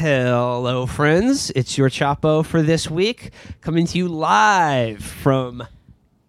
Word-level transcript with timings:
Hello, 0.00 0.86
friends. 0.86 1.50
It's 1.56 1.76
your 1.76 1.90
Chapo 1.90 2.46
for 2.46 2.62
this 2.62 2.88
week, 2.88 3.32
coming 3.60 3.84
to 3.84 3.98
you 3.98 4.06
live 4.06 5.02
from 5.02 5.66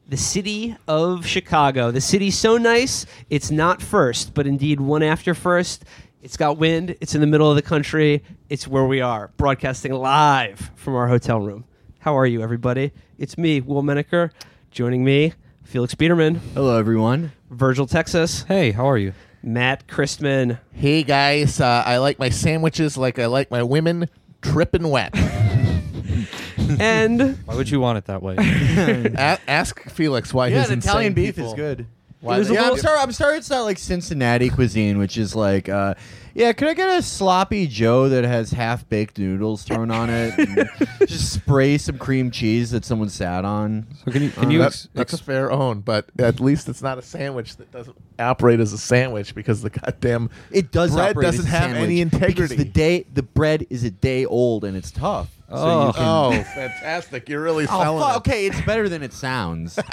the 0.07 0.17
city 0.17 0.75
of 0.87 1.27
Chicago. 1.27 1.91
The 1.91 2.01
city's 2.01 2.35
so 2.35 2.57
nice, 2.57 3.05
it's 3.29 3.51
not 3.51 3.79
first, 3.79 4.33
but 4.33 4.47
indeed 4.47 4.81
one 4.81 5.03
after 5.03 5.35
first. 5.35 5.85
It's 6.23 6.35
got 6.35 6.57
wind, 6.57 6.95
it's 6.99 7.13
in 7.13 7.21
the 7.21 7.27
middle 7.27 7.47
of 7.47 7.57
the 7.57 7.61
country, 7.61 8.23
it's 8.49 8.67
where 8.67 8.85
we 8.85 9.01
are, 9.01 9.29
broadcasting 9.37 9.93
live 9.93 10.71
from 10.75 10.95
our 10.95 11.07
hotel 11.07 11.39
room. 11.39 11.63
How 11.99 12.17
are 12.17 12.25
you, 12.25 12.41
everybody? 12.41 12.91
It's 13.19 13.37
me, 13.37 13.61
Will 13.61 13.83
Menaker. 13.83 14.31
Joining 14.71 15.03
me, 15.03 15.33
Felix 15.63 15.93
Biederman, 15.93 16.41
Hello, 16.55 16.75
everyone. 16.75 17.33
Virgil, 17.51 17.85
Texas, 17.85 18.41
Hey, 18.47 18.71
how 18.71 18.89
are 18.89 18.97
you? 18.97 19.13
Matt 19.49 19.87
Christman, 19.87 20.59
Hey 20.73 21.01
guys, 21.01 21.59
uh, 21.59 21.81
I 21.83 21.97
like 21.97 22.19
my 22.19 22.29
sandwiches 22.29 22.95
like 22.97 23.17
I 23.17 23.25
like 23.25 23.49
my 23.49 23.63
women 23.63 24.07
dripping 24.41 24.87
wet. 24.87 25.09
and 26.79 27.35
Why 27.45 27.55
would 27.55 27.67
you 27.67 27.79
want 27.79 27.97
it 27.97 28.05
that 28.05 28.21
way? 28.21 28.35
A- 28.37 29.39
ask 29.47 29.81
Felix 29.89 30.31
why 30.35 30.49
Yeah, 30.49 30.59
his 30.59 30.67
the 30.67 30.75
Italian 30.75 31.13
beef 31.13 31.35
people- 31.35 31.49
is 31.49 31.55
good. 31.55 31.87
Why 32.21 32.35
It 32.35 32.39
was 32.39 32.49
they- 32.49 32.55
a 32.57 32.61
Yeah, 32.61 32.69
I'm 32.71 32.77
sorry. 32.77 32.99
I'm 32.99 33.11
sorry. 33.13 33.37
It's 33.37 33.49
not 33.49 33.61
like 33.63 33.77
Cincinnati 33.77 34.49
cuisine, 34.49 34.97
which 34.97 35.17
is 35.17 35.35
like, 35.35 35.69
uh, 35.69 35.93
yeah. 36.35 36.51
Could 36.51 36.67
I 36.67 36.73
get 36.73 36.89
a 36.89 37.01
sloppy 37.01 37.65
Joe 37.65 38.09
that 38.09 38.25
has 38.25 38.51
half 38.51 38.87
baked 38.89 39.17
noodles 39.17 39.63
thrown 39.63 39.89
on 39.89 40.09
it? 40.09 40.37
and 40.37 40.69
just 41.07 41.31
spray 41.31 41.77
some 41.77 41.97
cream 41.97 42.29
cheese 42.29 42.71
that 42.71 42.83
someone 42.83 43.07
sat 43.07 43.45
on. 43.45 43.87
So 44.03 44.11
can 44.11 44.23
you 44.23 44.31
can 44.31 44.45
Uh, 44.45 44.49
you 44.49 44.59
That- 44.59 44.65
ex- 44.67 44.89
that's 44.93 45.13
a 45.13 45.17
fair 45.17 45.49
own, 45.49 45.79
but 45.79 46.07
at 46.19 46.41
least 46.41 46.67
it's 46.67 46.81
not 46.81 46.97
a 46.97 47.01
sandwich 47.01 47.55
that 47.55 47.71
doesn't 47.71 47.95
operate 48.19 48.59
as 48.59 48.73
a 48.73 48.77
sandwich 48.77 49.33
because 49.33 49.61
the 49.61 49.69
goddamn 49.69 50.29
It 50.51 50.71
does. 50.73 50.91
bread 50.91 51.11
operate 51.11 51.25
doesn't 51.25 51.47
as 51.47 51.53
a 51.53 51.57
have 51.57 51.71
any 51.77 51.99
sandwich 51.99 52.11
because 52.11 52.51
integrity. 52.51 52.55
The 52.57 52.65
day 52.69 53.05
the 53.13 53.23
bread 53.23 53.65
is 53.69 53.85
a 53.85 53.91
day 53.91 54.25
old 54.25 54.65
and 54.65 54.75
it's 54.75 54.91
tough. 54.91 55.29
So 55.49 55.55
Oh. 55.55 55.87
you 55.87 55.93
can, 55.93 56.03
oh, 56.05 56.43
fantastic! 56.53 57.27
You're 57.29 57.41
really 57.41 57.63
Oh, 57.67 57.79
selling 57.81 58.03
fuck, 58.03 58.27
it. 58.27 58.29
okay, 58.29 58.45
it's 58.45 58.61
better 58.61 58.87
than 58.89 59.01
it 59.03 59.13
sounds. 59.13 59.79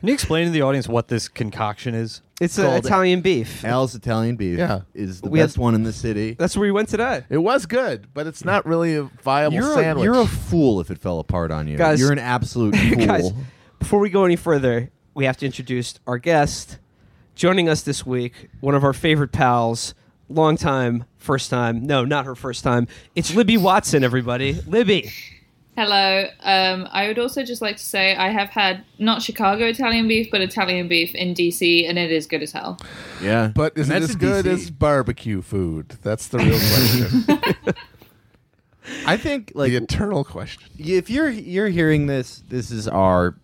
can 0.00 0.08
you 0.08 0.14
explain 0.14 0.46
to 0.46 0.50
the 0.52 0.62
audience 0.62 0.88
what 0.88 1.08
this 1.08 1.28
concoction 1.28 1.94
is? 1.94 2.22
it's 2.40 2.56
Called- 2.56 2.72
an 2.74 2.84
Italian 2.84 3.20
beef. 3.22 3.64
Al's 3.64 3.94
Italian 3.94 4.36
beef 4.36 4.58
Yeah. 4.58 4.80
is 4.94 5.22
the 5.22 5.30
We 5.30 5.38
had- 5.38 5.46
best 5.46 5.58
one 5.58 5.74
in 5.74 5.84
the 5.84 5.92
city. 5.92 6.36
That's 6.38 6.54
where 6.56 6.66
we 6.68 6.70
went 6.70 6.88
today. 6.90 7.22
It 7.30 7.38
was 7.38 7.64
good, 7.64 8.08
but 8.12 8.26
it's 8.26 8.44
not 8.44 8.66
really 8.66 8.94
a 8.96 9.04
viable 9.22 9.54
You're 9.54 9.70
a, 9.70 9.74
sandwich. 9.74 10.04
you're 10.04 10.20
a 10.20 10.26
fool 10.26 10.80
if 10.80 10.90
it 10.90 10.98
fell 10.98 11.18
apart 11.18 11.50
on 11.50 11.66
you. 11.66 11.78
Guys- 11.78 11.98
you're 11.98 12.12
an 12.12 12.18
absolute 12.18 12.76
fool. 12.76 13.06
Guys, 13.06 13.30
before 13.78 14.00
we 14.00 14.10
go 14.10 14.24
any 14.26 14.36
further, 14.36 14.90
we 15.14 15.24
have 15.24 15.38
to 15.38 15.46
introduce 15.46 15.94
our 16.06 16.18
guest. 16.18 16.78
Joining 17.34 17.68
us 17.68 17.80
this 17.82 18.04
week, 18.04 18.48
one 18.60 18.74
of 18.74 18.84
our 18.84 18.92
favorite 18.92 19.32
pals, 19.32 19.94
long 20.28 20.56
time, 20.58 21.04
first 21.16 21.48
time. 21.50 21.86
No, 21.86 22.04
not 22.04 22.26
her 22.26 22.34
first 22.34 22.62
time. 22.64 22.86
It's 23.14 23.34
Libby 23.34 23.56
Watson, 23.56 24.04
everybody. 24.04 24.60
Libby. 24.66 25.10
Hello. 25.76 26.26
Um, 26.42 26.88
I 26.90 27.06
would 27.08 27.18
also 27.18 27.44
just 27.44 27.60
like 27.60 27.76
to 27.76 27.84
say 27.84 28.16
I 28.16 28.30
have 28.30 28.48
had 28.48 28.84
not 28.98 29.20
Chicago 29.22 29.66
Italian 29.66 30.08
beef, 30.08 30.28
but 30.30 30.40
Italian 30.40 30.88
beef 30.88 31.14
in 31.14 31.34
DC, 31.34 31.86
and 31.88 31.98
it 31.98 32.10
is 32.10 32.26
good 32.26 32.42
as 32.42 32.52
hell. 32.52 32.78
yeah, 33.22 33.48
but 33.54 33.76
is 33.76 33.90
And 33.90 34.02
it 34.02 34.08
as 34.10 34.16
good 34.16 34.46
DC. 34.46 34.52
as 34.52 34.70
barbecue 34.70 35.42
food? 35.42 35.96
That's 36.02 36.28
the 36.28 36.38
real 36.38 36.58
question. 36.58 37.74
I 39.06 39.16
think 39.16 39.52
like 39.54 39.70
the 39.72 39.76
eternal 39.78 40.24
question. 40.24 40.62
if 40.78 41.10
you're 41.10 41.28
you're 41.28 41.68
hearing 41.68 42.06
this, 42.06 42.42
this 42.48 42.70
is 42.70 42.86
our 42.86 43.28
s- 43.28 43.34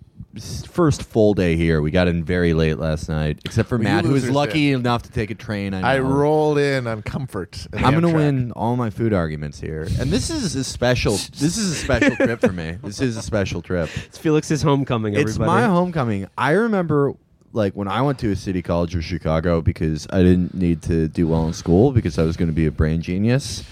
first 0.41 1.03
full 1.03 1.35
day 1.35 1.57
here. 1.57 1.81
We 1.83 1.91
got 1.91 2.09
in 2.09 2.25
very 2.25 2.55
late 2.55 2.79
last 2.79 3.09
night, 3.09 3.41
except 3.45 3.69
for 3.69 3.77
Well, 3.77 3.87
you 3.87 3.95
Matt, 3.95 4.05
who 4.05 4.13
was 4.13 4.23
losers 4.23 4.35
lucky 4.35 4.71
did. 4.71 4.81
enough 4.81 5.03
to 5.03 5.11
take 5.13 5.31
a 5.31 5.35
train. 5.35 5.75
I, 5.75 5.97
I 5.97 5.99
rolled 5.99 6.59
in 6.59 6.87
on 6.87 7.03
comfort. 7.03 7.67
and 7.73 7.85
I'm 7.85 7.93
gonna 7.95 8.09
Amtrak. 8.09 8.15
win 8.15 8.53
all 8.53 8.77
my 8.77 8.91
food 8.91 9.13
arguments 9.13 9.61
here, 9.61 9.83
and 10.01 10.11
this 10.11 10.31
is 10.31 10.55
a 10.57 10.65
special. 10.65 11.13
This 11.13 11.57
is 11.59 11.73
a 11.73 11.75
special 11.75 12.17
trip 12.17 12.41
for 12.41 12.53
me. 12.53 12.79
This 12.83 13.01
is 13.01 13.17
a 13.17 13.23
special 13.23 13.63
trip. 13.63 13.91
It's 14.07 14.19
Felix's 14.19 14.63
homecoming, 14.63 15.15
everybody. 15.15 15.31
It's 15.31 15.39
my 15.39 15.65
homecoming. 15.65 16.29
I 16.37 16.53
remember 16.53 17.15
like 17.53 17.75
when 17.75 17.89
I 17.89 18.01
went 18.03 18.19
to 18.21 18.31
a 18.31 18.37
city 18.37 18.63
college 18.63 18.95
of 18.95 19.05
Chicago 19.05 19.61
because 19.61 20.07
I 20.11 20.23
didn't 20.23 20.55
need 20.55 20.81
to 20.83 21.09
do 21.09 21.29
well 21.29 21.47
in 21.47 21.53
school 21.53 21.93
because 21.93 22.19
I 22.19 22.23
was 22.23 22.37
going 22.37 22.49
to 22.49 22.55
be 22.55 22.67
a 22.67 22.71
brain 22.71 23.03
genius. 23.03 23.65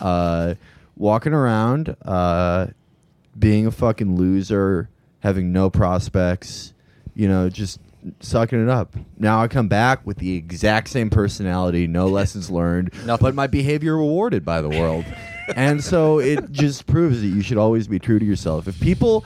Uh, 0.00 0.54
walking 0.96 1.32
around, 1.32 1.96
uh, 2.04 2.66
being 3.38 3.66
a 3.66 3.70
fucking 3.70 4.16
loser, 4.16 4.88
having 5.22 5.52
no 5.52 5.70
prospects, 5.70 6.74
you 7.14 7.28
know, 7.28 7.48
just 7.48 7.80
sucking 8.20 8.62
it 8.62 8.68
up. 8.68 8.96
Now 9.18 9.42
I 9.42 9.48
come 9.48 9.68
back 9.68 10.04
with 10.06 10.18
the 10.18 10.36
exact 10.36 10.88
same 10.88 11.10
personality, 11.10 11.86
no 11.86 12.06
lessons 12.08 12.50
learned, 12.50 12.92
but 13.06 13.34
my 13.34 13.46
behavior 13.46 13.96
rewarded 13.96 14.44
by 14.44 14.60
the 14.60 14.68
world. 14.68 15.04
and 15.56 15.82
so 15.82 16.18
it 16.18 16.50
just 16.52 16.86
proves 16.86 17.20
that 17.20 17.28
you 17.28 17.42
should 17.42 17.58
always 17.58 17.86
be 17.88 17.98
true 17.98 18.18
to 18.18 18.24
yourself. 18.24 18.68
If 18.68 18.80
people 18.80 19.24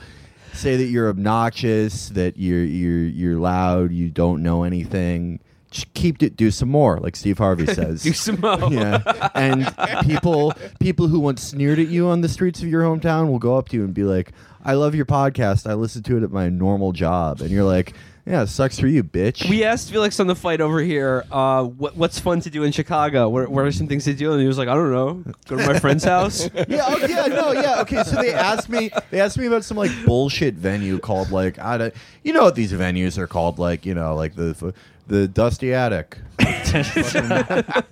say 0.53 0.75
that 0.77 0.85
you're 0.85 1.09
obnoxious, 1.09 2.09
that 2.09 2.37
you're 2.37 2.63
you're 2.63 3.07
you're 3.07 3.39
loud, 3.39 3.91
you 3.91 4.09
don't 4.09 4.43
know 4.43 4.63
anything, 4.63 5.39
just 5.71 5.93
keep 5.93 6.21
it. 6.23 6.35
Do 6.35 6.51
some 6.51 6.69
more, 6.69 6.97
like 6.99 7.15
Steve 7.15 7.37
Harvey 7.37 7.65
says. 7.73 8.03
Do 8.03 8.13
some 8.13 8.39
more. 8.39 8.71
yeah, 8.71 9.29
and 9.35 9.73
people 10.05 10.53
people 10.79 11.07
who 11.07 11.19
once 11.19 11.43
sneered 11.43 11.79
at 11.79 11.87
you 11.87 12.07
on 12.07 12.21
the 12.21 12.29
streets 12.29 12.61
of 12.61 12.67
your 12.67 12.83
hometown 12.83 13.29
will 13.29 13.39
go 13.39 13.57
up 13.57 13.69
to 13.69 13.77
you 13.77 13.83
and 13.83 13.93
be 13.93 14.03
like, 14.03 14.31
"I 14.67 14.73
love 14.73 14.93
your 14.93 15.05
podcast. 15.05 15.67
I 15.67 15.73
listen 15.73 16.03
to 16.03 16.17
it 16.17 16.23
at 16.23 16.31
my 16.31 16.49
normal 16.49 16.91
job," 16.91 17.41
and 17.41 17.49
you're 17.49 17.63
like. 17.63 17.93
Yeah, 18.29 18.41
it 18.41 18.47
sucks 18.47 18.77
for 18.77 18.87
you, 18.87 19.05
bitch. 19.05 19.49
We 19.49 19.63
asked 19.63 19.89
Felix 19.89 20.19
on 20.19 20.27
the 20.27 20.35
flight 20.35 20.59
over 20.59 20.81
here, 20.81 21.23
uh, 21.31 21.63
what, 21.63 21.95
what's 21.95 22.19
fun 22.19 22.41
to 22.41 22.49
do 22.49 22.63
in 22.63 22.73
Chicago? 22.73 23.29
What, 23.29 23.47
what 23.47 23.63
are 23.63 23.71
some 23.71 23.87
things 23.87 24.03
to 24.03 24.13
do? 24.13 24.33
And 24.33 24.41
he 24.41 24.47
was 24.47 24.57
like, 24.57 24.67
I 24.67 24.73
don't 24.73 24.91
know. 24.91 25.23
Go 25.47 25.55
to 25.55 25.65
my 25.65 25.79
friend's 25.79 26.03
house. 26.03 26.49
yeah, 26.67 26.83
oh, 26.85 26.97
yeah, 27.07 27.27
no, 27.27 27.53
yeah. 27.53 27.79
Okay, 27.79 28.03
so 28.03 28.21
they 28.21 28.33
asked 28.33 28.67
me. 28.67 28.91
They 29.11 29.21
asked 29.21 29.37
me 29.37 29.45
about 29.45 29.63
some 29.63 29.77
like 29.77 29.91
bullshit 30.05 30.55
venue 30.55 30.99
called 30.99 31.31
like 31.31 31.57
I 31.57 31.77
don't, 31.77 31.93
you 32.25 32.33
know 32.33 32.43
what 32.43 32.55
these 32.55 32.73
venues 32.73 33.17
are 33.17 33.27
called 33.27 33.59
like 33.59 33.85
you 33.85 33.93
know 33.93 34.13
like 34.13 34.35
the 34.35 34.73
the 35.07 35.27
Dusty 35.27 35.73
Attic, 35.73 36.17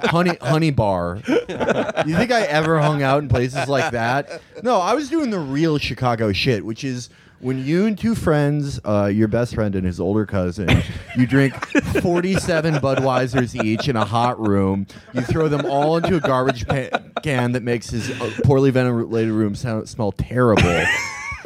Honey 0.02 0.38
Honey 0.42 0.72
Bar. 0.72 1.22
You 1.28 2.16
think 2.16 2.32
I 2.32 2.44
ever 2.48 2.80
hung 2.80 3.02
out 3.04 3.22
in 3.24 3.30
places 3.30 3.68
like 3.68 3.92
that? 3.92 4.42
No, 4.64 4.80
I 4.80 4.94
was 4.94 5.10
doing 5.10 5.30
the 5.30 5.40
real 5.40 5.78
Chicago 5.78 6.32
shit, 6.32 6.66
which 6.66 6.84
is. 6.84 7.10
When 7.42 7.64
you 7.64 7.86
and 7.86 7.98
two 7.98 8.16
friends, 8.16 8.80
uh, 8.86 9.06
your 9.14 9.28
best 9.28 9.54
friend 9.54 9.76
and 9.76 9.86
his 9.86 10.00
older 10.00 10.26
cousin, 10.26 10.70
you 11.18 11.28
drink 11.28 11.54
47 12.02 12.76
Budweisers 12.76 13.62
each 13.62 13.90
in 13.90 13.98
a 13.98 14.06
hot 14.06 14.40
room, 14.40 14.88
you 15.14 15.22
throw 15.22 15.50
them 15.50 15.66
all 15.66 15.98
into 15.98 16.16
a 16.16 16.22
garbage 16.22 16.66
pa- 16.66 16.98
can 17.22 17.52
that 17.52 17.62
makes 17.62 17.90
his 17.90 18.10
uh, 18.10 18.32
poorly 18.46 18.72
ventilated 18.72 19.32
room 19.34 19.54
sound, 19.54 19.88
smell 19.90 20.14
terrible. 20.14 20.64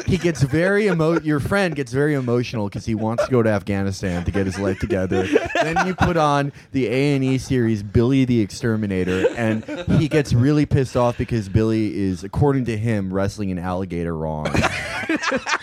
He 0.05 0.17
gets 0.17 0.41
very 0.41 0.87
emo. 0.87 1.19
Your 1.19 1.39
friend 1.39 1.75
gets 1.75 1.91
very 1.91 2.13
emotional 2.13 2.67
because 2.67 2.85
he 2.85 2.95
wants 2.95 3.25
to 3.25 3.31
go 3.31 3.43
to 3.43 3.49
Afghanistan 3.49 4.23
to 4.25 4.31
get 4.31 4.45
his 4.45 4.59
life 4.59 4.79
together. 4.79 5.27
then 5.55 5.87
you 5.87 5.95
put 5.95 6.17
on 6.17 6.51
the 6.71 6.87
A 6.87 7.15
and 7.15 7.23
E 7.23 7.37
series 7.37 7.83
Billy 7.83 8.25
the 8.25 8.39
Exterminator, 8.39 9.27
and 9.35 9.63
he 9.99 10.07
gets 10.07 10.33
really 10.33 10.65
pissed 10.65 10.95
off 10.95 11.17
because 11.17 11.49
Billy 11.49 11.95
is, 11.97 12.23
according 12.23 12.65
to 12.65 12.77
him, 12.77 13.13
wrestling 13.13 13.51
an 13.51 13.59
alligator 13.59 14.15
wrong. 14.15 14.47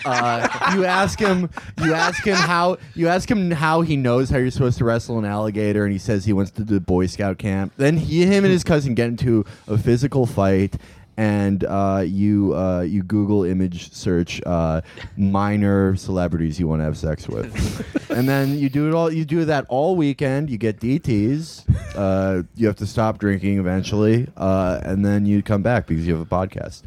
Uh, 0.05 0.73
you 0.73 0.85
ask 0.85 1.19
him. 1.19 1.49
You 1.83 1.93
ask 1.93 2.25
him 2.25 2.35
how. 2.35 2.77
You 2.95 3.07
ask 3.07 3.29
him 3.29 3.51
how 3.51 3.81
he 3.81 3.97
knows 3.97 4.29
how 4.29 4.37
you're 4.37 4.51
supposed 4.51 4.77
to 4.77 4.85
wrestle 4.85 5.19
an 5.19 5.25
alligator, 5.25 5.83
and 5.83 5.91
he 5.91 5.99
says 5.99 6.25
he 6.25 6.33
went 6.33 6.53
to 6.55 6.63
the 6.63 6.79
Boy 6.79 7.07
Scout 7.07 7.37
camp. 7.37 7.73
Then 7.77 7.97
he, 7.97 8.25
him, 8.25 8.43
and 8.45 8.51
his 8.51 8.63
cousin 8.63 8.93
get 8.93 9.07
into 9.07 9.45
a 9.67 9.77
physical 9.77 10.25
fight, 10.25 10.75
and 11.17 11.63
uh, 11.65 12.03
you 12.05 12.55
uh, 12.55 12.81
you 12.81 13.03
Google 13.03 13.43
image 13.43 13.91
search 13.91 14.41
uh, 14.45 14.81
minor 15.17 15.95
celebrities 15.95 16.59
you 16.59 16.67
want 16.67 16.79
to 16.79 16.83
have 16.85 16.97
sex 16.97 17.27
with, 17.27 18.09
and 18.11 18.29
then 18.29 18.57
you 18.57 18.69
do 18.69 18.87
it 18.87 18.93
all. 18.93 19.11
You 19.11 19.25
do 19.25 19.45
that 19.45 19.65
all 19.69 19.95
weekend. 19.95 20.49
You 20.49 20.57
get 20.57 20.79
DTS. 20.79 21.63
Uh, 21.95 22.43
you 22.55 22.67
have 22.67 22.75
to 22.77 22.85
stop 22.85 23.17
drinking 23.17 23.57
eventually, 23.59 24.27
uh, 24.37 24.79
and 24.83 25.03
then 25.05 25.25
you 25.25 25.41
come 25.41 25.61
back 25.63 25.87
because 25.87 26.05
you 26.07 26.15
have 26.15 26.21
a 26.21 26.29
podcast, 26.29 26.83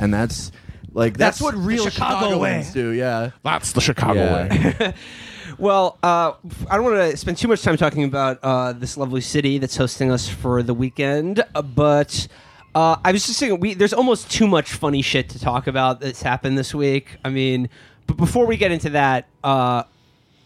and 0.00 0.12
that's. 0.12 0.50
Like 0.96 1.16
that's, 1.18 1.40
That's 1.40 1.42
what 1.42 1.56
real 1.60 1.90
Chicago 1.90 2.38
way. 2.38 2.62
Chicagoans 2.62 2.72
do, 2.72 2.90
yeah. 2.90 3.30
That's 3.42 3.72
the 3.72 3.80
Chicago 3.80 4.14
Yeah. 4.20 4.78
way. 4.78 4.94
Well, 5.58 5.98
uh, 6.04 6.34
I 6.70 6.76
don't 6.76 6.84
want 6.84 7.10
to 7.10 7.16
spend 7.16 7.36
too 7.36 7.48
much 7.48 7.62
time 7.62 7.76
talking 7.76 8.04
about 8.04 8.38
uh, 8.44 8.72
this 8.74 8.96
lovely 8.96 9.20
city 9.20 9.58
that's 9.58 9.76
hosting 9.76 10.12
us 10.12 10.28
for 10.28 10.62
the 10.62 10.72
weekend, 10.72 11.42
uh, 11.54 11.62
but 11.62 12.28
uh, 12.74 12.96
I 13.04 13.12
was 13.12 13.26
just 13.26 13.38
saying, 13.38 13.60
we, 13.60 13.74
there's 13.74 13.92
almost 13.92 14.30
too 14.30 14.46
much 14.46 14.72
funny 14.72 15.02
shit 15.02 15.28
to 15.30 15.38
talk 15.38 15.66
about 15.66 16.00
that's 16.00 16.22
happened 16.22 16.58
this 16.58 16.74
week. 16.74 17.16
I 17.24 17.30
mean, 17.30 17.68
but 18.06 18.16
before 18.16 18.46
we 18.46 18.56
get 18.56 18.72
into 18.72 18.90
that, 18.90 19.26
uh, 19.42 19.84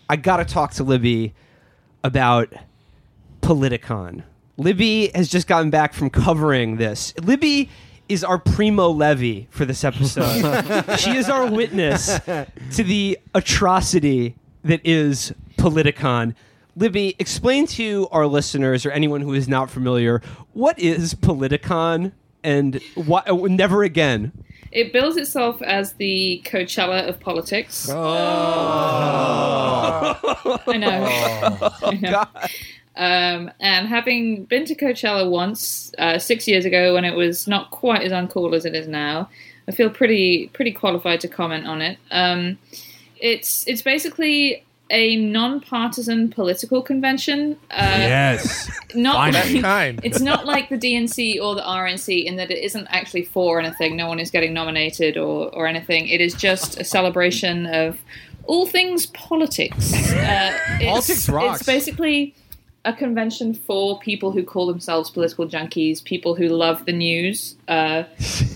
I 0.09 0.17
got 0.17 0.39
to 0.39 0.45
talk 0.45 0.73
to 0.75 0.85
Libby 0.85 1.35
about 2.05 2.53
Politicon. 3.41 4.23
Libby 4.57 5.11
has 5.15 5.29
just 5.29 5.47
gotten 5.47 5.71
back 5.71 5.93
from 5.95 6.11
covering 6.11 6.77
this. 6.77 7.15
Libby 7.23 7.71
is 8.09 8.25
our 8.25 8.39
primo 8.39 8.89
levi 8.89 9.47
for 9.51 9.65
this 9.65 9.85
episode. 9.85 10.99
she 10.99 11.17
is 11.17 11.29
our 11.29 11.47
witness 11.51 12.19
to 12.25 12.85
the 12.85 13.19
atrocity 13.35 14.35
that 14.65 14.81
is 14.85 15.33
Politicon. 15.57 16.35
Libby, 16.79 17.17
explain 17.19 17.67
to 17.67 18.09
our 18.13 18.27
listeners 18.27 18.87
or 18.87 18.93
anyone 18.93 19.21
who 19.21 19.35
is 19.35 19.49
not 19.49 19.69
familiar 19.69 20.23
what 20.53 20.79
is 20.79 21.13
Politicon 21.15 22.13
and 22.45 22.81
why, 22.95 23.23
never 23.27 23.83
again. 23.83 24.33
It 24.71 24.93
bills 24.93 25.17
itself 25.17 25.61
as 25.63 25.95
the 25.95 26.43
Coachella 26.45 27.09
of 27.09 27.19
politics. 27.19 27.89
Oh. 27.91 27.97
I 30.67 30.77
know. 30.77 31.71
I 31.83 31.95
know. 31.95 32.25
Um, 32.95 33.51
and 33.61 33.89
having 33.89 34.45
been 34.45 34.65
to 34.67 34.75
Coachella 34.75 35.29
once, 35.29 35.93
uh, 35.99 36.19
six 36.19 36.47
years 36.47 36.65
ago, 36.65 36.95
when 36.95 37.05
it 37.05 37.17
was 37.17 37.49
not 37.49 37.71
quite 37.71 38.03
as 38.03 38.13
uncool 38.13 38.55
as 38.55 38.65
it 38.65 38.75
is 38.75 38.87
now, 38.87 39.29
I 39.67 39.73
feel 39.73 39.91
pretty 39.91 40.49
pretty 40.53 40.73
qualified 40.73 41.21
to 41.21 41.29
comment 41.29 41.67
on 41.67 41.83
it. 41.83 41.99
Um, 42.11 42.59
it's 43.21 43.67
it's 43.67 43.83
basically 43.83 44.65
a 44.91 45.17
non-partisan 45.17 46.31
political 46.31 46.83
convention. 46.83 47.57
Uh, 47.71 47.77
Yes. 47.99 48.71
not 48.95 49.17
Finally. 49.17 49.55
like- 49.55 49.63
Kind. 49.63 50.01
it's 50.05 50.21
not 50.21 50.47
like 50.47 50.69
the 50.69 50.79
DNC 50.79 51.41
or 51.43 51.55
the 51.55 51.63
RNC 51.63 52.25
in 52.25 52.37
that 52.37 52.51
it 52.51 52.59
isn't 52.65 52.87
actually 52.91 53.25
for 53.25 53.61
anything. 53.61 53.97
No 53.97 54.07
one 54.07 54.19
is 54.19 54.31
getting 54.31 54.53
nominated 54.55 55.17
or, 55.17 55.55
or 55.55 55.67
anything. 55.67 56.09
It 56.09 56.21
is 56.21 56.35
just 56.35 56.81
a 56.81 56.85
celebration 56.85 57.67
of 57.67 57.99
all 58.45 58.67
things 58.67 59.07
politics. 59.07 59.93
Uh, 59.95 60.57
it's, 60.81 60.85
Politics 60.85 61.29
rocks. 61.29 61.61
It's 61.61 61.67
basically 61.67 62.35
a 62.85 62.93
convention 62.95 63.53
for 63.53 63.99
people 63.99 64.31
who 64.33 64.43
call 64.43 64.67
themselves 64.67 65.11
political 65.11 65.47
junkies, 65.47 66.03
people 66.03 66.35
who 66.35 66.49
love 66.49 66.87
the 66.87 66.93
news. 66.93 67.57
Uh, 67.67 68.05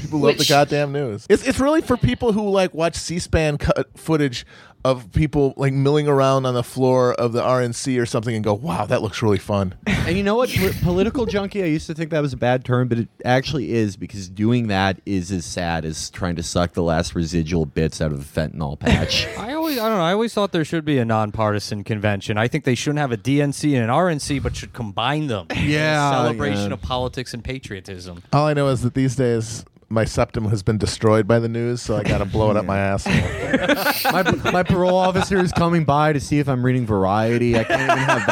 People 0.00 0.20
love 0.20 0.38
the 0.38 0.46
goddamn 0.48 0.92
news. 0.92 1.26
It's 1.28 1.46
it's 1.46 1.58
really 1.60 1.80
for 1.82 1.96
people 1.96 2.32
who 2.32 2.48
like 2.48 2.72
watch 2.72 2.94
C-SPAN 2.96 3.58
cut 3.58 3.88
footage 3.98 4.46
of 4.84 5.12
people 5.12 5.54
like 5.56 5.72
milling 5.72 6.08
around 6.08 6.44
on 6.46 6.54
the 6.54 6.62
floor 6.64 7.12
of 7.14 7.32
the 7.32 7.40
RNC 7.42 8.00
or 8.00 8.06
something 8.06 8.34
and 8.34 8.42
go, 8.42 8.52
"Wow, 8.54 8.84
that 8.86 9.00
looks 9.02 9.22
really 9.22 9.38
fun." 9.38 9.74
And 9.86 10.16
you 10.16 10.22
know 10.24 10.34
what? 10.34 10.50
Po- 10.50 10.72
political 10.82 11.24
junkie, 11.26 11.62
I 11.62 11.66
used 11.66 11.86
to 11.86 11.94
think 11.94 12.10
that 12.10 12.20
was 12.20 12.32
a 12.32 12.36
bad 12.36 12.64
term, 12.64 12.88
but 12.88 12.98
it 12.98 13.08
actually 13.24 13.72
is 13.72 13.96
because 13.96 14.28
doing 14.28 14.66
that 14.68 15.00
is 15.06 15.30
as 15.30 15.44
sad 15.44 15.84
as 15.84 16.10
trying 16.10 16.34
to 16.36 16.42
suck 16.42 16.72
the 16.72 16.82
last 16.82 17.14
residual 17.14 17.66
bits 17.66 18.00
out 18.00 18.10
of 18.12 18.20
a 18.20 18.24
fentanyl 18.24 18.78
patch. 18.78 19.26
I 19.38 19.52
always, 19.54 19.78
I 19.78 19.88
don't 19.88 19.98
know. 19.98 20.04
I 20.04 20.12
always 20.12 20.34
thought 20.34 20.50
there 20.52 20.64
should 20.64 20.84
be 20.84 20.98
a 20.98 21.04
nonpartisan 21.04 21.84
convention. 21.84 22.36
I 22.36 22.48
think 22.48 22.64
they 22.64 22.74
shouldn't 22.74 22.98
have 22.98 23.12
a 23.12 23.16
DNC 23.16 23.74
and 23.74 23.84
an 23.84 23.90
RNC, 23.90 24.42
but 24.42 24.56
should 24.56 24.72
combine 24.72 25.28
them. 25.28 25.46
in 25.50 25.56
a 25.58 25.60
Yeah, 25.60 26.10
celebration 26.10 26.68
yeah. 26.68 26.74
of 26.74 26.82
politics 26.82 27.32
and 27.34 27.44
patriotism. 27.44 28.22
All 28.32 28.46
I 28.46 28.54
know 28.54 28.68
is 28.68 28.82
that 28.82 28.94
these 28.94 29.14
days 29.14 29.64
my 29.92 30.04
septum 30.06 30.46
has 30.46 30.62
been 30.62 30.78
destroyed 30.78 31.28
by 31.28 31.38
the 31.38 31.48
news, 31.48 31.82
so 31.82 31.96
I 31.96 32.02
got 32.02 32.18
to 32.18 32.24
blow 32.24 32.50
it 32.50 32.56
up 32.56 32.64
my 32.64 32.78
ass. 32.78 33.04
my, 34.12 34.22
my 34.50 34.62
parole 34.62 34.96
officer 34.96 35.38
is 35.38 35.52
coming 35.52 35.84
by 35.84 36.14
to 36.14 36.20
see 36.20 36.38
if 36.38 36.48
I'm 36.48 36.64
reading 36.64 36.86
Variety. 36.86 37.58
I 37.58 37.64
can't 37.64 37.82
even 37.82 37.98
have 37.98 38.26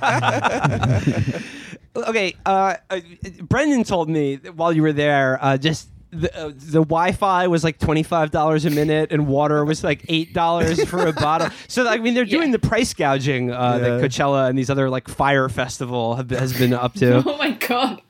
that. 0.00 1.42
Okay, 1.96 2.34
uh, 2.44 2.76
uh, 2.90 3.00
Brendan 3.40 3.82
told 3.82 4.10
me 4.10 4.36
that 4.36 4.54
while 4.54 4.70
you 4.70 4.82
were 4.82 4.92
there, 4.92 5.42
uh, 5.42 5.56
just 5.56 5.88
the, 6.10 6.34
uh, 6.36 6.48
the 6.54 6.80
Wi-Fi 6.82 7.46
was 7.48 7.64
like 7.64 7.78
twenty 7.78 8.02
five 8.02 8.30
dollars 8.30 8.64
a 8.64 8.70
minute, 8.70 9.12
and 9.12 9.26
water 9.26 9.64
was 9.64 9.82
like 9.84 10.04
eight 10.08 10.32
dollars 10.32 10.82
for 10.88 11.06
a 11.06 11.12
bottle. 11.12 11.48
So 11.68 11.86
I 11.86 11.98
mean, 11.98 12.14
they're 12.14 12.24
doing 12.24 12.48
Yeah. 12.50 12.58
the 12.58 12.68
price 12.68 12.94
gouging 12.94 13.50
uh, 13.50 13.78
that 13.78 14.00
Coachella 14.02 14.48
and 14.48 14.56
these 14.58 14.70
other 14.70 14.88
like 14.88 15.08
Fire 15.08 15.48
Festival 15.48 16.14
have, 16.16 16.30
has 16.30 16.56
been 16.56 16.72
up 16.72 16.94
to. 16.94 17.22
oh 17.26 17.36
my 17.36 17.50
god. 17.52 18.00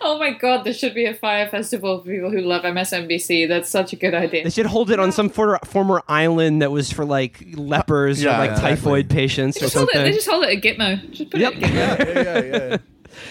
Oh 0.00 0.18
my 0.18 0.32
god, 0.32 0.64
there 0.64 0.72
should 0.72 0.94
be 0.94 1.04
a 1.04 1.14
fire 1.14 1.46
festival 1.48 2.00
for 2.02 2.10
people 2.10 2.30
who 2.30 2.40
love 2.40 2.62
MSNBC. 2.62 3.46
That's 3.46 3.68
such 3.68 3.92
a 3.92 3.96
good 3.96 4.14
idea. 4.14 4.42
They 4.42 4.50
should 4.50 4.66
hold 4.66 4.90
it 4.90 4.98
on 4.98 5.12
some 5.12 5.28
for, 5.28 5.58
former 5.64 6.02
island 6.08 6.60
that 6.62 6.72
was 6.72 6.90
for 6.90 7.04
like 7.04 7.44
lepers 7.54 8.20
Yeah, 8.22 8.34
or 8.34 8.38
like 8.38 8.50
exactly. 8.52 8.70
typhoid 8.76 9.10
patients 9.10 9.56
or 9.58 9.60
Just 9.60 9.74
hold 9.76 9.88
it, 9.90 9.92
something. 9.92 10.10
they 10.10 10.16
just 10.16 10.28
hold 10.28 10.44
it 10.44 10.56
at 10.56 10.62
Gitmo. 10.62 11.10
Just 11.12 11.30
put 11.30 11.40
Yep. 11.40 11.52
it 11.56 11.62
at 11.62 11.70
Gitmo. 11.70 12.14
yeah, 12.14 12.58
yeah, 12.58 12.68
yeah. 12.70 12.76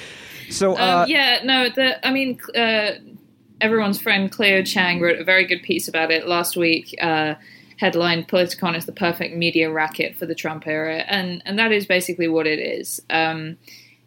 so 0.49 0.77
uh, 0.77 1.01
Um, 1.03 1.09
yeah, 1.09 1.39
no, 1.43 1.67
the 1.69 2.05
I 2.07 2.11
mean, 2.11 2.39
uh, 2.55 2.91
everyone's 3.63 3.99
friend 3.99 4.29
Clio 4.29 4.61
Chang 4.61 4.99
wrote 4.99 5.19
a 5.19 5.23
very 5.23 5.45
good 5.45 5.63
piece 5.63 5.87
about 5.87 6.11
it 6.11 6.27
last 6.27 6.57
week. 6.57 6.93
Uh, 7.01 7.35
headlined 7.77 8.27
"Politicon 8.27 8.77
is 8.77 8.85
the 8.85 8.91
perfect 8.91 9.35
media 9.35 9.71
racket 9.71 10.15
for 10.15 10.25
the 10.25 10.35
Trump 10.35 10.67
era," 10.67 10.97
and 11.07 11.41
and 11.45 11.57
that 11.57 11.71
is 11.71 11.85
basically 11.85 12.27
what 12.27 12.45
it 12.45 12.59
is. 12.59 13.01
Um, 13.09 13.57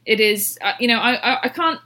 it 0.04 0.20
is, 0.20 0.58
uh, 0.62 0.74
you 0.78 0.86
know, 0.86 0.98
I, 0.98 1.14
I 1.14 1.38
I 1.44 1.48
can't 1.48 1.80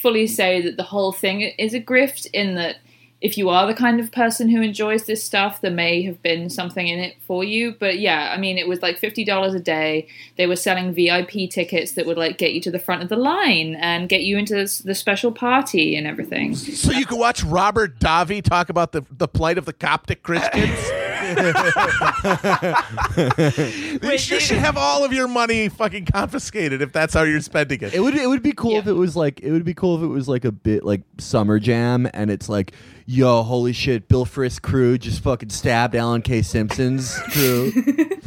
fully 0.00 0.26
say 0.26 0.62
that 0.62 0.76
the 0.76 0.82
whole 0.82 1.12
thing 1.12 1.42
is 1.42 1.74
a 1.74 1.80
grift 1.80 2.26
in 2.32 2.54
that. 2.54 2.76
If 3.20 3.36
you 3.36 3.48
are 3.48 3.66
the 3.66 3.74
kind 3.74 3.98
of 3.98 4.12
person 4.12 4.48
who 4.48 4.62
enjoys 4.62 5.04
this 5.06 5.24
stuff, 5.24 5.60
there 5.60 5.72
may 5.72 6.02
have 6.02 6.22
been 6.22 6.48
something 6.50 6.86
in 6.86 7.00
it 7.00 7.16
for 7.26 7.42
you. 7.42 7.74
But 7.78 7.98
yeah, 7.98 8.32
I 8.32 8.38
mean, 8.38 8.58
it 8.58 8.68
was 8.68 8.80
like 8.80 8.98
fifty 8.98 9.24
dollars 9.24 9.54
a 9.54 9.60
day. 9.60 10.06
They 10.36 10.46
were 10.46 10.56
selling 10.56 10.92
VIP 10.92 11.50
tickets 11.50 11.92
that 11.92 12.06
would 12.06 12.16
like 12.16 12.38
get 12.38 12.52
you 12.52 12.60
to 12.62 12.70
the 12.70 12.78
front 12.78 13.02
of 13.02 13.08
the 13.08 13.16
line 13.16 13.74
and 13.76 14.08
get 14.08 14.22
you 14.22 14.38
into 14.38 14.54
this, 14.54 14.78
the 14.78 14.94
special 14.94 15.32
party 15.32 15.96
and 15.96 16.06
everything. 16.06 16.54
So 16.54 16.92
you 16.92 17.06
could 17.06 17.18
watch 17.18 17.42
Robert 17.42 17.98
Davi 17.98 18.42
talk 18.42 18.68
about 18.68 18.92
the, 18.92 19.04
the 19.10 19.28
plight 19.28 19.58
of 19.58 19.64
the 19.64 19.72
Coptic 19.72 20.22
Christians. 20.22 20.78
you 23.16 23.98
Wait, 24.02 24.20
sure 24.20 24.40
should 24.40 24.58
have 24.58 24.76
all 24.76 25.04
of 25.04 25.12
your 25.12 25.28
money 25.28 25.68
fucking 25.68 26.06
confiscated 26.06 26.82
if 26.82 26.92
that's 26.92 27.14
how 27.14 27.22
you're 27.22 27.40
spending 27.40 27.80
it. 27.82 27.94
It 27.94 28.00
would 28.00 28.14
it 28.14 28.26
would 28.28 28.42
be 28.42 28.52
cool 28.52 28.72
Yeah. 28.72 28.78
if 28.80 28.86
it 28.86 28.92
was 28.94 29.16
like 29.16 29.40
it 29.40 29.50
would 29.52 29.64
be 29.64 29.74
cool 29.74 29.96
if 29.96 30.02
it 30.02 30.08
was 30.08 30.28
like 30.28 30.44
a 30.44 30.52
bit 30.52 30.84
like 30.84 31.02
summer 31.18 31.58
jam 31.58 32.08
and 32.14 32.30
it's 32.30 32.48
like 32.48 32.72
yo 33.06 33.42
holy 33.42 33.72
shit 33.72 34.08
Bill 34.08 34.26
Frist 34.26 34.62
crew 34.62 34.98
just 34.98 35.22
fucking 35.22 35.50
stabbed 35.50 35.94
Alan 35.94 36.22
K 36.22 36.42
Simpson's 36.42 37.18
crew. 37.32 37.72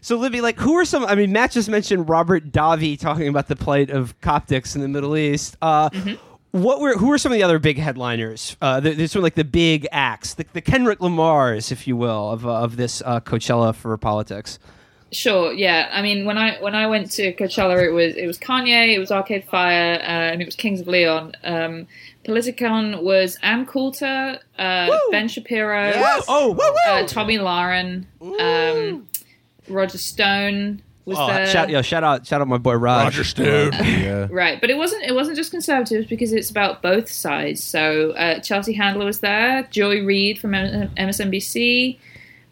So, 0.00 0.16
Libby, 0.16 0.40
like, 0.40 0.58
who 0.60 0.74
are 0.76 0.84
some? 0.84 1.04
I 1.04 1.16
mean, 1.16 1.32
Matt 1.32 1.50
just 1.50 1.68
mentioned 1.68 2.08
Robert 2.08 2.52
Davi 2.52 2.96
talking 2.98 3.26
about 3.26 3.48
the 3.48 3.56
plight 3.56 3.90
of 3.90 4.18
Coptics 4.20 4.76
in 4.76 4.80
the 4.80 4.86
Middle 4.86 5.16
East. 5.16 5.56
Uh, 5.60 5.90
What 6.52 6.80
were 6.80 6.96
who 6.96 7.12
are 7.12 7.18
some 7.18 7.30
of 7.30 7.36
the 7.36 7.42
other 7.42 7.58
big 7.58 7.78
headliners? 7.78 8.56
Uh, 8.62 8.80
the, 8.80 8.94
there's 8.94 9.12
sort 9.12 9.20
of 9.20 9.24
like 9.24 9.34
the 9.34 9.44
big 9.44 9.86
acts, 9.92 10.34
the, 10.34 10.46
the 10.54 10.62
Kendrick 10.62 11.00
Lamars, 11.00 11.70
if 11.70 11.86
you 11.86 11.96
will, 11.96 12.30
of 12.30 12.46
uh, 12.46 12.60
of 12.62 12.76
this 12.76 13.02
uh, 13.04 13.20
Coachella 13.20 13.74
for 13.74 13.96
politics. 13.98 14.58
Sure, 15.10 15.52
yeah. 15.52 15.88
I 15.92 16.02
mean, 16.02 16.24
when 16.26 16.36
I 16.38 16.60
when 16.60 16.74
I 16.74 16.86
went 16.86 17.10
to 17.12 17.34
Coachella, 17.34 17.82
it 17.86 17.90
was 17.92 18.14
it 18.14 18.26
was 18.26 18.38
Kanye, 18.38 18.94
it 18.94 18.98
was 18.98 19.10
Arcade 19.10 19.44
Fire, 19.44 19.94
uh, 20.00 20.02
and 20.32 20.40
it 20.40 20.46
was 20.46 20.54
Kings 20.54 20.80
of 20.80 20.88
Leon. 20.88 21.32
Um, 21.44 21.86
Politicon 22.24 23.02
was 23.02 23.38
Ann 23.42 23.64
Coulter, 23.64 24.38
uh, 24.58 24.98
Ben 25.10 25.28
Shapiro, 25.28 25.92
Oh, 26.28 26.54
uh, 26.86 27.06
Tomi 27.06 27.38
Lahren, 27.38 28.04
um, 28.20 29.06
Roger 29.66 29.98
Stone 29.98 30.82
was 31.08 31.18
there. 31.18 31.46
shout, 31.46 31.70
yo, 31.70 31.82
shout 31.82 32.04
out, 32.04 32.26
shout 32.26 32.40
out 32.40 32.48
my 32.48 32.58
boy 32.58 32.74
Raj. 32.74 33.04
Roger 33.04 33.24
Stone. 33.24 33.72
yeah. 33.72 34.28
Right, 34.38 34.60
but 34.60 34.70
it 34.70 34.76
wasn't 34.76 35.04
it 35.04 35.14
wasn't 35.14 35.36
just 35.36 35.50
conservatives 35.50 36.06
because 36.06 36.32
it's 36.32 36.50
about 36.50 36.82
both 36.82 37.10
sides. 37.10 37.62
So 37.62 38.12
uh, 38.12 38.40
Chelsea 38.40 38.74
Handler 38.74 39.04
was 39.04 39.20
there, 39.20 39.64
Joy 39.70 40.04
Reid 40.04 40.38
from 40.38 40.54
M- 40.54 40.90
MSNBC, 40.96 41.98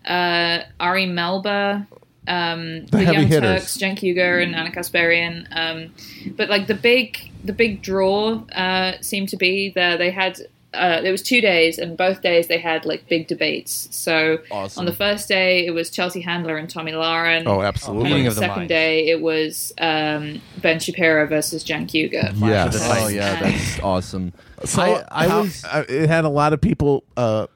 uh, 0.07 0.61
Ari 0.81 1.07
Melber, 1.07 1.87
um, 2.29 2.87
the, 2.87 2.99
heavy 2.99 3.19
Young 3.19 3.27
hitters. 3.27 3.63
Turks, 3.63 3.77
Cenk 3.77 3.99
Uygur, 4.01 4.43
and 4.43 4.55
Ana 4.55 4.71
Kasparian. 4.71 5.47
Um, 5.51 5.95
but 6.37 6.49
like 6.49 6.67
the 6.67 6.75
big 6.75 7.31
the 7.45 7.53
big 7.53 7.83
draw 7.83 8.43
uh, 8.53 8.95
seemed 9.01 9.29
to 9.31 9.37
be 9.37 9.71
there. 9.71 9.97
They 9.97 10.11
had 10.11 10.41
uh, 10.77 11.01
there 11.01 11.13
was 11.13 11.23
two 11.23 11.41
days, 11.41 11.79
and 11.79 11.97
both 11.97 12.23
days 12.23 12.47
they 12.49 12.59
had 12.59 12.85
like 12.85 13.09
big 13.09 13.27
debates. 13.27 13.89
So 13.91 14.39
Awesome. 14.51 14.81
on 14.81 14.87
the 14.87 14.93
first 14.93 15.29
day, 15.29 15.67
it 15.67 15.71
was 15.73 15.91
Chelsea 15.91 16.21
Handler 16.21 16.57
and 16.57 16.69
Tomi 16.71 16.93
Lahren. 16.93 17.45
Oh, 17.47 17.59
And 17.61 17.67
absolutely. 17.67 18.13
on 18.13 18.19
the 18.25 18.29
the 18.31 18.35
second 18.37 18.57
minds. 18.57 18.69
day, 18.69 19.09
it 19.09 19.21
was 19.21 19.73
um, 19.79 20.41
Ben 20.63 20.79
Shapiro 20.79 21.27
versus 21.27 21.65
Cenk 21.65 21.91
Uygur. 21.91 22.33
Yes. 22.41 22.79
Oh 22.83 23.09
yeah, 23.09 23.41
that's 23.41 23.81
awesome. 23.81 24.33
So 24.65 24.83
I, 24.83 25.05
I 25.25 25.29
how- 25.29 25.43
was 25.43 25.65
uh, 25.65 25.85
it 25.89 26.09
had 26.09 26.25
a 26.25 26.29
lot 26.31 26.53
of 26.53 26.61
people 26.61 27.05
uh, 27.17 27.47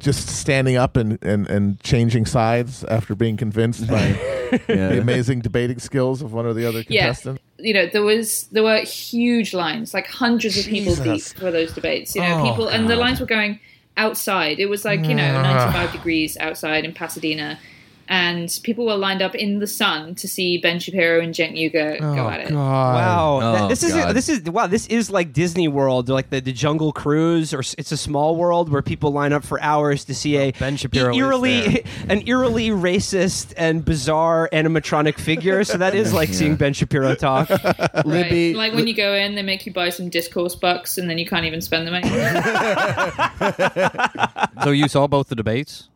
just 0.00 0.26
standing 0.28 0.76
up 0.76 0.96
and, 0.96 1.18
and, 1.22 1.48
and 1.48 1.78
changing 1.80 2.26
sides 2.26 2.82
after 2.84 3.14
being 3.14 3.36
convinced 3.36 3.86
by 3.86 4.12
the 4.66 4.98
amazing 5.00 5.40
debating 5.40 5.78
skills 5.78 6.22
of 6.22 6.32
one 6.32 6.46
or 6.46 6.52
the 6.54 6.66
other 6.66 6.82
contestant. 6.82 7.40
Yeah. 7.58 7.64
you 7.66 7.74
know 7.74 7.86
there 7.86 8.02
was 8.02 8.48
there 8.50 8.62
were 8.64 8.78
huge 8.80 9.54
lines 9.54 9.94
like 9.94 10.06
hundreds 10.08 10.58
of 10.58 10.64
people 10.66 10.94
deep 10.96 11.22
for 11.22 11.50
those 11.52 11.72
debates 11.72 12.16
you 12.16 12.22
know 12.22 12.40
Oh, 12.40 12.50
people 12.50 12.66
and 12.68 12.88
the 12.90 12.96
lines 12.96 13.20
were 13.20 13.26
going 13.26 13.60
outside 13.96 14.58
it 14.58 14.66
was 14.66 14.84
like 14.84 15.04
you 15.04 15.14
know 15.14 15.34
Ah. 15.36 15.70
95 15.70 15.92
degrees 15.92 16.36
outside 16.38 16.84
in 16.84 16.92
pasadena 16.94 17.58
and 18.10 18.58
people 18.64 18.84
were 18.86 18.96
lined 18.96 19.22
up 19.22 19.36
in 19.36 19.60
the 19.60 19.66
sun 19.68 20.16
to 20.16 20.26
see 20.26 20.58
ben 20.58 20.80
shapiro 20.80 21.20
and 21.20 21.32
Cenk 21.32 21.56
Uygur 21.56 22.00
go 22.00 22.26
oh, 22.26 22.28
at 22.28 22.40
it 22.40 22.52
Wow, 22.52 23.38
Oh, 23.40 23.52
That- 23.52 23.68
this 23.68 23.82
is 23.84 23.92
God. 23.94 24.14
this 24.14 24.28
is 24.28 24.42
wow. 24.42 24.66
This 24.66 24.86
is 24.88 25.10
like 25.10 25.32
Disney 25.32 25.68
World, 25.68 26.08
like 26.08 26.28
the, 26.30 26.40
the 26.40 26.52
Jungle 26.52 26.92
Cruise, 26.92 27.54
or 27.54 27.60
it's 27.60 27.92
a 27.92 27.96
small 27.96 28.34
world 28.36 28.68
where 28.68 28.82
people 28.82 29.12
line 29.12 29.32
up 29.32 29.44
for 29.44 29.62
hours 29.62 30.04
to 30.06 30.14
see 30.14 30.36
a 30.36 30.48
oh, 30.48 30.52
Ben 30.58 30.76
Shapiro 30.76 31.14
eerily 31.14 31.84
an 32.08 32.26
eerily 32.26 32.70
racist 32.70 33.54
and 33.56 33.84
bizarre 33.84 34.48
animatronic 34.52 35.18
figure. 35.18 35.62
So 35.64 35.78
that 35.78 35.94
is 35.94 36.12
like 36.20 36.30
seeing 36.30 36.56
Ben 36.56 36.72
Shapiro 36.72 37.14
talk. 37.14 37.48
right? 37.50 38.04
Libby- 38.04 38.54
like 38.54 38.74
when 38.74 38.86
you 38.88 38.94
go 38.94 39.14
in 39.14 39.36
they 39.36 39.42
make 39.42 39.64
you 39.64 39.72
buy 39.72 39.90
some 39.90 40.08
discourse 40.08 40.56
bucks 40.56 40.98
and 40.98 41.08
then 41.08 41.16
you 41.18 41.26
can't 41.26 41.44
even 41.44 41.60
spend 41.60 41.86
them 41.86 41.94
anymore 41.94 42.30
So 44.64 44.70
you 44.72 44.88
saw 44.88 45.06
both 45.06 45.28
the 45.28 45.36
debates? 45.36 45.88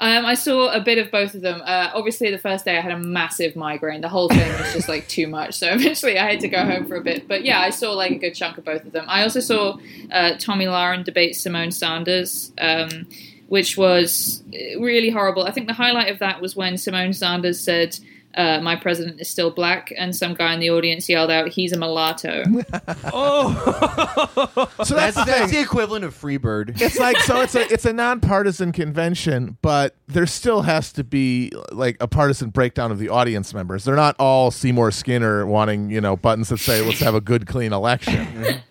Um, 0.00 0.24
I 0.24 0.32
saw 0.32 0.72
a 0.72 0.80
bit 0.80 0.96
of 0.96 1.10
both 1.10 1.34
of 1.34 1.42
them. 1.42 1.60
Uh, 1.62 1.90
obviously, 1.94 2.30
the 2.30 2.38
first 2.38 2.64
day 2.64 2.78
I 2.78 2.80
had 2.80 2.92
a 2.92 2.98
massive 2.98 3.54
migraine. 3.54 4.00
The 4.00 4.08
whole 4.08 4.30
thing 4.30 4.50
was 4.58 4.72
just 4.72 4.88
like 4.88 5.06
too 5.08 5.26
much. 5.26 5.54
So 5.54 5.68
eventually, 5.72 6.18
I 6.18 6.30
had 6.30 6.40
to 6.40 6.48
go 6.48 6.64
home 6.64 6.86
for 6.86 6.96
a 6.96 7.02
bit. 7.02 7.28
But 7.28 7.44
yeah, 7.44 7.60
I 7.60 7.68
saw 7.68 7.92
like 7.92 8.12
a 8.12 8.18
good 8.18 8.34
chunk 8.34 8.56
of 8.56 8.64
both 8.64 8.84
of 8.84 8.92
them. 8.92 9.04
I 9.08 9.22
also 9.22 9.40
saw 9.40 9.76
uh, 10.10 10.36
Tomi 10.38 10.64
Lahren 10.64 11.04
debate 11.04 11.34
Symone 11.34 11.72
Sanders, 11.72 12.50
um, 12.58 13.06
which 13.48 13.76
was 13.76 14.42
really 14.78 15.10
horrible. 15.10 15.44
I 15.44 15.50
think 15.50 15.66
the 15.66 15.74
highlight 15.74 16.10
of 16.10 16.18
that 16.20 16.40
was 16.40 16.56
when 16.56 16.74
Symone 16.74 17.14
Sanders 17.14 17.60
said. 17.60 17.98
Uh, 18.34 18.60
my 18.60 18.76
president 18.76 19.20
is 19.20 19.28
still 19.28 19.50
black, 19.50 19.92
and 19.96 20.14
some 20.14 20.34
guy 20.34 20.54
in 20.54 20.60
the 20.60 20.70
audience 20.70 21.08
yelled 21.08 21.30
out, 21.30 21.48
"He's 21.48 21.72
a 21.72 21.78
mulatto." 21.78 22.44
oh, 23.12 24.68
So 24.84 24.94
That's, 24.94 25.16
that's, 25.16 25.16
the 25.16 25.24
that's 25.24 25.52
the 25.52 25.60
equivalent 25.60 26.04
of 26.04 26.14
Freebird. 26.14 26.80
it's 26.80 26.98
like 26.98 27.16
so 27.18 27.40
it's 27.40 27.54
a 27.54 27.72
it's 27.72 27.84
a 27.84 27.92
nonpartisan 27.92 28.72
convention, 28.72 29.56
but 29.62 29.96
there 30.06 30.26
still 30.26 30.62
has 30.62 30.92
to 30.92 31.04
be 31.04 31.52
like 31.72 31.96
a 32.00 32.06
partisan 32.06 32.50
breakdown 32.50 32.92
of 32.92 32.98
the 32.98 33.08
audience 33.08 33.52
members. 33.52 33.84
They're 33.84 33.96
not 33.96 34.14
all 34.18 34.50
Seymour 34.50 34.92
Skinner 34.92 35.44
wanting 35.46 35.90
you 35.90 36.00
know 36.00 36.16
buttons 36.16 36.50
that 36.50 36.58
say 36.58 36.82
"Let's 36.82 37.00
have 37.00 37.14
a 37.14 37.20
good, 37.20 37.46
clean 37.46 37.72
election." 37.72 38.62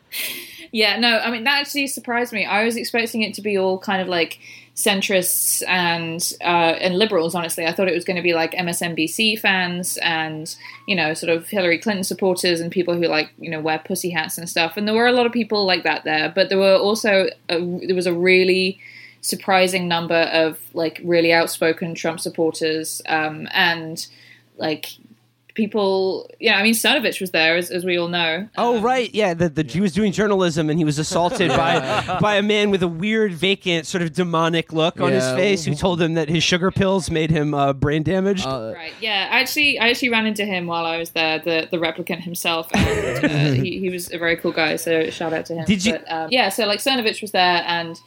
Yeah, 0.71 0.99
no, 0.99 1.17
I 1.17 1.31
mean 1.31 1.45
that 1.45 1.61
actually 1.61 1.87
surprised 1.87 2.31
me. 2.31 2.45
I 2.45 2.63
was 2.63 2.75
expecting 2.75 3.23
it 3.23 3.33
to 3.33 3.41
be 3.41 3.57
all 3.57 3.79
kind 3.79 4.03
of 4.03 4.07
like 4.07 4.39
centrists 4.79 5.61
and 5.67 6.33
uh, 6.39 6.77
and 6.79 6.97
liberals. 6.97 7.35
Honestly, 7.35 7.65
I 7.65 7.73
thought 7.73 7.89
it 7.89 7.93
was 7.93 8.05
going 8.05 8.15
to 8.15 8.23
be 8.23 8.33
like 8.33 8.53
MSNBC 8.53 9.37
fans 9.37 9.97
and 10.01 10.55
you 10.87 10.95
know 10.95 11.13
sort 11.13 11.29
of 11.29 11.49
Hillary 11.49 11.77
Clinton 11.77 12.05
supporters 12.05 12.61
and 12.61 12.71
people 12.71 12.95
who 12.95 13.05
like 13.07 13.31
you 13.37 13.49
know 13.49 13.59
wear 13.59 13.79
pussy 13.79 14.09
hats 14.09 14.37
and 14.37 14.49
stuff. 14.49 14.77
And 14.77 14.87
there 14.87 14.95
were 14.95 15.07
a 15.07 15.11
lot 15.11 15.25
of 15.25 15.33
people 15.33 15.65
like 15.65 15.83
that 15.83 16.05
there, 16.05 16.31
but 16.33 16.47
there 16.47 16.57
were 16.57 16.77
also 16.77 17.27
a, 17.49 17.59
there 17.85 17.95
was 17.95 18.07
a 18.07 18.13
really 18.13 18.79
surprising 19.19 19.89
number 19.89 20.29
of 20.31 20.57
like 20.73 21.01
really 21.03 21.33
outspoken 21.33 21.93
Trump 21.93 22.21
supporters 22.21 23.01
um, 23.07 23.49
and 23.51 24.07
like 24.57 24.91
people. 25.59 26.29
Yeah, 26.39 26.57
I 26.57 26.63
mean 26.63 26.73
Cernovich 26.73 27.19
was 27.21 27.31
there 27.31 27.55
as, 27.57 27.69
as 27.69 27.83
we 27.85 27.97
all 27.97 28.07
know. 28.07 28.47
oh, 28.57 28.77
Um, 28.77 28.83
right, 28.83 29.13
yeah. 29.13 29.33
The 29.33 29.49
the 29.49 29.63
Jew 29.63 29.81
was 29.81 29.91
doing 29.93 30.11
journalism, 30.11 30.69
and 30.69 30.79
he 30.79 30.85
was 30.85 30.97
assaulted 30.97 31.49
by 31.49 32.17
by 32.21 32.35
a 32.37 32.41
man 32.41 32.71
with 32.71 32.81
a 32.81 32.87
weird, 32.87 33.33
vacant, 33.33 33.85
sort 33.85 34.01
of 34.01 34.13
demonic 34.13 34.71
look 34.73 34.99
on 35.01 35.11
his 35.11 35.25
face, 35.33 35.65
who 35.65 35.75
told 35.75 36.01
him 36.01 36.13
that 36.15 36.29
his 36.29 36.43
sugar 36.43 36.71
pills 36.71 37.11
made 37.11 37.29
him 37.31 37.53
uh, 37.53 37.73
brain 37.73 38.03
damaged. 38.03 38.45
Uh, 38.47 38.73
Right. 38.75 38.93
Yeah. 39.01 39.27
I 39.31 39.39
actually, 39.41 39.77
I 39.79 39.89
actually 39.89 40.09
ran 40.09 40.25
into 40.25 40.45
him 40.45 40.65
while 40.67 40.85
I 40.85 40.97
was 40.97 41.09
there. 41.11 41.39
The 41.39 41.67
the 41.69 41.77
replicant 41.77 42.21
himself, 42.21 42.69
and 42.73 43.25
uh, 43.25 43.51
he, 43.63 43.79
he 43.79 43.89
was 43.89 44.11
a 44.13 44.17
very 44.17 44.37
cool 44.37 44.51
guy. 44.53 44.77
So 44.77 45.09
shout 45.09 45.33
out 45.33 45.45
to 45.47 45.55
him. 45.55 45.65
Did 45.65 45.85
you- 45.85 45.93
But, 45.93 46.11
um, 46.11 46.27
yeah. 46.31 46.49
So 46.49 46.65
like 46.65 46.79
Cernovich 46.79 47.21
was 47.21 47.31
there, 47.31 47.63
and 47.67 47.99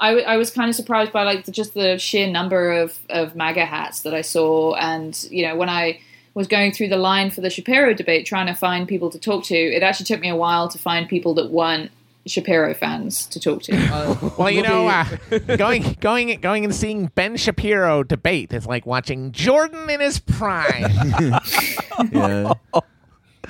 I, 0.00 0.08
w- 0.10 0.26
I 0.26 0.36
was 0.36 0.50
kind 0.50 0.68
of 0.68 0.74
surprised 0.76 1.12
by 1.12 1.22
like 1.24 1.44
the, 1.44 1.52
just 1.52 1.74
the 1.74 1.98
sheer 1.98 2.28
number 2.30 2.72
of 2.72 2.98
of 3.10 3.34
MAGA 3.36 3.64
hats 3.66 4.00
that 4.02 4.14
I 4.14 4.22
saw, 4.22 4.74
and 4.74 5.12
you 5.30 5.46
know 5.46 5.56
when 5.56 5.68
I 5.68 6.00
was 6.38 6.46
going 6.46 6.70
through 6.70 6.86
the 6.86 6.96
line 6.96 7.30
for 7.30 7.40
the 7.40 7.50
Shapiro 7.50 7.92
debate, 7.92 8.24
trying 8.24 8.46
to 8.46 8.54
find 8.54 8.86
people 8.86 9.10
to 9.10 9.18
talk 9.18 9.42
to, 9.46 9.56
it 9.56 9.82
actually 9.82 10.06
took 10.06 10.20
me 10.20 10.28
a 10.28 10.36
while 10.36 10.68
to 10.68 10.78
find 10.78 11.08
people 11.08 11.34
that 11.34 11.50
weren't 11.50 11.90
Shapiro 12.26 12.74
fans 12.74 13.26
to 13.26 13.40
talk 13.40 13.62
to. 13.64 14.28
Well, 14.38 14.48
you 14.48 14.62
know, 14.62 14.86
uh, 14.86 15.04
going 15.56 15.96
going 16.00 16.40
going 16.40 16.64
and 16.64 16.72
seeing 16.72 17.06
Ben 17.16 17.36
Shapiro 17.36 18.04
debate 18.04 18.52
is 18.52 18.66
like 18.66 18.86
watching 18.86 19.32
Jordan 19.32 19.90
in 19.90 19.98
his 19.98 20.20
prime. 20.20 20.92
yeah. 22.12 22.52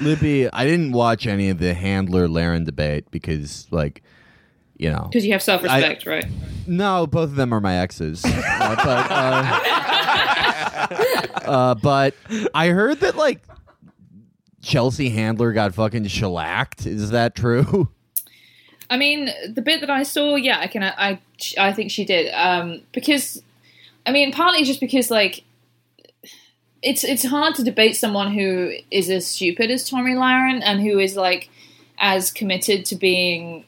Libby, 0.01 0.51
I 0.51 0.65
didn't 0.65 0.93
watch 0.93 1.27
any 1.27 1.51
of 1.51 1.59
the 1.59 1.75
Handler 1.75 2.27
Lahren 2.27 2.65
debate 2.65 3.11
because, 3.11 3.67
like, 3.71 4.03
you 4.79 4.91
know, 4.91 5.09
Because 5.11 5.27
you 5.27 5.33
have 5.33 5.43
self 5.43 5.63
respect, 5.63 6.07
right? 6.07 6.27
no, 6.67 7.07
both 7.07 7.31
of 7.31 7.35
them 7.37 7.53
are 7.53 7.61
my 7.61 7.77
exes. 7.77 8.25
Uh, 8.25 8.77
but, 8.85 9.11
uh, 9.11 9.61
uh, 11.51 11.75
but 11.75 12.15
I 12.55 12.69
heard 12.69 13.01
that 13.01 13.17
like 13.17 13.43
Chelsea 14.63 15.11
Handler 15.11 15.53
got 15.53 15.75
fucking 15.75 16.07
shellacked. 16.07 16.87
Is 16.87 17.11
that 17.11 17.35
true? 17.35 17.89
I 18.91 18.97
mean, 18.97 19.31
the 19.47 19.61
bit 19.63 19.81
that 19.81 19.91
I 19.91 20.03
saw, 20.03 20.37
yeah, 20.37 20.59
I 20.61 20.67
can, 20.67 20.83
I, 20.83 21.21
I 21.59 21.73
think 21.75 21.91
she 21.91 22.07
did, 22.07 22.33
um, 22.33 22.81
because, 22.93 23.43
I 24.07 24.13
mean, 24.13 24.33
partly 24.33 24.65
just 24.65 24.81
because 24.81 25.11
like, 25.11 25.45
it's 26.81 27.03
it's 27.03 27.25
hard 27.25 27.57
to 27.57 27.65
debate 27.65 27.97
someone 27.97 28.33
who 28.33 28.73
is 28.91 29.11
as 29.11 29.27
stupid 29.27 29.69
as 29.71 29.89
Tomi 29.91 30.13
Lahren 30.15 30.63
and 30.63 30.81
who 30.81 31.01
is 31.01 31.17
like 31.17 31.51
as 31.99 32.31
committed 32.31 32.85
to 32.87 32.95
being 32.95 33.65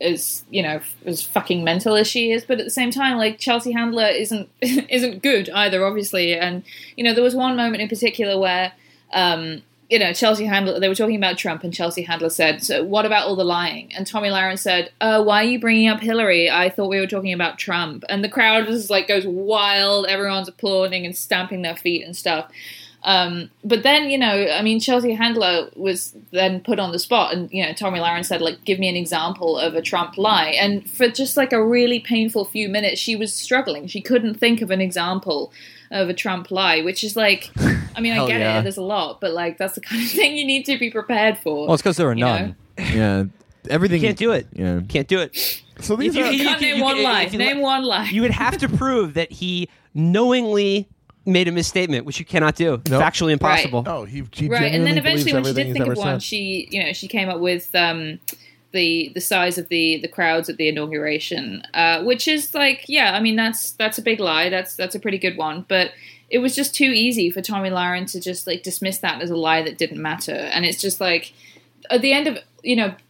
as 0.00 0.44
you 0.50 0.62
know 0.62 0.80
as 1.04 1.22
fucking 1.22 1.62
mental 1.64 1.96
as 1.96 2.06
she 2.06 2.32
is, 2.32 2.44
but 2.44 2.58
at 2.58 2.64
the 2.64 2.70
same 2.70 2.90
time, 2.90 3.16
like 3.16 3.38
Chelsea 3.38 3.72
Handler 3.72 4.06
isn't 4.06 4.48
isn't 4.60 5.22
good 5.22 5.50
either, 5.50 5.84
obviously, 5.84 6.34
and 6.34 6.62
you 6.96 7.04
know 7.04 7.14
there 7.14 7.24
was 7.24 7.34
one 7.34 7.56
moment 7.56 7.82
in 7.82 7.88
particular 7.88 8.38
where. 8.38 8.72
Um, 9.12 9.62
you 9.90 9.98
know, 9.98 10.12
Chelsea 10.12 10.44
Handler, 10.44 10.78
they 10.78 10.88
were 10.88 10.94
talking 10.94 11.16
about 11.16 11.36
Trump, 11.36 11.64
and 11.64 11.74
Chelsea 11.74 12.02
Handler 12.02 12.30
said, 12.30 12.62
So, 12.62 12.84
what 12.84 13.04
about 13.04 13.26
all 13.26 13.34
the 13.34 13.44
lying? 13.44 13.92
And 13.92 14.06
Tomi 14.06 14.28
Lahren 14.28 14.56
said, 14.56 14.92
uh, 15.00 15.20
Why 15.20 15.42
are 15.42 15.48
you 15.48 15.58
bringing 15.58 15.88
up 15.88 15.98
Hillary? 15.98 16.48
I 16.48 16.70
thought 16.70 16.90
we 16.90 17.00
were 17.00 17.08
talking 17.08 17.32
about 17.32 17.58
Trump. 17.58 18.04
And 18.08 18.22
the 18.22 18.28
crowd 18.28 18.66
just 18.66 18.88
like 18.88 19.08
goes 19.08 19.26
wild. 19.26 20.06
Everyone's 20.06 20.46
applauding 20.46 21.04
and 21.06 21.16
stamping 21.16 21.62
their 21.62 21.74
feet 21.74 22.04
and 22.04 22.16
stuff. 22.16 22.52
Um, 23.02 23.50
but 23.64 23.82
then, 23.82 24.10
you 24.10 24.18
know, 24.18 24.46
I 24.52 24.60
mean, 24.62 24.78
Chelsea 24.78 25.12
Handler 25.14 25.70
was 25.74 26.14
then 26.32 26.60
put 26.60 26.78
on 26.78 26.92
the 26.92 26.98
spot, 26.98 27.32
and, 27.32 27.50
you 27.50 27.64
know, 27.64 27.72
Tomi 27.72 27.98
Lahren 27.98 28.24
said, 28.24 28.42
like, 28.42 28.62
give 28.64 28.78
me 28.78 28.88
an 28.88 28.96
example 28.96 29.58
of 29.58 29.74
a 29.74 29.80
Trump 29.80 30.18
lie. 30.18 30.48
And 30.60 30.88
for 30.90 31.08
just 31.08 31.36
like 31.36 31.52
a 31.54 31.64
really 31.64 31.98
painful 32.00 32.44
few 32.44 32.68
minutes, 32.68 33.00
she 33.00 33.16
was 33.16 33.34
struggling. 33.34 33.86
She 33.86 34.02
couldn't 34.02 34.34
think 34.34 34.60
of 34.60 34.70
an 34.70 34.80
example 34.82 35.50
of 35.90 36.08
a 36.10 36.14
Trump 36.14 36.50
lie, 36.50 36.82
which 36.82 37.02
is 37.02 37.16
like, 37.16 37.50
I 37.96 38.00
mean, 38.00 38.12
I 38.12 38.26
get 38.26 38.40
yeah. 38.40 38.58
it, 38.58 38.62
there's 38.64 38.76
a 38.76 38.82
lot, 38.82 39.20
but 39.20 39.32
like, 39.32 39.56
that's 39.56 39.74
the 39.76 39.80
kind 39.90 40.02
of 40.02 40.10
thing 40.10 40.36
you 40.36 40.44
need 40.46 40.66
to 40.66 40.78
be 40.78 40.90
prepared 40.90 41.38
for. 41.38 41.64
Well, 41.66 41.74
it's 41.74 41.82
because 41.82 41.96
there 41.96 42.08
are 42.08 42.14
You 42.14 42.24
know? 42.24 42.36
none. 42.38 42.56
yeah, 42.78 43.24
everything. 43.70 44.02
You 44.02 44.08
Can't 44.08 44.18
do 44.18 44.32
it. 44.32 44.46
Yeah. 44.52 44.80
Can't 44.88 45.08
do 45.08 45.20
it. 45.20 45.62
So 45.80 45.96
these 45.96 46.14
you- 46.14 46.22
are 46.24 46.30
you- 46.30 46.44
Can't 46.44 46.60
name 46.60 46.76
you- 46.76 46.82
one 46.84 46.96
you- 46.98 47.02
lie. 47.02 47.22
you 47.22 47.38
Name 47.38 47.56
li- 47.56 47.62
one 47.62 47.82
lie. 47.84 48.04
You 48.12 48.20
would 48.22 48.30
have 48.30 48.58
to 48.58 48.68
prove 48.68 49.14
that 49.14 49.32
he 49.32 49.68
knowingly 49.94 50.86
made 51.30 51.48
a 51.48 51.52
misstatement, 51.52 52.04
which 52.04 52.18
you 52.18 52.24
cannot 52.24 52.56
do. 52.56 52.80
Nope. 52.88 53.02
Factually 53.02 53.32
impossible. 53.32 53.84
oh 53.86 54.04
he, 54.04 54.24
he 54.32 54.48
right, 54.48 54.72
and 54.72 54.86
then 54.86 54.96
genuinely 54.96 54.98
eventually, 54.98 55.32
when 55.32 55.44
she 55.44 55.52
did 55.52 55.72
think 55.72 55.80
ever 55.80 55.92
of 55.92 55.98
one, 55.98 56.06
said. 56.20 56.22
she, 56.22 56.68
you 56.70 56.82
know, 56.82 56.92
she 56.92 57.08
came 57.08 57.28
up 57.28 57.40
with 57.40 57.74
um, 57.74 58.18
the 58.72 59.10
the 59.14 59.20
size 59.20 59.58
of 59.58 59.68
the 59.68 59.98
the 59.98 60.08
crowds 60.08 60.48
at 60.48 60.56
the 60.56 60.68
inauguration, 60.68 61.62
uh, 61.74 62.02
which 62.02 62.28
is 62.28 62.54
like, 62.54 62.84
yeah, 62.88 63.14
I 63.14 63.20
mean, 63.20 63.36
that's 63.36 63.72
that's 63.72 63.98
a 63.98 64.02
big 64.02 64.20
lie. 64.20 64.48
That's 64.48 64.76
that's 64.76 64.94
a 64.94 65.00
pretty 65.00 65.18
good 65.18 65.36
one, 65.36 65.64
but 65.68 65.92
it 66.28 66.38
was 66.38 66.54
just 66.54 66.74
too 66.74 66.84
easy 66.84 67.30
for 67.30 67.42
Tomi 67.42 67.70
Lahren 67.70 68.10
to 68.12 68.20
just 68.20 68.46
like 68.46 68.62
dismiss 68.62 68.98
that 68.98 69.20
as 69.20 69.30
a 69.30 69.36
lie 69.36 69.62
that 69.62 69.78
didn't 69.78 70.00
matter, 70.00 70.32
and 70.32 70.64
it's 70.64 70.80
just 70.80 71.00
like 71.00 71.32
at 71.90 72.02
the 72.02 72.12
end 72.12 72.28
of 72.28 72.38
you 72.62 72.76
know 72.76 72.88
th- 72.88 73.00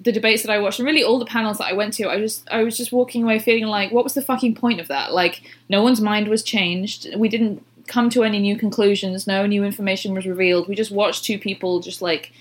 the 0.00 0.12
debates 0.12 0.42
that 0.42 0.52
I 0.52 0.58
watched 0.58 0.78
and 0.78 0.86
really 0.86 1.02
all 1.02 1.18
the 1.18 1.24
panels 1.26 1.58
that 1.58 1.64
I 1.66 1.72
went 1.72 1.94
to, 1.94 2.08
I 2.08 2.18
just 2.18 2.46
I 2.50 2.62
was 2.62 2.76
just 2.76 2.92
walking 2.92 3.24
away 3.24 3.38
feeling 3.38 3.66
like 3.66 3.90
what 3.90 4.04
was 4.04 4.14
the 4.14 4.22
fucking 4.22 4.54
point 4.54 4.78
of 4.80 4.88
that? 4.88 5.12
Like 5.12 5.42
no 5.68 5.82
one's 5.82 6.00
mind 6.00 6.28
was 6.28 6.42
changed. 6.42 7.08
We 7.16 7.28
didn't 7.28 7.64
come 7.86 8.08
to 8.10 8.22
any 8.24 8.38
new 8.38 8.56
conclusions. 8.56 9.26
No 9.26 9.46
new 9.46 9.64
information 9.64 10.14
was 10.14 10.26
revealed. 10.26 10.68
We 10.68 10.74
just 10.74 10.90
watched 10.92 11.24
two 11.24 11.38
people 11.38 11.80
just 11.80 12.00
like 12.00 12.32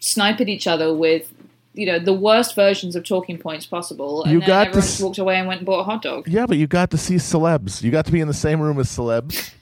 snipe 0.00 0.40
at 0.40 0.48
each 0.48 0.66
other 0.66 0.92
with 0.94 1.32
you 1.74 1.86
know 1.86 1.98
the 1.98 2.12
worst 2.14 2.54
versions 2.54 2.96
of 2.96 3.04
talking 3.04 3.38
points 3.38 3.66
possible. 3.66 4.24
And 4.24 4.32
You 4.32 4.40
then 4.40 4.48
got 4.48 4.62
to 4.64 4.68
everyone 4.70 4.82
s- 4.82 4.90
just 4.92 5.02
walked 5.02 5.18
away 5.18 5.36
and 5.36 5.46
went 5.46 5.60
and 5.60 5.66
bought 5.66 5.80
a 5.80 5.84
hot 5.84 6.02
dog. 6.02 6.26
yeah, 6.26 6.46
but 6.46 6.56
you 6.56 6.66
got 6.66 6.90
to 6.92 6.98
see 6.98 7.14
celebs. 7.16 7.82
You 7.82 7.90
got 7.90 8.06
to 8.06 8.12
be 8.12 8.20
in 8.20 8.28
the 8.28 8.34
same 8.34 8.60
room 8.60 8.78
as 8.80 8.88
celebs. 8.88 9.52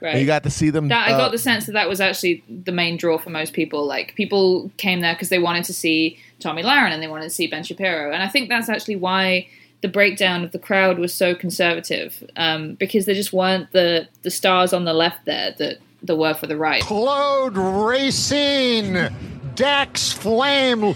Right. 0.00 0.14
And 0.14 0.20
you 0.20 0.26
got 0.26 0.42
to 0.42 0.50
see 0.50 0.70
them. 0.70 0.88
that 0.88 1.08
I 1.08 1.12
uh, 1.12 1.16
got 1.16 1.30
the 1.30 1.38
sense 1.38 1.66
that 1.66 1.72
that 1.74 1.88
was 1.88 2.00
actually 2.00 2.42
the 2.48 2.72
main 2.72 2.96
draw 2.96 3.18
for 3.18 3.30
most 3.30 3.52
people. 3.52 3.86
Like 3.86 4.16
people 4.16 4.68
came 4.76 5.00
there 5.00 5.14
because 5.14 5.28
they 5.28 5.38
wanted 5.38 5.62
to 5.66 5.72
see 5.72 6.18
Tomi 6.42 6.62
Lahren 6.62 6.90
and 6.92 7.02
they 7.02 7.08
wanted 7.08 7.24
to 7.24 7.30
see 7.30 7.46
Ben 7.46 7.62
Shapiro, 7.64 8.12
and 8.12 8.22
I 8.22 8.28
think 8.28 8.48
that's 8.48 8.68
actually 8.68 8.96
why 8.96 9.48
the 9.80 9.88
breakdown 9.88 10.44
of 10.44 10.52
the 10.52 10.58
crowd 10.58 10.98
was 10.98 11.12
so 11.12 11.34
conservative 11.34 12.22
um, 12.36 12.74
because 12.74 13.04
there 13.06 13.14
just 13.16 13.32
weren't 13.32 13.70
the 13.72 14.06
the 14.22 14.30
stars 14.30 14.72
on 14.72 14.84
the 14.84 14.92
left 14.94 15.24
there 15.24 15.54
that 15.58 15.78
there 16.02 16.16
were 16.16 16.34
for 16.34 16.46
the 16.46 16.56
right. 16.56 16.82
Claude 16.82 17.56
Racine, 17.56 19.10
Dax 19.54 20.12
Flame, 20.12 20.94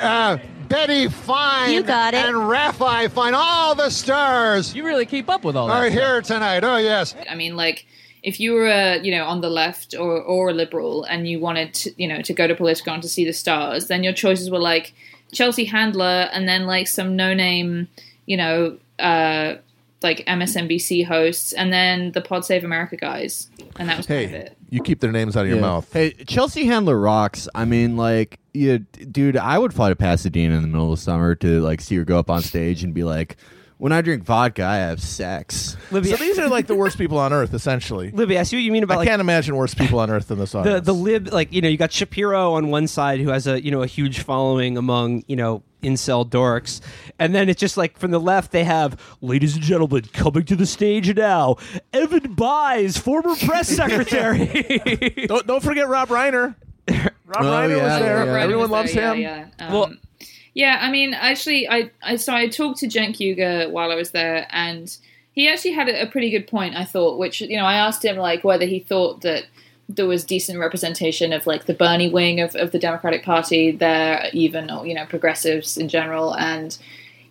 uh, 0.00 0.38
Betty 0.68 1.08
Fine, 1.08 1.72
You 1.72 1.82
got 1.82 2.14
it. 2.14 2.24
and 2.24 2.34
Rafi 2.36 3.10
Fine. 3.10 3.34
All 3.34 3.74
the 3.74 3.90
stars 3.90 4.74
You 4.74 4.84
really 4.84 5.06
keep 5.06 5.28
up 5.28 5.44
with 5.44 5.56
all 5.56 5.66
that. 5.68 5.74
are 5.74 5.90
stuff. 5.90 5.98
here 6.02 6.22
tonight. 6.22 6.64
Oh, 6.64 6.76
yes. 6.78 7.14
I 7.28 7.34
mean, 7.34 7.56
like 7.56 7.86
if 8.22 8.38
you 8.40 8.52
were, 8.52 8.68
uh, 8.68 8.94
you 9.02 9.10
know, 9.10 9.24
on 9.24 9.40
the 9.40 9.50
left 9.50 9.94
or 9.94 10.20
or 10.20 10.50
a 10.50 10.52
liberal 10.54 11.04
and 11.04 11.26
you 11.28 11.40
wanted, 11.40 11.74
to, 11.74 11.92
you 11.96 12.06
know, 12.08 12.22
to 12.22 12.32
go 12.32 12.46
to 12.46 12.54
Politicon 12.54 13.00
to 13.02 13.08
see 13.08 13.24
the 13.24 13.32
stars, 13.32 13.88
then 13.88 14.02
your 14.04 14.12
choices 14.12 14.50
were 14.50 14.58
like 14.60 14.94
Chelsea 15.32 15.64
Handler 15.64 16.28
and 16.32 16.48
then 16.48 16.66
like 16.66 16.86
some 16.88 17.16
no 17.16 17.34
name, 17.34 17.88
you 18.26 18.36
know, 18.36 18.78
uh, 18.98 19.56
like 20.02 20.24
MSNBC 20.26 21.04
hosts, 21.06 21.52
and 21.52 21.72
then 21.72 22.10
the 22.12 22.20
Pod 22.20 22.44
Save 22.44 22.64
America 22.64 22.96
guys, 22.96 23.48
and 23.78 23.88
that 23.88 23.96
was 23.96 24.06
kind 24.06 24.24
of 24.24 24.30
Hey, 24.32 24.36
it. 24.36 24.56
you 24.68 24.80
keep 24.82 24.98
their 25.00 25.12
names 25.12 25.36
out 25.36 25.42
of 25.42 25.48
your 25.48 25.56
Yeah. 25.58 25.62
mouth. 25.62 25.92
Hey, 25.92 26.10
Chelsea 26.26 26.64
Handler 26.66 26.98
rocks. 26.98 27.48
I 27.54 27.64
mean, 27.64 27.96
like, 27.96 28.38
yeah, 28.52 28.78
dude, 29.12 29.36
I 29.36 29.58
would 29.58 29.72
fly 29.72 29.90
to 29.90 29.96
Pasadena 29.96 30.56
in 30.56 30.62
the 30.62 30.68
middle 30.68 30.92
of 30.92 30.98
summer 30.98 31.36
to 31.36 31.60
like 31.60 31.80
see 31.80 31.94
her 31.96 32.04
go 32.04 32.18
up 32.18 32.30
on 32.30 32.42
stage 32.42 32.82
and 32.82 32.92
be 32.92 33.04
like, 33.04 33.36
when 33.82 33.90
I 33.90 34.00
drink 34.00 34.22
vodka, 34.22 34.62
I 34.64 34.76
have 34.76 35.02
sex. 35.02 35.76
Libby, 35.90 36.10
So 36.10 36.16
these 36.16 36.38
are 36.38 36.48
like 36.48 36.68
the 36.68 36.74
worst 36.76 36.96
people 36.98 37.18
on 37.18 37.32
earth, 37.32 37.52
essentially. 37.52 38.10
Libby, 38.14 38.38
I 38.38 38.44
see 38.44 38.54
what 38.54 38.62
you 38.62 38.70
mean 38.70 38.84
about 38.84 38.94
I 38.94 38.98
like 38.98 39.08
can't 39.08 39.18
imagine 39.20 39.56
worse 39.56 39.74
people 39.74 39.98
on 39.98 40.08
earth 40.08 40.28
than 40.28 40.38
this 40.38 40.52
the 40.52 40.58
audience. 40.58 40.86
the 40.86 40.92
lib 40.94 41.32
like 41.32 41.52
you 41.52 41.60
know 41.60 41.68
you 41.68 41.76
got 41.76 41.90
Shapiro 41.90 42.52
on 42.52 42.68
one 42.70 42.86
side 42.86 43.18
who 43.18 43.30
has 43.30 43.48
a 43.48 43.60
you 43.60 43.72
know 43.72 43.82
a 43.82 43.88
huge 43.88 44.20
following 44.20 44.76
among 44.78 45.24
you 45.26 45.34
know 45.34 45.64
incel 45.82 46.24
dorks 46.24 46.80
and 47.18 47.34
then 47.34 47.48
it's 47.48 47.58
just 47.58 47.76
like 47.76 47.98
from 47.98 48.12
the 48.12 48.20
left 48.20 48.52
they 48.52 48.62
have 48.62 48.96
ladies 49.20 49.56
and 49.56 49.64
gentlemen 49.64 50.02
coming 50.12 50.44
to 50.44 50.54
the 50.54 50.64
stage 50.64 51.12
now 51.16 51.56
Evan 51.92 52.34
Buys 52.34 52.96
former 52.96 53.34
press 53.34 53.68
secretary 53.76 55.26
don't, 55.26 55.44
don't 55.48 55.60
forget 55.62 55.88
Rob 55.88 56.08
Reiner. 56.08 56.54
Rob 56.88 57.10
Oh, 57.34 57.42
Reiner 57.44 57.76
yeah, 57.78 57.82
was 57.82 57.98
there. 58.00 58.26
yeah. 58.26 58.42
Everyone 58.42 58.70
loves 58.70 58.92
there, 58.94 59.12
him. 59.14 59.20
Yeah, 59.22 59.46
yeah. 59.58 59.66
Um, 59.66 59.72
Well- 59.72 59.92
yeah, 60.54 60.78
I 60.80 60.90
mean, 60.90 61.14
actually, 61.14 61.68
I, 61.68 61.90
I 62.02 62.16
so 62.16 62.34
I 62.34 62.48
talked 62.48 62.78
to 62.80 62.88
Cenk 62.88 63.16
Uygur 63.16 63.70
while 63.70 63.90
I 63.90 63.94
was 63.94 64.10
there, 64.10 64.46
and 64.50 64.94
he 65.32 65.48
actually 65.48 65.72
had 65.72 65.88
a, 65.88 66.02
a 66.02 66.06
pretty 66.06 66.30
good 66.30 66.46
point. 66.46 66.76
I 66.76 66.84
thought, 66.84 67.18
which 67.18 67.40
you 67.40 67.56
know, 67.56 67.64
I 67.64 67.74
asked 67.74 68.04
him 68.04 68.16
like 68.16 68.44
whether 68.44 68.66
he 68.66 68.80
thought 68.80 69.22
that 69.22 69.44
there 69.88 70.06
was 70.06 70.24
decent 70.24 70.58
representation 70.58 71.32
of 71.32 71.46
like 71.46 71.66
the 71.66 71.74
Bernie 71.74 72.10
wing 72.10 72.40
of, 72.40 72.54
of 72.54 72.70
the 72.70 72.78
Democratic 72.78 73.22
Party 73.22 73.70
there, 73.70 74.28
even 74.32 74.70
or 74.70 74.86
you 74.86 74.94
know 74.94 75.06
progressives 75.06 75.76
in 75.78 75.88
general, 75.88 76.34
and 76.36 76.76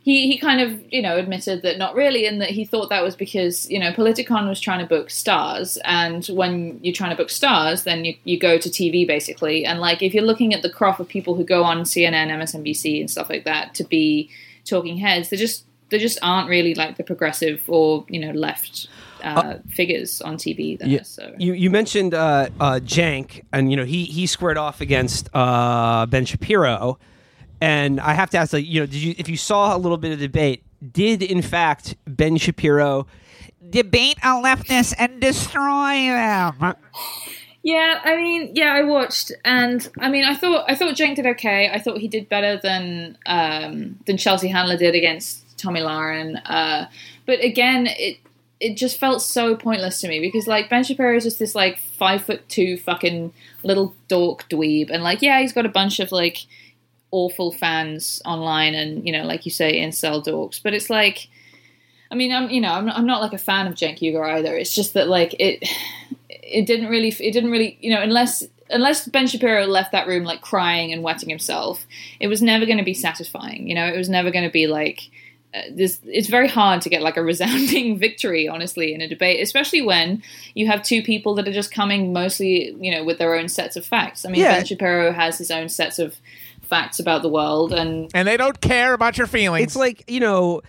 he 0.04 0.32
he 0.32 0.38
kind 0.38 0.62
of 0.62 0.82
you 0.92 1.02
know 1.02 1.18
admitted 1.18 1.62
that 1.62 1.78
not 1.78 1.96
really, 1.96 2.26
and 2.26 2.42
that 2.42 2.50
he 2.50 2.66
thought 2.66 2.90
that 2.90 3.04
was 3.04 3.16
because 3.16 3.70
you 3.70 3.80
know 3.80 3.92
Politicon 3.92 4.50
was 4.50 4.60
trying 4.60 4.80
to 4.80 4.86
book 4.86 5.10
stars, 5.10 5.78
and 5.86 6.26
when 6.28 6.80
you're 6.82 6.94
trying 6.94 7.12
to 7.12 7.16
book 7.16 7.30
stars, 7.30 7.84
then 7.84 8.04
you 8.04 8.16
you 8.24 8.40
go 8.40 8.58
to 8.58 8.70
TV 8.70 9.06
basically, 9.06 9.64
and 9.64 9.80
like 9.80 10.02
if 10.02 10.14
you're 10.14 10.24
looking 10.24 10.54
at 10.54 10.64
the 10.64 10.70
crop 10.70 11.00
of 11.00 11.08
people 11.08 11.36
who 11.36 11.44
go 11.44 11.64
on 11.64 11.82
CNN, 11.82 12.30
MSNBC, 12.30 13.00
and 13.00 13.12
stuff 13.12 13.30
like 13.30 13.46
that 13.46 13.76
to 13.76 13.84
be 13.84 14.30
talking 14.66 14.98
heads, 14.98 15.30
they 15.30 15.38
just 15.38 15.66
they 15.90 16.00
just 16.00 16.18
aren't 16.24 16.50
really 16.50 16.74
like 16.74 16.98
the 16.98 17.04
progressive 17.04 17.64
or 17.68 18.06
you 18.10 18.20
know 18.20 18.32
left. 18.32 18.88
Uh, 19.24 19.60
figures 19.70 20.20
on 20.22 20.36
TV 20.36 20.80
there, 20.80 20.88
Yeah, 20.88 21.04
so 21.04 21.32
you 21.38 21.54
you 21.54 21.70
mentioned 21.70 22.16
uh, 22.16 22.50
uh, 22.60 22.80
Cenk, 22.82 23.44
and 23.54 23.70
you 23.70 23.78
know 23.78 23.86
he 23.86 24.06
he 24.06 24.26
squared 24.26 24.58
off 24.58 24.82
against 24.82 25.30
uh, 25.32 26.08
Ben 26.08 26.26
Shapiro, 26.26 26.98
and 27.62 28.02
I 28.02 28.14
have 28.14 28.30
to 28.32 28.38
ask, 28.38 28.52
like, 28.52 28.66
you 28.66 28.82
know, 28.82 28.86
did 28.86 28.96
you 28.96 29.16
if 29.18 29.30
you 29.30 29.38
saw 29.38 29.76
a 29.76 29.78
little 29.78 29.98
bit 29.98 30.12
of 30.12 30.20
debate, 30.20 30.64
did 30.92 31.22
in 31.22 31.42
fact 31.42 31.96
Ben 32.08 32.38
Shapiro 32.38 33.08
Debate 33.70 34.18
a 34.18 34.42
leftist 34.42 34.96
and 34.98 35.22
destroy 35.22 36.08
them. 36.08 36.76
Yeah, 37.64 38.02
I 38.04 38.18
mean, 38.18 38.52
yeah, 38.56 38.74
I 38.74 38.84
watched, 38.84 39.32
and 39.46 39.88
I 40.00 40.10
mean, 40.10 40.26
I 40.26 40.36
thought 40.36 40.66
I 40.68 40.76
thought 40.76 40.96
Cenk 40.96 41.16
did 41.16 41.28
okay. 41.28 41.70
I 41.70 41.80
thought 41.80 42.00
he 42.00 42.08
did 42.08 42.28
better 42.28 42.58
than 42.58 43.18
um, 43.28 44.00
than 44.08 44.18
Chelsea 44.18 44.48
Handler 44.48 44.78
did 44.78 44.96
against 44.96 45.58
Tomi 45.60 45.80
Lahren. 45.80 46.42
Uh, 46.44 46.88
but 47.28 47.44
again, 47.44 47.88
it 47.88 48.18
it 48.60 48.78
just 48.78 48.98
felt 48.98 49.22
so 49.22 49.56
pointless 49.56 50.02
to 50.02 50.08
me 50.08 50.20
because 50.20 50.48
like 50.48 50.70
Ben 50.70 50.84
Shapiro 50.84 51.16
is 51.16 51.24
just 51.24 51.38
this 51.38 51.54
like 51.54 51.78
five 51.78 52.24
foot 52.24 52.50
two 52.50 52.78
fucking 52.78 53.32
little 53.64 53.96
dork 54.08 54.50
dweeb, 54.50 54.90
and 54.90 55.04
like 55.04 55.22
yeah, 55.22 55.40
he's 55.40 55.54
got 55.54 55.68
a 55.68 55.70
bunch 55.70 56.00
of 56.00 56.12
like 56.12 56.48
awful 57.12 57.52
fans 57.52 58.22
online, 58.26 58.74
and 58.74 59.06
you 59.06 59.12
know, 59.12 59.24
like 59.24 59.46
you 59.46 59.52
say, 59.52 59.80
incel 59.80 60.26
dorks. 60.26 60.62
But 60.62 60.74
it's 60.74 60.90
like. 60.90 61.30
I 62.10 62.14
mean, 62.14 62.34
I'm 62.34 62.50
you 62.50 62.60
know 62.60 62.74
I'm 62.74 62.86
not, 62.88 62.98
I'm 62.98 63.06
not 63.06 63.22
like 63.22 63.32
a 63.32 63.38
fan 63.38 63.68
of 63.68 63.76
Cenk 63.76 64.00
Uygur 64.00 64.30
either. 64.36 64.54
It's 64.54 64.76
just 64.76 64.96
that 64.96 65.08
like 65.08 65.34
it 65.40 65.66
it 66.30 66.66
didn't 66.66 66.90
really 66.90 67.08
it 67.08 67.32
didn't 67.32 67.52
really 67.52 67.78
you 67.80 67.90
know 67.90 68.02
unless 68.02 68.44
unless 68.72 69.08
Ben 69.08 69.28
Shapiro 69.28 69.66
left 69.66 69.92
that 69.92 70.08
room 70.08 70.24
like 70.24 70.42
crying 70.42 70.92
and 70.92 71.04
wetting 71.04 71.30
himself, 71.30 71.86
it 72.20 72.28
was 72.28 72.42
never 72.42 72.66
going 72.66 72.78
to 72.78 72.84
be 72.84 72.94
satisfying. 72.94 73.68
You 73.68 73.76
know, 73.76 73.86
it 73.86 73.98
was 73.98 74.10
never 74.10 74.32
going 74.32 74.46
to 74.46 74.52
be 74.52 74.68
like 74.68 75.10
uh, 75.54 75.62
this. 75.72 76.00
It's 76.06 76.28
very 76.28 76.48
hard 76.48 76.82
to 76.82 76.90
get 76.90 77.02
like 77.02 77.18
a 77.18 77.24
resounding 77.32 77.98
victory, 77.98 78.48
honestly, 78.48 78.94
in 78.94 79.02
a 79.02 79.08
debate, 79.08 79.42
especially 79.42 79.82
when 79.82 80.24
you 80.54 80.68
have 80.68 80.84
two 80.84 81.04
people 81.04 81.36
that 81.36 81.48
are 81.48 81.54
just 81.54 81.72
coming 81.72 82.14
mostly 82.14 82.76
you 82.80 82.92
know 82.92 83.04
with 83.04 83.18
their 83.18 83.36
own 83.36 83.48
sets 83.48 83.76
of 83.76 83.86
facts. 83.86 84.26
I 84.26 84.30
mean, 84.30 84.42
Yeah. 84.42 84.58
Ben 84.58 84.66
Shapiro 84.66 85.12
has 85.12 85.38
his 85.38 85.52
own 85.52 85.70
sets 85.70 86.00
of 86.00 86.18
facts 86.72 87.00
about 87.00 87.22
the 87.22 87.30
world 87.30 87.72
and 87.74 88.10
And 88.16 88.28
they 88.28 88.38
don't 88.38 88.60
care 88.60 88.94
about 88.94 89.18
your 89.20 89.28
feelings. 89.28 89.64
it's 89.64 89.76
like 89.76 90.04
you 90.10 90.20
know 90.20 90.62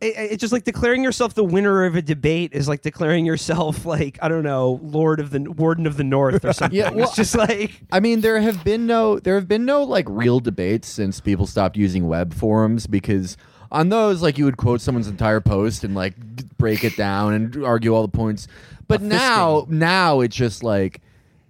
it, 0.00 0.14
it's 0.16 0.40
just 0.40 0.52
like 0.52 0.62
declaring 0.62 1.02
yourself 1.02 1.34
the 1.34 1.42
winner 1.42 1.84
of 1.84 1.96
a 1.96 2.02
debate 2.02 2.52
is 2.52 2.68
like 2.68 2.82
declaring 2.82 3.26
yourself 3.26 3.84
like 3.94 4.16
I 4.22 4.28
don't 4.28 4.44
know 4.44 4.78
Lord 4.82 5.18
of 5.18 5.30
the 5.30 5.40
Warden 5.40 5.86
of 5.88 5.96
the 5.96 6.04
North 6.04 6.44
or 6.44 6.52
something. 6.58 6.78
Yeah, 6.78 6.90
well, 6.90 7.06
it's 7.08 7.16
just 7.16 7.34
like 7.34 7.80
I 7.90 7.98
mean, 7.98 8.20
there 8.20 8.40
have 8.40 8.62
been 8.62 8.86
no 8.86 9.18
there 9.18 9.34
have 9.34 9.48
been 9.48 9.64
no 9.64 9.82
like 9.82 10.04
real 10.08 10.38
debates 10.38 10.86
since 10.86 11.20
people 11.20 11.46
stopped 11.48 11.76
using 11.76 12.06
web 12.06 12.32
forums 12.34 12.86
because 12.86 13.36
on 13.72 13.88
those 13.88 14.22
like 14.22 14.38
you 14.38 14.44
would 14.44 14.56
quote 14.56 14.80
someone's 14.80 15.08
entire 15.08 15.40
post 15.40 15.82
and 15.82 15.94
like 15.94 16.14
break 16.58 16.84
it 16.84 16.96
down 16.96 17.34
and 17.34 17.64
argue 17.64 17.94
all 17.94 18.02
the 18.02 18.16
points. 18.16 18.46
But 18.86 19.02
now 19.02 19.66
now 19.68 20.20
it's 20.20 20.36
just 20.36 20.62
like 20.62 21.00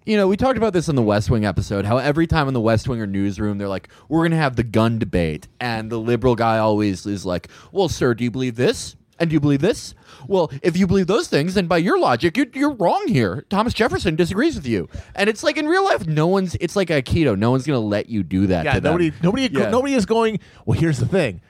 you 0.09 0.17
know, 0.17 0.27
we 0.27 0.39
talked 0.39 0.57
about 0.57 0.73
this 0.73 0.89
on 0.89 0.95
the 0.95 1.03
West 1.03 1.29
Wing 1.29 1.45
episode. 1.45 1.85
How 1.85 1.99
every 1.99 2.27
time 2.27 2.49
in 2.49 2.55
the 2.55 2.63
West 2.63 2.89
Wing 2.89 2.99
or 2.99 3.07
newsroom, 3.07 3.59
they're 3.59 3.69
like, 3.69 3.91
"We're 4.09 4.21
going 4.21 4.31
to 4.31 4.39
have 4.39 4.57
the 4.57 4.63
gun 4.63 4.99
debate," 4.99 5.49
and 5.61 5.93
the 5.93 5.99
liberal 5.99 6.35
guy 6.35 6.57
always 6.57 7.05
is 7.05 7.27
like, 7.27 7.49
"Well, 7.73 7.91
sir, 7.91 8.15
do 8.15 8.25
you 8.25 8.31
believe 8.31 8.57
this? 8.57 8.97
And 9.21 9.29
do 9.29 9.35
you 9.35 9.41
believe 9.41 9.61
this? 9.61 9.95
Well, 10.29 10.51
if 10.63 10.77
you 10.79 10.87
believe 10.87 11.09
those 11.09 11.29
things, 11.29 11.55
then 11.55 11.67
by 11.67 11.79
your 11.79 11.99
logic, 11.99 12.37
you're, 12.37 12.47
you're 12.55 12.73
wrong 12.75 13.09
here. 13.09 13.45
Thomas 13.51 13.75
Jefferson 13.75 14.17
disagrees 14.17 14.55
with 14.57 14.67
you." 14.67 14.89
And 15.15 15.29
it's 15.29 15.43
like 15.43 15.59
in 15.59 15.67
real 15.67 15.85
life, 15.85 16.07
no 16.07 16.27
one's. 16.27 16.57
It's 16.59 16.75
like 16.75 16.89
Aikido. 16.89 17.39
No 17.39 17.51
one's 17.51 17.67
going 17.67 17.77
to 17.79 17.87
let 17.87 18.09
you 18.09 18.23
do 18.23 18.47
that. 18.47 18.65
Yeah, 18.65 18.75
to 18.75 18.81
them. 18.81 18.93
nobody, 18.93 19.13
nobody, 19.23 19.43
Yeah. 19.53 19.69
nobody 19.69 19.93
is 19.93 20.07
going. 20.07 20.41
Well, 20.65 20.79
here's 20.81 20.99
the 20.99 21.07
thing. 21.07 21.43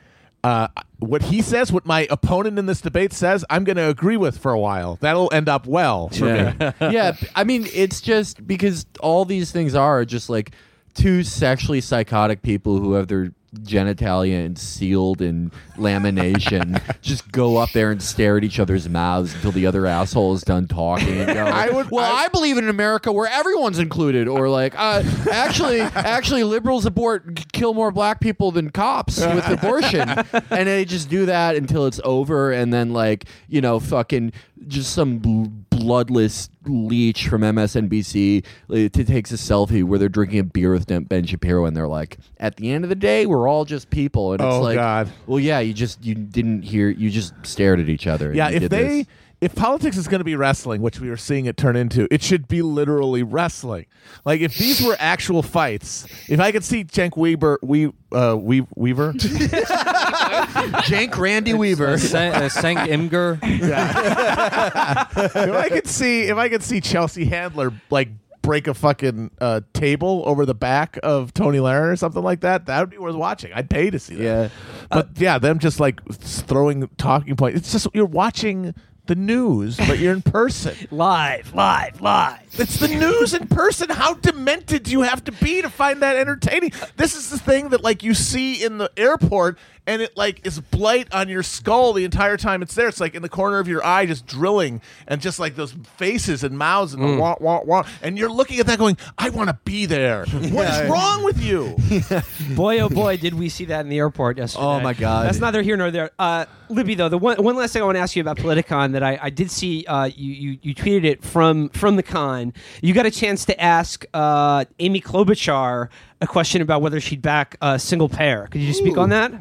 Uh, 0.44 0.68
what 1.00 1.22
he 1.22 1.42
says, 1.42 1.72
what 1.72 1.84
my 1.84 2.06
opponent 2.10 2.58
in 2.58 2.66
this 2.66 2.80
debate 2.80 3.12
says, 3.12 3.44
I'm 3.50 3.64
going 3.64 3.76
to 3.76 3.88
agree 3.88 4.16
with 4.16 4.38
for 4.38 4.52
a 4.52 4.58
while. 4.58 4.96
That'll 5.00 5.32
end 5.32 5.48
up 5.48 5.66
well 5.66 6.08
for 6.10 6.24
me. 6.26 6.30
yeah. 6.60 6.72
yeah, 6.80 7.12
p- 7.12 7.26
I 7.34 7.44
mean, 7.44 7.66
it's 7.74 8.00
just 8.00 8.46
because 8.46 8.86
all 9.00 9.24
these 9.24 9.50
things 9.50 9.74
are 9.74 10.04
just 10.04 10.30
like 10.30 10.52
two 10.94 11.22
sexually 11.24 11.80
psychotic 11.80 12.42
people 12.42 12.78
who 12.78 12.92
have 12.94 13.08
their 13.08 13.32
genitalia 13.56 14.44
and 14.44 14.58
sealed 14.58 15.22
in 15.22 15.50
lamination 15.76 16.80
just 17.02 17.30
go 17.32 17.56
up 17.56 17.70
there 17.72 17.90
and 17.90 18.02
stare 18.02 18.36
at 18.36 18.44
each 18.44 18.60
other's 18.60 18.88
mouths 18.88 19.34
until 19.34 19.52
the 19.52 19.66
other 19.66 19.86
asshole 19.86 20.34
is 20.34 20.42
done 20.42 20.66
talking 20.66 21.18
and 21.20 21.32
go, 21.32 21.44
I 21.44 21.70
would- 21.70 21.90
well, 21.90 22.04
I- 22.04 22.24
I, 22.24 22.28
believe 22.28 22.58
in 22.58 22.64
an 22.64 22.70
America 22.70 23.10
where 23.10 23.26
everyone's 23.26 23.78
included, 23.78 24.28
or 24.28 24.48
like, 24.50 24.74
uh, 24.78 25.02
actually, 25.32 25.80
actually, 25.80 26.44
liberals 26.44 26.84
abort 26.84 27.50
kill 27.52 27.72
more 27.72 27.90
black 27.90 28.20
people 28.20 28.50
than 28.50 28.70
cops 28.70 29.18
with 29.18 29.48
abortion, 29.48 30.08
and 30.50 30.68
they 30.68 30.84
just 30.84 31.08
do 31.08 31.24
that 31.26 31.56
until 31.56 31.86
it's 31.86 32.00
over, 32.04 32.52
and 32.52 32.72
then 32.72 32.92
like, 32.92 33.24
you 33.48 33.60
know, 33.62 33.80
fucking 33.80 34.32
just 34.66 34.92
some 34.92 35.64
bloodless 35.78 36.48
leech 36.66 37.28
from 37.28 37.42
MSNBC 37.42 38.44
uh, 38.70 38.74
t- 38.74 38.88
takes 39.04 39.30
a 39.32 39.36
selfie 39.36 39.84
where 39.84 39.98
they're 39.98 40.08
drinking 40.08 40.40
a 40.40 40.44
beer 40.44 40.72
with 40.72 40.86
Ben 41.08 41.24
Shapiro, 41.24 41.64
and 41.66 41.76
they're 41.76 41.88
like, 41.88 42.18
at 42.38 42.56
the 42.56 42.70
end 42.70 42.84
of 42.84 42.88
the 42.90 42.94
day, 42.96 43.26
we're 43.26 43.48
all 43.48 43.64
just 43.64 43.90
people, 43.90 44.32
and 44.32 44.40
it's 44.40 44.54
Oh, 44.54 44.60
like, 44.60 44.76
God. 44.76 45.10
well, 45.26 45.40
yeah, 45.40 45.60
you 45.60 45.72
just 45.72 46.04
you 46.04 46.14
didn't 46.14 46.62
hear, 46.62 46.88
you 46.90 47.10
just 47.10 47.34
stared 47.44 47.80
at 47.80 47.88
each 47.88 48.06
other. 48.06 48.28
and 48.28 48.36
Yeah, 48.36 48.48
you 48.50 48.56
if 48.56 48.62
did 48.62 48.70
they 48.70 48.88
this. 48.98 49.06
If 49.40 49.54
politics 49.54 49.96
is 49.96 50.08
going 50.08 50.18
to 50.18 50.24
be 50.24 50.34
wrestling, 50.34 50.82
which 50.82 50.98
we 50.98 51.10
are 51.10 51.16
seeing 51.16 51.46
it 51.46 51.56
turn 51.56 51.76
into, 51.76 52.12
it 52.12 52.22
should 52.22 52.48
be 52.48 52.60
literally 52.60 53.22
wrestling. 53.22 53.86
Like 54.24 54.40
if 54.40 54.58
these 54.58 54.84
were 54.84 54.96
actual 54.98 55.44
fights, 55.44 56.06
if 56.28 56.40
I 56.40 56.50
could 56.50 56.64
see 56.64 56.84
Cenk 56.84 57.16
Weaver, 57.16 57.60
we 57.62 57.92
uh, 58.10 58.36
we 58.36 58.66
Weaver, 58.74 59.12
Jank 60.88 61.16
Randy 61.16 61.54
Weaver. 61.54 61.90
Uh, 61.90 61.96
Sen- 61.98 62.34
uh, 62.34 62.48
Senk 62.48 62.78
Imgur. 62.88 63.38
if 63.42 65.54
I 65.54 65.68
could 65.68 65.86
see 65.86 66.22
if 66.22 66.36
I 66.36 66.48
could 66.48 66.64
see 66.64 66.80
Chelsea 66.80 67.26
Handler 67.26 67.72
like 67.90 68.08
break 68.42 68.66
a 68.66 68.74
fucking 68.74 69.30
uh, 69.40 69.60
table 69.74 70.22
over 70.24 70.46
the 70.46 70.54
back 70.54 70.98
of 71.02 71.34
Tony 71.34 71.58
Lahren 71.58 71.92
or 71.92 71.96
something 71.96 72.22
like 72.22 72.40
that, 72.40 72.66
that 72.66 72.80
would 72.80 72.90
be 72.90 72.98
worth 72.98 73.14
watching. 73.14 73.52
I'd 73.52 73.68
pay 73.68 73.90
to 73.90 73.98
see 73.98 74.14
that. 74.16 74.22
Yeah. 74.22 74.48
But 74.90 75.10
yeah, 75.16 75.38
them 75.38 75.58
just 75.58 75.80
like 75.80 76.00
throwing 76.10 76.88
talking 76.96 77.36
points. 77.36 77.58
It's 77.58 77.72
just 77.72 77.88
you're 77.92 78.06
watching 78.06 78.74
the 79.08 79.16
news, 79.16 79.76
but 79.76 79.98
you're 79.98 80.12
in 80.12 80.22
person. 80.22 80.76
live, 80.90 81.54
live, 81.54 82.00
live. 82.00 82.46
It's 82.52 82.78
the 82.78 82.88
news 82.88 83.34
in 83.34 83.48
person. 83.48 83.88
How 83.90 84.14
demented 84.14 84.84
do 84.84 84.92
you 84.92 85.00
have 85.00 85.24
to 85.24 85.32
be 85.32 85.62
to 85.62 85.70
find 85.70 86.02
that 86.02 86.14
entertaining? 86.14 86.72
This 86.96 87.16
is 87.16 87.30
the 87.30 87.38
thing 87.38 87.70
that 87.70 87.82
like 87.82 88.02
you 88.02 88.14
see 88.14 88.62
in 88.62 88.78
the 88.78 88.90
airport 88.96 89.58
and 89.88 90.02
it 90.02 90.16
like 90.16 90.46
is 90.46 90.60
blight 90.60 91.08
on 91.12 91.28
your 91.28 91.42
skull 91.42 91.94
the 91.94 92.04
entire 92.04 92.36
time 92.36 92.60
it's 92.62 92.74
there. 92.74 92.88
It's 92.88 93.00
like 93.00 93.14
in 93.14 93.22
the 93.22 93.28
corner 93.28 93.58
of 93.58 93.66
your 93.66 93.84
eye 93.84 94.04
just 94.06 94.26
drilling 94.26 94.82
and 95.06 95.20
just 95.20 95.40
like 95.40 95.56
those 95.56 95.72
faces 95.96 96.44
and 96.44 96.56
mouths 96.56 96.92
and 96.92 97.02
the 97.02 97.16
wah 97.16 97.36
wah 97.40 97.62
wah 97.64 97.84
and 98.02 98.18
you're 98.18 98.30
looking 98.30 98.60
at 98.60 98.66
that 98.66 98.78
going, 98.78 98.98
I 99.16 99.30
want 99.30 99.48
to 99.48 99.58
be 99.64 99.86
there. 99.86 100.26
What 100.58 100.68
is 100.68 100.90
wrong 100.90 101.24
with 101.24 101.42
you? 101.42 101.76
Boy, 102.56 102.80
oh 102.80 102.88
boy, 102.88 103.16
did 103.16 103.34
we 103.34 103.48
see 103.48 103.66
that 103.66 103.80
in 103.80 103.88
the 103.88 103.98
airport 103.98 104.38
yesterday. 104.38 104.64
Oh, 104.64 104.80
my 104.80 104.94
God. 104.94 105.26
That's 105.26 105.38
neither 105.38 105.62
here 105.62 105.76
nor 105.76 105.90
there. 105.90 106.10
Uh, 106.18 106.46
Libby, 106.68 106.94
though, 106.94 107.08
the 107.08 107.18
one, 107.18 107.42
one 107.42 107.56
last 107.56 107.72
thing 107.72 107.82
I 107.82 107.84
want 107.84 107.96
to 107.96 108.00
ask 108.00 108.16
you 108.16 108.20
about 108.22 108.38
Politicon 108.38 108.92
that 108.92 109.02
I, 109.02 109.18
I 109.20 109.30
did 109.30 109.50
see 109.50 109.84
uh, 109.86 110.06
you, 110.06 110.32
you 110.32 110.58
you 110.62 110.74
tweeted 110.74 111.04
it 111.04 111.24
from 111.24 111.68
from 111.70 111.96
the 111.96 112.02
con. 112.02 112.52
You 112.82 112.94
got 112.94 113.06
a 113.06 113.10
chance 113.10 113.44
to 113.46 113.60
ask 113.60 114.04
uh, 114.14 114.64
Amy 114.78 115.00
Klobuchar 115.00 115.88
a 116.20 116.26
question 116.26 116.62
about 116.62 116.82
whether 116.82 117.00
she'd 117.00 117.22
back 117.22 117.56
a 117.60 117.78
single 117.78 118.08
payer. 118.08 118.48
Could 118.50 118.60
you 118.60 118.68
just 118.68 118.80
speak 118.80 118.98
on 118.98 119.10
that? 119.10 119.32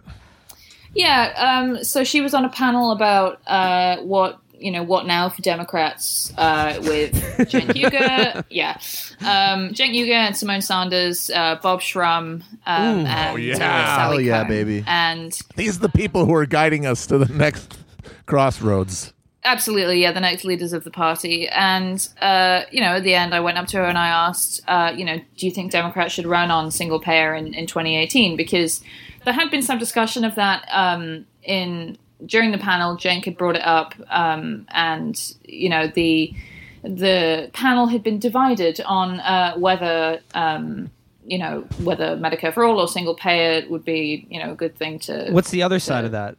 Yeah, 0.94 1.34
um, 1.38 1.84
so 1.84 2.04
she 2.04 2.22
was 2.22 2.34
on 2.34 2.46
a 2.46 2.50
panel 2.50 2.92
about 2.92 3.42
uh, 3.48 3.98
what 3.98 4.40
you 4.60 4.72
know 4.72 4.84
what 4.84 5.06
now 5.06 5.30
for 5.30 5.42
Democrats 5.42 6.34
uh, 6.38 6.78
with 6.82 7.14
Cenk 7.38 7.74
Uygur, 7.74 8.44
yeah, 8.50 8.80
um, 9.22 9.70
Cenk 9.74 9.94
Uygur 9.94 10.14
and 10.14 10.36
Symone 10.36 10.64
Sanders, 10.64 11.30
uh, 11.30 11.56
Bob 11.62 11.82
Shrum, 11.82 12.44
um, 12.66 13.06
and 13.06 13.44
yeah. 13.44 13.56
uh, 13.56 13.58
Sally 13.58 14.16
Hell 14.16 14.22
yeah, 14.22 14.40
Kohn. 14.42 14.50
baby. 14.50 14.84
and 14.88 15.40
These 15.56 15.78
are 15.78 15.82
the 15.82 15.90
people 15.90 16.26
who 16.26 16.34
are 16.34 16.46
guiding 16.46 16.86
us 16.86 17.06
to 17.08 17.18
the 17.18 17.32
next 17.34 17.78
crossroads. 18.26 19.14
Absolutely, 19.44 20.02
yeah, 20.02 20.12
the 20.12 20.20
next 20.20 20.44
leaders 20.44 20.74
of 20.74 20.84
the 20.84 20.92
party. 20.92 21.48
And, 21.48 22.06
uh, 22.20 22.64
you 22.70 22.82
know, 22.82 22.96
at 22.96 23.04
the 23.04 23.14
end, 23.14 23.34
I 23.34 23.40
went 23.40 23.58
up 23.58 23.68
to 23.68 23.78
her 23.78 23.86
and 23.86 23.98
I 23.98 24.10
asked, 24.10 24.60
uh, 24.68 24.92
you 24.94 25.06
know, 25.06 25.22
do 25.38 25.46
you 25.46 25.54
think 25.54 25.72
Democrats 25.72 26.14
should 26.14 26.28
run 26.28 26.52
on 26.52 26.70
single 26.70 27.00
payer 27.00 27.34
in, 27.34 27.54
in 27.54 27.66
2018? 27.66 28.36
Because 28.36 28.84
there 29.28 29.34
had 29.34 29.52
been 29.52 29.62
some 29.62 29.78
discussion 29.78 30.24
of 30.24 30.36
that 30.36 30.66
um, 30.72 31.26
in 31.44 31.98
during 32.26 32.52
the 32.52 32.58
panel. 32.58 32.96
Cenk 32.96 33.26
had 33.26 33.38
brought 33.38 33.58
it 33.58 33.62
up, 33.62 33.94
um, 34.10 34.66
and, 34.70 35.22
you 35.44 35.68
know, 35.68 35.88
the 35.88 36.34
the 36.82 37.50
panel 37.52 37.88
had 37.88 38.04
been 38.04 38.20
divided 38.20 38.80
on 38.86 39.20
uh, 39.20 39.56
whether. 39.58 40.22
Um, 40.34 40.90
you 41.30 41.38
know 41.38 41.68
whether 41.84 42.16
Medicare 42.16 42.54
for 42.54 42.64
all 42.64 42.80
or 42.80 42.88
single 42.88 43.14
payer 43.14 43.68
would 43.70 43.84
be, 43.84 44.26
you 44.30 44.42
know, 44.42 44.54
a 44.54 44.56
good 44.56 44.78
thing 44.78 44.98
to. 45.00 45.30
What's 45.32 45.52
the 45.52 45.62
other 45.62 45.78
side 45.78 46.06
of 46.06 46.14
that? 46.14 46.38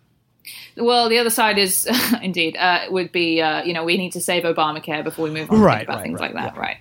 Well, 0.79 1.11
the 1.11 1.19
other 1.19 1.29
side 1.29 1.59
is 1.59 1.87
indeed 2.23 2.57
uh, 2.57 2.87
would 2.89 3.13
be 3.13 3.43
uh, 3.43 3.63
you 3.65 3.75
know 3.75 3.85
we 3.85 3.99
need 3.99 4.13
to 4.13 4.21
save 4.23 4.45
Obamacare 4.45 5.05
before 5.05 5.25
we 5.25 5.31
move 5.31 5.51
on 5.51 5.61
Right, 5.61 5.81
to 5.81 5.85
about 5.85 5.97
right, 5.97 6.03
things 6.05 6.21
right, 6.21 6.35
like 6.35 6.43
that, 6.43 6.59
right? 6.59 6.79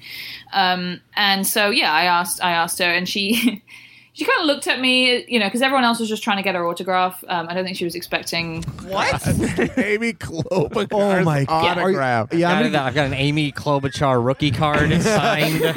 Um, 0.54 1.02
and 1.18 1.46
so 1.46 1.70
yeah, 1.70 1.92
I 1.92 2.06
asked 2.06 2.42
I 2.42 2.52
asked 2.52 2.80
her, 2.80 2.86
and 2.86 3.10
she 3.10 3.62
she 4.18 4.26
kind 4.26 4.40
of 4.40 4.48
looked 4.48 4.66
at 4.66 4.80
me, 4.82 5.26
you 5.28 5.38
know, 5.38 5.46
because 5.46 5.62
everyone 5.62 5.84
else 5.84 6.00
was 6.00 6.10
just 6.10 6.24
trying 6.24 6.38
to 6.38 6.44
get 6.44 6.56
her 6.56 6.66
autograph. 6.66 7.24
Um, 7.28 7.46
I 7.50 7.54
don't 7.54 7.64
think 7.64 7.78
she 7.78 7.84
was 7.86 7.94
expecting. 7.94 8.64
What 8.88 9.14
Amy 9.78 10.14
Klobuchar's 10.14 10.88
Oh 10.92 11.24
my 11.24 11.44
god! 11.46 11.78
Are 11.78 11.92
you- 11.92 11.98
autograph. 12.00 12.34
yeah, 12.34 12.50
I've 12.52 12.64
got, 12.64 12.72
gonna- 12.72 12.84
I've 12.86 12.96
got 12.96 13.06
an 13.06 13.14
Amy 13.14 13.52
Klobuchar 13.52 14.26
rookie 14.26 14.50
card 14.50 14.90
signed. 15.04 15.76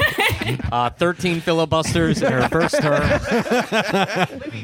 uh, 0.72 0.88
13 0.88 1.42
filibusters 1.42 2.22
in 2.22 2.32
her 2.32 2.48
first 2.48 2.80
term. 2.80 3.02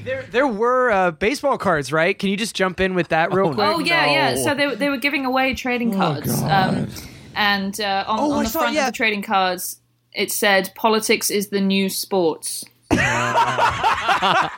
There, 0.04 0.22
there 0.30 0.46
were 0.46 0.90
uh, 0.90 1.10
baseball 1.10 1.58
cards, 1.58 1.92
right? 1.92 2.18
Can 2.18 2.30
you 2.30 2.36
just 2.38 2.54
jump 2.56 2.80
in 2.80 2.94
with 2.94 3.08
that 3.08 3.32
real 3.34 3.52
quick? 3.52 3.66
Oh 3.66 3.78
yeah, 3.78 4.06
yeah. 4.10 4.36
So 4.42 4.54
they 4.54 4.66
were- 4.68 4.76
they 4.76 4.88
were 4.88 4.96
giving 4.96 5.26
away 5.26 5.52
trading 5.54 5.92
cards, 5.92 6.40
um, 6.42 6.88
and 7.34 7.78
uh, 7.78 8.04
on, 8.08 8.20
Oh, 8.20 8.32
on 8.32 8.44
the 8.44 8.48
saw- 8.48 8.60
front 8.60 8.74
yeah. 8.74 8.86
of 8.86 8.92
the 8.94 8.96
trading 8.96 9.20
cards 9.22 9.80
it 10.14 10.32
said 10.32 10.72
"Politics 10.74 11.30
is 11.30 11.48
the 11.48 11.60
new 11.60 11.90
sports." 11.90 12.64
yeah, 12.90 14.48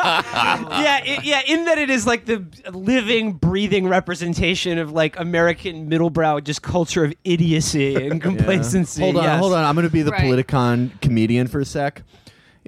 it, 1.04 1.24
yeah. 1.24 1.40
In 1.46 1.64
that 1.64 1.78
it 1.78 1.90
is 1.90 2.06
like 2.06 2.26
the 2.26 2.44
living, 2.72 3.32
breathing 3.32 3.88
representation 3.88 4.78
of 4.78 4.92
like 4.92 5.18
American 5.18 5.90
middlebrow 5.90 6.42
just 6.42 6.62
culture 6.62 7.04
of 7.04 7.14
idiocy 7.24 7.94
and 7.94 8.22
complacency. 8.28 9.02
Hold 9.02 9.16
on, 9.16 9.24
yes. 9.24 9.40
hold 9.40 9.54
on. 9.54 9.64
I'm 9.64 9.74
going 9.74 9.86
to 9.86 9.92
be 9.92 10.02
the 10.02 10.10
Right. 10.10 10.24
Politicon 10.24 11.00
comedian 11.00 11.46
for 11.46 11.60
a 11.60 11.64
sec. 11.64 12.02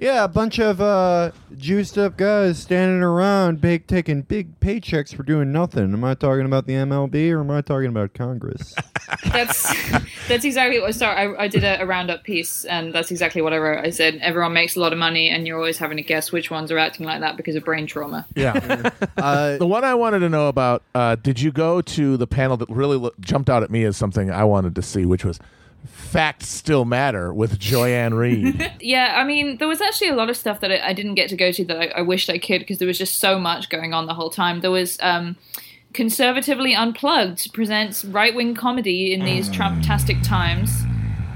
Yeah, 0.01 0.23
a 0.23 0.27
bunch 0.27 0.57
of 0.57 0.81
uh, 0.81 1.29
juiced 1.55 1.95
up 1.95 2.17
guys 2.17 2.57
standing 2.57 3.03
around, 3.03 3.61
big 3.61 3.85
taking 3.85 4.23
big 4.23 4.59
paychecks 4.59 5.13
for 5.13 5.21
doing 5.21 5.51
nothing. 5.51 5.93
Am 5.93 6.03
I 6.03 6.15
talking 6.15 6.47
about 6.47 6.65
the 6.65 6.73
MLB 6.73 7.31
or 7.31 7.41
am 7.41 7.51
I 7.51 7.61
talking 7.61 7.89
about 7.89 8.15
Congress? 8.15 8.73
That's 9.31 9.61
that's 10.27 10.45
exactly 10.45 10.79
what. 10.79 10.95
Sorry, 10.95 11.15
I, 11.15 11.43
I 11.43 11.47
did 11.47 11.63
a, 11.63 11.81
a 11.81 11.85
roundup 11.85 12.23
piece, 12.23 12.63
and 12.65 12.95
that's 12.95 13.11
exactly 13.11 13.41
what 13.41 13.51
I 13.51 13.57
wrote. 13.57 13.85
I 13.85 13.89
said 13.89 14.17
everyone 14.21 14.53
makes 14.53 14.77
a 14.77 14.79
lot 14.79 14.93
of 14.93 14.99
money, 14.99 15.29
and 15.29 15.45
you're 15.45 15.57
always 15.57 15.77
having 15.77 15.97
to 15.97 16.03
guess 16.03 16.31
which 16.31 16.49
ones 16.49 16.71
are 16.71 16.77
acting 16.77 17.05
like 17.05 17.19
that 17.19 17.35
because 17.35 17.55
of 17.55 17.65
brain 17.65 17.85
trauma. 17.85 18.25
Yeah. 18.35 18.89
uh, 19.17 19.57
the 19.57 19.67
one 19.67 19.83
I 19.83 19.93
wanted 19.93 20.19
to 20.19 20.29
know 20.29 20.47
about, 20.47 20.81
uh, 20.95 21.15
did 21.15 21.41
you 21.41 21.51
go 21.51 21.81
to 21.81 22.15
the 22.15 22.25
panel 22.25 22.55
that 22.57 22.69
really 22.69 22.97
lo- 22.97 23.11
jumped 23.19 23.49
out 23.49 23.63
at 23.63 23.69
me 23.69 23.83
as 23.83 23.97
something 23.97 24.31
I 24.31 24.45
wanted 24.45 24.75
to 24.75 24.81
see, 24.81 25.05
which 25.05 25.25
was 25.25 25.39
Facts 25.85 26.47
Still 26.47 26.85
Matter 26.85 27.33
with 27.33 27.59
Joy-Ann 27.59 28.13
Reid? 28.13 28.71
Yeah, 28.81 29.15
I 29.17 29.23
mean, 29.23 29.57
there 29.57 29.67
was 29.67 29.79
actually 29.79 30.09
a 30.09 30.15
lot 30.15 30.29
of 30.29 30.35
stuff 30.35 30.59
that 30.61 30.71
I, 30.71 30.89
I 30.89 30.93
didn't 30.93 31.15
get 31.15 31.29
to 31.29 31.35
go 31.35 31.51
to 31.51 31.65
that 31.65 31.77
I, 31.77 31.99
I 31.99 32.01
wished 32.01 32.29
I 32.29 32.37
could 32.37 32.59
because 32.59 32.79
there 32.79 32.87
was 32.87 32.97
just 32.97 33.19
so 33.19 33.39
much 33.39 33.69
going 33.69 33.93
on 33.93 34.07
the 34.07 34.13
whole 34.13 34.29
time. 34.29 34.61
There 34.61 34.71
was 34.71 34.97
um, 35.01 35.37
Conservatively 35.93 36.73
Unplugged 36.73 37.53
presents 37.53 38.03
right 38.03 38.33
wing 38.33 38.55
comedy 38.55 39.13
in 39.13 39.23
these 39.23 39.49
Trump-tastic 39.49 40.21
times 40.23 40.71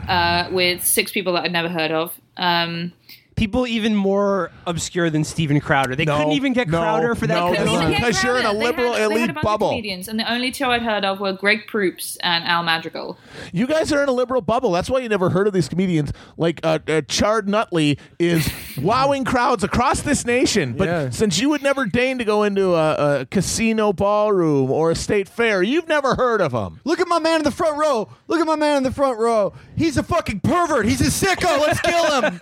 uh, 0.08 0.50
with 0.52 0.86
six 0.86 1.12
people 1.12 1.34
that 1.34 1.44
I'd 1.44 1.52
never 1.52 1.70
heard 1.70 1.92
of. 1.92 2.20
Um, 2.38 2.94
People 3.36 3.68
even 3.68 3.96
more 3.96 4.50
obscure 4.66 5.10
than 5.10 5.26
Steven 5.26 5.60
Crowder. 5.60 5.94
They 5.96 6.06
No, 6.06 6.18
couldn't 6.18 6.32
even 6.34 6.54
get 6.54 6.70
no, 6.70 6.80
Crowder 6.80 7.16
for 7.16 7.28
that. 7.28 7.34
no, 7.36 7.48
kind 7.54 7.58
of 7.60 7.66
no. 7.66 7.76
stuff. 7.76 7.90
Because 7.90 8.24
you're 8.24 8.38
in 8.40 8.46
a 8.46 8.54
They 8.54 8.60
liberal 8.60 8.94
had- 8.94 8.98
they 8.98 9.02
had 9.02 9.12
elite 9.12 9.24
a 9.30 9.34
bunch 9.34 9.38
of 9.38 9.44
bubble. 9.44 9.70
comedians, 9.72 10.08
and 10.08 10.18
the 10.18 10.32
only 10.32 10.52
two 10.52 10.66
I'd 10.68 10.82
heard 10.84 11.04
of 11.04 11.20
were 11.20 11.34
Greg 11.34 11.68
Proops 11.68 12.18
and 12.24 12.46
Al 12.46 12.64
Madrigal. 12.64 13.18
you 13.52 13.68
guys 13.68 13.92
are 13.92 14.02
in 14.02 14.08
a 14.08 14.14
liberal 14.14 14.40
bubble. 14.42 14.72
That's 14.72 14.90
why 14.90 15.00
you 15.00 15.10
never 15.10 15.30
heard 15.32 15.48
of 15.48 15.54
these 15.54 15.68
comedians. 15.68 16.14
Like 16.38 16.62
uh, 16.64 16.80
uh, 16.88 17.02
Chard 17.10 17.50
Nutley 17.50 17.98
is 18.20 18.50
wowing 18.82 19.26
crowds 19.26 19.64
across 19.66 20.02
this 20.02 20.26
nation. 20.26 20.74
But 20.74 20.88
Yeah. 20.88 21.10
since 21.10 21.38
you 21.38 21.50
would 21.50 21.62
never 21.62 21.86
deign 21.86 22.18
to 22.20 22.24
go 22.24 22.44
into 22.44 22.74
a, 22.76 23.22
a 23.22 23.26
casino 23.26 23.92
ballroom 23.92 24.72
or 24.72 24.92
a 24.92 24.96
state 24.96 25.28
fair, 25.28 25.62
you've 25.62 25.90
never 25.90 26.16
heard 26.16 26.40
of 26.40 26.54
him. 26.54 26.80
Look 26.86 27.02
at 27.02 27.08
my 27.10 27.20
man 27.20 27.40
in 27.40 27.44
the 27.44 27.52
front 27.52 27.78
row. 27.78 28.08
Look 28.30 28.40
at 28.40 28.48
my 28.48 28.56
man 28.56 28.78
in 28.78 28.84
the 28.84 28.92
front 28.94 29.20
row. 29.20 29.54
He's 29.76 29.98
a 29.98 30.04
fucking 30.04 30.40
pervert. 30.40 30.86
He's 30.86 31.02
a 31.02 31.26
sicko. 31.26 31.60
Let's 31.60 31.82
kill 31.82 32.22
him. 32.22 32.40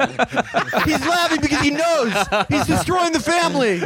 He's 0.86 1.06
laughing 1.06 1.41
because 1.41 1.62
he 1.62 1.72
knows 1.72 2.13
he's 2.50 2.65
destroying 2.67 3.13
the 3.13 3.19
family. 3.19 3.80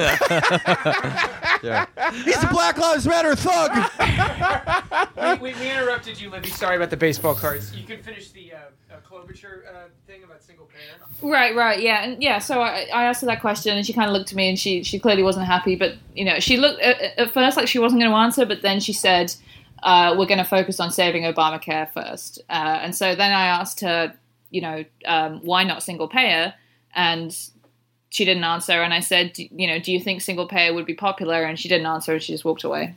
He's 2.24 2.44
a 2.44 2.48
Black 2.48 2.78
Lives 2.78 3.08
Matter 3.08 3.36
thug. 3.36 3.72
we, 5.42 5.52
we, 5.54 5.60
we 5.60 5.72
interrupted 5.72 6.20
you, 6.20 6.30
Libby. 6.30 6.50
Sorry 6.50 6.76
about 6.76 6.90
the 6.90 6.98
baseball 6.98 7.36
cards. 7.36 7.76
You 7.76 7.86
can 7.86 8.02
finish 8.02 8.32
the 8.32 8.54
uh, 8.54 8.58
uh, 8.92 8.96
Klobuchar 9.10 9.68
uh, 9.68 9.88
thing 10.06 10.24
about 10.24 10.44
single 10.44 10.66
payer. 10.66 10.96
Right, 11.22 11.56
right, 11.56 11.82
yeah, 11.82 12.04
and 12.04 12.22
yeah. 12.22 12.40
So 12.40 12.62
I, 12.62 12.88
I 12.94 13.06
asked 13.06 13.22
her 13.22 13.28
that 13.28 13.42
question, 13.42 13.76
and 13.76 13.86
she 13.86 13.94
kind 13.94 14.10
of 14.10 14.14
looked 14.14 14.32
at 14.32 14.36
me, 14.36 14.50
and 14.50 14.60
she 14.60 14.84
she 14.84 15.00
clearly 15.00 15.24
wasn't 15.24 15.46
happy. 15.46 15.76
But 15.76 15.96
you 16.16 16.26
know, 16.26 16.40
she 16.40 16.58
looked 16.58 16.82
at, 16.82 17.02
at 17.18 17.34
first 17.34 17.58
like 17.58 17.68
she 17.68 17.80
wasn't 17.80 18.02
going 18.02 18.12
to 18.12 18.18
answer, 18.18 18.46
but 18.46 18.62
then 18.62 18.80
she 18.80 18.94
said, 18.94 19.34
uh, 19.84 20.16
"We're 20.18 20.26
going 20.28 20.38
to 20.38 20.44
focus 20.44 20.80
on 20.80 20.92
saving 20.92 21.24
Obamacare 21.24 21.92
first. 21.92 22.40
Uh, 22.50 22.80
and 22.82 22.96
so 22.96 23.16
then 23.16 23.32
I 23.32 23.48
asked 23.48 23.82
her, 23.82 24.14
you 24.52 24.62
know, 24.62 24.86
um, 25.06 25.40
why 25.44 25.64
not 25.64 25.84
single 25.84 26.08
payer, 26.08 26.54
and 26.98 27.34
she 28.10 28.26
didn't 28.26 28.44
answer. 28.44 28.74
And 28.74 28.94
I 28.94 29.00
said, 29.00 29.38
you 29.38 29.68
know, 29.68 29.80
do 29.80 29.94
you 29.94 30.00
think 30.02 30.22
single 30.22 30.48
payer 30.48 30.74
would 30.74 30.86
be 30.86 30.96
popular? 30.96 31.44
And 31.44 31.58
she 31.58 31.70
didn't 31.70 31.86
answer, 31.86 32.14
and 32.14 32.22
she 32.22 32.34
just 32.34 32.44
walked 32.44 32.66
away. 32.66 32.94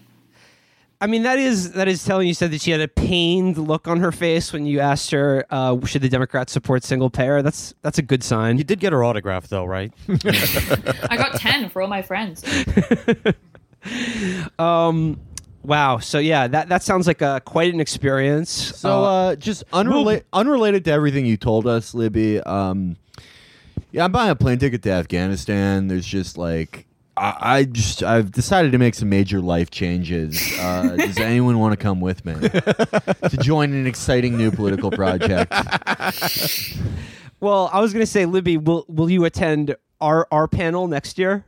I 1.03 1.07
mean, 1.07 1.23
that 1.23 1.39
is 1.39 1.73
that 1.73 1.89
is 1.89 2.05
telling 2.05 2.29
you 2.29 2.35
said 2.35 2.51
that 2.51 2.61
she 2.61 2.73
had 2.73 2.81
a 2.81 2.89
pained 2.89 3.57
look 3.57 3.89
on 3.89 4.01
her 4.01 4.13
face 4.13 4.53
when 4.53 4.67
you 4.67 4.81
asked 4.81 5.11
her, 5.13 5.47
uh, 5.51 5.79
should 5.87 6.03
the 6.03 6.11
Democrats 6.11 6.53
support 6.53 6.85
single 6.85 7.09
payer? 7.09 7.41
That's 7.41 7.75
that's 7.81 7.99
a 7.99 8.03
good 8.03 8.23
sign. 8.23 8.59
You 8.59 8.65
did 8.65 8.81
get 8.81 8.93
her 8.93 9.03
autograph, 9.03 9.49
though, 9.49 9.65
right? 9.65 9.93
I 10.09 11.17
got 11.17 11.41
ten 11.41 11.71
for 11.71 11.81
all 11.81 11.89
my 11.89 12.03
friends. 12.03 12.45
Um, 14.59 15.19
wow. 15.63 15.99
So 15.99 16.19
yeah, 16.19 16.47
that 16.49 16.69
that 16.69 16.83
sounds 16.83 17.07
like 17.07 17.23
a 17.23 17.41
quite 17.45 17.73
an 17.73 17.81
experience. 17.81 18.51
So, 18.51 19.05
uh, 19.05 19.37
just 19.37 19.65
unrelated, 19.73 20.27
unrelated 20.35 20.85
to 20.85 20.91
everything 20.91 21.25
you 21.25 21.39
told 21.39 21.67
us, 21.67 21.95
Libby. 21.95 22.41
Um, 22.41 22.97
yeah, 23.93 24.05
I'm 24.05 24.13
buying 24.13 24.31
a 24.31 24.37
plane 24.37 24.59
ticket 24.59 24.83
to 24.83 24.91
Afghanistan. 24.91 25.89
There's 25.89 26.07
just 26.07 26.39
like, 26.39 26.87
I, 27.17 27.37
I 27.41 27.65
just, 27.65 28.03
I've 28.03 28.31
decided 28.33 28.73
to 28.73 28.79
make 28.79 28.95
some 28.95 29.09
major 29.09 29.41
life 29.41 29.71
changes. 29.71 30.41
Uh, 30.59 30.97
does 30.99 31.19
anyone 31.19 31.59
want 31.59 31.73
to 31.73 31.77
come 31.77 32.01
with 32.01 32.25
me 32.25 32.35
to 32.35 33.37
join 33.41 33.73
an 33.73 33.87
exciting 33.87 34.37
new 34.37 34.51
political 34.51 34.91
project? 34.91 35.53
well, 37.41 37.71
I 37.73 37.81
was 37.81 37.93
gonna 37.93 38.07
say, 38.07 38.27
Libby, 38.27 38.57
will 38.57 38.85
will 38.89 39.11
you 39.11 39.25
attend 39.25 39.77
our 40.01 40.27
our 40.31 40.49
panel 40.49 40.87
next 40.87 41.19
year 41.19 41.45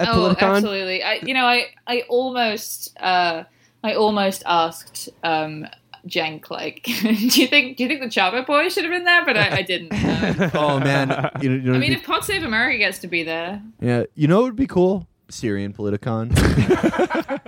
at 0.00 0.08
oh, 0.08 0.12
Politicon? 0.12 0.56
absolutely. 0.56 1.02
I, 1.02 1.14
you 1.22 1.34
know, 1.34 1.46
I, 1.46 1.66
I 1.86 2.02
almost, 2.08 2.96
uh, 3.00 3.44
I 3.82 3.94
almost 3.94 4.42
asked 4.46 5.08
um, 5.22 5.66
Cenk, 6.08 6.50
like, 6.50 6.82
do 7.02 7.08
you 7.10 7.46
think, 7.46 7.76
do 7.76 7.82
you 7.84 7.88
think 7.88 8.00
the 8.00 8.08
Chapo 8.08 8.46
Boy 8.46 8.68
should 8.68 8.84
have 8.84 8.92
been 8.92 9.04
there? 9.04 9.24
But 9.24 9.36
I, 9.36 9.58
I 9.58 9.62
didn't. 9.62 9.92
Oh 10.54 10.78
man, 10.80 11.30
you 11.40 11.48
know, 11.50 11.54
you 11.56 11.60
know 11.62 11.74
I 11.74 11.78
mean, 11.78 11.92
it'd 11.92 12.00
if 12.02 12.06
Pod 12.06 12.24
Save 12.24 12.42
America 12.44 12.78
gets 12.78 12.98
to 13.00 13.06
be 13.08 13.22
there, 13.22 13.62
yeah, 13.80 14.04
you 14.14 14.28
know, 14.28 14.40
it 14.40 14.44
would 14.44 14.56
be 14.56 14.66
cool. 14.66 15.06
Syrian 15.28 15.72
Politicon. 15.72 16.30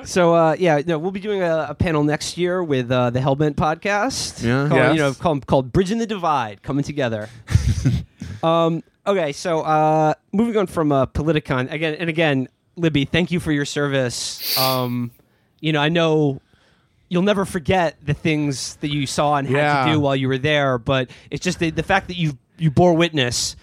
So 0.07 0.35
uh, 0.35 0.55
yeah, 0.59 0.81
no, 0.87 0.99
we'll 0.99 1.11
be 1.11 1.19
doing 1.21 1.43
a, 1.43 1.67
a 1.71 1.75
panel 1.75 2.05
next 2.05 2.39
year 2.39 2.63
with 2.63 2.93
uh, 2.93 3.11
the 3.11 3.19
Hellbent 3.19 3.55
podcast. 3.57 4.41
Yeah. 4.43 4.69
called, 4.69 4.79
Yes. 4.81 4.95
you 4.95 5.01
know, 5.01 5.13
called, 5.15 5.47
called 5.47 5.73
"Bridging 5.73 5.99
the 5.99 6.07
Divide," 6.07 6.63
coming 6.63 6.85
together. 6.85 7.29
um, 8.45 8.83
okay, 9.07 9.33
so 9.33 9.63
uh, 9.63 10.15
moving 10.33 10.57
on 10.57 10.67
from 10.69 10.93
uh, 10.93 11.07
Politicon 11.07 11.71
again 11.73 11.95
and 11.95 12.09
again, 12.09 12.49
Libby, 12.77 13.05
thank 13.05 13.31
you 13.33 13.41
for 13.41 13.51
your 13.51 13.65
service. 13.65 14.57
Um, 14.59 15.11
you 15.61 15.73
know, 15.73 15.81
I 15.81 15.89
know 15.89 16.41
you'll 17.09 17.23
never 17.23 17.45
forget 17.45 17.97
the 18.05 18.15
things 18.15 18.77
that 18.77 18.91
you 18.93 19.07
saw 19.07 19.37
and 19.37 19.47
had 19.49 19.57
Yeah. 19.57 19.85
to 19.87 19.93
do 19.93 20.01
while 20.01 20.17
you 20.17 20.29
were 20.29 20.39
there, 20.39 20.79
but 20.79 21.11
it's 21.31 21.45
just 21.45 21.59
the, 21.59 21.71
the 21.71 21.83
fact 21.83 22.09
that 22.09 22.17
you 22.17 22.39
you 22.59 22.71
bore 22.71 22.95
witness 22.95 23.55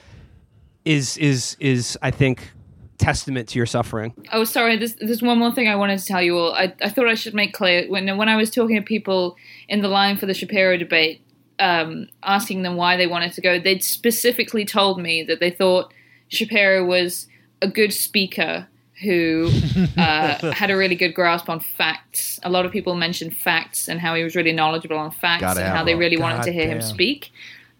is 0.85 1.17
is 1.17 1.57
is 1.59 1.97
I 2.01 2.11
think 2.11 2.51
testament 2.97 3.49
to 3.49 3.59
your 3.59 3.65
suffering. 3.65 4.13
Oh, 4.31 4.43
sorry. 4.43 4.77
There's, 4.77 4.93
there's 4.95 5.21
one 5.21 5.37
more 5.39 5.51
thing 5.51 5.67
I 5.67 5.75
wanted 5.75 5.99
to 5.99 6.05
tell 6.05 6.21
you 6.21 6.37
all. 6.37 6.53
I, 6.53 6.73
I 6.81 6.89
thought 6.89 7.07
I 7.07 7.15
should 7.15 7.33
make 7.33 7.53
clear 7.53 7.89
when 7.89 8.15
when 8.17 8.29
I 8.29 8.35
was 8.35 8.49
talking 8.49 8.75
to 8.75 8.81
people 8.81 9.35
in 9.67 9.81
the 9.81 9.87
line 9.87 10.17
for 10.17 10.25
the 10.25 10.33
Shapiro 10.33 10.77
debate, 10.77 11.21
um, 11.59 12.07
asking 12.21 12.61
them 12.63 12.75
why 12.75 12.95
they 12.97 13.07
wanted 13.07 13.33
to 13.33 13.41
go, 13.41 13.59
they'd 13.59 13.83
specifically 13.83 14.63
told 14.63 15.01
me 15.01 15.23
that 15.23 15.39
they 15.39 15.49
thought 15.49 15.93
Shapiro 16.29 16.85
was 16.85 17.27
a 17.61 17.67
good 17.67 17.93
speaker 17.93 18.67
who 19.03 19.49
uh, 19.97 20.51
had 20.51 20.71
a 20.71 20.77
really 20.77 20.95
good 20.95 21.13
grasp 21.13 21.49
on 21.49 21.59
facts. 21.59 22.39
A 22.43 22.49
lot 22.49 22.65
of 22.65 22.71
people 22.71 22.95
mentioned 22.95 23.35
facts 23.35 23.87
and 23.87 23.99
how 23.99 24.15
he 24.15 24.23
was 24.23 24.35
really 24.35 24.53
knowledgeable 24.53 24.97
on 24.97 25.11
facts 25.11 25.41
Gotta 25.41 25.63
and 25.63 25.75
how 25.75 25.83
they 25.83 25.95
really 25.95 26.17
wanted 26.17 26.43
to 26.43 26.51
hear 26.51 26.67
him 26.67 26.81
speak. 26.81 27.31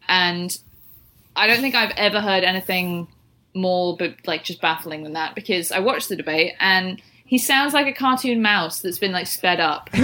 And 0.08 0.56
I 1.36 1.48
don't 1.48 1.62
think 1.62 1.76
I've 1.76 1.94
ever 1.98 2.22
heard 2.22 2.44
anything 2.44 3.08
more 3.56 3.96
but 3.96 4.16
like 4.26 4.44
just 4.44 4.62
baffling 4.62 5.04
than 5.04 5.14
that 5.14 5.36
because 5.36 5.72
I 5.72 5.80
watched 5.80 6.10
the 6.10 6.16
debate 6.16 6.54
and 6.60 7.00
he 7.26 7.38
sounds 7.38 7.74
like 7.74 7.88
a 7.88 7.94
cartoon 7.94 8.42
mouse 8.42 8.80
that's 8.82 9.00
been 9.00 9.12
like 9.12 9.28
sped 9.28 9.60
up. 9.60 9.90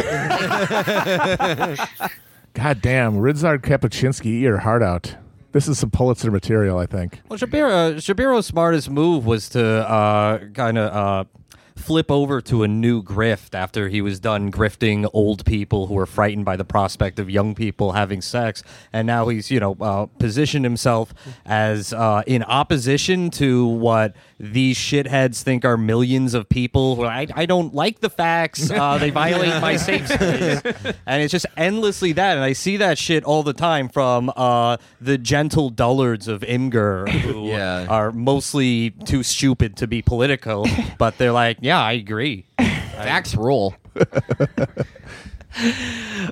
God 2.53 2.81
damn, 2.81 3.15
Ryszard 3.15 3.59
Kapuscinski, 3.59 4.25
eat 4.25 4.39
your 4.41 4.59
heart 4.59 4.81
out. 4.81 5.15
This 5.51 5.67
is 5.67 5.79
some 5.79 5.89
Pulitzer 5.89 6.29
material, 6.29 6.77
I 6.77 6.85
think. 6.85 7.21
Well, 7.27 7.37
Shapiro, 7.37 7.99
Shapiro's 7.99 8.45
smartest 8.45 8.89
move 8.89 9.25
was 9.25 9.49
to 9.49 9.63
uh, 9.89 10.45
kind 10.53 10.77
of 10.77 10.93
uh, 10.93 11.38
flip 11.79 12.11
over 12.11 12.41
to 12.41 12.63
a 12.63 12.67
new 12.67 13.01
grift 13.01 13.55
after 13.55 13.87
he 13.89 14.01
was 14.01 14.19
done 14.19 14.51
grifting 14.51 15.09
old 15.13 15.45
people 15.45 15.87
who 15.87 15.93
were 15.93 16.05
frightened 16.05 16.45
by 16.45 16.55
the 16.55 16.65
prospect 16.65 17.19
of 17.19 17.29
young 17.29 17.55
people 17.55 17.93
having 17.93 18.21
sex, 18.21 18.63
and 18.93 19.07
now 19.07 19.27
he's 19.29 19.49
you 19.49 19.59
know 19.59 19.75
uh, 19.81 20.05
positioned 20.17 20.65
himself 20.65 21.13
as 21.45 21.93
uh, 21.93 22.21
in 22.27 22.43
opposition 22.43 23.29
to 23.31 23.65
what 23.65 24.15
these 24.39 24.77
shitheads 24.77 25.41
think 25.41 25.65
are 25.65 25.77
millions 25.77 26.33
of 26.33 26.47
people. 26.49 26.95
Who 26.95 27.05
I, 27.05 27.27
I 27.35 27.45
don't 27.45 27.73
like 27.73 27.99
the 28.01 28.09
facts. 28.09 28.69
Uh, 28.69 28.97
they 28.97 29.09
violate 29.23 29.61
my 29.61 29.75
safe 29.89 30.07
space, 30.07 30.61
and 31.05 31.23
it's 31.23 31.31
just 31.31 31.45
endlessly 31.57 32.13
that. 32.13 32.35
And 32.35 32.43
I 32.43 32.53
see 32.53 32.77
that 32.77 32.97
shit 32.97 33.23
all 33.23 33.43
the 33.43 33.53
time 33.53 33.89
from 33.89 34.31
uh, 34.35 34.77
the 34.99 35.17
gentle 35.17 35.69
dullards 35.69 36.27
of 36.27 36.41
Imgur 36.41 37.07
who 37.09 37.47
Yeah. 37.49 37.85
are 37.87 38.11
mostly 38.11 38.91
too 38.91 39.23
stupid 39.23 39.77
to 39.77 39.87
be 39.87 40.01
political, 40.01 40.67
but 40.97 41.17
they're 41.17 41.31
like, 41.31 41.57
yeah, 41.61 41.68
I 41.77 41.93
agree. 41.93 42.45
Facts 42.57 43.35
rule. 43.35 43.75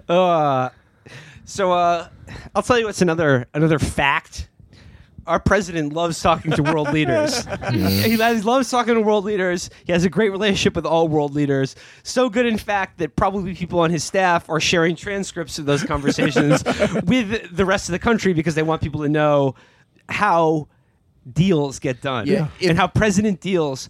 Uh, 0.08 0.70
so 1.46 1.72
uh, 1.72 2.08
I'll 2.54 2.62
tell 2.62 2.78
you 2.78 2.86
what's 2.86 3.02
another 3.02 3.48
another 3.54 3.80
fact. 3.80 4.48
Our 5.26 5.40
president 5.40 5.92
loves 5.92 6.22
talking 6.22 6.52
to 6.52 6.64
world 6.64 6.94
leaders. 6.94 7.46
he 7.72 8.16
loves 8.16 8.70
talking 8.70 8.94
to 8.94 9.02
world 9.02 9.26
leaders. 9.26 9.70
He 9.86 9.92
has 9.92 10.06
a 10.06 10.10
great 10.10 10.30
relationship 10.30 10.76
with 10.76 10.86
all 10.86 11.10
world 11.10 11.34
leaders. 11.34 11.76
So 12.04 12.30
good, 12.30 12.46
in 12.46 12.58
fact, 12.58 13.00
that 13.00 13.18
probably 13.18 13.54
people 13.54 13.80
on 13.82 13.90
his 13.90 14.06
staff 14.06 14.50
are 14.50 14.62
sharing 14.62 14.96
transcripts 14.96 15.60
of 15.60 15.66
those 15.66 15.84
conversations 15.84 16.64
with 17.04 17.54
the 17.56 17.66
rest 17.66 17.90
of 17.90 17.94
the 17.94 18.00
country 18.00 18.32
because 18.34 18.56
they 18.56 18.64
want 18.64 18.82
people 18.82 19.02
to 19.02 19.10
know 19.10 19.56
how 20.08 20.70
deals 21.34 21.80
get 21.80 22.02
done 22.02 22.28
Yeah. 22.28 22.48
and 22.62 22.78
how 22.78 22.88
President 22.88 23.42
Deals 23.42 23.90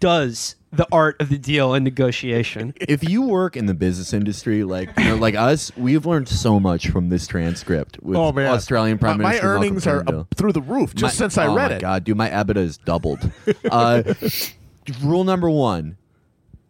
does 0.00 0.56
the 0.76 0.86
art 0.92 1.20
of 1.20 1.28
the 1.28 1.38
deal 1.38 1.74
and 1.74 1.84
negotiation. 1.84 2.74
if 2.80 3.08
you 3.08 3.22
work 3.22 3.56
in 3.56 3.66
the 3.66 3.74
business 3.74 4.12
industry, 4.12 4.64
like 4.64 4.90
you 4.98 5.04
know, 5.04 5.16
like 5.16 5.34
us, 5.34 5.70
we've 5.76 6.06
learned 6.06 6.28
so 6.28 6.58
much 6.60 6.88
from 6.88 7.08
this 7.08 7.26
transcript 7.26 8.02
with 8.02 8.16
Oh 8.16 8.32
man, 8.32 8.52
Australian 8.52 8.98
Prime 8.98 9.18
my, 9.18 9.28
Minister 9.28 9.46
my 9.46 9.52
Malcolm 9.52 9.68
earnings 9.68 9.86
are 9.86 10.20
up 10.20 10.34
through 10.34 10.52
the 10.52 10.62
roof 10.62 10.94
just 10.94 11.14
My- 11.14 11.24
since 11.24 11.38
I 11.38 11.46
oh 11.46 11.54
read 11.54 11.70
my 11.70 11.76
it. 11.76 11.80
God, 11.80 12.04
dude, 12.04 12.16
my 12.16 12.30
EBITDA 12.30 12.56
is 12.56 12.78
doubled. 12.78 13.30
uh, 13.70 14.02
rule 15.02 15.24
number 15.24 15.48
one: 15.50 15.96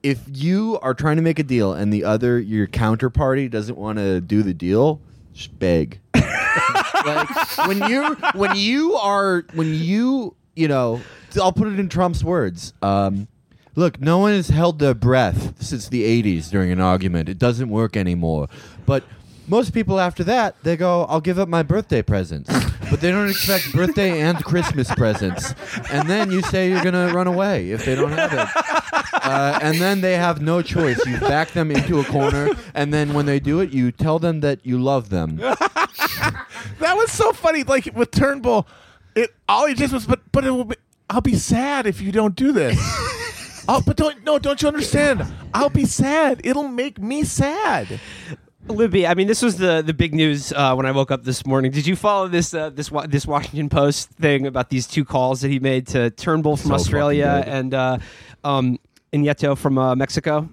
if 0.03 0.21
you 0.29 0.79
are 0.83 0.95
trying 0.95 1.17
to 1.17 1.23
make 1.23 1.39
a 1.39 1.45
deal 1.45 1.73
and 1.73 1.93
the 1.93 2.05
other 2.05 2.39
your 2.39 2.67
counterparty 2.67 3.51
doesn't 3.51 3.79
want 3.79 3.99
to 3.99 4.21
do 4.21 4.43
the 4.43 4.55
deal, 4.55 5.01
just 5.33 5.59
beg. 5.59 6.01
like 6.15 7.59
when 7.67 7.91
you 7.91 8.15
when 8.35 8.57
you 8.57 8.95
are 8.97 9.45
when 9.55 9.75
you 9.75 10.37
you 10.55 10.69
know 10.69 11.01
I'll 11.41 11.53
put 11.53 11.69
it 11.69 11.79
in 11.79 11.89
Trump's 11.89 12.23
words. 12.23 12.73
Um, 12.83 13.29
look, 13.77 14.01
no 14.01 14.19
one 14.19 14.33
has 14.33 14.49
held 14.49 14.79
their 14.79 14.95
breath 14.95 15.63
since 15.63 15.89
the 15.89 16.03
'80s 16.23 16.51
during 16.51 16.71
an 16.71 16.81
argument. 16.81 17.29
It 17.29 17.39
doesn't 17.39 17.69
work 17.69 17.97
anymore. 17.97 18.49
But 18.87 19.05
most 19.47 19.73
people 19.75 20.01
after 20.01 20.25
that 20.25 20.57
they 20.63 20.77
go, 20.77 21.05
"I'll 21.05 21.21
give 21.21 21.39
up 21.39 21.49
my 21.49 21.63
birthday 21.63 22.03
presents," 22.03 22.51
but 22.91 23.01
they 23.01 23.11
don't 23.11 23.29
expect 23.29 23.73
birthday 23.73 24.21
and 24.21 24.43
Christmas 24.45 24.93
presents. 24.95 25.55
And 25.91 26.09
then 26.09 26.31
you 26.31 26.43
say 26.43 26.71
you're 26.71 26.85
gonna 26.85 27.13
run 27.13 27.27
away 27.27 27.71
if 27.71 27.85
they 27.85 27.95
don't 27.95 28.13
have 28.13 28.33
it. 28.33 28.49
Uh, 29.25 29.59
and 29.63 29.81
then 29.81 30.01
they 30.01 30.17
have 30.17 30.43
no 30.43 30.61
choice. 30.61 31.05
You 31.07 31.19
back 31.21 31.53
them 31.53 31.71
into 31.71 32.01
a 32.01 32.05
corner, 32.05 32.51
and 32.75 32.93
then 32.93 33.15
when 33.15 33.27
they 33.27 33.41
do 33.41 33.61
it, 33.61 33.71
you 33.71 33.91
tell 33.91 34.19
them 34.19 34.41
that 34.41 34.61
you 34.65 34.79
love 34.79 35.09
them. 35.11 35.41
That 36.79 36.97
was 36.97 37.11
so 37.13 37.33
funny. 37.33 37.63
Like 37.63 37.91
with 37.95 38.11
Turnbull, 38.11 38.67
it 39.15 39.31
all 39.49 39.67
he 39.67 39.75
just 39.75 39.93
was, 39.93 40.07
but 40.07 40.21
but 40.33 40.45
it 40.45 40.51
will 40.51 40.65
be. 40.65 40.77
I'll 41.09 41.21
be 41.21 41.37
sad 41.37 41.87
if 41.87 42.01
you 42.01 42.13
don't 42.13 42.35
do 42.35 42.53
this. 42.53 42.79
oh, 43.69 43.83
but 43.85 43.97
don't 43.97 44.25
no, 44.25 44.39
don't 44.39 44.61
you 44.63 44.69
understand? 44.69 45.25
I'll 45.53 45.71
be 45.71 45.85
sad. 45.85 46.41
It'll 46.45 46.69
make 46.69 46.99
me 46.99 47.25
sad. 47.25 48.01
Libby, 48.67 49.07
I 49.07 49.13
mean, 49.15 49.27
this 49.27 49.43
was 49.43 49.59
the 49.59 49.83
the 49.83 49.93
big 49.93 50.15
news 50.15 50.53
uh, 50.53 50.75
when 50.75 50.87
I 50.87 50.91
woke 50.91 51.11
up 51.11 51.25
this 51.25 51.45
morning. 51.45 51.71
Did 51.71 51.87
you 51.87 51.97
follow 51.97 52.29
this 52.29 52.55
uh, 52.55 52.71
this 52.71 52.91
wa- 52.91 53.07
this 53.07 53.27
Washington 53.27 53.69
Post 53.69 54.11
thing 54.11 54.47
about 54.47 54.71
these 54.71 54.87
two 54.87 55.05
calls 55.05 55.43
that 55.43 55.51
he 55.51 55.59
made 55.59 55.87
to 55.89 56.11
Turnbull 56.11 56.57
from 56.57 56.71
So 56.71 56.75
Australia 56.75 57.45
and 57.47 57.75
uh, 57.75 57.99
um, 58.43 58.79
Nieto 59.13 59.57
from 59.57 59.77
uh, 59.77 59.95
Mexico? 59.95 60.49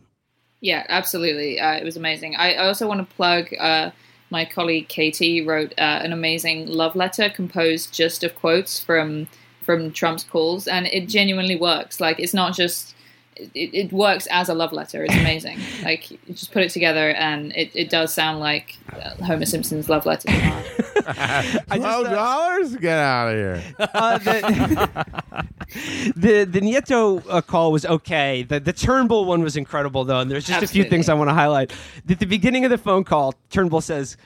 Yeah, 0.59 0.85
absolutely. 0.89 1.59
Uh, 1.59 1.73
it 1.75 1.85
was 1.85 1.95
amazing. 1.95 2.35
I 2.35 2.53
I 2.55 2.67
also 2.67 2.85
want 2.85 3.07
to 3.07 3.15
plug 3.15 3.47
uh, 3.57 3.91
my 4.29 4.43
colleague 4.43 4.89
Katie 4.89 5.41
wrote 5.41 5.71
uh, 5.77 6.01
an 6.03 6.11
amazing 6.11 6.67
love 6.67 6.95
letter 6.97 7.29
composed 7.29 7.93
just 7.93 8.25
of 8.25 8.35
quotes 8.35 8.77
from 8.79 9.27
from 9.61 9.91
Trump's 9.91 10.25
calls, 10.25 10.67
and 10.67 10.85
it 10.87 11.07
genuinely 11.07 11.55
works. 11.55 12.01
Like 12.01 12.19
it's 12.19 12.33
not 12.33 12.55
just. 12.55 12.93
It, 13.37 13.73
it 13.73 13.93
works 13.93 14.27
as 14.27 14.49
a 14.49 14.53
love 14.53 14.71
letter. 14.71 15.03
It's 15.05 15.15
amazing. 15.15 15.59
like 15.83 16.11
you 16.11 16.17
just 16.29 16.51
put 16.51 16.63
it 16.63 16.69
together, 16.69 17.11
and 17.11 17.55
it, 17.55 17.71
it 17.73 17.89
does 17.89 18.13
sound 18.13 18.39
like 18.39 18.77
uh, 18.93 19.15
Homer 19.23 19.45
Simpson's 19.45 19.89
love 19.89 20.05
letter. 20.05 20.27
to 20.27 20.37
Marge. 20.37 20.65
I 21.05 21.41
just, 21.43 21.67
Twelve 21.67 22.05
uh, 22.07 22.11
dollars? 22.11 22.75
Get 22.75 22.97
out 22.97 23.29
of 23.29 23.35
here. 23.35 23.63
uh, 23.79 24.17
the, 24.19 25.45
the 26.15 26.43
the 26.45 26.61
Nieto 26.61 27.23
uh, 27.29 27.41
call 27.41 27.71
was 27.71 27.85
okay. 27.85 28.43
The 28.43 28.59
the 28.59 28.73
Turnbull 28.73 29.25
one 29.25 29.41
was 29.41 29.57
incredible 29.57 30.03
though, 30.03 30.19
and 30.19 30.29
there's 30.29 30.45
just 30.45 30.63
a 30.63 30.67
few 30.67 30.83
things 30.83 31.09
I 31.09 31.13
want 31.13 31.29
to 31.29 31.33
highlight. 31.33 31.71
At 32.09 32.19
the 32.19 32.25
beginning 32.25 32.65
of 32.65 32.71
the 32.71 32.77
phone 32.77 33.03
call, 33.03 33.33
Turnbull 33.49 33.81
says, 33.81 34.17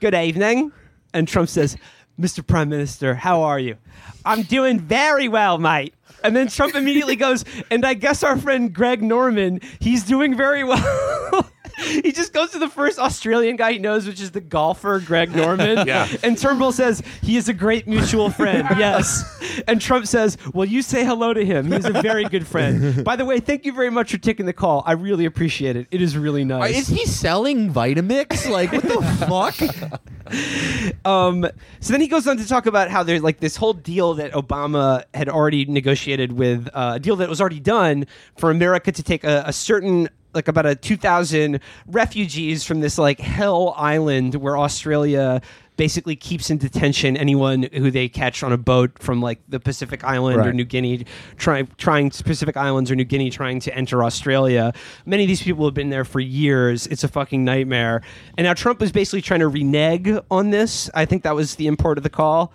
"Good 0.00 0.14
evening," 0.14 0.70
and 1.12 1.26
Trump 1.26 1.48
says, 1.48 1.76
"Mr. 2.20 2.46
Prime 2.46 2.68
Minister, 2.68 3.14
how 3.14 3.42
are 3.42 3.58
you?" 3.58 3.76
"I'm 4.24 4.42
doing 4.42 4.80
very 4.80 5.28
well, 5.28 5.58
mate." 5.58 5.94
And 6.22 6.34
then 6.34 6.48
Trump 6.48 6.74
immediately 6.74 7.16
goes, 7.16 7.44
"And 7.70 7.84
I 7.84 7.94
guess 7.94 8.22
our 8.22 8.36
friend 8.36 8.72
Greg 8.72 9.02
Norman, 9.02 9.60
he's 9.80 10.04
doing 10.04 10.36
very 10.36 10.64
well." 10.72 11.50
He 11.78 12.12
just 12.12 12.32
goes 12.32 12.50
to 12.50 12.58
the 12.58 12.68
first 12.68 12.98
Australian 12.98 13.56
guy 13.56 13.72
he 13.72 13.78
knows, 13.78 14.06
which 14.06 14.20
is 14.20 14.30
the 14.30 14.40
golfer 14.40 15.00
Greg 15.00 15.34
Norman. 15.34 15.86
Yeah. 15.94 16.08
And 16.22 16.38
Turnbull 16.38 16.72
says 16.72 17.02
he 17.20 17.36
is 17.36 17.48
a 17.48 17.52
great 17.52 17.86
mutual 17.86 18.30
friend. 18.30 18.66
Yes. 18.78 19.62
And 19.68 19.80
Trump 19.80 20.06
says, 20.06 20.36
"Well, 20.52 20.64
you 20.64 20.82
say 20.82 21.04
hello 21.04 21.32
to 21.32 21.44
him. 21.44 21.70
He's 21.70 21.84
a 21.84 21.92
very 21.92 22.24
good 22.24 22.46
friend." 22.46 23.04
By 23.04 23.16
the 23.16 23.24
way, 23.24 23.38
thank 23.38 23.64
you 23.64 23.72
very 23.72 23.90
much 23.90 24.10
for 24.10 24.18
taking 24.18 24.46
the 24.46 24.52
call. 24.52 24.82
I 24.86 24.92
really 24.92 25.24
appreciate 25.26 25.76
it. 25.76 25.86
It 25.90 26.02
is 26.02 26.16
really 26.16 26.44
nice. 26.44 26.76
Is 26.76 26.88
he 26.88 27.06
selling 27.06 27.72
Vitamix? 27.72 28.48
Like 28.50 28.72
what 28.72 28.82
the 28.82 29.02
fuck? 29.28 31.06
Um, 31.06 31.46
so 31.80 31.92
then 31.92 32.00
he 32.00 32.08
goes 32.08 32.26
on 32.26 32.36
to 32.38 32.48
talk 32.48 32.66
about 32.66 32.90
how 32.90 33.02
there's 33.02 33.22
like 33.22 33.40
this 33.40 33.56
whole 33.56 33.74
deal 33.74 34.14
that 34.14 34.32
Obama 34.32 35.04
had 35.14 35.28
already 35.28 35.64
negotiated 35.66 36.32
with 36.32 36.68
uh, 36.74 36.92
a 36.96 37.00
deal 37.00 37.16
that 37.16 37.28
was 37.28 37.40
already 37.40 37.60
done 37.60 38.06
for 38.36 38.50
America 38.50 38.90
to 38.90 39.02
take 39.02 39.24
a, 39.24 39.44
a 39.46 39.52
certain 39.52 40.08
like 40.34 40.48
about 40.48 40.66
a 40.66 40.74
2000 40.74 41.60
refugees 41.86 42.64
from 42.64 42.80
this 42.80 42.98
like 42.98 43.20
hell 43.20 43.74
island 43.76 44.34
where 44.34 44.56
Australia 44.56 45.40
basically 45.76 46.14
keeps 46.14 46.50
in 46.50 46.58
detention 46.58 47.16
anyone 47.16 47.64
who 47.72 47.90
they 47.90 48.08
catch 48.08 48.42
on 48.42 48.52
a 48.52 48.56
boat 48.56 48.96
from 49.00 49.20
like 49.20 49.40
the 49.48 49.58
Pacific 49.58 50.04
Island 50.04 50.38
or 50.40 50.52
New 50.52 50.64
Guinea 50.64 51.04
trying 51.36 51.66
trying 51.78 52.10
Pacific 52.10 52.56
Islands 52.56 52.90
or 52.90 52.94
New 52.94 53.04
Guinea 53.04 53.30
trying 53.30 53.60
to 53.60 53.74
enter 53.74 54.04
Australia. 54.04 54.72
Many 55.04 55.24
of 55.24 55.28
these 55.28 55.42
people 55.42 55.64
have 55.64 55.74
been 55.74 55.90
there 55.90 56.04
for 56.04 56.20
years. 56.20 56.86
It's 56.86 57.02
a 57.02 57.08
fucking 57.08 57.44
nightmare. 57.44 58.02
And 58.38 58.44
now 58.44 58.54
Trump 58.54 58.80
was 58.80 58.92
basically 58.92 59.22
trying 59.22 59.40
to 59.40 59.48
renege 59.48 60.08
on 60.30 60.50
this. 60.50 60.90
I 60.94 61.04
think 61.06 61.24
that 61.24 61.34
was 61.34 61.56
the 61.56 61.66
import 61.66 61.98
of 61.98 62.04
the 62.04 62.10
call. 62.10 62.52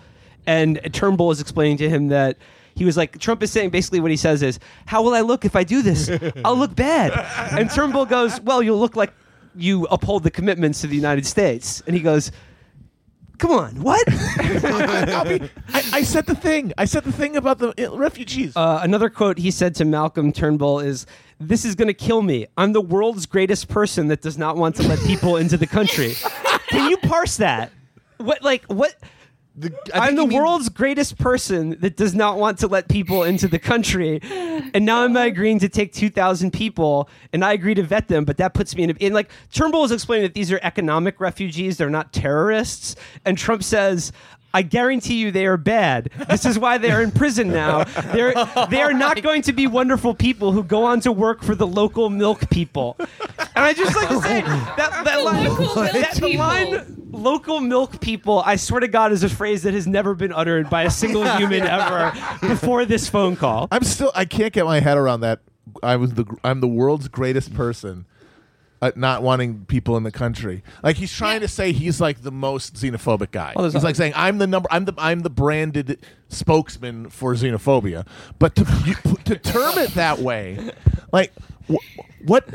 And 0.48 0.80
Turnbull 0.94 1.32
is 1.32 1.42
explaining 1.42 1.78
to 1.78 1.90
him 1.90 2.08
that 2.08 2.38
he 2.80 2.86
was 2.86 2.96
like, 2.96 3.20
Trump 3.20 3.44
is 3.44 3.52
saying 3.52 3.72
basically 3.72 4.00
what 4.00 4.10
he 4.10 4.18
says 4.18 4.42
is, 4.42 4.58
How 4.86 5.04
will 5.04 5.14
I 5.14 5.20
look 5.20 5.44
if 5.44 5.56
I 5.56 5.66
do 5.66 5.82
this? 5.82 6.10
I'll 6.46 6.56
look 6.56 6.76
bad. 6.76 7.12
And 7.52 7.70
Turnbull 7.70 8.06
goes, 8.06 8.40
Well, 8.40 8.64
you'll 8.64 8.80
look 8.80 8.96
like 8.96 9.14
you 9.54 9.86
uphold 9.92 10.24
the 10.24 10.32
commitments 10.32 10.80
to 10.82 10.88
the 10.88 10.96
United 10.96 11.26
States. 11.26 11.84
And 11.86 11.96
he 11.96 12.02
goes, 12.02 12.32
Come 13.38 13.52
on, 13.52 13.82
what? 13.82 14.04
I, 14.10 15.50
I 15.74 16.04
said 16.04 16.26
the 16.26 16.36
thing. 16.36 16.72
I 16.78 16.86
said 16.86 17.04
the 17.04 17.12
thing 17.12 17.36
about 17.36 17.60
the 17.60 17.88
uh, 17.88 17.96
refugees. 17.98 18.56
Uh, 18.56 18.80
another 18.82 19.10
quote 19.10 19.38
he 19.38 19.52
said 19.52 19.76
to 19.76 19.86
Malcolm 19.86 20.34
Turnbull 20.34 20.82
is, 20.82 21.06
"This 21.40 21.64
is 21.64 21.74
going 21.74 21.88
to 21.88 21.94
kill 21.94 22.22
me. 22.22 22.48
I'm 22.58 22.74
the 22.74 22.82
world's 22.82 23.26
greatest 23.26 23.70
person 23.70 24.08
that 24.10 24.22
does 24.22 24.38
not 24.38 24.58
want 24.58 24.76
to 24.76 24.84
let 24.84 25.00
people 25.08 25.38
into 25.38 25.56
the 25.56 25.68
country." 25.68 26.16
Can 26.68 26.90
you 26.90 26.98
parse 26.98 27.38
that? 27.38 27.72
What 28.18 28.44
like 28.44 28.66
what? 28.66 28.94
The, 29.60 29.74
I 29.94 30.08
I'm 30.08 30.16
the 30.16 30.22
he 30.22 30.28
means- 30.30 30.40
world's 30.40 30.70
greatest 30.70 31.18
person 31.18 31.78
that 31.82 31.98
does 31.98 32.16
not 32.16 32.38
want 32.38 32.60
to 32.60 32.68
let 32.68 32.88
people 32.88 33.24
into 33.24 33.48
the 33.50 33.60
country, 33.60 34.22
and 34.74 34.86
now 34.86 35.04
I'm 35.04 35.18
agreeing 35.18 35.60
to 35.60 35.68
take 35.70 35.92
2,000 35.92 36.52
people, 36.54 37.10
and 37.34 37.44
I 37.44 37.52
agree 37.54 37.74
to 37.74 37.84
vet 37.84 38.08
them, 38.08 38.24
but 38.24 38.38
that 38.38 38.54
puts 38.54 38.74
me 38.76 38.84
in, 38.84 38.92
a, 38.92 38.94
in 38.94 39.14
like 39.14 39.30
Turnbull 39.52 39.84
is 39.84 39.92
explaining 39.92 40.24
that 40.24 40.34
these 40.34 40.50
are 40.52 40.60
economic 40.64 41.20
refugees, 41.20 41.76
they're 41.76 41.90
not 41.90 42.14
terrorists, 42.14 42.96
and 43.26 43.38
Trump 43.38 43.64
says. 43.64 44.12
I 44.52 44.64
guarantee 44.64 45.18
you 45.20 45.30
they 45.30 45.46
are 45.46 45.58
bad. 45.58 46.10
This 46.28 46.44
is 46.44 46.58
why 46.58 46.80
they 46.80 46.90
are 46.90 47.04
in 47.04 47.12
prison 47.12 47.50
now. 47.50 47.84
They're 47.84 48.34
they 48.72 48.82
are 48.82 48.94
not 48.94 49.22
going 49.22 49.44
to 49.44 49.54
be 49.54 49.68
wonderful 49.68 50.16
people 50.16 50.54
who 50.54 50.64
go 50.64 50.86
on 50.86 51.02
to 51.02 51.12
work 51.12 51.44
for 51.44 51.54
the 51.54 51.68
local 51.68 52.10
milk 52.10 52.50
people. 52.50 52.96
And 53.00 53.50
I 53.56 53.74
just 53.74 53.96
like 53.96 54.10
to 54.10 54.20
say 54.22 54.42
that 54.78 55.04
that 55.06 55.24
line, 55.24 55.50
Local 55.50 55.76
that, 55.84 56.16
the 56.16 56.36
line 56.36 56.99
local 57.12 57.60
milk 57.60 58.00
people, 58.02 58.42
I 58.46 58.56
swear 58.56 58.80
to 58.82 58.88
God, 58.88 59.12
is 59.12 59.24
a 59.24 59.30
phrase 59.30 59.64
that 59.64 59.74
has 59.74 59.88
never 59.88 60.16
been 60.16 60.32
uttered 60.32 60.70
by 60.70 60.84
a 60.84 60.90
single 60.90 61.24
human 61.38 61.64
ever 61.64 62.12
before 62.42 62.86
this 62.86 63.10
phone 63.10 63.36
call. 63.36 63.68
I'm 63.72 63.84
still. 63.84 64.12
I 64.16 64.26
can't 64.26 64.54
get 64.54 64.66
my 64.66 64.80
head 64.80 64.98
around 64.98 65.22
that. 65.22 65.40
I 65.84 65.96
was 65.98 66.14
the. 66.14 66.26
I'm 66.44 66.60
the 66.62 66.68
world's 66.68 67.08
greatest 67.08 67.54
person. 67.54 68.06
At 68.82 68.96
not 68.96 69.22
wanting 69.24 69.66
people 69.66 69.98
in 69.98 70.04
the 70.04 70.12
country, 70.12 70.64
like 70.84 70.96
he's 70.96 71.12
trying 71.14 71.42
to 71.42 71.50
say 71.50 71.74
he's 71.74 72.00
like 72.00 72.22
the 72.22 72.32
most 72.32 72.76
xenophobic 72.76 73.32
guy. 73.32 73.52
Well, 73.54 73.64
there's 73.64 73.74
he's 73.74 73.84
a- 73.84 73.86
like 73.86 73.98
saying 73.98 74.14
I'm 74.16 74.38
the 74.38 74.48
number. 74.48 74.70
I'm 74.72 74.86
the 74.86 74.94
I'm 74.98 75.20
the 75.20 75.30
branded 75.30 76.00
spokesman 76.30 77.10
for 77.10 77.34
xenophobia. 77.34 78.08
But 78.40 78.56
to 78.56 78.66
you, 78.86 78.94
to 79.26 79.36
term 79.38 79.78
it 79.80 79.96
that 79.96 80.20
way, 80.20 80.72
like 81.12 81.34
wh- 81.70 81.76
what 82.26 82.48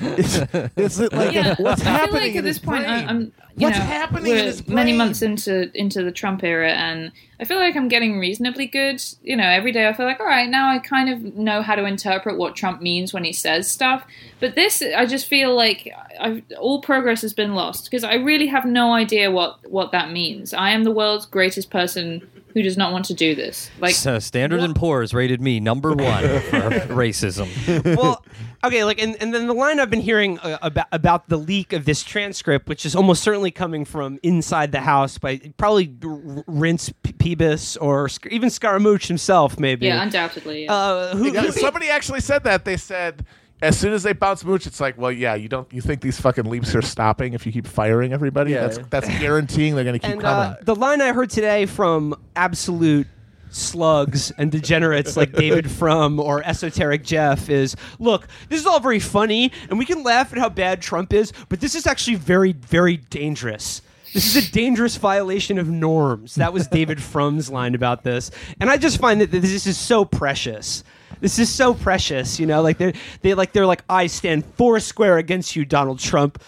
is, 0.00 0.36
is 0.76 1.00
it 1.00 1.12
like? 1.12 1.34
yeah, 1.34 1.54
What's 1.58 1.82
happening 1.82 2.20
like 2.20 2.32
in 2.32 2.38
at 2.38 2.44
this 2.44 2.56
his 2.56 2.64
point, 2.64 2.86
I, 2.86 2.98
brain? 3.04 3.08
I'm. 3.08 3.32
What's 3.54 3.78
know, 3.78 3.84
happening 3.84 4.32
in 4.32 4.38
we're 4.38 4.44
his 4.44 4.66
Many 4.66 4.92
months 4.94 5.20
into 5.20 5.70
into 5.78 6.02
the 6.02 6.10
Trump 6.10 6.42
era, 6.42 6.72
and 6.72 7.12
I 7.38 7.44
feel 7.44 7.58
like 7.58 7.76
I'm 7.76 7.88
getting 7.88 8.18
reasonably 8.18 8.66
good. 8.66 9.02
You 9.22 9.36
know, 9.36 9.44
every 9.46 9.72
day 9.72 9.86
I 9.86 9.92
feel 9.92 10.06
like, 10.06 10.20
all 10.20 10.26
right, 10.26 10.48
now 10.48 10.70
I 10.70 10.78
kind 10.78 11.10
of 11.10 11.34
know 11.36 11.60
how 11.60 11.74
to 11.74 11.84
interpret 11.84 12.38
what 12.38 12.56
Trump 12.56 12.80
means 12.80 13.12
when 13.12 13.24
he 13.24 13.32
says 13.32 13.70
stuff. 13.70 14.04
But 14.40 14.54
this, 14.54 14.82
I 14.82 15.04
just 15.04 15.26
feel 15.26 15.54
like 15.54 15.92
I've, 16.18 16.42
all 16.58 16.80
progress 16.80 17.20
has 17.22 17.34
been 17.34 17.54
lost 17.54 17.84
because 17.84 18.04
I 18.04 18.14
really 18.14 18.46
have 18.46 18.64
no 18.64 18.94
idea 18.94 19.30
what 19.30 19.70
what 19.70 19.92
that 19.92 20.10
means. 20.10 20.54
I 20.54 20.70
am 20.70 20.84
the 20.84 20.90
world's 20.90 21.26
greatest 21.26 21.70
person 21.70 22.26
who 22.54 22.62
does 22.62 22.76
not 22.76 22.92
want 22.92 23.04
to 23.06 23.14
do 23.14 23.34
this. 23.34 23.70
Like, 23.80 23.94
So 23.94 24.18
Standard 24.18 24.60
and 24.60 24.76
Poor's 24.76 25.14
rated 25.14 25.40
me 25.40 25.58
number 25.60 25.90
one 25.94 26.22
for 26.22 26.60
racism. 26.88 27.96
well, 27.96 28.24
okay, 28.64 28.84
like, 28.84 29.00
and, 29.02 29.16
and 29.20 29.32
then 29.34 29.46
the 29.46 29.52
line 29.52 29.80
I've 29.80 29.90
been 29.90 30.00
hearing 30.00 30.38
uh, 30.40 30.58
about 30.62 30.86
about 30.92 31.28
the 31.28 31.36
leak 31.36 31.72
of 31.72 31.84
this 31.84 32.02
transcript, 32.02 32.68
which 32.68 32.84
is 32.86 32.94
almost 32.96 33.22
certainly 33.22 33.50
coming 33.50 33.84
from 33.84 34.18
inside 34.22 34.72
the 34.72 34.80
house 34.80 35.18
by 35.18 35.38
probably 35.56 35.86
R- 36.02 36.44
Reince 36.48 36.92
P- 37.02 37.12
Pebis 37.12 37.76
or 37.76 38.08
Sc- 38.08 38.26
even 38.26 38.48
Scaramucci 38.48 39.08
himself, 39.08 39.58
maybe. 39.58 39.86
yeah, 39.86 40.02
undoubtedly. 40.02 40.64
Yeah. 40.64 40.72
Uh, 40.72 41.16
who, 41.16 41.32
Yeah, 41.32 41.42
who- 41.42 41.52
somebody 41.52 41.88
actually 41.90 42.20
said 42.20 42.44
that. 42.44 42.64
They 42.64 42.76
said 42.76 43.24
as 43.60 43.78
soon 43.78 43.92
as 43.92 44.02
they 44.02 44.12
bounce 44.12 44.44
Mooch, 44.44 44.66
it's 44.66 44.80
like, 44.80 44.98
well, 44.98 45.12
yeah, 45.12 45.34
you 45.36 45.48
don't. 45.48 45.72
You 45.72 45.80
think 45.80 46.00
these 46.00 46.20
fucking 46.20 46.46
leaps 46.46 46.74
are 46.74 46.82
stopping 46.82 47.32
if 47.32 47.46
you 47.46 47.52
keep 47.52 47.66
firing 47.66 48.12
everybody? 48.12 48.50
Yeah. 48.52 48.62
That's 48.66 48.78
that's 48.90 49.08
guaranteeing 49.20 49.74
they're 49.76 49.84
going 49.84 50.00
to 50.00 50.04
keep 50.04 50.12
and 50.14 50.20
coming. 50.20 50.52
uh, 50.52 50.56
the 50.62 50.74
line 50.74 51.00
I 51.00 51.12
heard 51.12 51.30
today 51.30 51.66
from 51.66 52.14
absolute 52.34 53.06
slugs 53.54 54.30
and 54.32 54.50
degenerates 54.50 55.16
like 55.16 55.32
David 55.32 55.70
Frum 55.78 56.18
or 56.18 56.42
esoteric 56.44 57.04
Jeff 57.04 57.48
is 57.48 57.76
look 57.98 58.26
this 58.48 58.60
is 58.60 58.66
all 58.66 58.80
very 58.80 59.00
funny 59.00 59.52
and 59.68 59.78
we 59.78 59.84
can 59.84 60.02
laugh 60.02 60.32
at 60.32 60.38
how 60.38 60.48
bad 60.48 60.80
Trump 60.80 61.12
is 61.12 61.32
but 61.48 61.60
this 61.60 61.74
is 61.74 61.86
actually 61.86 62.16
very 62.16 62.52
very 62.52 62.96
dangerous. 62.96 63.82
This 64.12 64.36
is 64.36 64.46
a 64.46 64.52
dangerous 64.52 64.96
violation 64.96 65.58
of 65.58 65.68
norms. 65.68 66.34
That 66.34 66.52
was 66.52 66.66
David 66.66 67.02
Frum's 67.02 67.48
line 67.48 67.74
about 67.74 68.04
this. 68.04 68.30
And 68.60 68.68
I 68.68 68.76
just 68.76 69.00
find 69.00 69.22
that 69.22 69.30
this 69.30 69.66
is 69.66 69.78
so 69.78 70.04
precious 70.04 70.84
this 71.20 71.38
is 71.38 71.48
so 71.48 71.74
precious 71.74 72.38
you 72.40 72.46
know 72.46 72.62
like 72.62 72.78
they're 72.78 72.92
they 73.20 73.34
like 73.34 73.52
they're 73.52 73.66
like 73.66 73.84
I 73.88 74.06
stand 74.06 74.44
four 74.56 74.80
square 74.80 75.18
against 75.18 75.56
you 75.56 75.64
Donald 75.64 75.98
Trump 75.98 76.42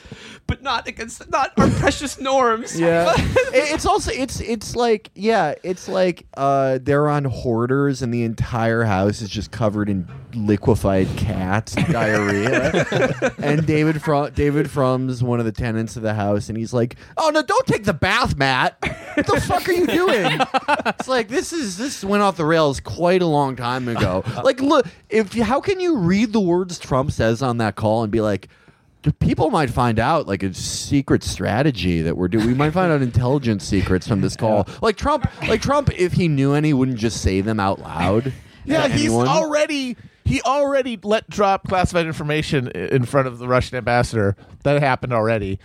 but 0.47 0.63
not 0.63 0.87
against 0.87 1.29
not 1.31 1.53
our 1.59 1.69
precious 1.71 2.21
norms 2.21 2.79
Yeah, 2.79 3.13
it's 3.17 3.87
also 3.87 4.11
it's 4.13 4.41
it's 4.41 4.77
like 4.77 5.11
yeah, 5.15 5.55
it's 5.63 5.89
like 5.89 6.27
uh, 6.37 6.79
they're 6.83 7.09
on 7.09 7.25
hoarders, 7.25 8.03
and 8.03 8.13
the 8.13 8.25
entire 8.25 8.85
house 8.85 9.23
is 9.23 9.31
just 9.31 9.51
covered 9.51 9.89
in 9.89 10.07
liquefied 10.35 11.09
cats 11.17 11.75
diarrhea. 11.75 13.33
and 13.39 13.67
David 13.67 14.03
Frum 14.03 14.33
David 14.35 14.71
Frum's 14.71 15.23
one 15.23 15.39
of 15.39 15.47
the 15.47 15.53
tenants 15.53 15.97
of 15.97 16.03
the 16.03 16.15
house, 16.15 16.49
and 16.49 16.59
he's 16.59 16.75
like, 16.75 16.97
"Oh 17.17 17.31
no, 17.31 17.43
don't 17.43 17.67
take 17.67 17.85
the 17.85 17.95
bath 17.95 18.37
mat. 18.37 18.77
What 19.15 19.27
the 19.27 19.41
fuck 19.41 19.69
are 19.69 19.73
you 19.73 19.87
doing?" 19.87 20.41
It's 20.87 21.09
like 21.09 21.29
this 21.29 21.53
is 21.53 21.77
this 21.77 22.05
went 22.05 22.23
off 22.23 22.37
the 22.37 22.45
rails 22.45 22.81
quite 22.81 23.23
a 23.23 23.27
long 23.27 23.57
time 23.57 23.89
ago. 23.89 24.25
Like, 24.43 24.54
look, 24.61 24.87
if 25.09 25.33
how 25.35 25.61
can 25.61 25.81
you 25.81 25.97
read 25.99 26.33
the 26.33 26.41
words 26.41 26.79
Trump 26.79 27.11
says 27.13 27.43
on 27.43 27.59
that 27.59 27.77
call 27.77 28.03
and 28.03 28.13
be 28.13 28.21
like? 28.21 28.49
people 29.19 29.51
might 29.51 29.69
find 29.69 29.99
out 29.99 30.27
like 30.27 30.43
a 30.43 30.55
secret 30.55 31.23
strategy 31.23 32.01
that 32.01 32.17
we're 32.17 32.29
doing. 32.29 32.47
We 32.47 32.55
might 32.55 32.71
find 32.71 32.91
out 32.91 33.03
intelligence 33.03 33.63
secrets 33.65 34.09
from 34.09 34.23
this 34.23 34.35
call. 34.35 34.67
Like 34.81 34.97
Trump, 34.97 35.31
like 35.47 35.61
Trump, 35.61 35.91
if 35.99 36.15
he 36.15 36.27
knew 36.29 36.55
any, 36.55 36.73
wouldn't 36.73 36.97
just 36.99 37.21
say 37.21 37.43
them 37.43 37.61
out 37.61 37.81
loud. 37.81 38.33
yeah, 38.65 38.89
he's 38.89 39.03
anyone. 39.07 39.29
already 39.29 39.97
he 40.25 40.41
already 40.41 40.99
let 41.03 41.29
drop 41.29 41.69
classified 41.69 42.07
information 42.07 42.69
in 42.69 43.05
front 43.05 43.29
of 43.29 43.39
the 43.39 43.47
Russian 43.47 43.77
ambassador. 43.77 44.37
That 44.63 44.81
happened 44.81 45.13
already. 45.13 45.59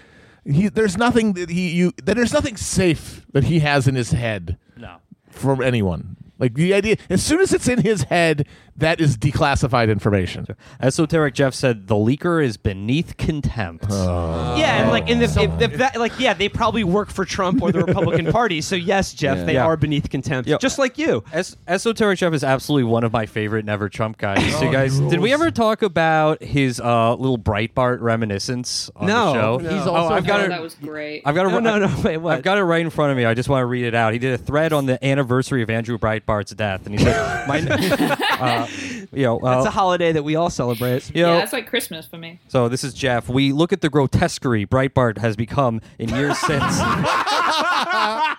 He, 0.43 0.67
there's 0.67 0.97
nothing 0.97 1.31
that 1.33 1.49
he 1.49 1.69
you 1.69 1.93
that 2.03 2.15
there's 2.15 2.33
nothing 2.33 2.57
safe 2.57 3.25
that 3.31 3.45
he 3.45 3.59
has 3.59 3.87
in 3.87 3.95
his 3.95 4.11
head 4.11 4.57
No. 4.75 4.97
from 5.29 5.61
anyone. 5.61 6.17
Like 6.39 6.53
the 6.55 6.73
idea, 6.73 6.97
as 7.09 7.21
soon 7.21 7.41
as 7.41 7.53
it's 7.53 7.67
in 7.67 7.81
his 7.81 8.03
head, 8.03 8.47
that 8.77 9.01
is 9.01 9.17
declassified 9.17 9.89
information. 9.91 10.47
Esoteric 10.81 11.33
Jeff 11.33 11.53
said 11.53 11.87
the 11.87 11.95
leaker 11.95 12.41
is 12.43 12.55
beneath 12.55 13.17
contempt. 13.17 13.85
Yeah, 13.89 14.81
and 14.81 14.89
like 14.89 15.09
in 15.09 15.19
the 15.19 15.25
if, 15.25 15.61
if 15.61 15.77
that 15.79 15.97
like 15.99 16.17
yeah, 16.19 16.33
they 16.33 16.47
probably 16.49 16.83
work 16.85 17.09
for 17.09 17.25
Trump 17.25 17.61
or 17.61 17.71
the 17.71 17.79
Republican 17.85 18.31
Party. 18.31 18.61
So 18.61 18.75
yes, 18.75 19.13
Jeff, 19.13 19.45
they 19.45 19.55
Yeah. 19.55 19.65
are 19.65 19.75
beneath 19.77 20.09
contempt, 20.09 20.47
Yeah. 20.49 20.57
just 20.59 20.79
like 20.79 20.97
you. 20.97 21.23
Es- 21.33 21.57
Esoteric 21.67 22.19
Jeff 22.19 22.33
is 22.33 22.43
absolutely 22.43 22.85
one 22.89 23.03
of 23.03 23.11
my 23.11 23.25
favorite 23.25 23.65
Never 23.65 23.89
Trump 23.89 24.17
guys. 24.17 24.39
So 24.55 24.63
you 24.65 24.71
guys, 24.71 24.97
did 24.99 25.19
we 25.19 25.33
ever 25.33 25.51
talk 25.51 25.81
about 25.81 26.41
his 26.41 26.79
uh, 26.79 27.15
little 27.15 27.37
Breitbart 27.37 27.99
reminiscence 28.01 28.89
on 28.95 29.07
No, 29.07 29.25
the 29.25 29.33
show? 29.33 29.57
no. 29.57 29.69
He's 29.77 29.87
oh, 29.87 29.93
also 29.95 30.15
I've 30.15 30.25
got 30.25 30.39
oh, 30.39 30.43
it. 30.45 30.49
that 30.49 30.61
was 30.61 30.75
great. 30.75 31.23
I've 31.25 31.35
got 31.35 31.47
a, 31.47 31.49
No, 31.49 31.59
no, 31.59 31.79
no, 31.85 32.01
wait, 32.03 32.17
what? 32.17 32.37
I've 32.37 32.43
got 32.43 32.57
it 32.57 32.63
right 32.63 32.81
in 32.81 32.89
front 32.89 33.11
of 33.11 33.17
me. 33.17 33.25
I 33.25 33.33
just 33.33 33.49
want 33.49 33.61
to 33.61 33.65
read 33.65 33.85
it 33.85 33.93
out. 33.93 34.13
He 34.13 34.19
did 34.19 34.33
a 34.33 34.37
thread 34.37 34.71
on 34.71 34.85
the 34.85 35.03
anniversary 35.05 35.61
of 35.63 35.69
Andrew 35.69 35.97
Breitbart's 36.29 36.51
death, 36.53 36.85
and 36.85 36.97
he 36.97 37.03
said, 37.03 37.47
"My, 37.47 37.59
uh, 38.39 38.67
you 39.11 39.23
know, 39.23 39.39
uh, 39.39 39.57
It's 39.57 39.67
a 39.67 39.71
holiday 39.71 40.11
that 40.11 40.23
we 40.23 40.35
all 40.35 40.49
celebrate. 40.49 41.13
you 41.15 41.23
know, 41.23 41.37
yeah, 41.37 41.43
it's 41.43 41.53
like 41.53 41.67
Christmas 41.67 42.05
for 42.05 42.17
me. 42.17 42.39
So 42.47 42.69
this 42.69 42.83
is 42.83 42.93
Jeff. 42.93 43.27
We 43.29 43.51
look 43.51 43.73
at 43.73 43.81
the 43.81 43.89
grotesquerie 43.89 44.65
Breitbart 44.65 45.17
has 45.17 45.35
become 45.35 45.81
in 45.97 46.09
years 46.09 46.37
since. 46.47 46.79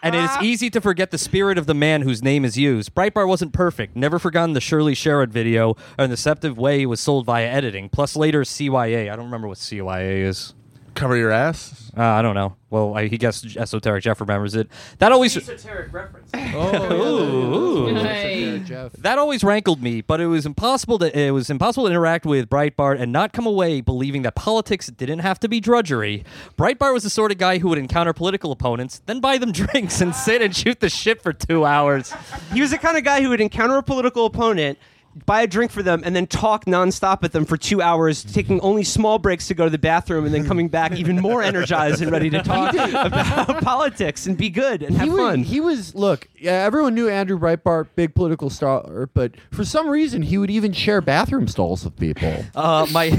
and 0.02 0.14
it 0.14 0.22
is 0.24 0.30
easy 0.42 0.70
to 0.70 0.80
forget 0.80 1.10
the 1.10 1.18
spirit 1.18 1.58
of 1.58 1.66
the 1.66 1.74
man 1.74 2.02
whose 2.02 2.22
name 2.22 2.44
is 2.44 2.56
used. 2.56 2.94
Breitbart 2.94 3.26
wasn't 3.28 3.52
perfect. 3.52 3.96
Never 3.96 4.18
forgotten 4.18 4.52
the 4.52 4.60
Shirley 4.60 4.94
Sherrod 4.94 5.28
video 5.28 5.76
and 5.98 6.10
the 6.10 6.16
deceptive 6.16 6.58
way 6.58 6.82
it 6.82 6.86
was 6.86 7.00
sold 7.00 7.26
via 7.26 7.46
editing. 7.46 7.88
Plus 7.88 8.14
later 8.16 8.42
CYA. 8.42 9.10
I 9.10 9.16
don't 9.16 9.24
remember 9.26 9.48
what 9.48 9.58
CYA 9.58 10.22
is. 10.24 10.54
Cover 10.94 11.16
your 11.16 11.30
ass. 11.30 11.90
Uh, 11.96 12.02
I 12.02 12.22
don't 12.22 12.34
know. 12.34 12.56
Well, 12.68 12.96
I, 12.96 13.08
he 13.08 13.18
guessed 13.18 13.56
esoteric 13.56 14.04
Jeff 14.04 14.20
remembers 14.20 14.54
it. 14.54 14.68
That 14.98 15.12
always 15.12 15.36
Esoteric 15.36 15.92
reference. 15.92 16.30
Ooh. 16.54 17.94
Hey. 17.94 18.60
Jeff. 18.60 18.92
That 18.92 19.18
always 19.18 19.42
rankled 19.42 19.82
me, 19.82 20.00
but 20.00 20.20
it 20.20 20.26
was 20.26 20.46
impossible 20.46 20.98
to 20.98 21.18
it 21.18 21.30
was 21.32 21.50
impossible 21.50 21.86
to 21.86 21.90
interact 21.90 22.24
with 22.26 22.48
Breitbart 22.48 23.00
and 23.00 23.12
not 23.12 23.32
come 23.32 23.46
away 23.46 23.80
believing 23.80 24.22
that 24.22 24.34
politics 24.34 24.86
didn't 24.88 25.20
have 25.20 25.40
to 25.40 25.48
be 25.48 25.60
drudgery. 25.60 26.24
Breitbart 26.56 26.92
was 26.92 27.02
the 27.02 27.10
sort 27.10 27.32
of 27.32 27.38
guy 27.38 27.58
who 27.58 27.68
would 27.68 27.78
encounter 27.78 28.12
political 28.12 28.52
opponents, 28.52 29.02
then 29.06 29.20
buy 29.20 29.38
them 29.38 29.52
drinks 29.60 30.00
and 30.00 30.14
sit 30.14 30.42
and 30.42 30.54
shoot 30.54 30.80
the 30.80 30.88
shit 30.88 31.22
for 31.22 31.32
two 31.32 31.64
hours. 31.64 32.12
He 32.52 32.60
was 32.60 32.70
the 32.70 32.78
kind 32.78 32.96
of 32.96 33.04
guy 33.04 33.22
who 33.22 33.30
would 33.30 33.40
encounter 33.40 33.76
a 33.76 33.82
political 33.82 34.26
opponent, 34.26 34.78
buy 35.26 35.42
a 35.42 35.46
drink 35.46 35.70
for 35.72 35.82
them, 35.82 36.02
and 36.04 36.14
then 36.14 36.26
talk 36.26 36.66
nonstop 36.66 37.24
at 37.24 37.32
them 37.32 37.44
for 37.44 37.56
two 37.56 37.82
hours, 37.82 38.22
taking 38.22 38.60
only 38.60 38.84
small 38.84 39.18
breaks 39.18 39.48
to 39.48 39.54
go 39.54 39.64
to 39.64 39.70
the 39.70 39.78
bathroom, 39.78 40.24
and 40.24 40.34
then 40.34 40.46
coming 40.46 40.68
back 40.68 40.92
even 40.92 41.20
more 41.20 41.42
energized 41.42 42.00
and 42.00 42.10
ready 42.12 42.30
to 42.30 42.42
talk 42.42 42.72
about 42.74 43.60
politics 43.62 44.26
and 44.26 44.36
be 44.36 44.50
good 44.50 44.82
and 44.82 44.96
have 44.96 45.04
he 45.04 45.10
was, 45.10 45.20
fun. 45.20 45.42
he 45.42 45.60
was 45.60 45.94
look. 45.94 46.28
Yeah, 46.38 46.52
everyone 46.52 46.94
knew 46.94 47.08
Andrew 47.08 47.38
Breitbart, 47.38 47.88
big 47.96 48.14
political 48.14 48.50
star, 48.50 49.08
but 49.12 49.32
for 49.50 49.64
some 49.64 49.88
reason 49.88 50.22
he 50.22 50.38
would 50.38 50.50
even 50.50 50.72
share 50.72 51.00
bathroom 51.00 51.48
stalls 51.48 51.84
with 51.84 51.96
people. 51.98 52.44
Uh, 52.60 52.86
my 52.92 53.10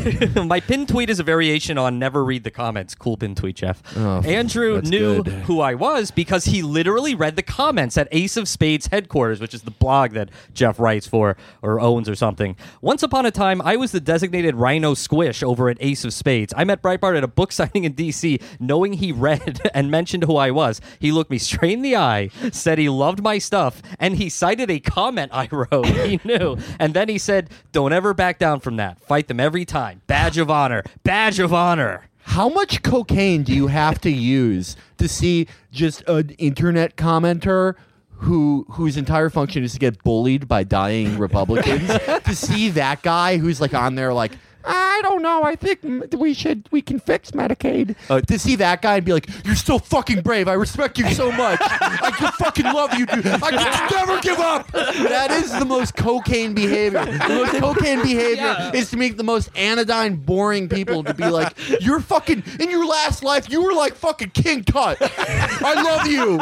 my 0.46 0.60
pin 0.60 0.86
tweet 0.86 1.10
is 1.10 1.20
a 1.20 1.24
variation 1.24 1.78
on 1.78 1.98
never 1.98 2.24
read 2.24 2.44
the 2.44 2.52
comments. 2.52 2.94
Cool 2.94 3.18
pin 3.18 3.34
tweet, 3.34 3.56
Jeff. 3.56 3.82
Oh, 3.98 4.22
Andrew 4.22 4.82
knew 4.82 5.24
good. 5.24 5.34
who 5.44 5.62
I 5.62 5.74
was 5.74 6.12
because 6.12 6.46
he 6.46 6.62
literally 6.62 7.16
read 7.16 7.36
the 7.36 7.42
comments 7.42 7.98
at 7.98 8.08
Ace 8.12 8.38
of 8.38 8.48
Spades 8.48 8.88
headquarters, 8.88 9.42
which 9.42 9.54
is 9.54 9.64
the 9.64 9.72
blog 9.72 10.12
that 10.12 10.30
Jeff 10.54 10.80
writes 10.80 11.08
for 11.08 11.38
or 11.62 11.81
owns 11.82 12.08
or 12.08 12.16
something. 12.16 12.56
Once 12.82 13.04
upon 13.04 13.26
a 13.26 13.32
time, 13.32 13.62
I 13.62 13.76
was 13.76 13.92
the 13.92 14.00
designated 14.00 14.56
RINO 14.56 14.94
Squish 14.94 15.44
over 15.44 15.70
at 15.70 15.78
Ace 15.82 16.06
of 16.06 16.14
Spades. 16.14 16.54
I 16.56 16.64
met 16.64 16.82
Breitbart 16.82 17.18
at 17.18 17.24
a 17.24 17.28
book 17.28 17.52
signing 17.62 17.84
in 17.84 17.94
D.C., 17.94 18.40
knowing 18.60 18.94
he 18.94 19.12
read 19.12 19.60
and 19.74 19.92
mentioned 19.92 20.24
who 20.24 20.38
I 20.38 20.52
was. 20.52 20.80
He 21.00 21.12
looked 21.12 21.32
me 21.32 21.38
straight 21.38 21.74
in 21.74 21.82
the 21.82 21.98
eye, 21.98 22.30
said 22.52 22.78
he 22.78 22.90
loved 22.90 23.22
my 23.22 23.38
stuff, 23.38 23.82
and 24.00 24.16
he 24.16 24.30
cited 24.30 24.70
a 24.72 24.80
comment 24.80 25.32
I 25.34 25.50
wrote. 25.52 25.88
He 25.88 26.20
knew, 26.24 26.58
and 26.80 26.94
then 26.94 27.10
he 27.10 27.18
said, 27.18 27.50
"Don't 27.72 27.94
ever 27.94 28.14
back 28.14 28.40
down 28.40 28.60
from 28.60 28.78
that. 28.78 29.00
Fight 29.02 29.28
them 29.28 29.40
every 29.40 29.66
time. 29.66 30.02
Badge 30.08 30.38
of 30.38 30.50
honor. 30.50 30.84
Badge 31.04 31.40
of 31.40 31.54
honor." 31.54 32.08
How 32.24 32.48
much 32.48 32.84
cocaine 32.84 33.44
do 33.44 33.54
you 33.54 33.68
have 33.68 34.00
to 34.02 34.10
use 34.10 34.78
to 34.98 35.08
see 35.08 35.48
just 35.72 36.08
an 36.08 36.30
internet 36.38 36.96
commenter 36.96 37.76
who 38.22 38.66
whose 38.72 38.98
entire 38.98 39.30
function 39.30 39.64
is 39.64 39.74
to 39.74 39.80
get 39.80 40.04
bullied 40.04 40.48
by 40.48 40.64
dying 40.64 41.18
Republicans? 41.18 41.88
to 42.24 42.36
see 42.36 42.70
that 42.70 43.02
guy 43.02 43.38
who's 43.38 43.60
like 43.60 43.74
on 43.74 43.96
there 43.96 44.14
like 44.14 44.32
I 44.66 45.00
don't 45.04 45.22
know. 45.22 45.44
I 45.44 45.56
think 45.56 46.14
we 46.14 46.34
should 46.34 46.68
we 46.72 46.82
can 46.82 47.00
fix 47.00 47.32
Medicaid. 47.32 47.96
Uh, 48.10 48.22
to 48.22 48.40
see 48.40 48.56
that 48.58 48.82
guy 48.82 48.98
and 48.98 49.06
be 49.06 49.14
like, 49.14 49.28
"You're 49.46 49.56
so 49.56 49.80
fucking 49.80 50.22
brave. 50.22 50.48
I 50.48 50.54
respect 50.54 50.98
you 50.98 51.10
so 51.12 51.32
much. 51.32 51.60
I 51.62 52.12
can 52.18 52.32
fucking 52.34 52.66
love 52.66 52.94
you, 52.94 53.06
dude. 53.06 53.26
I 53.28 53.52
can 53.52 53.88
never 53.92 54.20
give 54.22 54.40
up." 54.40 54.72
That 54.72 55.32
is 55.32 55.52
the 55.58 55.66
most 55.66 55.96
cocaine 55.96 56.54
behavior. 56.54 57.06
The 57.06 57.28
most 57.30 57.52
cocaine 57.54 58.02
behavior 58.02 58.72
is 58.74 58.90
to 58.92 58.98
make 58.98 59.18
the 59.18 59.24
most 59.24 59.50
anodyne, 59.56 60.16
boring 60.18 60.70
people 60.70 61.04
to 61.04 61.14
be 61.14 61.28
like, 61.28 61.54
"You're 61.82 62.00
fucking 62.00 62.44
in 62.60 62.70
your 62.70 62.86
last 62.86 63.24
life. 63.24 63.50
You 63.50 63.64
were 63.64 63.74
like 63.74 63.96
fucking 63.96 64.32
King 64.32 64.64
Tut. 64.64 64.98
I 65.02 65.82
love 65.82 66.08
you." 66.08 66.40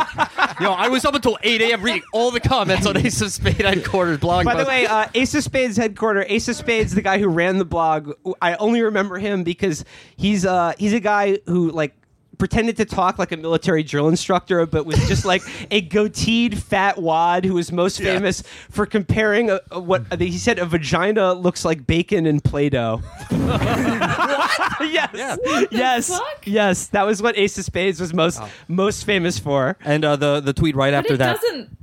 Yo, 0.60 0.72
I 0.74 0.88
was 0.90 1.06
up 1.06 1.16
until 1.16 1.38
8 1.42 1.62
a.m. 1.62 1.82
reading 1.82 2.04
all 2.14 2.32
the 2.32 2.40
comments 2.40 2.86
on 2.86 2.98
Ace 2.98 3.22
of 3.22 3.32
Spades 3.32 3.60
headquarters 3.60 4.18
blog. 4.20 4.46
By 4.46 4.56
the 4.56 4.66
way, 4.68 4.86
uh, 4.86 5.06
Ace 5.14 5.34
of 5.36 5.44
Spades 5.44 5.78
headquarters, 5.78 6.26
Ace 6.28 6.48
of 6.48 6.56
Spades, 6.56 6.94
the 6.94 7.02
guy 7.02 7.18
who 7.20 7.28
ran 7.28 7.58
the 7.58 7.66
blog, 7.66 8.09
I 8.42 8.56
only 8.56 8.82
remember 8.82 9.18
him 9.20 9.44
because 9.44 9.86
he's 10.18 10.46
uh, 10.46 10.74
he's 10.78 10.94
a 10.94 11.00
guy 11.00 11.40
who 11.46 11.72
like 11.72 11.94
pretended 12.38 12.78
to 12.78 12.86
talk 12.86 13.20
like 13.20 13.34
a 13.34 13.38
military 13.38 13.84
drill 13.84 14.08
instructor, 14.08 14.66
but 14.66 14.86
was 14.86 14.96
just 15.10 15.26
like 15.26 15.42
a 15.72 15.82
goateed 15.86 16.58
fat 16.58 16.98
wad 16.98 17.44
who 17.44 17.54
was 17.56 17.70
most 17.70 18.00
famous 18.00 18.44
for 18.70 18.86
comparing 18.86 19.50
a, 19.50 19.60
a- 19.72 19.80
what 19.82 20.06
he 20.22 20.38
said 20.38 20.58
a 20.58 20.66
vagina 20.66 21.34
looks 21.34 21.66
like 21.66 21.86
bacon 21.86 22.26
and 22.26 22.42
Play-Doh. 22.42 23.02
what? 23.30 24.92
yes, 24.92 25.68
yes, 25.72 26.08
fuck? 26.10 26.48
yes. 26.48 26.88
That 26.88 27.06
was 27.06 27.22
what 27.22 27.38
Ace 27.38 27.58
of 27.58 27.66
Spades 27.66 28.00
was 28.00 28.14
most 28.14 28.42
most 28.68 29.06
famous 29.06 29.38
for. 29.40 29.78
and 29.84 30.06
uh, 30.06 30.16
the 30.16 30.40
the 30.40 30.54
tweet 30.54 30.76
right 30.76 30.92
But 30.92 30.98
after 30.98 31.14
it 31.16 31.18
that, 31.18 31.42
doesn't. 31.42 31.78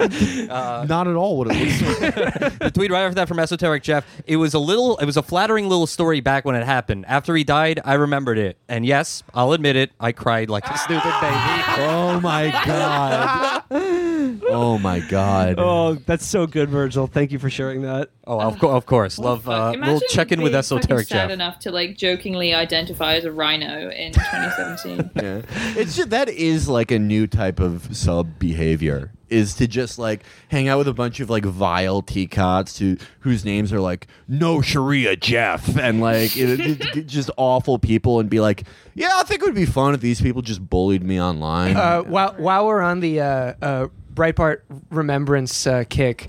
Uh, 0.50 0.84
Not 0.88 1.06
at 1.06 1.14
all 1.14 1.36
what 1.36 1.48
it 1.50 1.64
was. 1.64 1.78
the 2.58 2.70
tweet 2.72 2.90
right 2.90 3.02
after 3.02 3.14
that 3.16 3.28
from 3.28 3.38
Esoteric 3.38 3.82
Jeff. 3.82 4.04
It 4.26 4.36
was 4.36 4.54
a 4.54 4.58
little, 4.58 4.96
it 4.98 5.04
was 5.04 5.16
a 5.16 5.22
flattering 5.22 5.68
little 5.68 5.86
story 5.86 6.20
back 6.20 6.44
when 6.44 6.56
it 6.56 6.64
happened. 6.64 7.04
After 7.06 7.36
he 7.36 7.44
died, 7.44 7.80
I 7.84 7.94
remembered 7.94 8.38
it, 8.38 8.56
and 8.68 8.84
yes, 8.84 9.22
I'll 9.32 9.52
admit 9.52 9.76
it, 9.76 9.92
I 10.00 10.12
cried 10.12 10.50
like 10.50 10.66
a 10.66 10.76
stupid 10.78 11.12
baby. 11.20 11.36
oh 11.78 12.20
my 12.20 12.50
god. 12.66 13.62
Oh 14.50 14.78
my 14.78 15.00
god. 15.00 15.58
Oh, 15.70 15.94
that's 15.94 16.26
so 16.26 16.46
good, 16.46 16.68
Virgil. 16.70 17.06
Thank 17.06 17.32
you 17.32 17.38
for 17.38 17.50
sharing 17.50 17.82
that. 17.82 18.10
Oh, 18.26 18.40
of, 18.40 18.58
co- 18.58 18.70
of 18.70 18.86
course, 18.86 19.18
love. 19.18 19.44
Fuck. 19.44 19.76
Uh, 19.76 19.80
we'll 19.80 20.00
check 20.08 20.30
in 20.32 20.40
with 20.42 20.54
Esoteric 20.54 20.88
fucking 20.88 21.06
sad 21.06 21.26
Jeff. 21.28 21.30
enough 21.30 21.58
to 21.60 21.70
like 21.72 21.96
jokingly 21.96 22.54
identify 22.54 23.14
as 23.14 23.24
a 23.24 23.32
RINO 23.32 23.90
in 23.90 24.12
2017. 24.12 25.10
Yeah. 25.20 25.42
It's 25.78 25.96
just 25.96 26.10
that 26.10 26.28
is 26.28 26.68
like 26.68 26.90
a 26.90 26.98
new 26.98 27.26
type 27.26 27.60
of 27.60 27.94
sub 27.96 28.38
behavior 28.38 29.12
is 29.28 29.54
to 29.54 29.66
just 29.68 29.98
like 29.98 30.22
hang 30.48 30.66
out 30.68 30.78
with 30.78 30.88
a 30.88 30.92
bunch 30.94 31.20
of 31.20 31.30
like 31.30 31.44
vile 31.44 32.02
teacots 32.02 32.78
who 32.78 32.96
whose 33.20 33.44
names 33.44 33.72
are 33.72 33.80
like 33.80 34.06
no 34.26 34.60
Sharia 34.60 35.14
Jeff 35.16 35.76
and 35.76 36.00
like 36.00 36.36
it, 36.36 36.60
it- 36.60 36.96
it- 36.96 37.06
just 37.06 37.30
awful 37.36 37.78
people 37.78 38.18
and 38.20 38.28
be 38.30 38.40
like 38.40 38.64
yeah 38.94 39.10
I 39.16 39.22
think 39.24 39.42
it 39.42 39.44
would 39.46 39.54
be 39.54 39.66
fun 39.66 39.94
if 39.94 40.00
these 40.00 40.20
people 40.20 40.42
just 40.42 40.68
bullied 40.68 41.02
me 41.04 41.20
online. 41.20 41.76
Uh, 41.76 42.02
while 42.02 42.34
while 42.38 42.66
we're 42.66 42.80
on 42.82 43.00
the 43.00 43.20
uh, 43.20 43.54
uh, 43.62 43.86
Breitbart 44.14 44.60
remembrance 44.90 45.66
uh, 45.66 45.84
kick, 45.88 46.28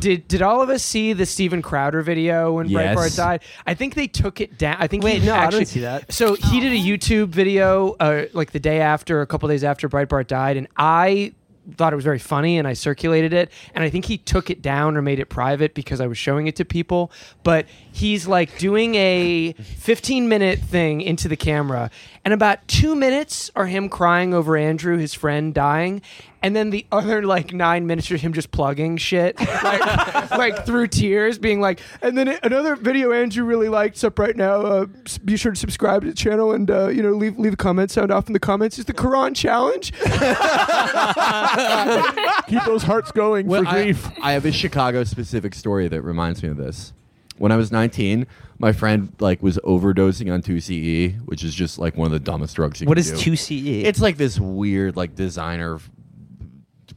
did 0.00 0.26
did 0.28 0.42
all 0.42 0.60
of 0.62 0.68
us 0.70 0.82
see 0.82 1.12
the 1.12 1.26
Steven 1.26 1.62
Crowder 1.62 2.02
video 2.02 2.52
when 2.54 2.68
Yes. 2.68 2.96
Breitbart 2.96 3.16
died? 3.16 3.42
I 3.66 3.74
think 3.74 3.94
they 3.94 4.06
took 4.06 4.40
it 4.40 4.58
down. 4.58 4.76
I 4.78 4.86
think 4.86 5.04
Wait, 5.04 5.20
he 5.22 5.26
no, 5.26 5.34
I 5.34 5.38
actually, 5.38 5.60
didn't 5.60 5.68
see 5.68 5.80
that. 5.80 6.12
So 6.12 6.34
he 6.34 6.60
did 6.60 6.72
a 6.72 6.76
YouTube 6.76 7.28
video 7.28 7.96
uh, 8.00 8.26
like 8.32 8.52
the 8.52 8.60
day 8.60 8.80
after, 8.80 9.20
a 9.22 9.26
couple 9.26 9.48
days 9.48 9.64
after 9.64 9.88
Breitbart 9.88 10.26
died, 10.26 10.56
and 10.56 10.66
I 10.76 11.32
thought 11.74 11.92
it 11.92 11.96
was 11.96 12.04
very 12.04 12.18
funny 12.18 12.58
and 12.58 12.68
I 12.68 12.74
circulated 12.74 13.32
it 13.32 13.50
and 13.74 13.82
I 13.82 13.90
think 13.90 14.04
he 14.04 14.18
took 14.18 14.50
it 14.50 14.62
down 14.62 14.96
or 14.96 15.02
made 15.02 15.18
it 15.18 15.26
private 15.26 15.74
because 15.74 16.00
I 16.00 16.06
was 16.06 16.16
showing 16.16 16.46
it 16.46 16.54
to 16.56 16.64
people 16.64 17.10
but 17.42 17.66
he's 17.90 18.26
like 18.26 18.56
doing 18.58 18.94
a 18.94 19.52
15 19.54 20.28
minute 20.28 20.60
thing 20.60 21.00
into 21.00 21.26
the 21.26 21.36
camera 21.36 21.90
and 22.26 22.34
about 22.34 22.66
2 22.66 22.96
minutes 22.96 23.52
are 23.54 23.66
him 23.66 23.88
crying 23.88 24.34
over 24.34 24.56
Andrew 24.56 24.98
his 24.98 25.14
friend 25.14 25.54
dying 25.54 26.02
and 26.42 26.56
then 26.56 26.70
the 26.70 26.84
other 26.90 27.22
like 27.22 27.52
9 27.52 27.86
minutes 27.86 28.10
are 28.10 28.16
him 28.16 28.32
just 28.32 28.50
plugging 28.50 28.96
shit 28.96 29.38
like, 29.40 30.30
like 30.32 30.66
through 30.66 30.88
tears 30.88 31.38
being 31.38 31.60
like 31.60 31.80
and 32.02 32.18
then 32.18 32.36
another 32.42 32.74
video 32.74 33.12
Andrew 33.12 33.44
really 33.44 33.68
likes 33.68 34.02
up 34.02 34.18
right 34.18 34.36
now 34.36 34.60
uh, 34.60 34.86
be 35.24 35.36
sure 35.36 35.52
to 35.52 35.58
subscribe 35.58 36.02
to 36.02 36.08
the 36.08 36.14
channel 36.14 36.52
and 36.52 36.68
uh, 36.68 36.88
you 36.88 37.00
know 37.00 37.12
leave 37.12 37.38
leave 37.38 37.52
a 37.52 37.56
comment 37.56 37.92
sound 37.92 38.10
off 38.10 38.26
in 38.26 38.32
the 38.32 38.40
comments 38.40 38.76
is 38.76 38.86
the 38.86 38.92
Quran 38.92 39.34
challenge 39.34 39.92
Keep 42.48 42.64
those 42.64 42.82
hearts 42.82 43.12
going 43.12 43.46
Well, 43.46 43.62
for 43.62 43.68
I, 43.68 43.84
grief. 43.84 44.08
I 44.20 44.32
have 44.32 44.44
a 44.44 44.52
Chicago 44.52 45.04
specific 45.04 45.54
story 45.54 45.86
that 45.88 46.02
reminds 46.02 46.42
me 46.42 46.48
of 46.48 46.56
this. 46.56 46.92
When 47.38 47.52
I 47.52 47.56
was 47.56 47.70
19, 47.70 48.26
my 48.58 48.72
friend 48.72 49.12
like 49.20 49.42
was 49.42 49.58
overdosing 49.58 50.32
on 50.32 50.42
2CE, 50.42 51.18
which 51.26 51.44
is 51.44 51.54
just 51.54 51.78
like 51.78 51.96
one 51.96 52.06
of 52.06 52.12
the 52.12 52.18
dumbest 52.20 52.56
drugs 52.56 52.80
you 52.80 52.86
What 52.86 52.96
can 52.96 53.00
is 53.00 53.10
do. 53.10 53.16
two 53.16 53.36
CE? 53.36 53.84
It's 53.84 54.00
like 54.00 54.16
this 54.16 54.40
weird 54.40 54.96
like 54.96 55.14
designer 55.14 55.74
f- 55.76 55.90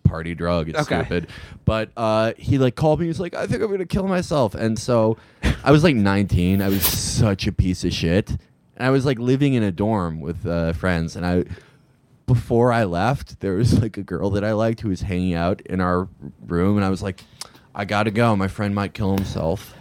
party 0.04 0.34
drug. 0.36 0.70
It's 0.70 0.80
Okay. 0.80 1.00
stupid. 1.02 1.28
But 1.66 1.92
uh, 1.98 2.34
he 2.38 2.58
like 2.58 2.76
called 2.76 3.00
me. 3.00 3.08
He's 3.08 3.20
like, 3.20 3.34
I 3.36 3.48
think 3.48 3.62
I'm 3.62 3.70
gonna 3.70 3.86
kill 3.86 4.08
myself. 4.08 4.56
And 4.56 4.80
so 4.80 5.18
I 5.64 5.72
was 5.72 5.84
like 5.84 5.96
19. 5.96 6.62
I 6.62 6.70
was 6.70 6.84
such 6.84 7.46
a 7.48 7.52
piece 7.52 7.84
of 7.84 7.94
shit. 7.94 8.30
And 8.32 8.88
I 8.88 8.90
was 8.92 9.06
like 9.06 9.20
living 9.20 9.54
in 9.56 9.64
a 9.64 9.72
dorm 9.72 10.22
with 10.22 10.46
uh, 10.46 10.72
friends. 10.74 11.16
And 11.18 11.26
I 11.26 11.44
before 12.28 12.72
I 12.72 12.84
left, 12.86 13.40
there 13.40 13.56
was 13.56 13.80
like 13.82 13.98
a 13.98 14.04
girl 14.04 14.30
that 14.32 14.44
I 14.44 14.54
liked 14.54 14.82
who 14.82 14.90
was 14.90 15.02
hanging 15.02 15.34
out 15.34 15.62
in 15.62 15.82
our 15.82 16.08
room, 16.46 16.78
and 16.78 16.86
I 16.86 16.90
was 16.90 17.02
like, 17.02 17.24
I 17.74 17.86
gotta 17.86 18.12
go. 18.12 18.36
My 18.36 18.48
friend 18.48 18.74
might 18.76 18.94
kill 18.94 19.16
himself. 19.16 19.74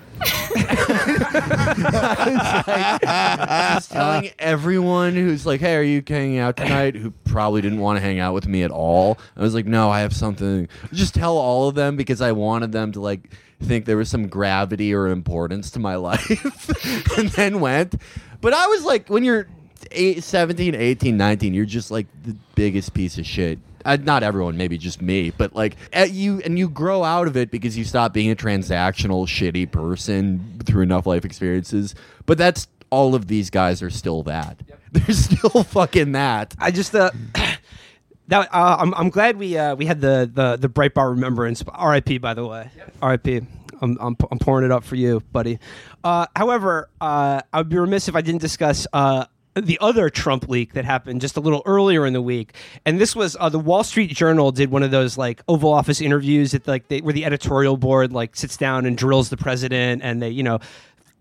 I 3.00 3.74
was 3.74 3.88
telling 3.88 4.30
everyone 4.38 5.14
who's 5.14 5.44
like, 5.46 5.60
"Hey, 5.60 5.76
are 5.76 5.82
you 5.82 6.02
hanging 6.06 6.38
out 6.38 6.56
tonight?" 6.56 6.94
Who 6.96 7.10
probably 7.24 7.60
didn't 7.62 7.80
want 7.80 7.96
to 7.98 8.00
hang 8.00 8.18
out 8.18 8.34
with 8.34 8.46
me 8.46 8.62
at 8.62 8.70
all. 8.70 9.18
I 9.36 9.42
was 9.42 9.54
like, 9.54 9.66
"No, 9.66 9.90
I 9.90 10.00
have 10.00 10.14
something." 10.14 10.68
Just 10.92 11.14
tell 11.14 11.36
all 11.36 11.68
of 11.68 11.74
them 11.74 11.96
because 11.96 12.20
I 12.20 12.32
wanted 12.32 12.72
them 12.72 12.92
to 12.92 13.00
like 13.00 13.30
think 13.60 13.86
there 13.86 13.96
was 13.96 14.08
some 14.08 14.28
gravity 14.28 14.94
or 14.94 15.08
importance 15.08 15.70
to 15.72 15.78
my 15.78 15.96
life, 15.96 17.18
and 17.18 17.28
then 17.30 17.60
went. 17.60 17.94
But 18.40 18.52
I 18.54 18.66
was 18.68 18.84
like, 18.84 19.08
when 19.08 19.24
you're 19.24 19.48
eight, 19.90 20.22
17, 20.22 20.74
18, 20.74 21.16
19, 21.16 21.54
you're 21.54 21.64
just 21.64 21.90
like 21.90 22.06
the 22.24 22.36
biggest 22.54 22.94
piece 22.94 23.18
of 23.18 23.26
shit. 23.26 23.58
Uh, 23.88 23.96
not 24.02 24.22
everyone, 24.22 24.58
maybe 24.58 24.76
just 24.76 25.00
me, 25.00 25.30
but 25.30 25.54
like 25.54 25.74
at 25.94 26.10
you, 26.10 26.42
and 26.44 26.58
you 26.58 26.68
grow 26.68 27.04
out 27.04 27.26
of 27.26 27.38
it 27.38 27.50
because 27.50 27.74
you 27.74 27.84
stop 27.84 28.12
being 28.12 28.30
a 28.30 28.36
transactional, 28.36 29.26
shitty 29.26 29.70
person 29.72 30.60
through 30.66 30.82
enough 30.82 31.06
life 31.06 31.24
experiences. 31.24 31.94
But 32.26 32.36
that's 32.36 32.68
all 32.90 33.14
of 33.14 33.28
these 33.28 33.48
guys 33.48 33.80
are 33.80 33.88
still 33.88 34.22
that. 34.24 34.60
They're 34.92 35.14
still 35.14 35.64
fucking 35.64 36.12
that. 36.12 36.54
I 36.58 36.70
just 36.70 36.94
uh, 36.94 37.12
that 38.28 38.48
uh, 38.52 38.76
I'm 38.78 38.92
I'm 38.92 39.08
glad 39.08 39.38
we 39.38 39.56
uh, 39.56 39.74
we 39.74 39.86
had 39.86 40.02
the 40.02 40.30
the 40.30 40.56
the 40.56 40.68
Breitbart 40.68 41.12
remembrance. 41.12 41.64
R.I.P. 41.66 42.18
By 42.18 42.34
the 42.34 42.46
way, 42.46 42.70
R.I.P. 43.00 43.40
I'm, 43.80 43.96
I'm 44.00 44.16
I'm 44.30 44.38
pouring 44.38 44.66
it 44.66 44.70
up 44.70 44.84
for 44.84 44.96
you, 44.96 45.20
buddy. 45.32 45.60
Uh, 46.04 46.26
however, 46.36 46.90
uh, 47.00 47.40
I 47.54 47.58
would 47.58 47.70
be 47.70 47.78
remiss 47.78 48.06
if 48.08 48.16
I 48.16 48.20
didn't 48.20 48.42
discuss 48.42 48.86
uh, 48.92 49.24
the 49.60 49.78
other 49.80 50.10
Trump 50.10 50.48
leak 50.48 50.74
that 50.74 50.84
happened 50.84 51.20
just 51.20 51.36
a 51.36 51.40
little 51.40 51.62
earlier 51.66 52.06
in 52.06 52.12
the 52.12 52.22
week, 52.22 52.54
and 52.84 53.00
this 53.00 53.14
was 53.14 53.36
uh, 53.40 53.48
the 53.48 53.58
Wall 53.58 53.84
Street 53.84 54.10
Journal 54.14 54.52
did 54.52 54.70
one 54.70 54.82
of 54.82 54.90
those 54.90 55.18
like 55.18 55.42
Oval 55.48 55.72
Office 55.72 56.00
interviews 56.00 56.54
at 56.54 56.66
like 56.66 56.88
they, 56.88 57.00
where 57.00 57.12
the 57.12 57.24
editorial 57.24 57.76
board 57.76 58.12
like 58.12 58.36
sits 58.36 58.56
down 58.56 58.86
and 58.86 58.96
drills 58.96 59.28
the 59.28 59.36
president, 59.36 60.02
and 60.02 60.22
they 60.22 60.30
you 60.30 60.42
know 60.42 60.58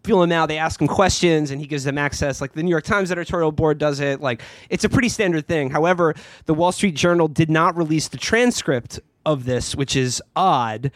feel 0.04 0.24
him 0.24 0.32
out. 0.32 0.48
They 0.48 0.58
ask 0.58 0.82
him 0.82 0.88
questions, 0.88 1.52
and 1.52 1.60
he 1.60 1.68
gives 1.68 1.84
them 1.84 1.98
access. 1.98 2.42
Like 2.42 2.54
the 2.54 2.64
New 2.64 2.70
York 2.70 2.86
Times 2.86 3.12
editorial 3.12 3.52
board 3.52 3.78
does 3.78 4.00
it. 4.00 4.22
Like 4.22 4.42
it's 4.70 4.84
a 4.84 4.90
pretty 4.90 5.10
standard 5.10 5.48
thing. 5.48 5.70
However, 5.70 6.16
the 6.46 6.54
Wall 6.54 6.72
Street 6.72 6.96
Journal 6.96 7.28
did 7.28 7.50
not 7.50 7.76
release 7.78 8.08
the 8.08 8.18
transcript 8.18 9.00
of 9.26 9.46
this, 9.46 9.76
which 9.76 9.96
is 9.96 10.22
odd. 10.36 10.92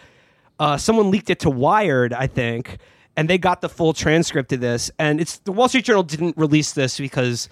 Uh, 0.60 0.78
someone 0.78 1.12
leaked 1.12 1.30
it 1.30 1.40
to 1.40 1.50
Wired, 1.50 2.14
I 2.14 2.28
think, 2.28 2.78
and 3.18 3.30
they 3.30 3.38
got 3.38 3.62
the 3.62 3.70
full 3.70 3.94
transcript 3.94 4.52
of 4.54 4.62
this. 4.62 4.92
And 5.00 5.20
it's 5.20 5.40
the 5.40 5.52
Wall 5.52 5.68
Street 5.68 5.86
Journal 5.86 6.04
didn't 6.04 6.38
release 6.38 6.74
this 6.74 7.00
because 7.00 7.50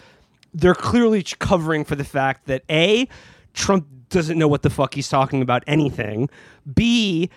they're 0.54 0.76
clearly 0.76 1.24
covering 1.24 1.86
for 1.86 1.96
the 1.96 2.04
fact 2.04 2.48
that 2.48 2.64
a 2.70 3.08
Trump 3.54 3.88
doesn't 4.10 4.38
know 4.38 4.48
what 4.48 4.64
the 4.64 4.70
fuck 4.70 4.94
he's 4.94 5.10
talking 5.10 5.42
about 5.42 5.64
anything. 5.68 6.30
B 6.74 7.30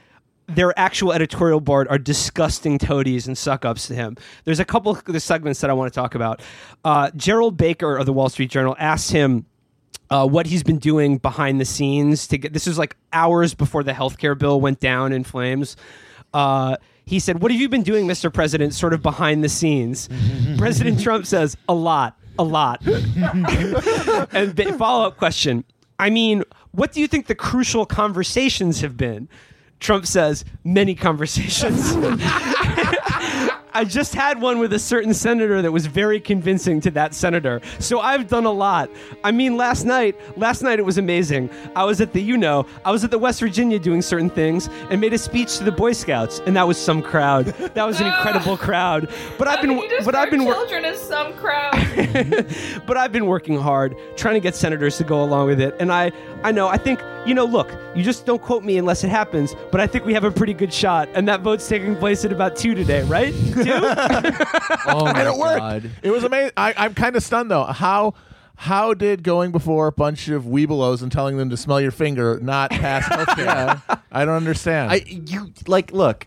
their 0.48 0.76
actual 0.78 1.12
editorial 1.12 1.60
board 1.60 1.88
are 1.88 1.98
disgusting 1.98 2.78
toadies 2.78 3.26
and 3.26 3.36
suck 3.38 3.64
ups 3.64 3.86
to 3.86 3.94
him. 3.94 4.16
There's 4.44 4.60
a 4.60 4.64
couple 4.64 4.92
of 4.92 5.04
the 5.04 5.20
segments 5.20 5.60
that 5.60 5.70
I 5.70 5.72
want 5.72 5.92
to 5.92 5.94
talk 5.94 6.14
about. 6.14 6.42
Uh, 6.84 7.10
Gerald 7.16 7.56
Baker 7.56 7.96
of 7.96 8.06
the 8.06 8.12
Wall 8.12 8.28
Street 8.28 8.50
Journal 8.50 8.76
asked 8.78 9.12
him 9.12 9.46
uh, 10.10 10.26
what 10.26 10.46
he's 10.46 10.62
been 10.62 10.78
doing 10.78 11.18
behind 11.18 11.60
the 11.60 11.64
scenes 11.64 12.26
to 12.28 12.38
get 12.38 12.52
this 12.52 12.66
was 12.66 12.76
like 12.76 12.96
hours 13.12 13.54
before 13.54 13.82
the 13.82 13.92
healthcare 13.92 14.36
bill 14.36 14.60
went 14.60 14.80
down 14.80 15.12
in 15.12 15.24
flames. 15.24 15.76
Uh, 16.34 16.76
he 17.04 17.18
said, 17.18 17.42
What 17.42 17.50
have 17.50 17.60
you 17.60 17.68
been 17.68 17.82
doing, 17.82 18.06
Mr. 18.06 18.32
President, 18.32 18.74
sort 18.74 18.92
of 18.92 19.02
behind 19.02 19.42
the 19.42 19.48
scenes? 19.48 20.08
President 20.58 21.00
Trump 21.00 21.26
says, 21.26 21.56
A 21.68 21.74
lot, 21.74 22.18
a 22.38 22.44
lot. 22.44 22.84
and 22.86 24.78
follow 24.78 25.06
up 25.06 25.16
question 25.16 25.64
I 25.98 26.10
mean, 26.10 26.42
what 26.72 26.92
do 26.92 27.00
you 27.00 27.06
think 27.06 27.26
the 27.26 27.34
crucial 27.34 27.86
conversations 27.86 28.80
have 28.80 28.96
been? 28.96 29.28
Trump 29.80 30.06
says, 30.06 30.44
Many 30.64 30.94
conversations. 30.94 31.92
I 33.74 33.84
just 33.84 34.14
had 34.14 34.40
one 34.40 34.58
with 34.58 34.72
a 34.72 34.78
certain 34.78 35.14
senator 35.14 35.62
that 35.62 35.72
was 35.72 35.86
very 35.86 36.20
convincing 36.20 36.80
to 36.82 36.90
that 36.92 37.14
senator. 37.14 37.60
So 37.78 38.00
I've 38.00 38.28
done 38.28 38.44
a 38.44 38.52
lot. 38.52 38.90
I 39.24 39.32
mean, 39.32 39.56
last 39.56 39.84
night, 39.84 40.14
last 40.36 40.62
night 40.62 40.78
it 40.78 40.84
was 40.84 40.98
amazing. 40.98 41.48
I 41.74 41.84
was 41.84 42.00
at 42.00 42.12
the, 42.12 42.20
you 42.20 42.36
know, 42.36 42.66
I 42.84 42.90
was 42.90 43.02
at 43.04 43.10
the 43.10 43.18
West 43.18 43.40
Virginia 43.40 43.78
doing 43.78 44.02
certain 44.02 44.28
things 44.30 44.68
and 44.90 45.00
made 45.00 45.14
a 45.14 45.18
speech 45.18 45.56
to 45.58 45.64
the 45.64 45.72
Boy 45.72 45.92
Scouts, 45.92 46.40
and 46.40 46.54
that 46.56 46.66
was 46.66 46.76
some 46.76 47.02
crowd. 47.02 47.46
That 47.46 47.86
was 47.86 48.00
an 48.00 48.06
incredible 48.12 48.56
crowd. 48.56 49.08
But 49.38 49.48
I've 49.48 49.62
been, 49.62 49.82
but 50.04 50.14
I've 50.14 50.30
been, 50.30 50.44
wor- 50.44 50.54
children 50.54 50.84
as 50.84 51.00
some 51.00 51.32
crowd. 51.34 51.72
but 52.86 52.96
I've 52.96 53.12
been 53.12 53.26
working 53.26 53.58
hard 53.58 53.96
trying 54.16 54.34
to 54.34 54.40
get 54.40 54.54
senators 54.54 54.98
to 54.98 55.04
go 55.04 55.22
along 55.22 55.46
with 55.46 55.60
it. 55.60 55.74
And 55.80 55.92
I, 55.92 56.12
I 56.42 56.52
know, 56.52 56.68
I 56.68 56.76
think, 56.76 57.00
you 57.26 57.34
know, 57.34 57.44
look, 57.44 57.72
you 57.94 58.02
just 58.02 58.26
don't 58.26 58.42
quote 58.42 58.64
me 58.64 58.78
unless 58.78 59.04
it 59.04 59.08
happens, 59.08 59.54
but 59.70 59.80
I 59.80 59.86
think 59.86 60.04
we 60.04 60.12
have 60.12 60.24
a 60.24 60.30
pretty 60.30 60.54
good 60.54 60.72
shot. 60.72 61.08
And 61.14 61.26
that 61.28 61.40
vote's 61.40 61.68
taking 61.68 61.96
place 61.96 62.24
at 62.24 62.32
about 62.32 62.56
two 62.56 62.74
today, 62.74 63.02
right? 63.04 63.32
Two? 63.64 63.70
Oh 64.84 65.04
my 65.04 65.20
and 65.20 65.28
it 65.28 65.36
worked. 65.36 65.58
god. 65.58 65.90
It 66.02 66.10
was 66.10 66.24
amazing. 66.24 66.52
I, 66.56 66.74
I'm 66.76 66.94
kind 66.94 67.14
of 67.16 67.22
stunned 67.22 67.50
though. 67.50 67.64
How 67.64 68.14
how 68.56 68.94
did 68.94 69.22
going 69.22 69.50
before 69.52 69.86
a 69.88 69.92
bunch 69.92 70.28
of 70.28 70.44
Webelos 70.44 71.02
and 71.02 71.10
telling 71.10 71.36
them 71.36 71.50
to 71.50 71.56
smell 71.56 71.80
your 71.80 71.90
finger 71.90 72.38
not 72.42 72.70
pass 72.70 73.04
healthcare? 73.08 73.80
I 74.10 74.24
don't 74.24 74.34
understand. 74.36 74.90
I 74.90 74.96
you 75.06 75.52
like 75.66 75.92
look, 75.92 76.26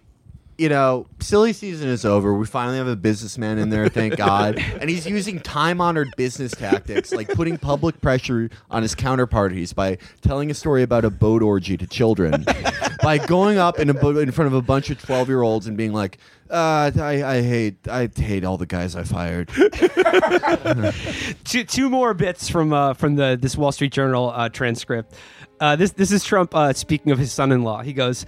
you 0.58 0.70
know, 0.70 1.06
silly 1.20 1.52
season 1.52 1.90
is 1.90 2.06
over. 2.06 2.34
We 2.34 2.46
finally 2.46 2.78
have 2.78 2.88
a 2.88 2.96
businessman 2.96 3.58
in 3.58 3.70
there, 3.70 3.90
thank 3.90 4.16
God. 4.16 4.64
And 4.76 4.90
he's 4.90 5.08
using 5.08 5.40
time 5.40 5.82
honored 5.82 6.10
business 6.18 6.52
tactics, 6.52 7.12
like 7.12 7.30
putting 7.30 7.58
public 7.58 8.02
pressure 8.02 8.50
on 8.70 8.82
his 8.82 8.94
counterparties 8.94 9.74
by 9.74 9.98
telling 10.22 10.52
a 10.52 10.54
story 10.54 10.84
about 10.84 11.06
a 11.06 11.10
boat 11.10 11.42
orgy 11.42 11.78
to 11.78 11.88
children. 11.88 12.46
by 13.02 13.18
going 13.18 13.58
up 13.58 13.80
in 13.80 13.90
a 13.90 14.10
in 14.20 14.32
front 14.32 14.48
of 14.48 14.54
a 14.54 14.62
bunch 14.62 14.90
of 14.90 15.02
twelve 15.02 15.28
year 15.28 15.42
olds 15.42 15.68
and 15.68 15.78
being 15.78 15.94
like, 15.94 16.18
uh, 16.50 16.92
I, 17.00 17.24
I 17.24 17.42
hate 17.42 17.88
I 17.88 18.10
hate 18.14 18.44
all 18.44 18.58
the 18.58 18.66
guys 18.66 18.96
I 18.96 19.04
fired. 19.04 19.50
two, 21.44 21.64
two 21.64 21.90
more 21.90 22.14
bits 22.14 22.50
from 22.50 22.74
uh, 22.74 22.94
from 22.94 23.16
the 23.16 23.38
this 23.40 23.56
Wall 23.58 23.72
Street 23.72 23.94
Journal 23.94 24.32
uh, 24.32 24.50
transcript. 24.50 25.16
Uh, 25.60 25.76
this 25.76 25.92
this 25.92 26.12
is 26.12 26.24
Trump 26.24 26.54
uh, 26.54 26.74
speaking 26.74 27.12
of 27.12 27.18
his 27.18 27.32
son-in-law. 27.32 27.82
He 27.82 27.94
goes, 27.94 28.26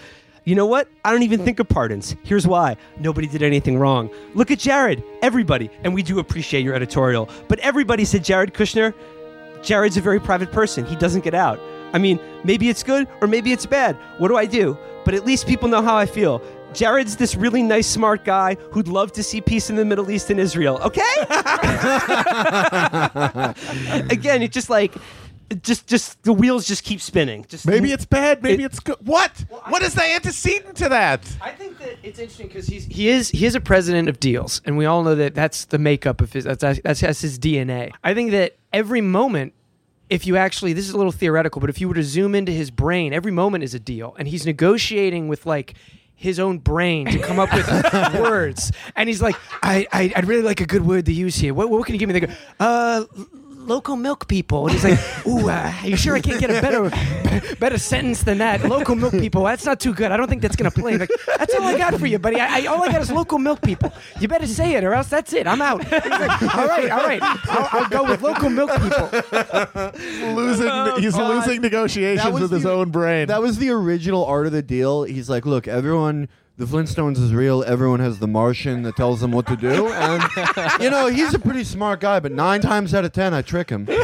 "You 0.47 0.55
know 0.55 0.65
what? 0.65 0.87
I 1.03 1.11
don't 1.11 1.23
even 1.23 1.41
mm. 1.41 1.43
think 1.43 1.59
of 1.59 1.67
pardons. 1.67 2.15
Here's 2.23 2.47
why: 2.47 2.77
nobody 3.01 3.27
did 3.27 3.43
anything 3.43 3.77
wrong. 3.77 4.09
Look 4.33 4.49
at 4.49 4.59
Jared. 4.59 5.03
Everybody, 5.21 5.69
and 5.83 5.93
we 5.93 6.01
do 6.01 6.19
appreciate 6.19 6.63
your 6.63 6.73
editorial, 6.73 7.29
but 7.49 7.59
everybody 7.59 8.05
said 8.05 8.23
Jared 8.23 8.53
Kushner. 8.53 8.93
Jared's 9.61 9.97
a 9.97 10.01
very 10.01 10.21
private 10.21 10.53
person. 10.53 10.85
He 10.85 10.95
doesn't 10.95 11.25
get 11.25 11.33
out. 11.33 11.59
I 11.91 11.97
mean, 11.97 12.17
maybe 12.45 12.69
it's 12.69 12.81
good 12.81 13.09
or 13.19 13.27
maybe 13.27 13.51
it's 13.51 13.65
bad. 13.65 13.97
What 14.19 14.29
do 14.29 14.37
I 14.37 14.45
do? 14.45 14.77
But 15.03 15.15
at 15.15 15.25
least 15.25 15.47
people 15.47 15.67
know 15.67 15.81
how 15.81 15.97
I 15.97 16.05
feel." 16.05 16.41
Jared's 16.73 17.15
this 17.15 17.35
really 17.35 17.63
nice, 17.63 17.87
smart 17.87 18.23
guy 18.23 18.55
who'd 18.71 18.87
love 18.87 19.11
to 19.13 19.23
see 19.23 19.41
peace 19.41 19.69
in 19.69 19.75
the 19.75 19.85
Middle 19.85 20.11
East 20.11 20.29
and 20.29 20.39
Israel. 20.39 20.79
Okay? 20.83 21.01
Again, 24.11 24.43
it's 24.43 24.53
just 24.53 24.69
like, 24.69 24.93
just, 25.61 25.87
just 25.87 26.21
the 26.23 26.33
wheels 26.33 26.67
just 26.67 26.83
keep 26.83 26.99
spinning. 27.01 27.45
Just 27.47 27.65
maybe 27.65 27.91
it's 27.91 28.05
bad. 28.05 28.43
Maybe 28.43 28.63
It- 28.63 28.67
it's 28.67 28.79
good. 28.79 28.97
What? 29.05 29.31
what 29.67 29.81
is 29.81 29.93
the 29.93 30.03
antecedent 30.03 30.75
to 30.77 30.89
that? 30.89 31.21
I 31.41 31.51
think 31.51 31.77
that 31.79 31.97
it's 32.03 32.19
interesting 32.19 32.47
because 32.47 32.67
he's 32.67 32.85
he 32.85 33.09
is 33.09 33.29
he 33.29 33.45
is 33.45 33.55
a 33.55 33.61
president 33.61 34.09
of 34.09 34.19
deals, 34.19 34.61
and 34.65 34.77
we 34.77 34.85
all 34.85 35.03
know 35.03 35.15
that 35.15 35.35
that's 35.35 35.65
the 35.65 35.77
makeup 35.79 36.21
of 36.21 36.33
his 36.33 36.43
that's 36.43 36.61
that's, 36.81 36.99
that's 37.01 37.21
his 37.21 37.39
DNA. 37.39 37.91
I 38.03 38.13
think 38.13 38.31
that 38.31 38.57
every 38.73 39.01
moment, 39.01 39.53
if 40.09 40.27
you 40.27 40.37
actually 40.37 40.73
this 40.73 40.87
is 40.87 40.93
a 40.93 40.97
little 40.97 41.11
theoretical, 41.11 41.61
but 41.61 41.69
if 41.69 41.79
you 41.81 41.87
were 41.87 41.95
to 41.95 42.03
zoom 42.03 42.35
into 42.35 42.51
his 42.51 42.69
brain, 42.71 43.13
every 43.13 43.31
moment 43.31 43.63
is 43.63 43.73
a 43.73 43.79
deal, 43.79 44.15
and 44.19 44.27
he's 44.27 44.45
negotiating 44.45 45.27
with 45.27 45.45
like 45.45 45.75
his 46.19 46.39
own 46.39 46.57
brain 46.57 47.05
to 47.05 47.19
come 47.19 47.39
up 47.39 47.53
with 47.53 47.67
words, 48.19 48.71
and 48.95 49.07
he's 49.07 49.21
like, 49.21 49.35
I, 49.61 49.85
I 49.93 50.11
I'd 50.15 50.27
really 50.27 50.41
like 50.41 50.59
a 50.61 50.65
good 50.65 50.85
word 50.85 51.05
to 51.05 51.13
use 51.13 51.35
here. 51.35 51.53
What 51.53 51.69
what 51.69 51.85
can 51.85 51.93
you 51.95 51.99
give 51.99 52.09
me? 52.09 52.13
They 52.19 52.25
go, 52.27 52.33
uh. 52.59 53.05
Local 53.67 53.97
milk 53.97 54.29
people, 54.29 54.65
and 54.67 54.71
he's 54.71 54.83
like, 54.83 54.97
"Ooh, 55.27 55.49
uh, 55.49 55.73
are 55.83 55.87
you 55.87 55.97
sure 55.97 56.15
I 56.15 56.21
can't 56.21 56.39
get 56.39 56.49
a 56.49 56.61
better, 56.61 57.55
better 57.59 57.77
sentence 57.77 58.23
than 58.23 58.37
that? 58.37 58.63
Local 58.63 58.95
milk 58.95 59.11
people, 59.11 59.43
that's 59.43 59.65
not 59.65 59.81
too 59.81 59.93
good. 59.93 60.09
I 60.11 60.15
don't 60.15 60.29
think 60.29 60.41
that's 60.41 60.55
gonna 60.55 60.71
play." 60.71 60.97
Like, 60.97 61.09
that's 61.37 61.53
all 61.53 61.63
I 61.63 61.77
got 61.77 61.95
for 61.95 62.07
you, 62.07 62.17
buddy. 62.17 62.39
I, 62.39 62.59
I, 62.61 62.65
all 62.67 62.81
I 62.81 62.91
got 62.91 63.01
is 63.01 63.11
local 63.11 63.39
milk 63.39 63.61
people. 63.61 63.91
You 64.21 64.29
better 64.29 64.47
say 64.47 64.75
it, 64.75 64.85
or 64.85 64.93
else 64.93 65.09
that's 65.09 65.33
it. 65.33 65.47
I'm 65.47 65.61
out. 65.61 65.83
He's 65.83 65.91
like, 65.91 66.55
all 66.55 66.67
right, 66.67 66.89
all 66.89 67.05
right. 67.05 67.21
I'll, 67.21 67.81
I'll 67.81 67.89
go 67.89 68.03
with 68.03 68.21
local 68.21 68.49
milk 68.49 68.71
people. 68.71 69.09
Losing. 70.33 71.01
he's 71.01 71.15
God. 71.15 71.45
losing 71.45 71.61
negotiations 71.61 72.23
That 72.23 72.33
was 72.33 72.43
with 72.43 72.51
his 72.51 72.65
own 72.65 72.89
brain. 72.89 73.27
That 73.27 73.41
was 73.41 73.57
the 73.57 73.69
original 73.71 74.23
art 74.25 74.45
of 74.45 74.53
the 74.53 74.61
deal. 74.61 75.03
He's 75.03 75.29
like, 75.29 75.45
look, 75.45 75.67
everyone, 75.67 76.29
the 76.57 76.65
Flintstones 76.65 77.17
is 77.17 77.33
real. 77.33 77.63
Everyone 77.63 77.99
has 77.99 78.17
the 78.17 78.27
Martian 78.27 78.81
that 78.83 78.95
tells 78.95 79.21
them 79.21 79.31
what 79.31 79.45
to 79.45 79.55
do. 79.55 79.87
And, 79.89 80.23
you 80.81 80.89
know, 80.89 81.07
he's 81.07 81.33
a 81.35 81.39
pretty 81.39 81.63
smart 81.63 81.99
guy, 81.99 82.19
but 82.19 82.31
nine 82.31 82.61
times 82.61 82.95
out 82.95 83.05
of 83.05 83.13
ten, 83.13 83.31
I 83.33 83.43
trick 83.43 83.69
him. 83.69 83.85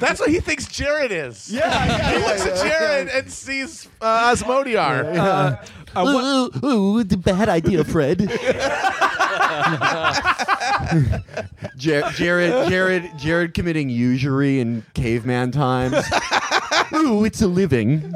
That's 0.00 0.20
what 0.20 0.30
he 0.30 0.40
thinks 0.40 0.66
Jared 0.68 1.12
is. 1.12 1.52
Yeah, 1.52 2.12
he 2.12 2.18
looks 2.24 2.46
at 2.46 2.66
Jared 2.66 3.08
and 3.08 3.30
sees 3.30 3.88
uh, 4.00 4.32
Asmodiar. 4.34 5.16
Uh, 5.16 5.20
uh, 5.20 5.64
uh, 5.96 6.48
ooh, 6.64 6.66
ooh, 6.66 7.04
the 7.04 7.18
bad 7.18 7.48
idea, 7.50 7.84
Fred. 7.84 8.20
Jar- 11.76 12.10
Jared, 12.12 12.68
Jared, 12.68 13.10
Jared 13.18 13.54
committing 13.54 13.90
usury 13.90 14.60
in 14.60 14.84
caveman 14.94 15.50
times. 15.50 15.94
Ooh, 16.94 17.24
it's 17.24 17.40
a 17.40 17.46
living. 17.46 18.00
He's 18.00 18.12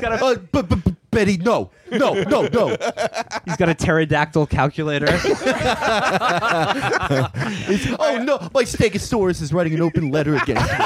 got 0.00 0.12
a 0.12 0.20
Uh, 0.20 0.34
but, 0.52 0.68
but, 0.68 0.84
but 0.84 0.94
Betty, 1.10 1.38
no, 1.38 1.70
no, 1.90 2.14
no, 2.22 2.42
no. 2.46 2.68
he's 3.44 3.56
got 3.56 3.68
a 3.68 3.74
pterodactyl 3.74 4.46
calculator. 4.46 5.06
It's, 7.72 7.86
oh 7.98 8.22
no, 8.22 8.38
my 8.54 8.62
Stegosaurus 8.64 9.42
is 9.42 9.52
writing 9.52 9.74
an 9.74 9.80
open 9.82 10.10
letter 10.10 10.36
against 10.36 10.70
me. 10.70 10.84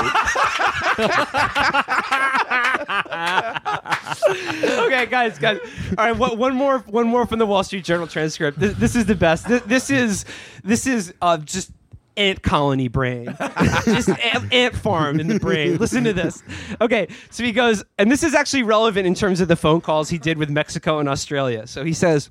okay, 4.87 5.07
guys, 5.07 5.39
guys. 5.39 5.59
All 5.99 6.05
right, 6.07 6.17
one, 6.17 6.39
one 6.39 6.55
more, 6.55 6.79
one 6.81 7.07
more 7.07 7.27
from 7.27 7.39
the 7.39 7.47
Wall 7.47 7.63
Street 7.65 7.85
Journal 7.85 8.07
transcript. 8.07 8.59
This, 8.59 8.75
this 8.75 8.97
is 8.97 9.05
the 9.07 9.15
best. 9.15 9.47
This, 9.49 9.63
this 9.63 9.91
is, 9.91 10.25
this 10.63 10.87
is 10.87 11.13
uh, 11.21 11.37
just 11.39 11.71
ant 12.17 12.43
colony 12.43 12.89
brain, 12.89 13.37
just 13.85 14.09
ant, 14.09 14.53
ant 14.53 14.77
farm 14.77 15.21
in 15.21 15.29
the 15.29 15.39
brain. 15.39 15.77
Listen 15.79 16.05
to 16.05 16.13
this. 16.13 16.43
Okay, 16.81 17.09
so 17.31 17.45
he 17.45 17.53
goes, 17.53 17.85
and 17.99 18.11
this 18.11 18.23
is 18.23 18.35
actually 18.35 18.63
relevant 18.63 19.07
in 19.07 19.15
terms 19.15 19.41
of 19.41 19.49
the 19.49 19.57
phone 19.57 19.81
calls 19.81 20.09
he 20.09 20.19
did 20.19 20.39
with 20.39 20.51
Mexico 20.51 20.99
and 20.99 21.09
Australia. 21.09 21.67
So 21.67 21.85
he 21.85 21.93
says. 21.93 22.31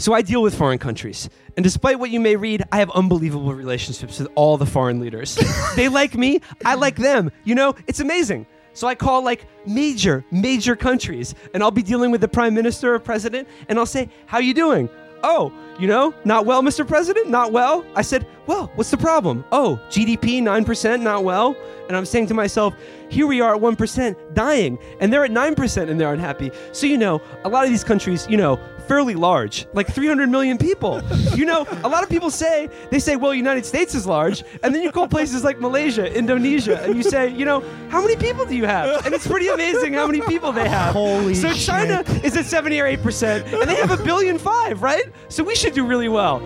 So 0.00 0.14
I 0.14 0.22
deal 0.22 0.42
with 0.42 0.54
foreign 0.56 0.78
countries. 0.78 1.28
And 1.56 1.64
despite 1.64 1.98
what 1.98 2.10
you 2.10 2.20
may 2.20 2.36
read, 2.36 2.62
I 2.70 2.78
have 2.78 2.88
unbelievable 2.92 3.52
relationships 3.52 4.20
with 4.20 4.28
all 4.36 4.56
the 4.56 4.64
foreign 4.64 5.00
leaders. 5.00 5.36
they 5.74 5.88
like 5.88 6.14
me, 6.14 6.40
I 6.64 6.76
like 6.76 6.94
them. 6.94 7.32
You 7.42 7.56
know, 7.56 7.74
it's 7.88 7.98
amazing. 7.98 8.46
So 8.74 8.86
I 8.86 8.94
call 8.94 9.24
like 9.24 9.44
major, 9.66 10.24
major 10.30 10.76
countries, 10.76 11.34
and 11.52 11.64
I'll 11.64 11.72
be 11.72 11.82
dealing 11.82 12.12
with 12.12 12.20
the 12.20 12.28
prime 12.28 12.54
minister 12.54 12.94
or 12.94 13.00
president, 13.00 13.48
and 13.68 13.76
I'll 13.76 13.86
say, 13.86 14.08
"How 14.26 14.38
you 14.38 14.54
doing? 14.54 14.88
Oh, 15.22 15.52
you 15.78 15.86
know, 15.86 16.14
not 16.24 16.46
well, 16.46 16.62
Mr. 16.62 16.86
President, 16.86 17.28
not 17.28 17.52
well. 17.52 17.84
I 17.94 18.02
said, 18.02 18.26
Well, 18.46 18.70
what's 18.74 18.90
the 18.90 18.96
problem? 18.96 19.44
Oh, 19.52 19.80
GDP 19.88 20.42
9%, 20.42 21.02
not 21.02 21.24
well. 21.24 21.56
And 21.88 21.96
I'm 21.96 22.04
saying 22.04 22.26
to 22.28 22.34
myself, 22.34 22.74
Here 23.08 23.26
we 23.26 23.40
are 23.40 23.54
at 23.54 23.60
1%, 23.60 24.34
dying, 24.34 24.78
and 25.00 25.12
they're 25.12 25.24
at 25.24 25.30
9% 25.30 25.88
and 25.88 26.00
they're 26.00 26.12
unhappy. 26.12 26.50
So, 26.72 26.86
you 26.86 26.98
know, 26.98 27.20
a 27.44 27.48
lot 27.48 27.64
of 27.64 27.70
these 27.70 27.84
countries, 27.84 28.26
you 28.28 28.36
know, 28.36 28.60
fairly 28.88 29.14
large, 29.14 29.66
like 29.74 29.86
300 29.86 30.28
million 30.28 30.56
people. 30.58 31.02
You 31.36 31.44
know, 31.44 31.66
a 31.84 31.88
lot 31.88 32.02
of 32.02 32.08
people 32.08 32.30
say, 32.30 32.68
they 32.90 32.98
say, 32.98 33.16
well, 33.16 33.34
United 33.34 33.66
States 33.66 33.94
is 33.94 34.06
large. 34.06 34.42
And 34.62 34.74
then 34.74 34.82
you 34.82 34.90
call 34.90 35.06
places 35.06 35.44
like 35.44 35.60
Malaysia, 35.60 36.12
Indonesia, 36.12 36.82
and 36.82 36.96
you 36.96 37.02
say, 37.02 37.28
you 37.28 37.44
know, 37.44 37.62
how 37.90 38.00
many 38.00 38.16
people 38.16 38.46
do 38.46 38.56
you 38.56 38.64
have? 38.64 39.04
And 39.04 39.14
it's 39.14 39.26
pretty 39.26 39.48
amazing 39.48 39.92
how 39.92 40.06
many 40.06 40.22
people 40.22 40.52
they 40.52 40.68
have. 40.68 40.94
Holy 40.94 41.34
so 41.34 41.52
shit. 41.52 41.66
China 41.66 42.02
is 42.24 42.36
at 42.36 42.46
70 42.46 42.80
or 42.80 42.96
8%, 42.96 43.60
and 43.60 43.70
they 43.70 43.76
have 43.76 43.90
a 43.90 44.02
billion 44.02 44.38
five, 44.38 44.82
right? 44.82 45.04
So 45.28 45.44
we 45.44 45.54
should 45.54 45.74
do 45.74 45.86
really 45.86 46.08
well. 46.08 46.40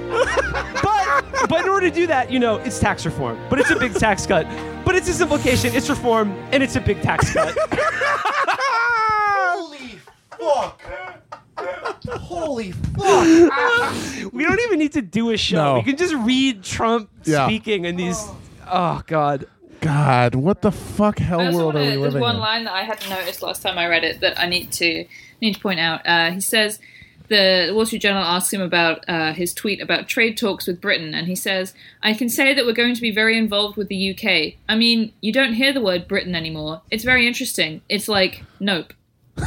But, 0.82 1.49
but 1.49 1.64
in 1.64 1.68
order 1.68 1.88
to 1.88 1.95
do 1.95 2.07
that, 2.09 2.30
you 2.30 2.38
know, 2.38 2.57
it's 2.57 2.78
tax 2.80 3.07
reform. 3.07 3.38
But 3.49 3.61
it's 3.61 3.70
a 3.70 3.78
big 3.78 3.95
tax 3.95 4.26
cut. 4.26 4.47
But 4.84 4.97
it's 4.97 5.09
a 5.09 5.14
simplification, 5.14 5.74
it's 5.74 5.88
reform, 5.88 6.32
and 6.51 6.62
it's 6.62 6.74
a 6.76 6.80
big 6.80 7.01
tax 7.03 7.32
cut. 7.32 7.57
Holy 9.55 9.99
fuck! 10.38 10.82
Holy 11.59 12.73
fuck! 12.73 14.33
We 14.33 14.45
don't 14.45 14.61
even 14.61 14.79
need 14.79 14.93
to 14.93 15.03
do 15.03 15.31
a 15.31 15.37
show. 15.37 15.57
No. 15.57 15.75
We 15.77 15.83
can 15.85 15.97
just 15.97 16.15
read 16.15 16.63
Trump 16.63 17.11
Yeah. 17.25 17.47
speaking 17.47 17.85
in 17.85 17.97
these. 17.97 18.23
Oh 18.71 19.03
God. 19.07 19.47
God, 19.81 20.37
what 20.37 20.63
the 20.63 20.71
fuck 20.71 21.19
hell 21.19 21.41
I 21.41 21.47
also 21.47 21.59
world 21.59 21.75
are 21.75 21.79
wanna, 21.81 21.85
we 21.87 21.91
there's 21.91 22.01
living 22.15 22.21
one 22.21 22.35
in? 22.37 22.41
line 22.41 22.65
that 22.65 22.73
I 22.73 22.83
hadn't 22.85 23.11
noticed 23.11 23.43
last 23.43 23.63
time 23.63 23.79
I 23.79 23.89
read 23.89 24.05
it 24.05 24.21
that 24.21 24.39
I 24.39 24.47
need 24.49 24.71
to 24.75 25.05
need 25.41 25.55
to 25.55 25.61
point 25.61 25.81
out. 25.81 26.07
Uh, 26.07 26.31
he 26.31 26.41
says 26.41 26.79
the 27.29 27.73
Wall 27.75 27.85
Street 27.85 28.01
Journal 28.03 28.23
asks 28.23 28.53
him 28.53 28.61
about 28.61 29.05
uh, 29.09 29.33
his 29.33 29.53
tweet 29.53 29.81
about 29.81 30.07
trade 30.07 30.37
talks 30.39 30.69
with 30.69 30.81
Britain, 30.81 31.15
and 31.17 31.27
he 31.27 31.35
says, 31.35 31.75
"I 32.01 32.15
can 32.15 32.29
say 32.29 32.55
that 32.55 32.65
we're 32.65 32.75
going 32.75 32.95
to 32.95 33.01
be 33.01 33.11
very 33.11 33.37
involved 33.37 33.77
with 33.77 33.89
the 33.89 34.11
UK. 34.13 34.55
I 34.69 34.77
mean, 34.77 35.13
you 35.21 35.33
don't 35.33 35.55
hear 35.55 35.73
the 35.73 35.81
word 35.81 36.07
Britain 36.07 36.37
anymore. 36.37 36.83
It's 36.93 37.03
very 37.05 37.27
interesting. 37.27 37.83
It's 37.89 38.07
like 38.09 38.45
nope." 38.61 38.93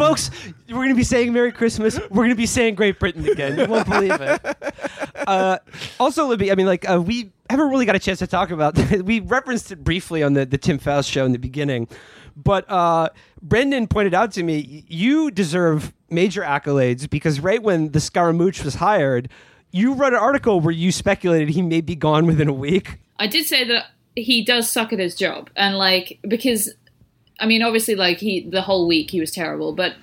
Folks, 0.00 0.30
we're 0.68 0.76
going 0.76 0.88
to 0.88 0.94
be 0.94 1.04
saying 1.04 1.32
Merry 1.32 1.52
Christmas. 1.52 1.98
We're 1.98 2.08
going 2.08 2.30
to 2.30 2.34
be 2.34 2.46
saying 2.46 2.74
Great 2.74 2.98
Britain 2.98 3.28
again. 3.28 3.58
You 3.58 3.66
won't 3.66 3.88
believe 3.88 4.18
it. 4.18 4.56
Uh, 5.26 5.58
also, 5.98 6.26
Libby, 6.26 6.50
I 6.50 6.54
mean, 6.54 6.66
like, 6.66 6.88
uh, 6.88 7.00
we 7.00 7.30
haven't 7.50 7.68
really 7.68 7.84
got 7.84 7.96
a 7.96 7.98
chance 8.00 8.18
to 8.20 8.26
talk 8.26 8.50
about 8.50 8.78
We 9.04 9.20
referenced 9.20 9.70
it 9.70 9.84
briefly 9.84 10.22
on 10.22 10.32
the, 10.32 10.46
the 10.46 10.58
Tim 10.58 10.78
Faust 10.78 11.10
show 11.10 11.24
in 11.26 11.32
the 11.32 11.38
beginning. 11.38 11.88
But 12.36 12.64
uh, 12.70 13.10
Brendan 13.42 13.86
pointed 13.86 14.14
out 14.14 14.32
to 14.32 14.42
me, 14.42 14.84
you 14.88 15.30
deserve 15.30 15.92
major 16.08 16.42
accolades 16.42 17.08
because 17.08 17.40
right 17.40 17.62
when 17.62 17.92
the 17.92 17.98
Scaramucci 17.98 18.64
was 18.64 18.76
hired, 18.76 19.28
you 19.70 19.94
wrote 19.94 20.14
an 20.14 20.18
article 20.18 20.60
where 20.60 20.72
you 20.72 20.92
speculated 20.92 21.50
he 21.50 21.62
may 21.62 21.80
be 21.80 21.94
gone 21.94 22.26
within 22.26 22.48
a 22.48 22.52
week. 22.52 22.98
I 23.18 23.26
did 23.26 23.46
say 23.46 23.64
that 23.64 23.86
he 24.16 24.44
does 24.44 24.70
suck 24.70 24.92
at 24.92 24.98
his 24.98 25.14
job, 25.14 25.50
and 25.56 25.76
like 25.76 26.18
because, 26.26 26.72
I 27.40 27.46
mean, 27.46 27.62
obviously, 27.62 27.94
like 27.94 28.18
he 28.18 28.40
the 28.40 28.62
whole 28.62 28.86
week 28.86 29.10
he 29.10 29.20
was 29.20 29.30
terrible, 29.30 29.72
but 29.72 29.94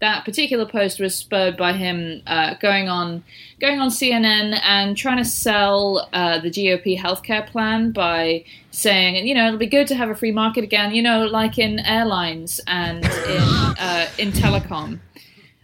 that 0.00 0.24
particular 0.24 0.66
post 0.66 1.00
was 1.00 1.14
spurred 1.14 1.56
by 1.56 1.72
him 1.72 2.22
uh, 2.26 2.54
going 2.60 2.88
on 2.88 3.24
going 3.60 3.80
on 3.80 3.88
CNN 3.88 4.60
and 4.62 4.96
trying 4.96 5.16
to 5.18 5.24
sell 5.24 6.08
uh, 6.12 6.38
the 6.40 6.50
GOP 6.50 6.98
healthcare 6.98 7.46
plan 7.46 7.92
by 7.92 8.44
saying, 8.70 9.26
you 9.26 9.34
know, 9.34 9.46
it'll 9.46 9.58
be 9.58 9.66
good 9.66 9.86
to 9.86 9.94
have 9.94 10.10
a 10.10 10.14
free 10.14 10.32
market 10.32 10.64
again, 10.64 10.94
you 10.94 11.02
know, 11.02 11.24
like 11.24 11.58
in 11.58 11.78
airlines 11.80 12.60
and 12.66 13.04
in 13.04 13.42
uh, 13.78 14.06
in 14.18 14.32
telecom. 14.32 14.98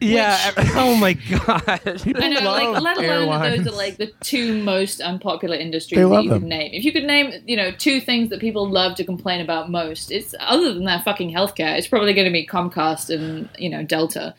Yeah. 0.01 0.53
oh 0.77 0.95
my 0.97 1.13
God. 1.13 1.63
I 1.69 2.29
know, 2.29 2.41
love 2.41 2.75
like, 2.75 2.83
let 2.83 2.97
alone 2.99 3.05
airlines. 3.05 3.65
those 3.65 3.75
are 3.75 3.77
like 3.77 3.97
the 3.99 4.11
two 4.23 4.63
most 4.63 5.01
unpopular 5.01 5.57
industries 5.57 5.97
They 5.99 6.03
that 6.03 6.09
love 6.09 6.25
you 6.25 6.31
them. 6.31 6.41
could 6.41 6.49
name. 6.49 6.71
If 6.73 6.85
you 6.85 6.93
could 6.93 7.05
name, 7.05 7.33
you 7.47 7.57
know, 7.57 7.71
two 7.71 8.01
things 8.01 8.31
that 8.31 8.41
people 8.41 8.69
love 8.69 8.95
to 8.97 9.05
complain 9.05 9.41
about 9.41 9.71
most, 9.71 10.11
it's 10.11 10.35
other 10.41 10.73
than 10.73 10.85
that 10.85 11.05
fucking 11.05 11.31
healthcare, 11.33 11.77
it's 11.77 11.87
probably 11.87 12.15
going 12.15 12.27
to 12.27 12.33
be 12.33 12.47
Comcast 12.47 13.15
and 13.15 13.49
you 13.59 13.69
know 13.69 13.83
Delta. 13.83 14.35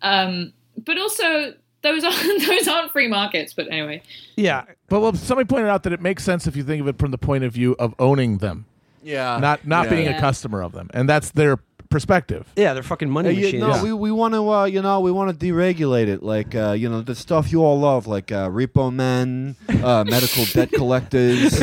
Um, 0.00 0.52
but 0.82 0.98
also, 0.98 1.54
those 1.82 2.04
aren't 2.04 2.46
those 2.46 2.66
aren't 2.68 2.92
free 2.92 3.08
markets. 3.08 3.52
But 3.52 3.68
anyway, 3.70 4.02
yeah. 4.36 4.64
But 4.88 5.00
well, 5.00 5.14
somebody 5.14 5.46
pointed 5.46 5.68
out 5.68 5.82
that 5.82 5.92
it 5.92 6.00
makes 6.00 6.24
sense 6.24 6.46
if 6.46 6.56
you 6.56 6.62
think 6.62 6.80
of 6.80 6.88
it 6.88 6.98
from 6.98 7.10
the 7.10 7.18
point 7.18 7.44
of 7.44 7.52
view 7.52 7.76
of 7.78 7.94
owning 7.98 8.38
them, 8.38 8.64
Yeah. 9.02 9.38
not 9.38 9.66
not 9.66 9.84
Yeah. 9.84 9.90
being 9.90 10.06
Yeah. 10.06 10.16
a 10.16 10.20
customer 10.20 10.62
of 10.62 10.72
them, 10.72 10.88
and 10.94 11.08
that's 11.08 11.30
their 11.30 11.58
perspective. 11.92 12.46
Yeah, 12.56 12.74
they're 12.74 12.82
fucking 12.82 13.08
money 13.10 13.30
you- 13.32 13.44
machines. 13.44 13.62
no, 13.62 13.82
we, 13.84 13.92
we 13.92 14.10
want 14.10 14.34
to 14.34 14.50
uh, 14.50 14.64
you 14.64 14.82
know 14.82 14.98
we 15.00 15.12
want 15.12 15.28
to 15.38 15.46
deregulate 15.46 16.08
it 16.08 16.22
like 16.22 16.54
uh, 16.56 16.72
you 16.72 16.88
know 16.88 17.02
the 17.02 17.14
stuff 17.14 17.52
you 17.52 17.62
all 17.62 17.78
love 17.78 18.06
like 18.08 18.32
uh, 18.32 18.48
repo 18.48 18.92
men, 18.92 19.54
uh, 19.68 20.02
medical 20.08 20.44
debt 20.46 20.72
collectors, 20.72 21.62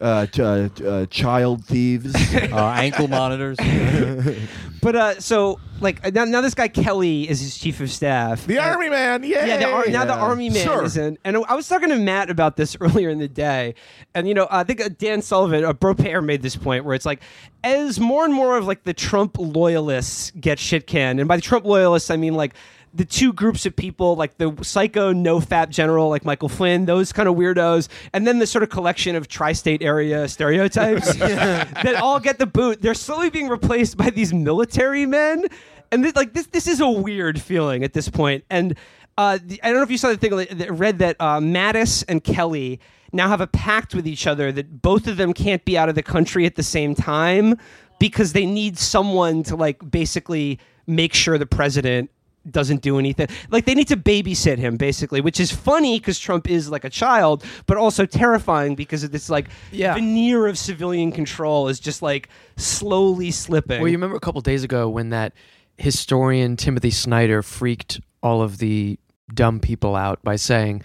uh, 0.00 0.26
ch- 0.26 0.40
uh, 0.40 0.68
uh, 0.86 1.06
child 1.06 1.64
thieves. 1.66 2.14
uh, 2.34 2.74
ankle 2.76 3.08
monitors. 3.08 3.58
But 4.82 4.96
uh, 4.96 5.20
so 5.20 5.60
like 5.80 6.12
now, 6.14 6.24
now 6.24 6.40
this 6.40 6.54
guy 6.54 6.68
Kelly 6.68 7.28
is 7.28 7.40
his 7.40 7.58
chief 7.58 7.80
of 7.80 7.90
staff. 7.90 8.46
The 8.46 8.58
And- 8.58 8.70
army 8.70 8.88
man, 8.90 9.22
yeah. 9.22 9.44
Yeah, 9.46 9.56
the 9.58 9.70
ar- 9.70 9.86
now 9.88 10.04
the 10.04 10.12
Yeah. 10.14 10.20
army 10.20 10.50
man 10.50 10.64
Sure. 10.64 10.84
is 10.84 10.96
in. 10.96 11.18
And 11.24 11.36
I 11.48 11.54
was 11.54 11.68
talking 11.68 11.88
to 11.90 11.96
Matt 11.96 12.30
about 12.30 12.56
this 12.56 12.76
earlier 12.80 13.08
in 13.10 13.18
the 13.18 13.28
day, 13.28 13.74
and 14.14 14.28
you 14.28 14.34
know, 14.34 14.46
I 14.50 14.64
think 14.64 14.80
uh, 14.80 14.88
Dan 14.98 15.22
Sullivan, 15.22 15.64
uh, 15.64 15.72
Bro 15.72 15.94
Payer, 15.94 16.22
made 16.22 16.42
this 16.42 16.56
point 16.56 16.84
where 16.84 16.94
it's 16.94 17.06
like, 17.06 17.20
as 17.64 17.98
more 18.00 18.24
and 18.24 18.32
more 18.34 18.56
of 18.56 18.66
like 18.66 18.84
the 18.84 18.94
Trump 18.94 19.36
loyalists 19.38 20.32
get 20.40 20.58
shit 20.58 20.86
canned, 20.86 21.20
and 21.20 21.28
by 21.28 21.36
the 21.36 21.42
Trump 21.42 21.64
loyalists 21.64 22.10
I 22.10 22.16
mean 22.16 22.34
like 22.34 22.54
the 22.92 23.04
two 23.04 23.32
groups 23.32 23.66
of 23.66 23.76
people, 23.76 24.16
like 24.16 24.36
the 24.38 24.56
psycho 24.62 25.12
no 25.12 25.40
fap 25.40 25.68
general 25.70 26.08
like 26.08 26.24
Michael 26.24 26.48
Flynn, 26.48 26.86
those 26.86 27.12
kind 27.12 27.28
of 27.28 27.36
weirdos, 27.36 27.88
and 28.12 28.26
then 28.26 28.38
the 28.38 28.46
sort 28.46 28.62
of 28.62 28.70
collection 28.70 29.14
of 29.16 29.28
tri-state 29.28 29.82
area 29.82 30.26
stereotypes 30.28 31.14
that 31.16 31.94
all 31.96 32.18
get 32.18 32.38
the 32.38 32.46
boot. 32.46 32.82
They're 32.82 32.94
slowly 32.94 33.30
being 33.30 33.48
replaced 33.48 33.96
by 33.96 34.10
these 34.10 34.34
military 34.34 35.06
men, 35.06 35.46
and 35.92 36.04
this, 36.04 36.16
like 36.16 36.32
this, 36.32 36.46
this 36.46 36.66
is 36.66 36.80
a 36.80 36.90
weird 36.90 37.40
feeling 37.40 37.84
at 37.84 37.92
this 37.92 38.08
point. 38.08 38.44
And 38.50 38.76
uh, 39.16 39.38
the, 39.44 39.60
I 39.62 39.68
don't 39.68 39.76
know 39.76 39.82
if 39.82 39.90
you 39.90 39.98
saw 39.98 40.08
the 40.08 40.16
thing 40.16 40.36
that 40.36 40.58
that 40.58 40.72
read 40.72 40.98
that 40.98 41.16
uh, 41.20 41.38
Mattis 41.38 42.04
and 42.08 42.22
Kelly 42.24 42.80
now 43.12 43.28
have 43.28 43.40
a 43.40 43.46
pact 43.46 43.94
with 43.94 44.06
each 44.06 44.26
other 44.26 44.52
that 44.52 44.82
both 44.82 45.06
of 45.06 45.16
them 45.16 45.32
can't 45.32 45.64
be 45.64 45.76
out 45.76 45.88
of 45.88 45.94
the 45.94 46.02
country 46.02 46.46
at 46.46 46.54
the 46.54 46.62
same 46.62 46.94
time 46.94 47.56
because 47.98 48.32
they 48.32 48.46
need 48.46 48.78
someone 48.78 49.42
to 49.44 49.56
like 49.56 49.90
basically 49.90 50.58
make 50.86 51.14
sure 51.14 51.38
the 51.38 51.46
president 51.46 52.10
doesn't 52.50 52.80
do 52.82 52.98
anything. 52.98 53.28
Like 53.50 53.66
they 53.66 53.74
need 53.74 53.88
to 53.88 53.96
babysit 53.96 54.58
him 54.58 54.76
basically, 54.76 55.20
which 55.20 55.40
is 55.40 55.50
funny 55.52 55.98
because 55.98 56.18
Trump 56.18 56.48
is 56.48 56.70
like 56.70 56.84
a 56.84 56.90
child, 56.90 57.44
but 57.66 57.76
also 57.76 58.06
terrifying 58.06 58.74
because 58.74 59.02
of 59.04 59.10
this 59.12 59.28
like 59.28 59.48
Yeah. 59.72 59.94
veneer 59.94 60.46
of 60.46 60.56
civilian 60.56 61.12
control 61.12 61.68
is 61.68 61.78
just 61.80 62.00
like 62.02 62.28
slowly 62.56 63.30
slipping. 63.30 63.80
Well, 63.80 63.88
you 63.88 63.96
remember 63.98 64.16
a 64.16 64.20
couple 64.20 64.40
days 64.40 64.64
ago 64.64 64.88
when 64.88 65.10
that 65.10 65.32
historian 65.76 66.56
Timothy 66.56 66.90
Snyder 66.90 67.42
freaked 67.42 68.00
all 68.22 68.42
of 68.42 68.58
the 68.58 68.98
dumb 69.34 69.60
people 69.60 69.94
out 69.96 70.22
by 70.22 70.36
saying, 70.36 70.82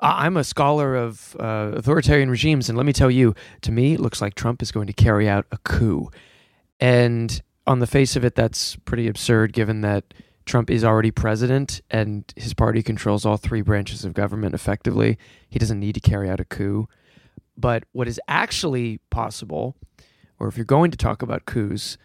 "I- 0.00 0.26
"I'm 0.26 0.36
a 0.36 0.44
scholar 0.44 0.94
of 0.96 1.36
uh, 1.38 1.72
authoritarian 1.74 2.30
regimes, 2.30 2.68
and 2.68 2.76
let 2.76 2.84
me 2.86 2.92
tell 2.92 3.10
you, 3.10 3.34
to 3.62 3.72
me, 3.72 3.94
it 3.94 4.00
looks 4.00 4.20
like 4.20 4.34
Trump 4.34 4.62
is 4.62 4.70
going 4.72 4.86
to 4.86 4.92
carry 4.92 5.28
out 5.28 5.46
a 5.52 5.58
coup." 5.58 6.10
And 6.80 7.40
on 7.66 7.78
the 7.78 7.86
face 7.86 8.16
of 8.16 8.24
it, 8.24 8.34
that's 8.34 8.76
pretty 8.76 9.06
absurd, 9.08 9.52
given 9.52 9.80
that 9.82 10.12
Trump 10.46 10.70
is 10.70 10.84
already 10.84 11.10
president 11.10 11.80
and 11.90 12.24
his 12.36 12.52
party 12.54 12.82
controls 12.82 13.24
all 13.24 13.36
three 13.36 13.62
branches 13.62 14.04
of 14.04 14.12
government 14.12 14.54
effectively. 14.54 15.18
He 15.48 15.58
doesn't 15.58 15.80
need 15.80 15.94
to 15.94 16.00
carry 16.00 16.28
out 16.28 16.40
a 16.40 16.44
coup. 16.44 16.86
But 17.56 17.84
what 17.92 18.08
is 18.08 18.20
actually 18.28 18.98
possible, 19.10 19.76
or 20.38 20.48
if 20.48 20.56
you're 20.56 20.64
going 20.64 20.90
to 20.90 20.96
talk 20.98 21.22
about 21.22 21.46
coups, 21.46 21.96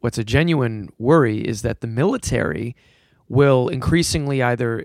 what's 0.00 0.18
a 0.18 0.24
genuine 0.24 0.90
worry 0.98 1.38
is 1.40 1.62
that 1.62 1.80
the 1.80 1.86
military 1.86 2.76
will 3.28 3.68
increasingly 3.68 4.42
either 4.42 4.84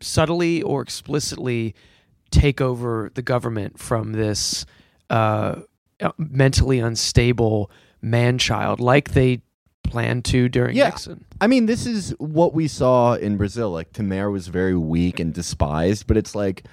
subtly 0.00 0.62
or 0.62 0.80
explicitly 0.80 1.74
take 2.30 2.60
over 2.60 3.10
the 3.14 3.22
government 3.22 3.78
from 3.78 4.12
this 4.12 4.64
uh, 5.10 5.56
mentally 6.16 6.78
unstable 6.78 7.70
man 8.00 8.38
child, 8.38 8.80
like 8.80 9.10
they 9.10 9.40
planned 9.82 10.24
to 10.26 10.48
during 10.48 10.76
Yeah. 10.76 10.86
Nixon. 10.88 11.24
I 11.40 11.46
mean, 11.46 11.66
this 11.66 11.86
is 11.86 12.10
what 12.18 12.52
we 12.54 12.68
saw 12.68 13.14
in 13.14 13.36
Brazil. 13.36 13.70
Like 13.70 13.92
Temer 13.92 14.32
was 14.32 14.48
very 14.48 14.76
weak 14.76 15.20
and 15.20 15.32
despised, 15.32 16.06
but 16.06 16.16
it's 16.16 16.34
like, 16.34 16.64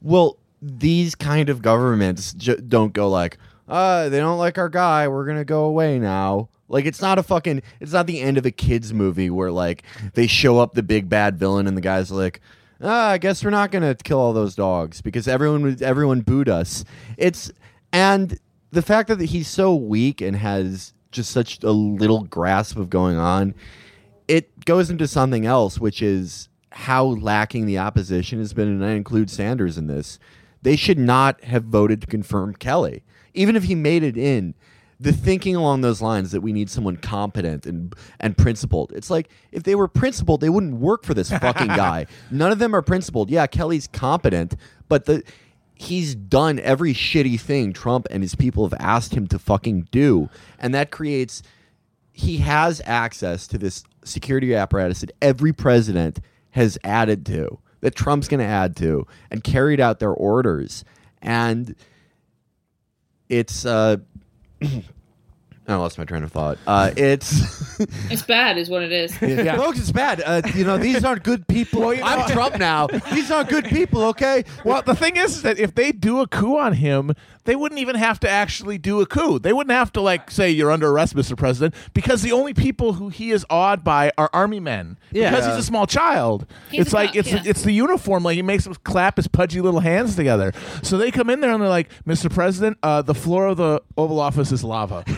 well, 0.00 0.38
these 0.60 1.14
kind 1.14 1.48
of 1.48 1.62
governments 1.62 2.34
j- 2.34 2.56
don't 2.56 2.92
go 2.92 3.08
like, 3.08 3.38
uh, 3.68 4.08
they 4.08 4.18
don't 4.18 4.38
like 4.38 4.58
our 4.58 4.68
guy. 4.68 5.08
We're 5.08 5.24
gonna 5.24 5.44
go 5.44 5.64
away 5.64 5.98
now. 5.98 6.48
Like 6.68 6.84
it's 6.84 7.00
not 7.00 7.18
a 7.18 7.22
fucking. 7.22 7.62
It's 7.80 7.92
not 7.92 8.06
the 8.06 8.20
end 8.20 8.38
of 8.38 8.46
a 8.46 8.50
kids 8.50 8.92
movie 8.92 9.30
where 9.30 9.50
like 9.50 9.82
they 10.14 10.26
show 10.26 10.58
up 10.58 10.74
the 10.74 10.82
big 10.82 11.08
bad 11.08 11.38
villain 11.38 11.66
and 11.66 11.76
the 11.76 11.82
guy's 11.82 12.10
like, 12.10 12.40
ah, 12.82 13.10
I 13.10 13.18
guess 13.18 13.42
we're 13.44 13.50
not 13.50 13.70
gonna 13.70 13.94
kill 13.94 14.18
all 14.18 14.32
those 14.32 14.54
dogs 14.54 15.00
because 15.00 15.28
everyone 15.28 15.76
everyone 15.80 16.20
booed 16.20 16.48
us. 16.48 16.84
It's 17.16 17.50
and 17.92 18.38
the 18.72 18.82
fact 18.82 19.08
that 19.08 19.20
he's 19.20 19.48
so 19.48 19.74
weak 19.74 20.20
and 20.20 20.36
has 20.36 20.94
just 21.12 21.30
such 21.30 21.62
a 21.62 21.70
little 21.70 22.24
grasp 22.24 22.76
of 22.76 22.88
going 22.88 23.16
on, 23.18 23.54
it 24.32 24.64
goes 24.64 24.88
into 24.88 25.06
something 25.06 25.44
else, 25.44 25.78
which 25.78 26.00
is 26.00 26.48
how 26.70 27.04
lacking 27.04 27.66
the 27.66 27.78
opposition 27.78 28.38
has 28.38 28.54
been, 28.54 28.66
and 28.66 28.82
I 28.82 28.92
include 28.92 29.28
Sanders 29.28 29.76
in 29.76 29.88
this, 29.88 30.18
they 30.62 30.74
should 30.74 30.98
not 30.98 31.44
have 31.44 31.64
voted 31.64 32.00
to 32.00 32.06
confirm 32.06 32.54
Kelly. 32.54 33.02
Even 33.34 33.56
if 33.56 33.64
he 33.64 33.74
made 33.74 34.02
it 34.02 34.16
in, 34.16 34.54
the 34.98 35.12
thinking 35.12 35.54
along 35.54 35.82
those 35.82 36.00
lines 36.00 36.30
that 36.30 36.40
we 36.40 36.50
need 36.50 36.70
someone 36.70 36.96
competent 36.96 37.66
and 37.66 37.94
and 38.20 38.38
principled. 38.38 38.92
It's 38.94 39.10
like 39.10 39.28
if 39.50 39.64
they 39.64 39.74
were 39.74 39.88
principled, 39.88 40.40
they 40.40 40.48
wouldn't 40.48 40.76
work 40.76 41.04
for 41.04 41.12
this 41.12 41.28
fucking 41.28 41.66
guy. 41.76 42.06
None 42.30 42.52
of 42.52 42.58
them 42.58 42.74
are 42.74 42.82
principled. 42.82 43.28
Yeah, 43.28 43.46
Kelly's 43.46 43.86
competent, 43.88 44.54
but 44.88 45.04
the 45.04 45.22
he's 45.74 46.14
done 46.14 46.58
every 46.60 46.94
shitty 46.94 47.38
thing 47.38 47.74
Trump 47.74 48.06
and 48.10 48.22
his 48.22 48.34
people 48.34 48.66
have 48.66 48.78
asked 48.80 49.12
him 49.12 49.26
to 49.26 49.38
fucking 49.38 49.88
do, 49.90 50.30
and 50.58 50.72
that 50.74 50.90
creates 50.90 51.42
he 52.12 52.38
has 52.38 52.80
access 52.86 53.46
to 53.48 53.58
this 53.58 53.84
security 54.04 54.54
apparatus 54.54 55.00
that 55.00 55.12
every 55.20 55.52
president 55.52 56.20
has 56.50 56.78
added 56.84 57.24
to, 57.26 57.58
that 57.80 57.94
Trump's 57.94 58.28
going 58.28 58.40
to 58.40 58.46
add 58.46 58.76
to, 58.76 59.06
and 59.30 59.42
carried 59.42 59.80
out 59.80 59.98
their 59.98 60.12
orders. 60.12 60.84
And 61.20 61.74
it's, 63.28 63.64
uh, 63.64 63.96
I 64.62 65.76
lost 65.76 65.96
my 65.96 66.04
train 66.04 66.22
of 66.24 66.32
thought. 66.32 66.58
Uh, 66.66 66.90
it's, 66.96 67.78
It's 68.10 68.22
bad, 68.22 68.58
is 68.58 68.68
what 68.68 68.82
it 68.82 68.92
is. 68.92 69.16
folks, 69.56 69.78
it's 69.78 69.92
bad. 69.92 70.22
Uh, 70.24 70.42
you 70.54 70.64
know, 70.64 70.76
these 70.76 71.04
aren't 71.04 71.22
good 71.22 71.46
people. 71.48 71.88
I'm 71.88 72.30
Trump 72.30 72.58
now. 72.58 72.86
These 73.12 73.30
aren't 73.30 73.48
good 73.48 73.64
people, 73.64 74.02
okay? 74.04 74.44
Well, 74.64 74.82
the 74.82 74.94
thing 74.94 75.16
is 75.16 75.42
that 75.42 75.58
if 75.58 75.74
they 75.74 75.92
do 75.92 76.20
a 76.20 76.26
coup 76.28 76.58
on 76.58 76.74
him, 76.74 77.12
they 77.44 77.56
wouldn't 77.56 77.80
even 77.80 77.96
have 77.96 78.20
to 78.20 78.28
actually 78.28 78.78
do 78.78 79.00
a 79.00 79.06
coup. 79.06 79.38
They 79.38 79.52
wouldn't 79.52 79.72
have 79.72 79.92
to 79.92 80.00
like 80.00 80.30
say 80.30 80.50
you're 80.50 80.70
under 80.70 80.88
arrest, 80.88 81.16
Mr. 81.16 81.36
President, 81.36 81.74
because 81.94 82.22
the 82.22 82.32
only 82.32 82.54
people 82.54 82.94
who 82.94 83.08
he 83.08 83.30
is 83.30 83.44
awed 83.50 83.82
by 83.82 84.12
are 84.16 84.30
army 84.32 84.60
men. 84.60 84.98
Yeah. 85.10 85.30
Because 85.30 85.46
he's 85.46 85.56
a 85.56 85.62
small 85.62 85.86
child. 85.86 86.46
He's 86.70 86.82
it's 86.82 86.92
a 86.92 86.96
like 86.96 87.08
cop, 87.10 87.16
it's 87.16 87.32
yeah. 87.32 87.42
it's 87.44 87.62
the 87.62 87.72
uniform. 87.72 88.22
Like 88.22 88.36
he 88.36 88.42
makes 88.42 88.64
them 88.64 88.74
clap 88.84 89.16
his 89.16 89.26
pudgy 89.26 89.60
little 89.60 89.80
hands 89.80 90.14
together. 90.14 90.52
So 90.82 90.98
they 90.98 91.10
come 91.10 91.30
in 91.30 91.40
there 91.40 91.50
and 91.50 91.60
they're 91.60 91.68
like, 91.68 91.90
Mr. 92.04 92.32
President, 92.32 92.78
uh, 92.82 93.02
the 93.02 93.14
floor 93.14 93.48
of 93.48 93.56
the 93.56 93.82
Oval 93.96 94.20
Office 94.20 94.52
is 94.52 94.62
lava. 94.62 95.04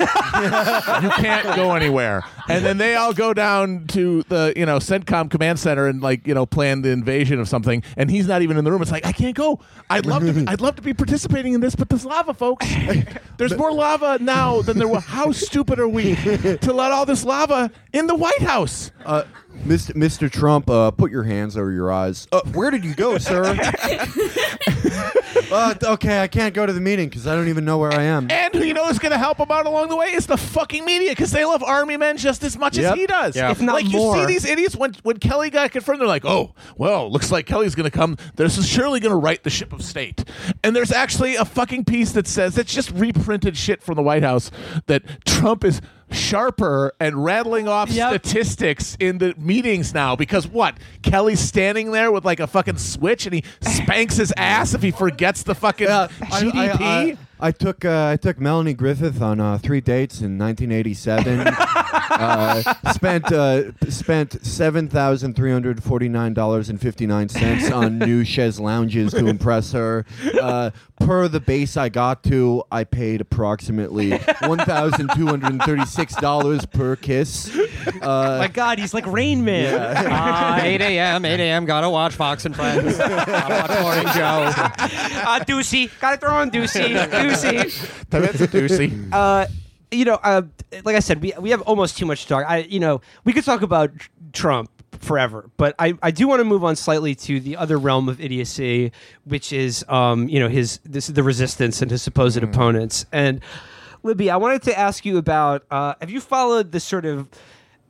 you 1.03 1.11
can't 1.11 1.45
go 1.57 1.75
anywhere. 1.75 2.25
And 2.49 2.65
then 2.65 2.79
they 2.79 2.95
all 2.95 3.13
go 3.13 3.35
down 3.35 3.87
to 3.89 4.23
the 4.29 4.53
you 4.57 4.67
know 4.67 4.79
CENTCOM 4.79 5.31
command 5.31 5.59
center 5.59 5.87
and 5.87 6.03
like 6.03 6.27
you 6.27 6.35
know 6.35 6.47
plan 6.47 6.83
the 6.83 6.91
invasion 6.91 7.39
of 7.39 7.49
something. 7.49 7.83
And 7.97 8.11
he's 8.11 8.27
not 8.27 8.43
even 8.43 8.57
in 8.57 8.65
the 8.65 8.73
room. 8.73 8.83
It's 8.83 8.91
like 8.91 9.07
I 9.07 9.13
can't 9.13 9.37
go. 9.37 9.61
I'd 9.91 10.07
love 10.07 10.25
to. 10.25 10.33
Be, 10.33 10.47
I'd 10.47 10.61
love 10.61 10.77
to 10.77 10.83
be 10.83 10.95
participating 10.95 11.53
in 11.53 11.61
this, 11.61 11.75
but 11.75 11.89
there's 11.89 12.05
lava, 12.15 12.35
folks. 12.35 12.67
There's 13.37 13.57
more 13.57 13.73
lava 13.73 14.19
now 14.21 14.63
than 14.63 14.79
there 14.79 14.87
was. 14.87 15.05
How 15.05 15.33
stupid 15.33 15.81
are 15.81 15.89
we 15.89 16.15
to 16.63 16.73
let 16.73 16.93
all 16.93 17.05
this 17.05 17.25
lava 17.25 17.73
in 17.93 18.07
the 18.07 18.15
White 18.15 18.43
House? 18.43 18.93
Uh, 19.05 19.25
Mr. 19.65 19.93
Mr. 19.93 20.31
Trump, 20.31 20.69
uh, 20.69 20.91
put 20.91 21.11
your 21.11 21.23
hands 21.23 21.57
over 21.57 21.71
your 21.71 21.91
eyes. 21.93 22.27
Uh, 22.33 22.43
where 22.53 22.71
did 22.71 22.85
you 22.85 22.95
go, 22.95 23.17
sir? 23.19 23.57
uh, 25.51 25.75
okay, 25.83 26.21
I 26.21 26.29
can't 26.29 26.55
go 26.55 26.67
to 26.67 26.73
the 26.73 26.81
meeting 26.81 27.09
because 27.09 27.27
I 27.27 27.35
don't 27.35 27.49
even 27.49 27.65
know 27.65 27.79
where 27.79 27.93
I 27.93 28.03
am. 28.03 28.31
And 28.31 28.53
who 28.55 28.63
you 28.63 28.75
know 28.75 28.89
is 28.89 28.99
going 28.99 29.13
to 29.13 29.19
help 29.19 29.39
him 29.39 29.51
out 29.51 29.67
along 29.67 29.89
the 29.89 29.97
way 29.97 30.09
is 30.13 30.27
the 30.27 30.37
fucking 30.37 30.85
media 30.85 31.11
because 31.11 31.31
they 31.31 31.45
love 31.45 31.63
army 31.63 31.97
men 31.97 32.17
just 32.17 32.43
as 32.45 32.59
much 32.59 32.77
Yep. 32.77 32.93
as 32.93 32.99
he 32.99 33.07
does. 33.07 33.37
Yeah. 33.37 33.51
If 33.51 33.61
not 33.61 33.75
like 33.75 33.89
you 33.91 34.13
see 34.15 34.27
these 34.27 34.45
idiots 34.45 34.77
when 34.77 34.95
when 35.03 35.19
Kelly 35.19 35.51
got 35.51 35.71
confirmed, 35.71 36.01
they're 36.01 36.09
like, 36.09 36.25
"Oh, 36.25 36.53
well, 36.77 37.11
looks 37.11 37.31
like 37.33 37.47
Kelly's 37.47 37.75
going 37.75 37.91
to 37.91 37.97
come. 37.97 38.17
This 38.37 38.59
is 38.59 38.69
surely 38.69 39.01
going 39.01 39.13
to 39.13 39.17
right 39.17 39.43
the 39.43 39.51
ship 39.51 39.73
of 39.73 39.83
state." 39.83 40.25
And 40.63 40.75
there's 40.75 40.93
actually 40.93 41.37
a 41.37 41.45
fucking 41.45 41.85
piece 41.85 42.13
that 42.13 42.27
says 42.27 42.59
it's 42.59 42.73
just 42.75 42.91
reprinted 42.91 43.57
shit 43.57 43.83
from 43.83 43.95
the 43.97 44.03
White 44.03 44.23
House 44.23 44.51
that 44.87 45.25
Trump 45.25 45.65
is 45.65 45.81
sharper 46.15 46.93
and 47.01 47.25
rattling 47.25 47.69
off 47.69 47.91
Yep. 47.91 48.11
statistics 48.11 48.97
in 49.01 49.19
the 49.19 49.35
meetings 49.37 49.93
now 49.93 50.17
because 50.17 50.47
what 50.49 50.77
Kelly's 51.03 51.41
standing 51.41 51.91
there 51.93 52.11
with 52.13 52.25
like 52.25 52.41
a 52.41 52.47
fucking 52.47 52.79
switch 52.79 53.27
and 53.27 53.35
he 53.35 53.45
spanks 53.61 54.17
his 54.17 54.33
ass 54.37 54.75
if 54.75 54.83
he 54.83 54.91
forgets 54.91 55.43
the 55.43 55.55
fucking 55.55 55.87
Yeah, 55.89 56.09
I- 56.23 56.41
GDP. 56.43 56.81
I, 56.81 56.85
I, 57.11 57.17
I 57.41 57.51
took 57.51 57.85
uh, 57.85 58.09
I 58.13 58.17
took 58.17 58.39
Melanie 58.41 58.75
Griffith 58.75 59.21
on 59.21 59.41
uh, 59.41 59.59
three 59.59 59.81
dates 59.81 60.21
in 60.21 60.39
1987. 60.39 61.39
uh, 61.95 62.63
spent 62.93 63.33
uh, 63.33 63.73
spent 63.89 64.45
seven 64.45 64.89
thousand 64.89 65.35
three 65.37 65.53
hundred 65.53 65.83
forty 65.83 66.09
nine 66.09 66.35
dollars 66.35 66.69
and 66.69 66.81
fifty 66.81 67.07
nine 67.07 67.29
cents 67.29 67.71
on 67.71 67.99
new 67.99 68.25
chaise 68.25 68.59
lounges 68.61 69.13
to 69.13 69.27
impress 69.27 69.73
her. 69.73 70.05
Uh, 70.41 70.71
per 71.01 71.29
the 71.29 71.41
base 71.41 71.77
I 71.77 71.89
got 71.89 72.23
to, 72.25 72.63
I 72.71 72.85
paid 72.85 73.21
approximately 73.21 74.17
one 74.43 74.59
thousand 74.59 75.11
two 75.15 75.27
hundred 75.27 75.63
thirty 75.63 75.85
six 75.87 76.15
dollars 76.17 76.67
per 76.67 76.97
kiss. 76.97 77.51
Uh, 78.03 78.39
My 78.41 78.49
God, 78.49 78.79
he's 78.79 78.95
like 78.95 79.07
Rain 79.07 79.45
Man. 79.45 79.75
Uh, 79.75 80.59
8 80.63 80.81
a.m. 80.81 81.25
8 81.25 81.41
a.m. 81.41 81.65
Gotta 81.65 81.91
watch 81.91 82.15
Fox 82.15 82.45
and 82.45 82.55
Friends. 82.55 82.97
Gotta 82.99 83.55
watch 83.69 83.81
Morning 83.83 84.05
Joe. 84.15 84.51
uh, 84.55 85.41
Doocy, 85.45 85.91
gotta 86.01 86.17
throw 86.17 86.35
on 86.35 86.51
Doocy, 86.51 86.95
Doocy. 87.09 88.09
That's 88.11 88.41
a 88.41 88.49
doozy. 88.49 89.09
Uh, 89.13 89.47
you 89.91 90.05
know, 90.05 90.15
uh, 90.23 90.43
like 90.85 90.97
I 90.97 91.01
said, 91.01 91.21
we 91.23 91.33
we 91.39 91.51
have 91.51 91.63
almost 91.63 91.99
too 91.99 92.07
much 92.07 92.23
to 92.23 92.29
talk. 92.29 92.45
I, 92.49 92.59
you 92.59 92.81
know, 92.81 93.01
we 93.25 93.33
could 93.33 93.45
talk 93.45 93.63
about 93.63 93.91
Trump 94.33 94.71
forever, 94.99 95.51
but 95.57 95.75
I, 95.79 95.95
I 96.03 96.11
do 96.11 96.27
want 96.29 96.41
to 96.41 96.45
move 96.45 96.65
on 96.65 96.77
slightly 96.77 97.15
to 97.17 97.41
the 97.41 97.57
other 97.57 97.79
realm 97.79 98.09
of 98.09 98.21
idiocy, 98.21 98.93
which 99.25 99.53
is, 99.53 99.85
um, 99.89 100.29
you 100.29 100.41
know, 100.41 100.49
his 100.49 100.81
this 100.85 101.07
the 101.09 101.23
resistance 101.23 101.83
and 101.83 101.91
his 101.91 102.03
supposed 102.03 102.43
opponents. 102.43 103.07
And 103.13 103.41
Libby, 104.03 104.31
I 104.31 104.37
wanted 104.37 104.63
to 104.65 104.79
ask 104.79 105.05
you 105.05 105.19
about: 105.19 105.65
uh, 105.71 105.95
Have 106.01 106.11
you 106.11 106.21
followed 106.21 106.73
the 106.73 106.81
sort 106.81 107.05
of 107.05 107.29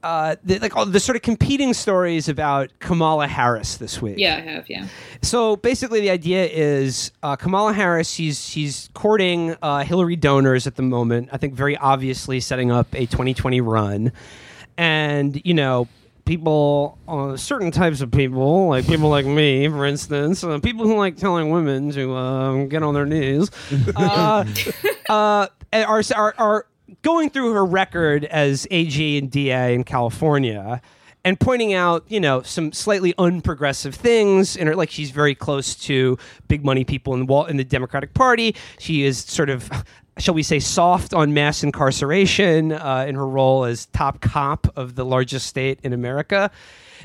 uh, 0.04 0.36
the, 0.44 0.58
like 0.58 0.76
all 0.76 0.84
the 0.84 1.00
sort 1.00 1.16
of 1.16 1.22
competing 1.22 1.72
stories 1.72 2.28
about 2.28 2.70
Kamala 2.78 3.26
Harris 3.26 3.78
this 3.78 4.02
week? 4.02 4.18
Yeah, 4.18 4.36
I 4.36 4.40
have. 4.40 4.68
Yeah. 4.68 4.86
So 5.22 5.56
basically, 5.56 6.00
the 6.02 6.10
idea 6.10 6.44
is 6.46 7.10
uh, 7.22 7.36
Kamala 7.36 7.72
Harris. 7.72 8.10
She's 8.10 8.46
she's 8.46 8.90
courting 8.92 9.56
uh, 9.62 9.82
Hillary 9.82 10.16
donors 10.16 10.66
at 10.66 10.76
the 10.76 10.82
moment. 10.82 11.30
I 11.32 11.38
think 11.38 11.54
very 11.54 11.76
obviously 11.78 12.38
setting 12.40 12.70
up 12.70 12.92
a 12.94 13.06
2020 13.06 13.60
run, 13.62 14.12
and 14.76 15.40
you 15.44 15.54
know. 15.54 15.88
People, 16.26 16.96
uh, 17.06 17.36
certain 17.36 17.70
types 17.70 18.00
of 18.00 18.10
people, 18.10 18.68
like 18.68 18.86
people 18.86 19.10
like 19.10 19.26
me, 19.26 19.68
for 19.68 19.84
instance, 19.84 20.42
uh, 20.42 20.58
people 20.58 20.86
who 20.86 20.96
like 20.96 21.18
telling 21.18 21.50
women 21.50 21.90
to 21.90 22.14
uh, 22.14 22.64
get 22.64 22.82
on 22.82 22.94
their 22.94 23.04
knees, 23.04 23.50
uh, 23.94 24.46
uh, 25.10 25.46
are, 25.70 26.02
are 26.16 26.34
are 26.38 26.66
going 27.02 27.30
through 27.30 27.52
her 27.52 27.64
record 27.64 28.24
as 28.24 28.66
AG 28.70 29.18
and 29.18 29.30
DA 29.30 29.74
in 29.74 29.84
California 29.84 30.80
and 31.24 31.40
pointing 31.40 31.72
out, 31.72 32.04
you 32.08 32.20
know, 32.20 32.42
some 32.42 32.72
slightly 32.72 33.14
unprogressive 33.14 33.94
things 33.94 34.56
in 34.56 34.66
her. 34.66 34.76
Like 34.76 34.90
she's 34.90 35.10
very 35.10 35.34
close 35.34 35.74
to 35.76 36.18
big 36.48 36.64
money 36.64 36.84
people 36.84 37.14
in 37.14 37.26
the 37.26 37.34
in 37.44 37.56
the 37.56 37.64
Democratic 37.64 38.14
Party. 38.14 38.54
She 38.78 39.04
is 39.04 39.18
sort 39.18 39.50
of. 39.50 39.70
Shall 40.16 40.34
we 40.34 40.44
say 40.44 40.60
soft 40.60 41.12
on 41.12 41.34
mass 41.34 41.64
incarceration 41.64 42.70
uh, 42.70 43.04
in 43.08 43.16
her 43.16 43.26
role 43.26 43.64
as 43.64 43.86
top 43.86 44.20
cop 44.20 44.68
of 44.76 44.94
the 44.94 45.04
largest 45.04 45.48
state 45.48 45.80
in 45.82 45.92
America, 45.92 46.52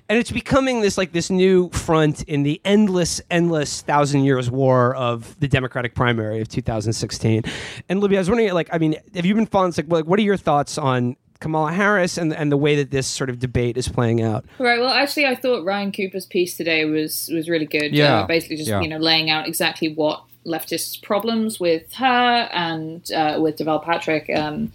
and 0.08 0.18
it's 0.18 0.32
becoming 0.32 0.82
this 0.82 0.97
like 0.97 1.12
this 1.12 1.30
new 1.30 1.70
front 1.70 2.24
in 2.24 2.43
the 2.43 2.62
endless, 2.64 3.22
endless 3.30 3.82
thousand 3.82 4.24
years 4.24 4.50
war 4.50 4.95
of 4.95 5.39
the 5.39 5.47
Democratic 5.47 5.95
primary 5.95 6.41
of 6.41 6.47
2016. 6.47 7.43
And 7.89 8.00
Libby, 8.00 8.18
I 8.18 8.20
was 8.20 8.30
wondering, 8.30 8.54
like, 8.54 8.70
I 8.72 8.78
mean, 8.78 8.95
have 9.16 9.26
you 9.26 9.36
been 9.36 9.45
following? 9.45 9.74
Like, 9.76 9.89
like, 9.89 10.06
what 10.06 10.20
are 10.20 10.24
your 10.24 10.38
thoughts 10.38 10.78
on 10.78 11.16
Kamala 11.39 11.72
Harris 11.72 12.18
and 12.18 12.34
and 12.34 12.52
the 12.52 12.58
way 12.58 12.76
that 12.76 12.91
this 12.91 13.08
sort 13.08 13.30
of 13.30 13.39
debate 13.39 13.78
is 13.78 13.88
playing 13.88 14.22
out? 14.22 14.45
Right. 14.60 14.80
Well, 14.80 14.89
actually, 14.93 15.26
I 15.26 15.36
thought 15.36 15.64
Ryan 15.66 15.91
Cooper's 15.91 16.26
piece 16.26 16.56
today 16.58 16.86
was 16.86 17.30
was 17.34 17.50
really 17.50 17.66
good. 17.66 17.93
Yeah. 17.93 18.20
Uh, 18.22 18.28
basically, 18.28 18.58
just 18.58 18.70
Yeah. 18.70 18.82
you 18.82 18.88
know 18.88 18.97
laying 18.97 19.30
out 19.30 19.47
exactly 19.47 19.93
what 19.93 20.24
leftists' 20.45 21.02
problems 21.02 21.60
with 21.60 21.93
her 21.93 22.06
and 22.54 23.12
uh, 23.12 23.38
with 23.39 23.58
Deval 23.58 23.84
Patrick, 23.84 24.30
um, 24.36 24.72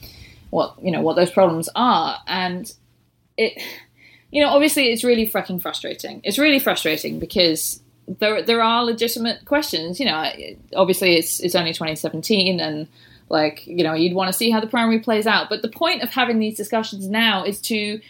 what 0.51 0.75
you 0.83 0.91
know 0.91 1.01
what 1.03 1.17
those 1.17 1.31
problems 1.31 1.69
are, 1.75 2.19
and 2.27 2.73
it, 3.37 3.61
you 4.35 4.43
know, 4.43 4.51
obviously 4.51 4.91
it's 4.93 5.05
really 5.05 5.27
fucking 5.27 5.61
frustrating. 5.61 6.21
It's 6.25 6.39
really 6.39 6.59
frustrating 6.59 7.19
because 7.21 7.81
there 8.19 8.43
there 8.43 8.63
are 8.63 8.85
legitimate 8.85 9.45
questions. 9.47 9.99
You 10.01 10.07
know, 10.07 10.33
obviously 10.77 11.17
it's 11.17 11.39
it's 11.41 11.55
only 11.55 11.73
2017 11.73 12.61
and 12.61 12.89
like 13.31 13.67
you 13.67 13.83
know 13.85 13.95
you'd 13.95 14.13
want 14.15 14.29
to 14.31 14.33
see 14.37 14.51
how 14.51 14.61
the 14.61 14.67
primary 14.67 14.99
plays 14.99 15.27
out. 15.27 15.49
But 15.49 15.63
the 15.63 15.69
point 15.71 16.03
of 16.03 16.11
having 16.11 16.39
these 16.41 16.57
discussions 16.57 17.09
now 17.09 17.45
is 17.45 17.61
to 17.63 18.01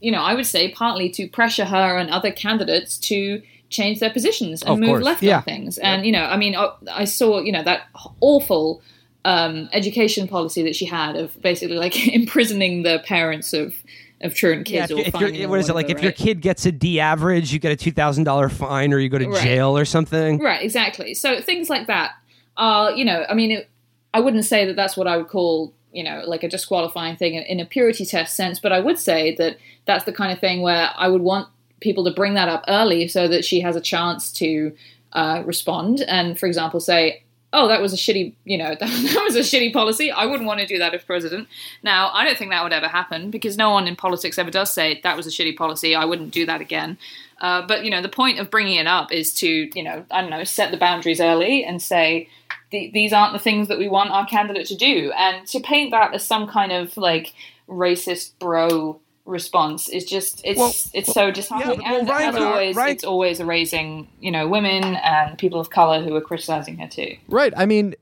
you 0.00 0.12
know, 0.12 0.20
I 0.22 0.34
would 0.34 0.46
say 0.46 0.70
partly 0.70 1.08
to 1.10 1.28
pressure 1.28 1.64
her 1.64 1.96
and 1.96 2.08
other 2.10 2.30
candidates 2.30 2.98
to 2.98 3.42
change 3.68 3.98
their 4.00 4.10
positions 4.10 4.62
and 4.62 4.70
Of 4.72 4.78
move 4.78 4.88
course. 4.90 5.04
left 5.04 5.22
Yeah. 5.22 5.38
on 5.38 5.42
things. 5.42 5.78
And 5.78 6.04
you 6.06 6.12
know, 6.12 6.24
I 6.24 6.36
mean, 6.36 6.54
I, 6.56 6.70
I 6.92 7.04
saw 7.04 7.40
you 7.40 7.52
know 7.52 7.62
that 7.62 7.82
awful 8.20 8.82
um, 9.24 9.68
education 9.72 10.26
policy 10.28 10.62
that 10.64 10.74
she 10.76 10.86
had 10.86 11.16
of 11.16 11.40
basically 11.42 11.76
like 11.76 11.96
imprisoning 12.14 12.82
the 12.82 13.00
parents 13.04 13.52
of 13.52 13.74
of 14.20 14.34
truant 14.34 14.66
kids. 14.66 14.90
if, 14.90 14.96
or 14.96 15.00
if 15.00 15.20
you're, 15.20 15.30
them 15.30 15.50
what 15.50 15.60
is 15.60 15.68
it 15.68 15.74
like? 15.74 15.86
whatever, 15.86 15.98
If 15.98 16.02
your 16.02 16.12
kid 16.12 16.40
gets 16.40 16.66
a 16.66 16.72
D 16.72 17.00
average, 17.00 17.52
you 17.52 17.58
get 17.58 17.72
a 17.72 17.76
two 17.76 17.92
thousand 17.92 18.24
dollar 18.24 18.48
fine, 18.48 18.92
or 18.92 18.98
you 18.98 19.08
go 19.08 19.18
to 19.18 19.28
Right. 19.28 19.42
jail 19.42 19.76
or 19.76 19.84
something. 19.84 20.38
Right, 20.38 20.62
exactly. 20.62 21.14
So 21.14 21.40
things 21.40 21.70
like 21.70 21.86
that 21.86 22.12
are, 22.56 22.92
you 22.92 23.04
know, 23.04 23.24
I 23.28 23.34
mean, 23.34 23.52
it, 23.52 23.70
I 24.12 24.20
wouldn't 24.20 24.44
say 24.44 24.64
that 24.64 24.76
that's 24.76 24.96
what 24.96 25.06
I 25.06 25.16
would 25.16 25.28
call, 25.28 25.72
you 25.92 26.02
know, 26.02 26.22
like 26.26 26.42
a 26.42 26.48
disqualifying 26.48 27.16
thing 27.16 27.34
in, 27.34 27.42
in 27.44 27.60
a 27.60 27.64
purity 27.64 28.04
test 28.04 28.34
sense, 28.34 28.58
but 28.58 28.72
I 28.72 28.80
would 28.80 28.98
say 28.98 29.34
that 29.36 29.58
that's 29.86 30.04
the 30.04 30.12
kind 30.12 30.32
of 30.32 30.40
thing 30.40 30.62
where 30.62 30.90
I 30.96 31.08
would 31.08 31.22
want 31.22 31.48
people 31.80 32.04
to 32.04 32.10
bring 32.10 32.34
that 32.34 32.48
up 32.48 32.64
early 32.66 33.06
so 33.06 33.28
that 33.28 33.44
she 33.44 33.60
has 33.60 33.76
a 33.76 33.80
chance 33.80 34.32
to 34.32 34.72
uh, 35.12 35.42
respond 35.46 36.00
and, 36.02 36.38
for 36.38 36.46
example, 36.46 36.80
say, 36.80 37.22
"Oh, 37.52 37.68
that 37.68 37.80
was 37.80 37.92
a 37.92 37.96
shitty, 37.96 38.34
you 38.44 38.58
know, 38.58 38.70
that, 38.70 38.80
that 38.80 39.22
was 39.24 39.36
a 39.36 39.40
shitty 39.40 39.72
policy. 39.72 40.10
I 40.10 40.26
wouldn't 40.26 40.46
want 40.46 40.60
to 40.60 40.66
do 40.66 40.78
that 40.78 40.94
if 40.94 41.06
president." 41.06 41.48
Now, 41.82 42.10
I 42.12 42.24
don't 42.24 42.36
think 42.36 42.50
that 42.50 42.62
would 42.62 42.72
ever 42.72 42.88
happen 42.88 43.30
because 43.30 43.56
no 43.56 43.70
one 43.70 43.86
in 43.86 43.96
politics 43.96 44.38
ever 44.38 44.50
does 44.50 44.72
say 44.72 45.00
that 45.02 45.16
was 45.16 45.26
a 45.26 45.30
shitty 45.30 45.56
policy. 45.56 45.94
I 45.94 46.04
wouldn't 46.04 46.32
do 46.32 46.46
that 46.46 46.60
again. 46.60 46.98
Uh, 47.40 47.66
but 47.66 47.84
you 47.84 47.90
know, 47.90 48.02
the 48.02 48.08
point 48.08 48.38
of 48.38 48.50
bringing 48.50 48.76
it 48.76 48.86
up 48.86 49.12
is 49.12 49.32
to, 49.34 49.48
you 49.48 49.82
know, 49.82 50.04
I 50.10 50.20
don't 50.20 50.30
know, 50.30 50.44
set 50.44 50.70
the 50.70 50.76
boundaries 50.76 51.20
early 51.20 51.64
and 51.64 51.80
say 51.80 52.28
the, 52.70 52.90
these 52.92 53.12
aren't 53.12 53.32
the 53.32 53.38
things 53.38 53.68
that 53.68 53.78
we 53.78 53.88
want 53.88 54.10
our 54.10 54.26
candidate 54.26 54.66
to 54.68 54.76
do, 54.76 55.12
and 55.16 55.46
to 55.48 55.60
paint 55.60 55.90
that 55.92 56.14
as 56.14 56.26
some 56.26 56.46
kind 56.48 56.72
of 56.72 56.96
like 56.96 57.32
racist 57.68 58.32
bro 58.38 59.00
response 59.28 59.88
is 59.88 60.04
just 60.04 60.40
it's 60.44 60.58
Well, 60.58 60.72
it's 60.94 61.12
so 61.12 61.30
disheartening. 61.30 61.80
yeah, 61.82 61.90
well, 61.92 62.00
and 62.00 62.08
Ryan- 62.08 62.28
as 62.30 62.36
always, 62.36 62.76
Ryan- 62.76 62.92
it's 62.94 63.04
always 63.04 63.40
erasing 63.40 64.08
you 64.20 64.30
know 64.30 64.48
women 64.48 64.82
and 64.96 65.38
people 65.38 65.60
of 65.60 65.70
color 65.70 66.02
who 66.02 66.14
are 66.16 66.20
criticizing 66.20 66.78
her 66.78 66.88
too. 66.88 67.16
Right. 67.28 67.52
I 67.56 67.66
mean, 67.66 67.94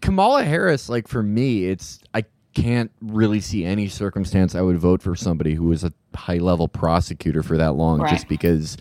Kamala 0.00 0.44
Harris, 0.44 0.88
like 0.88 1.06
for 1.08 1.22
me, 1.22 1.66
it's 1.66 2.00
I 2.14 2.24
can't 2.54 2.90
really 3.00 3.40
see 3.40 3.64
any 3.64 3.88
circumstance 3.88 4.54
I 4.54 4.60
would 4.62 4.78
vote 4.78 5.00
for 5.02 5.14
somebody 5.16 5.54
who 5.54 5.64
was 5.64 5.84
a 5.84 5.92
high 6.14 6.36
level 6.38 6.68
prosecutor 6.68 7.42
for 7.42 7.56
that 7.56 7.74
long, 7.76 8.00
Right. 8.00 8.10
just 8.10 8.28
because 8.28 8.76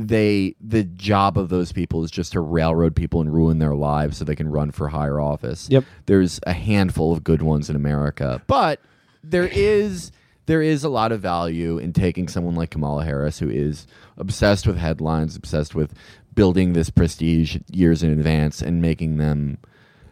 they 0.00 0.54
the 0.60 0.84
job 0.84 1.36
of 1.36 1.48
those 1.48 1.72
people 1.72 2.04
is 2.04 2.10
just 2.10 2.32
to 2.32 2.40
railroad 2.40 2.94
people 2.94 3.20
and 3.20 3.34
ruin 3.34 3.58
their 3.58 3.74
lives 3.74 4.16
so 4.18 4.24
they 4.24 4.36
can 4.36 4.48
run 4.48 4.70
for 4.70 4.88
higher 4.88 5.18
office. 5.20 5.68
Yep. 5.70 5.84
There's 6.06 6.38
a 6.46 6.52
handful 6.52 7.12
of 7.12 7.24
good 7.24 7.42
ones 7.42 7.68
in 7.68 7.74
America, 7.76 8.40
but 8.46 8.80
there 9.24 9.48
is 9.48 10.12
there 10.48 10.62
is 10.62 10.82
a 10.82 10.88
lot 10.88 11.12
of 11.12 11.20
value 11.20 11.76
in 11.76 11.92
taking 11.92 12.26
someone 12.26 12.54
like 12.54 12.70
Kamala 12.70 13.04
Harris 13.04 13.38
who 13.38 13.50
is 13.50 13.86
obsessed 14.16 14.66
with 14.66 14.78
headlines, 14.78 15.36
obsessed 15.36 15.74
with 15.74 15.92
building 16.34 16.72
this 16.72 16.88
prestige 16.88 17.58
years 17.70 18.02
in 18.02 18.10
advance 18.10 18.62
and 18.62 18.80
making 18.80 19.18
them 19.18 19.58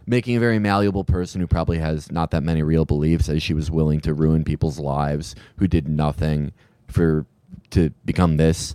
making 0.07 0.37
a 0.37 0.41
very 0.41 0.59
malleable 0.59 1.05
person 1.05 1.41
who 1.41 1.47
probably 1.47 1.79
has 1.79 2.13
not 2.13 2.33
that 2.33 2.43
many 2.43 2.63
real 2.63 2.85
beliefs 2.85 3.31
as 3.31 3.43
she 3.43 3.55
was 3.55 3.71
willing 3.71 3.99
to 3.99 4.13
ruin 4.13 4.45
people's 4.45 4.79
lives 4.79 5.35
who 5.57 5.67
did 5.67 5.89
nothing 5.89 6.53
for 6.87 7.25
to 7.71 7.89
become 8.05 8.37
this. 8.37 8.75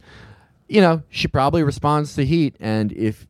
You 0.67 0.81
know 0.81 1.03
she 1.09 1.27
probably 1.27 1.61
responds 1.61 2.15
to 2.15 2.25
heat 2.25 2.55
and 2.59 2.91
if 2.91 3.27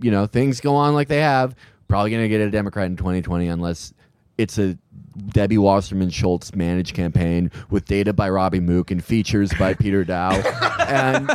you 0.00 0.10
know 0.10 0.24
things 0.24 0.62
go 0.62 0.76
on 0.76 0.94
like 0.94 1.08
they 1.08 1.20
have 1.20 1.54
probably 1.88 2.10
going 2.10 2.22
to 2.22 2.28
get 2.30 2.40
a 2.40 2.50
democrat 2.50 2.86
in 2.86 2.96
2020 2.96 3.48
unless 3.48 3.92
it's 4.38 4.58
a 4.58 4.78
Debbie 5.28 5.58
Wasserman 5.58 6.10
Schultz 6.10 6.54
managed 6.54 6.94
campaign 6.94 7.50
with 7.70 7.84
data 7.84 8.12
by 8.12 8.28
Robbie 8.30 8.60
Mook 8.60 8.90
and 8.90 9.04
features 9.04 9.52
by 9.58 9.74
Peter 9.74 10.04
Daou. 10.06 10.42
and 10.88 11.28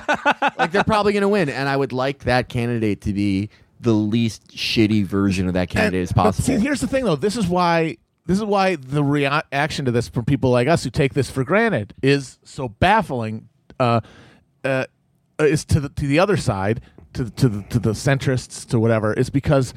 like 0.58 0.72
they're 0.72 0.84
probably 0.84 1.14
going 1.14 1.22
to 1.22 1.30
win. 1.30 1.50
And 1.50 1.68
I 1.68 1.76
would 1.76 1.92
like 1.92 2.20
that 2.24 2.50
candidate 2.50 3.02
to 3.02 3.14
be 3.14 3.50
the 3.80 3.94
least 3.94 4.48
shitty 4.50 5.06
version 5.06 5.48
of 5.48 5.54
that 5.54 5.70
candidate 5.70 6.04
as 6.04 6.12
possible. 6.12 6.44
see, 6.44 6.58
here's 6.60 6.82
the 6.82 6.88
thing, 6.88 7.06
though. 7.06 7.16
This 7.16 7.36
is 7.38 7.48
why. 7.48 7.98
This 8.28 8.40
is 8.40 8.44
why 8.44 8.76
the 8.76 9.04
reaction 9.04 9.86
to 9.86 9.92
this 9.92 10.08
from 10.10 10.26
people 10.26 10.50
like 10.50 10.68
us 10.68 10.84
who 10.84 10.90
take 10.90 11.14
this 11.14 11.30
for 11.30 11.44
granted 11.44 11.94
is 12.02 12.40
so 12.44 12.68
baffling. 12.68 13.50
Uh, 13.80 14.00
uh, 14.64 14.86
is 15.38 15.64
to 15.66 15.80
the 15.80 15.90
to 15.90 16.08
the 16.08 16.18
other 16.18 16.38
side, 16.38 16.82
to 17.14 17.30
to 17.30 17.48
the, 17.50 17.62
to 17.70 17.78
the 17.78 17.92
centrists, 17.92 18.68
to 18.70 18.80
whatever, 18.80 19.14
is 19.14 19.30
because 19.30 19.76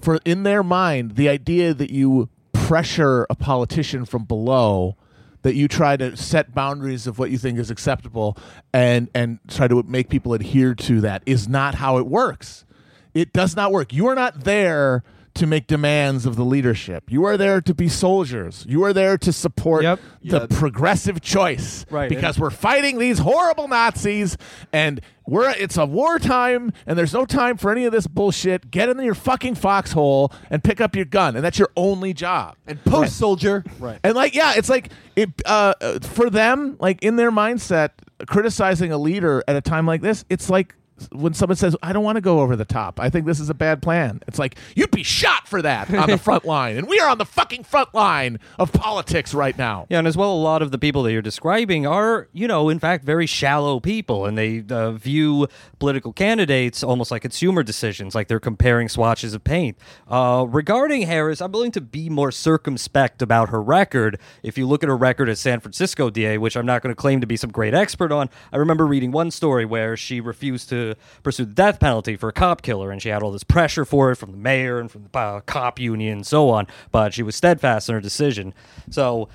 for 0.00 0.20
in 0.24 0.44
their 0.44 0.62
mind, 0.62 1.16
the 1.16 1.28
idea 1.28 1.74
that 1.74 1.90
you 1.90 2.28
pressure 2.68 3.26
a 3.30 3.34
politician 3.34 4.04
from 4.04 4.24
below 4.24 4.94
that 5.40 5.54
you 5.54 5.66
try 5.66 5.96
to 5.96 6.14
set 6.18 6.54
boundaries 6.54 7.06
of 7.06 7.18
what 7.18 7.30
you 7.30 7.38
think 7.38 7.58
is 7.58 7.70
acceptable 7.70 8.36
and 8.74 9.08
and 9.14 9.38
try 9.48 9.66
to 9.66 9.82
make 9.84 10.10
people 10.10 10.34
adhere 10.34 10.74
to 10.74 11.00
that 11.00 11.22
is 11.24 11.48
not 11.48 11.76
how 11.76 11.96
it 11.96 12.06
works. 12.06 12.66
It 13.14 13.32
does 13.32 13.56
not 13.56 13.72
work. 13.72 13.94
You 13.94 14.06
are 14.08 14.14
not 14.14 14.44
there 14.44 15.02
to 15.38 15.46
make 15.46 15.66
demands 15.66 16.26
of 16.26 16.36
the 16.36 16.44
leadership. 16.44 17.04
You 17.10 17.24
are 17.24 17.36
there 17.36 17.60
to 17.60 17.74
be 17.74 17.88
soldiers. 17.88 18.64
You 18.68 18.84
are 18.84 18.92
there 18.92 19.16
to 19.18 19.32
support 19.32 19.82
Yep. 19.82 20.00
the 20.24 20.46
progressive 20.48 21.20
choice. 21.20 21.86
Right. 21.90 22.08
Because 22.08 22.38
we're 22.38 22.50
fighting 22.50 22.98
these 22.98 23.18
horrible 23.20 23.66
Nazis 23.68 24.36
and 24.72 25.00
we're 25.26 25.50
it's 25.50 25.76
a 25.76 25.84
wartime 25.86 26.72
and 26.86 26.98
there's 26.98 27.12
no 27.12 27.24
time 27.26 27.56
for 27.56 27.70
any 27.70 27.84
of 27.84 27.92
this 27.92 28.06
bullshit. 28.06 28.70
Get 28.70 28.88
in 28.88 28.98
your 29.00 29.14
fucking 29.14 29.56
foxhole 29.56 30.32
and 30.50 30.62
pick 30.64 30.80
up 30.80 30.96
your 30.96 31.04
gun. 31.04 31.36
And 31.36 31.44
that's 31.44 31.58
your 31.58 31.70
only 31.76 32.12
job. 32.14 32.56
and 32.66 32.82
post 32.84 33.16
soldier. 33.16 33.64
Right. 33.78 33.98
And 34.02 34.14
like, 34.14 34.34
yeah, 34.34 34.54
it's 34.56 34.68
like 34.68 34.90
it 35.16 35.30
uh, 35.46 35.74
uh, 35.80 35.98
for 36.00 36.30
them, 36.30 36.76
like 36.80 37.02
in 37.02 37.16
their 37.16 37.30
mindset, 37.30 37.90
criticizing 38.26 38.90
a 38.92 38.98
leader 38.98 39.42
at 39.46 39.56
a 39.56 39.60
time 39.60 39.86
like 39.86 40.00
this, 40.02 40.24
it's 40.28 40.48
like 40.50 40.74
when 41.12 41.34
someone 41.34 41.56
says, 41.56 41.76
"I 41.82 41.92
don't 41.92 42.04
want 42.04 42.16
to 42.16 42.20
go 42.20 42.40
over 42.40 42.56
the 42.56 42.64
top. 42.64 43.00
I 43.00 43.10
think 43.10 43.26
this 43.26 43.40
is 43.40 43.50
a 43.50 43.54
bad 43.54 43.82
plan." 43.82 44.20
It's 44.26 44.38
like 44.38 44.56
you'd 44.74 44.90
be 44.90 45.02
shot 45.02 45.48
for 45.48 45.62
that 45.62 45.92
on 45.92 46.08
the 46.10 46.18
front 46.28 46.44
line, 46.44 46.76
and 46.76 46.88
we 46.88 46.98
are 47.00 47.08
on 47.08 47.18
the 47.18 47.24
fucking 47.24 47.64
front 47.64 47.94
line 47.94 48.38
of 48.58 48.72
politics 48.72 49.34
right 49.34 49.56
now. 49.56 49.86
Yeah, 49.88 49.98
and 49.98 50.08
as 50.08 50.16
well, 50.16 50.32
a 50.32 50.34
lot 50.34 50.62
of 50.62 50.70
the 50.70 50.78
people 50.78 51.02
that 51.04 51.12
you're 51.12 51.22
describing 51.22 51.86
are, 51.86 52.28
you 52.32 52.48
know, 52.48 52.68
in 52.68 52.78
fact, 52.78 53.04
very 53.04 53.26
shallow 53.26 53.80
people, 53.80 54.26
and 54.26 54.36
they 54.36 54.64
uh, 54.70 54.92
view 54.92 55.48
political 55.78 56.12
candidates 56.12 56.82
almost 56.82 57.10
like 57.10 57.22
consumer 57.22 57.62
decisions, 57.62 58.14
like 58.14 58.28
they're 58.28 58.40
comparing 58.40 58.88
swatches 58.88 59.34
of 59.34 59.44
paint. 59.44 59.76
Uh, 60.08 60.46
regarding 60.48 61.02
Harris, 61.02 61.40
I'm 61.40 61.52
willing 61.52 61.72
to 61.72 61.80
be 61.80 62.08
more 62.08 62.32
circumspect 62.32 63.22
about 63.22 63.50
her 63.50 63.62
record. 63.62 64.18
If 64.42 64.58
you 64.58 64.66
look 64.66 64.82
at 64.82 64.88
her 64.88 64.96
record 64.96 65.28
as 65.28 65.40
San 65.40 65.60
Francisco 65.60 66.10
DA, 66.10 66.38
which 66.38 66.56
I'm 66.56 66.66
not 66.66 66.82
going 66.82 66.94
to 66.94 67.00
claim 67.00 67.20
to 67.20 67.26
be 67.26 67.36
some 67.36 67.50
great 67.50 67.74
expert 67.74 68.12
on, 68.12 68.28
I 68.52 68.56
remember 68.56 68.86
reading 68.86 69.12
one 69.12 69.30
story 69.30 69.64
where 69.64 69.96
she 69.96 70.20
refused 70.20 70.68
to 70.70 70.87
pursue 71.22 71.44
the 71.44 71.54
death 71.54 71.80
penalty 71.80 72.16
for 72.16 72.28
a 72.28 72.32
cop 72.32 72.62
killer, 72.62 72.90
and 72.90 73.02
she 73.02 73.08
had 73.08 73.22
all 73.22 73.32
this 73.32 73.44
pressure 73.44 73.84
for 73.84 74.12
it 74.12 74.16
from 74.16 74.32
the 74.32 74.38
mayor 74.38 74.78
and 74.78 74.90
from 74.90 75.08
the 75.10 75.18
uh, 75.18 75.40
cop 75.40 75.78
union 75.78 76.18
and 76.18 76.26
so 76.26 76.50
on, 76.50 76.66
but 76.90 77.14
she 77.14 77.22
was 77.22 77.36
steadfast 77.36 77.88
in 77.88 77.94
her 77.94 78.00
decision. 78.00 78.54
So 78.90 79.28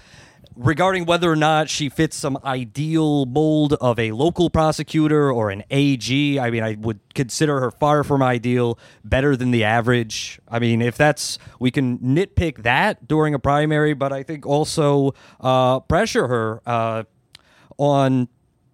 regarding 0.55 1.05
whether 1.05 1.31
or 1.31 1.35
not 1.35 1.69
she 1.69 1.89
fits 1.89 2.15
some 2.15 2.37
ideal 2.43 3.25
mold 3.25 3.73
of 3.73 3.97
a 3.99 4.11
local 4.11 4.49
prosecutor 4.49 5.31
or 5.31 5.49
an 5.49 5.63
AG, 5.69 6.39
I 6.39 6.49
mean, 6.49 6.63
I 6.63 6.75
would 6.79 6.99
consider 7.13 7.59
her 7.59 7.71
far 7.71 8.03
from 8.03 8.21
ideal, 8.21 8.77
better 9.03 9.35
than 9.35 9.51
the 9.51 9.63
average. 9.63 10.39
I 10.47 10.59
mean, 10.59 10.81
if 10.81 10.97
that's, 10.97 11.39
we 11.59 11.71
can 11.71 11.97
nitpick 11.99 12.63
that 12.63 13.07
during 13.07 13.33
a 13.33 13.39
primary, 13.39 13.93
but 13.93 14.13
I 14.13 14.23
think 14.23 14.45
also 14.45 15.13
uh, 15.39 15.79
pressure 15.81 16.27
her 16.27 16.61
uh, 16.65 17.03
on 17.77 18.27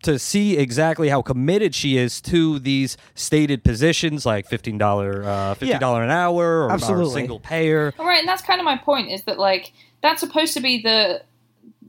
to 0.04 0.18
see 0.18 0.58
exactly 0.58 1.10
how 1.10 1.22
committed 1.22 1.76
she 1.76 1.98
is 1.98 2.22
to 2.22 2.60
these 2.60 2.98
stated 3.16 3.64
positions 3.64 4.26
like 4.26 4.50
$15 4.50 4.80
uh, 5.26 5.56
$50 5.56 6.04
an 6.04 6.10
hour 6.10 6.68
or, 6.68 6.72
or 6.72 7.06
single 7.10 7.40
payer 7.40 7.94
All 8.00 8.06
right, 8.06 8.20
and 8.20 8.28
that's 8.28 8.42
kind 8.42 8.60
of 8.60 8.66
my 8.66 8.78
point 8.78 9.10
is 9.10 9.24
that 9.24 9.38
like 9.38 9.72
that's 10.02 10.20
supposed 10.20 10.54
to 10.54 10.62
be 10.62 10.82
the 10.82 11.22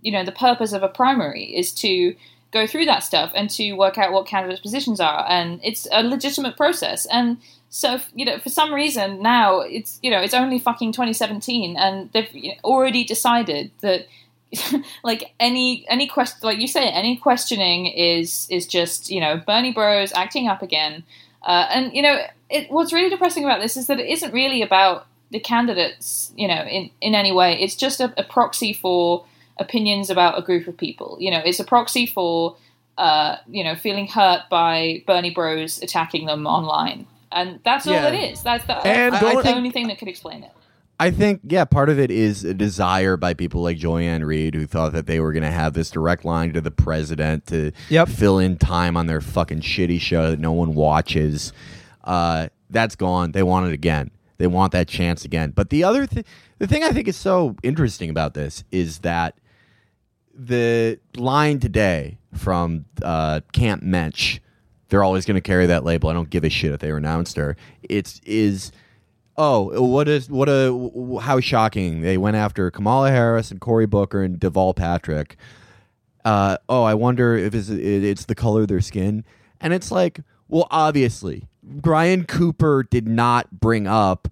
you 0.02 0.12
know 0.12 0.24
the 0.24 0.32
purpose 0.32 0.72
of 0.72 0.82
a 0.82 0.88
primary 0.88 1.44
is 1.44 1.72
to 1.72 2.14
go 2.52 2.66
through 2.66 2.84
that 2.84 3.04
stuff 3.04 3.30
and 3.34 3.48
to 3.50 3.72
work 3.74 3.96
out 3.96 4.12
what 4.12 4.26
candidates' 4.26 4.60
positions 4.60 5.00
are, 5.00 5.24
and 5.28 5.60
it's 5.62 5.86
a 5.92 6.02
legitimate 6.02 6.56
process. 6.56 7.06
And 7.06 7.38
so 7.68 8.00
you 8.14 8.24
know 8.24 8.38
for 8.38 8.48
some 8.48 8.74
reason 8.74 9.22
now 9.22 9.60
it's 9.60 9.98
you 10.02 10.10
know 10.10 10.20
it's 10.20 10.34
only 10.34 10.58
fucking 10.58 10.92
2017, 10.92 11.76
and 11.76 12.10
they've 12.12 12.54
already 12.64 13.04
decided 13.04 13.70
that. 13.80 14.06
like 15.04 15.32
any 15.38 15.86
any 15.88 16.06
question 16.06 16.38
like 16.42 16.58
you 16.58 16.66
say 16.66 16.88
any 16.88 17.16
questioning 17.16 17.86
is 17.86 18.46
is 18.50 18.66
just 18.66 19.10
you 19.10 19.20
know 19.20 19.40
bernie 19.46 19.72
bros 19.72 20.12
acting 20.12 20.48
up 20.48 20.62
again. 20.62 21.04
Uh, 21.42 21.66
and 21.70 21.94
you 21.94 22.02
know 22.02 22.18
it, 22.50 22.70
what's 22.70 22.92
really 22.92 23.08
depressing 23.08 23.44
about 23.44 23.60
this 23.60 23.76
is 23.76 23.86
that 23.86 23.98
it 23.98 24.08
isn't 24.08 24.32
really 24.32 24.60
about 24.62 25.06
the 25.30 25.40
candidates 25.40 26.32
you 26.36 26.48
know 26.48 26.62
in 26.64 26.90
in 27.00 27.14
any 27.14 27.32
way. 27.32 27.58
It's 27.60 27.76
just 27.76 28.00
a, 28.00 28.12
a 28.18 28.24
proxy 28.24 28.72
for 28.72 29.24
opinions 29.58 30.10
about 30.10 30.38
a 30.38 30.42
group 30.42 30.66
of 30.66 30.76
people. 30.76 31.16
You 31.20 31.30
know 31.30 31.40
it's 31.44 31.60
a 31.60 31.64
proxy 31.64 32.06
for 32.06 32.56
uh, 32.98 33.36
you 33.48 33.62
know 33.62 33.76
feeling 33.76 34.08
hurt 34.08 34.42
by 34.50 35.02
bernie 35.06 35.30
bros 35.30 35.80
attacking 35.82 36.26
them 36.26 36.46
online. 36.46 37.06
And 37.32 37.60
that's 37.64 37.86
all 37.86 37.94
Yeah. 37.94 38.08
it 38.08 38.32
is. 38.32 38.42
That's 38.42 38.64
the, 38.66 38.74
And 38.84 39.14
that's 39.14 39.44
the 39.44 39.54
only 39.54 39.70
thing 39.70 39.86
that 39.86 39.98
could 40.00 40.08
explain 40.08 40.42
it 40.42 40.50
I 41.00 41.10
think, 41.10 41.40
yeah, 41.44 41.64
part 41.64 41.88
of 41.88 41.98
it 41.98 42.10
is 42.10 42.44
a 42.44 42.52
desire 42.52 43.16
by 43.16 43.32
people 43.34 43.62
like 43.62 43.78
Joy-Ann 43.78 44.22
Reid 44.22 44.54
who 44.54 44.66
thought 44.66 44.92
that 44.92 45.06
they 45.06 45.18
were 45.18 45.32
going 45.32 45.42
to 45.44 45.50
have 45.50 45.72
this 45.72 45.90
direct 45.90 46.24
line 46.26 46.52
to 46.52 46.60
the 46.60 46.70
president 46.70 47.46
to 47.46 47.72
Yep. 47.88 48.08
fill 48.08 48.38
in 48.38 48.58
time 48.58 48.96
on 48.98 49.06
their 49.06 49.22
fucking 49.22 49.60
shitty 49.62 49.98
show 50.00 50.30
that 50.30 50.38
no 50.38 50.52
one 50.52 50.74
watches. 50.74 51.54
Uh, 52.04 52.48
that's 52.68 52.96
gone. 52.96 53.32
They 53.32 53.42
want 53.42 53.66
it 53.68 53.72
again. 53.72 54.10
They 54.36 54.46
want 54.46 54.72
that 54.72 54.88
chance 54.88 55.24
again. 55.24 55.52
But 55.52 55.70
the 55.70 55.84
other 55.84 56.04
thing, 56.06 56.24
the 56.58 56.66
thing 56.66 56.82
I 56.84 56.90
think 56.90 57.08
is 57.08 57.16
so 57.16 57.56
interesting 57.62 58.10
about 58.10 58.34
this 58.34 58.64
is 58.70 58.98
that 59.00 59.36
the 60.34 60.98
line 61.16 61.60
today 61.60 62.18
from 62.34 62.84
uh, 63.02 63.40
Camp 63.52 63.82
Mensch, 63.82 64.38
they're 64.88 65.04
always 65.04 65.24
going 65.26 65.34
to 65.36 65.40
carry 65.40 65.66
that 65.66 65.84
label. 65.84 66.08
I 66.10 66.12
don't 66.12 66.30
give 66.30 66.44
a 66.44 66.50
shit 66.50 66.72
if 66.72 66.80
they 66.80 66.92
renounced 66.92 67.36
her. 67.36 67.56
It's 67.82 68.20
is 68.24 68.70
oh 69.40 69.80
what 69.82 70.06
is 70.06 70.28
what 70.28 70.48
a 70.48 71.18
how 71.22 71.40
shocking 71.40 72.02
they 72.02 72.18
went 72.18 72.36
after 72.36 72.70
Kamala 72.70 73.10
Harris 73.10 73.50
and 73.50 73.58
Cory 73.58 73.86
Booker 73.86 74.22
and 74.22 74.38
Deval 74.38 74.76
Patrick. 74.76 75.36
uh, 76.26 76.58
"Oh, 76.68 76.82
I 76.82 76.92
wonder 76.94 77.36
if 77.36 77.54
it's, 77.54 77.70
it's 77.70 78.26
the 78.26 78.34
color 78.34 78.62
of 78.62 78.68
their 78.68 78.82
skin," 78.82 79.24
and 79.60 79.72
it's 79.72 79.90
like, 79.90 80.20
well, 80.48 80.68
obviously, 80.70 81.48
Brian 81.62 82.24
Cooper 82.24 82.82
did 82.82 83.08
not 83.08 83.50
bring 83.60 83.86
up 83.86 84.28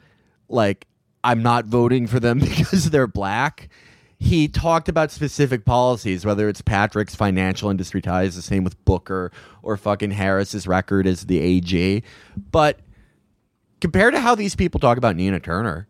like 0.50 0.86
I'm 1.24 1.42
not 1.42 1.64
voting 1.64 2.06
for 2.06 2.20
them 2.20 2.38
because 2.40 2.90
they're 2.90 3.06
black. 3.06 3.70
He 4.20 4.48
talked 4.48 4.88
about 4.88 5.11
specific 5.12 5.64
policies, 5.64 6.26
whether 6.26 6.48
it's 6.48 6.61
Patrick's 6.61 7.14
financial 7.14 7.70
industry 7.70 8.02
ties, 8.02 8.34
the 8.34 8.42
same 8.42 8.64
with 8.64 8.84
Booker, 8.84 9.30
or 9.62 9.76
fucking 9.76 10.11
Harris's 10.11 10.66
record 10.66 11.06
as 11.06 11.26
the 11.26 11.38
AG. 11.38 12.02
But 12.50 12.80
compared 13.81 14.14
to 14.14 14.20
how 14.20 14.35
these 14.35 14.55
people 14.55 14.81
talk 14.81 14.99
about 14.99 15.16
Nina 15.16 15.41
Turner, 15.41 15.89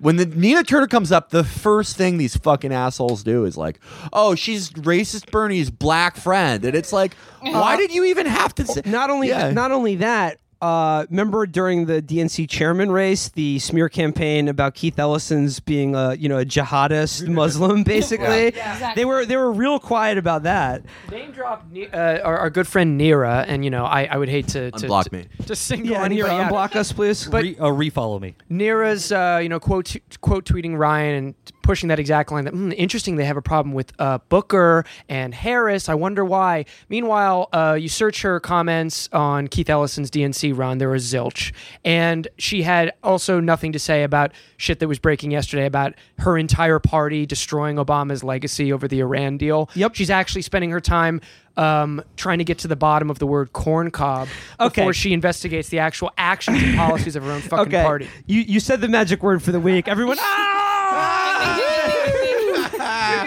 when 0.00 0.16
the 0.16 0.26
Nina 0.26 0.64
Turner 0.64 0.86
comes 0.86 1.12
up, 1.12 1.30
the 1.30 1.44
first 1.44 1.96
thing 1.96 2.18
these 2.18 2.36
fucking 2.36 2.72
assholes 2.72 3.22
do 3.22 3.44
is 3.44 3.56
like, 3.56 3.80
"Oh, 4.12 4.34
she's 4.34 4.70
racist 4.70 5.30
Bernie's 5.30 5.70
black 5.70 6.16
friend," 6.16 6.64
and 6.64 6.74
it's 6.74 6.92
like, 6.92 7.16
uh, 7.42 7.50
why 7.52 7.76
did 7.76 7.92
you 7.92 8.04
even 8.04 8.26
have 8.26 8.54
to 8.56 8.64
oh, 8.68 8.74
say? 8.74 8.82
Not 8.84 9.10
only 9.10 9.28
Yeah. 9.28 9.50
not 9.52 9.70
only 9.72 9.96
that. 9.96 10.38
Uh, 10.62 11.04
remember 11.10 11.44
during 11.46 11.84
the 11.84 12.00
DNC 12.00 12.48
chairman 12.48 12.90
race, 12.90 13.28
the 13.28 13.58
smear 13.58 13.90
campaign 13.90 14.48
about 14.48 14.74
Keith 14.74 14.98
Ellison's 14.98 15.60
being 15.60 15.94
a 15.94 16.14
you 16.14 16.30
know 16.30 16.38
a 16.38 16.46
jihadist 16.46 17.28
Muslim, 17.28 17.82
basically. 17.84 18.54
yeah. 18.56 18.72
Exactly. 18.72 19.00
They 19.00 19.04
were 19.04 19.26
they 19.26 19.36
were 19.36 19.52
real 19.52 19.78
quiet 19.78 20.16
about 20.16 20.44
that. 20.44 20.82
Name 21.10 21.30
drop 21.32 21.70
Ne- 21.70 21.88
uh, 21.88 22.20
our, 22.20 22.38
our 22.38 22.50
good 22.50 22.66
friend 22.66 22.98
Neera, 22.98 23.44
and 23.46 23.64
you 23.64 23.70
know 23.70 23.84
I, 23.84 24.04
I 24.04 24.16
would 24.16 24.30
hate 24.30 24.48
to, 24.48 24.70
to 24.70 24.86
Unblock 24.86 25.04
to, 25.04 25.12
me. 25.14 25.26
to 25.46 25.54
single 25.54 25.92
Yeah, 25.92 26.04
anybody 26.04 26.32
Neera, 26.32 26.40
out. 26.44 26.52
unblock 26.52 26.76
us, 26.76 26.90
please. 26.90 27.26
But- 27.26 27.42
Re- 27.42 27.56
uh, 27.58 27.64
refollow 27.66 28.18
me. 28.20 28.34
Neera's, 28.50 29.12
uh, 29.12 29.40
you 29.42 29.50
know, 29.50 29.60
quote 29.60 29.94
quote 30.22 30.46
tweeting 30.46 30.78
Ryan 30.78 31.14
and 31.16 31.34
pushing 31.66 31.88
that 31.88 31.98
exact 31.98 32.30
line. 32.32 32.44
That 32.44 32.54
"Hmm, 32.54 32.72
interesting. 32.76 33.16
They 33.16 33.24
have 33.24 33.36
a 33.36 33.42
problem 33.42 33.74
with 33.74 33.92
uh, 33.98 34.18
Booker 34.28 34.84
and 35.08 35.34
Harris. 35.34 35.88
I 35.88 35.94
wonder 35.94 36.24
why. 36.24 36.64
Meanwhile, 36.88 37.48
uh, 37.52 37.76
you 37.78 37.88
search 37.88 38.22
her 38.22 38.38
comments 38.40 39.08
on 39.12 39.48
Keith 39.48 39.68
Ellison's 39.68 40.10
DNC 40.10 40.56
run. 40.56 40.78
There 40.78 40.88
was 40.88 41.04
zilch, 41.12 41.52
and 41.84 42.28
she 42.38 42.62
had 42.62 42.92
also 43.02 43.40
nothing 43.40 43.72
to 43.72 43.78
say 43.78 44.04
about 44.04 44.32
shit 44.56 44.78
that 44.78 44.88
was 44.88 44.98
breaking 44.98 45.32
yesterday 45.32 45.66
about 45.66 45.94
her 46.20 46.38
entire 46.38 46.78
party 46.78 47.26
destroying 47.26 47.76
Obama's 47.76 48.22
legacy 48.24 48.72
over 48.72 48.86
the 48.88 49.00
Iran 49.00 49.36
deal. 49.36 49.68
Yep. 49.74 49.94
she's 49.96 50.10
actually 50.10 50.42
spending 50.42 50.70
her 50.70 50.80
time. 50.80 51.20
Um, 51.58 52.02
trying 52.18 52.36
to 52.36 52.44
get 52.44 52.58
to 52.58 52.68
the 52.68 52.76
bottom 52.76 53.08
of 53.08 53.18
the 53.18 53.26
word 53.26 53.54
corn 53.54 53.90
cob 53.90 54.28
Okay. 54.60 54.82
before 54.82 54.92
she 54.92 55.14
investigates 55.14 55.70
the 55.70 55.78
actual 55.78 56.12
actions 56.18 56.62
and 56.62 56.76
policies 56.76 57.16
of 57.16 57.22
her 57.24 57.30
own 57.32 57.40
fucking 57.40 57.68
okay, 57.74 57.82
party. 57.82 58.08
you 58.26 58.42
you 58.42 58.60
said 58.60 58.82
the 58.82 58.88
magic 58.88 59.22
word 59.22 59.42
for 59.42 59.52
the 59.52 59.60
week. 59.60 59.88
Everyone. 59.88 60.18
"Ah!" 60.20 60.65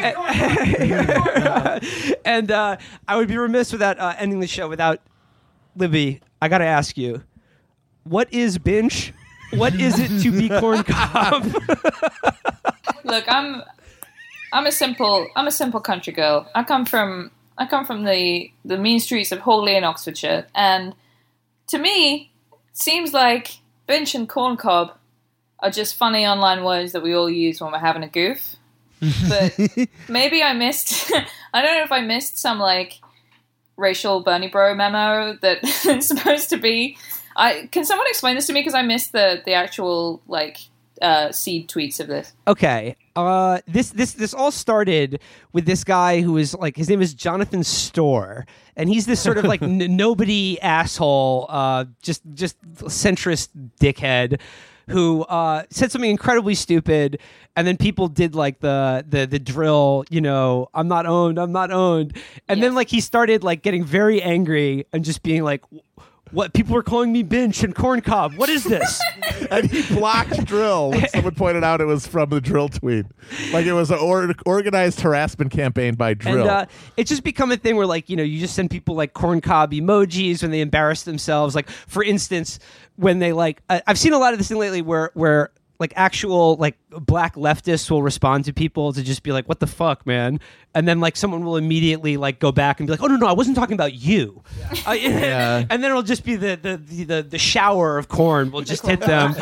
and 2.25 2.51
uh, 2.51 2.77
I 3.07 3.15
would 3.15 3.27
be 3.27 3.37
remiss 3.37 3.71
without 3.71 3.99
uh, 3.99 4.15
ending 4.17 4.39
the 4.39 4.47
show 4.47 4.67
without 4.67 5.01
Libby. 5.75 6.21
I 6.41 6.47
got 6.47 6.59
to 6.59 6.65
ask 6.65 6.97
you, 6.97 7.23
what 8.03 8.31
is 8.33 8.57
binge? 8.57 9.13
What 9.51 9.75
is 9.75 9.99
it 9.99 10.21
to 10.21 10.31
be 10.31 10.49
corn 10.49 10.83
cob? 10.83 11.43
Look, 13.03 13.25
I'm 13.27 13.63
I'm 14.53 14.65
a 14.65 14.71
simple 14.71 15.27
I'm 15.35 15.47
a 15.47 15.51
simple 15.51 15.79
country 15.79 16.13
girl. 16.13 16.47
I 16.53 16.63
come 16.63 16.85
from 16.85 17.31
I 17.57 17.65
come 17.65 17.85
from 17.85 18.03
the 18.03 18.51
the 18.63 18.77
mean 18.77 18.99
streets 18.99 19.31
of 19.31 19.39
Hawley 19.39 19.75
in 19.75 19.83
Oxfordshire, 19.83 20.47
and 20.53 20.93
to 21.67 21.77
me, 21.77 22.31
it 22.51 22.77
seems 22.77 23.13
like 23.13 23.57
bench 23.87 24.13
and 24.13 24.29
corn 24.29 24.57
cob 24.57 24.91
are 25.59 25.71
just 25.71 25.95
funny 25.95 26.25
online 26.25 26.63
words 26.63 26.93
that 26.93 27.03
we 27.03 27.13
all 27.13 27.29
use 27.29 27.59
when 27.59 27.71
we're 27.71 27.79
having 27.79 28.03
a 28.03 28.07
goof. 28.07 28.55
But 28.99 29.57
maybe 30.09 30.43
I 30.43 30.53
missed. 30.53 31.11
I 31.53 31.61
don't 31.61 31.77
know 31.77 31.83
if 31.83 31.91
I 31.91 32.01
missed 32.01 32.37
some 32.37 32.59
like 32.59 32.99
racial 33.77 34.21
Bernie 34.21 34.49
Bro 34.49 34.75
memo 34.75 35.37
that 35.41 35.59
it's 35.63 36.07
supposed 36.07 36.49
to 36.49 36.57
be. 36.57 36.97
I 37.35 37.69
can 37.71 37.85
someone 37.85 38.07
explain 38.09 38.35
this 38.35 38.47
to 38.47 38.53
me 38.53 38.59
because 38.59 38.73
I 38.73 38.81
missed 38.81 39.11
the 39.11 39.41
the 39.45 39.53
actual 39.53 40.21
like 40.27 40.59
uh, 41.01 41.31
seed 41.31 41.69
tweets 41.69 41.99
of 41.99 42.07
this. 42.07 42.33
Okay. 42.47 42.95
Uh, 43.15 43.59
this 43.67 43.91
this 43.91 44.13
this 44.13 44.33
all 44.33 44.51
started 44.51 45.19
with 45.53 45.65
this 45.65 45.83
guy 45.83 46.21
who 46.21 46.37
is 46.37 46.53
like 46.55 46.75
his 46.75 46.89
name 46.89 47.01
is 47.01 47.13
Jonathan 47.13 47.63
Storr, 47.63 48.45
and 48.75 48.89
he's 48.89 49.05
this 49.05 49.19
sort 49.19 49.37
of 49.37 49.45
like 49.45 49.61
n- 49.61 49.95
nobody 49.95 50.59
asshole, 50.61 51.45
uh, 51.49 51.85
just 52.01 52.21
just 52.33 52.59
centrist 52.75 53.49
dickhead 53.79 54.39
who 54.89 55.23
uh, 55.23 55.63
said 55.69 55.91
something 55.91 56.09
incredibly 56.09 56.55
stupid, 56.55 57.19
and 57.55 57.67
then 57.67 57.77
people 57.77 58.07
did 58.07 58.35
like 58.35 58.59
the 58.59 59.05
the 59.07 59.25
the 59.25 59.39
drill, 59.39 60.03
you 60.09 60.21
know, 60.21 60.69
I'm 60.73 60.87
not 60.87 61.05
owned, 61.05 61.37
I'm 61.39 61.51
not 61.51 61.71
owned, 61.71 62.17
and 62.47 62.61
then 62.61 62.75
like 62.75 62.89
he 62.89 62.99
started 63.01 63.43
like 63.43 63.61
getting 63.61 63.83
very 63.83 64.21
angry 64.21 64.85
and 64.93 65.03
just 65.05 65.23
being 65.23 65.43
like. 65.43 65.63
What 66.31 66.53
people 66.53 66.75
are 66.75 66.83
calling 66.83 67.11
me 67.11 67.23
bench 67.23 67.63
and 67.63 67.73
corn 67.73 68.01
cob. 68.01 68.35
What 68.35 68.49
is 68.49 68.63
this? 68.63 69.01
and 69.51 69.69
he 69.69 69.81
blocked 69.95 70.31
dril 70.45 70.91
when 70.91 71.07
someone 71.09 71.35
pointed 71.35 71.63
out 71.63 71.81
it 71.81 71.85
was 71.85 72.05
from 72.05 72.29
the 72.29 72.39
dril 72.39 72.71
tweet. 72.71 73.05
Like 73.51 73.65
it 73.65 73.73
was 73.73 73.89
an 73.91 73.99
or- 73.99 74.33
organized 74.45 75.01
harassment 75.01 75.51
campaign 75.51 75.95
by 75.95 76.13
dril. 76.13 76.41
And 76.41 76.49
uh, 76.49 76.65
it's 76.97 77.09
just 77.09 77.23
become 77.23 77.51
a 77.51 77.57
thing 77.57 77.75
where, 77.75 77.87
like, 77.87 78.09
you 78.09 78.15
know, 78.15 78.23
you 78.23 78.39
just 78.39 78.53
send 78.55 78.69
people 78.69 78.95
like 78.95 79.13
corn 79.13 79.41
cob 79.41 79.71
emojis 79.71 80.41
when 80.41 80.51
they 80.51 80.61
embarrass 80.61 81.03
themselves. 81.03 81.55
Like, 81.55 81.69
for 81.69 82.03
instance, 82.03 82.59
when 82.95 83.19
they 83.19 83.33
like, 83.33 83.61
I 83.69 83.81
I've 83.87 83.97
seen 83.97 84.13
a 84.13 84.19
lot 84.19 84.33
of 84.33 84.39
this 84.39 84.49
thing 84.49 84.57
lately 84.57 84.81
where 84.81 85.11
where 85.13 85.51
like 85.79 85.93
actual 85.95 86.55
like 86.57 86.77
black 86.89 87.35
leftists 87.35 87.89
will 87.89 88.03
respond 88.03 88.43
to 88.45 88.53
people 88.53 88.91
to 88.91 89.01
just 89.01 89.23
be 89.23 89.31
like, 89.31 89.47
"What 89.47 89.59
the 89.61 89.67
fuck, 89.67 90.05
man?" 90.05 90.39
And 90.75 90.87
then 90.87 90.99
like 90.99 91.15
someone 91.15 91.45
will 91.45 91.55
immediately 91.55 92.17
like 92.17 92.39
go 92.39 92.51
back 92.51 92.79
and 92.79 92.87
be 92.87 92.91
like, 92.91 93.01
"Oh 93.01 93.07
no, 93.07 93.15
no, 93.15 93.27
I 93.27 93.31
wasn't 93.31 93.55
talking 93.55 93.75
about 93.75 93.93
you." 93.93 94.43
Uh, 94.85 94.91
Yeah. 94.91 95.65
And 95.69 95.81
then 95.83 95.89
it'll 95.91 96.03
just 96.03 96.25
be 96.25 96.35
the 96.35 96.55
the, 96.61 96.77
the 96.77 97.03
the 97.05 97.23
the 97.23 97.37
shower 97.37 97.97
of 97.97 98.07
corn 98.09 98.51
will 98.51 98.61
just 98.61 98.85
hit 98.85 98.99
them, 99.13 99.35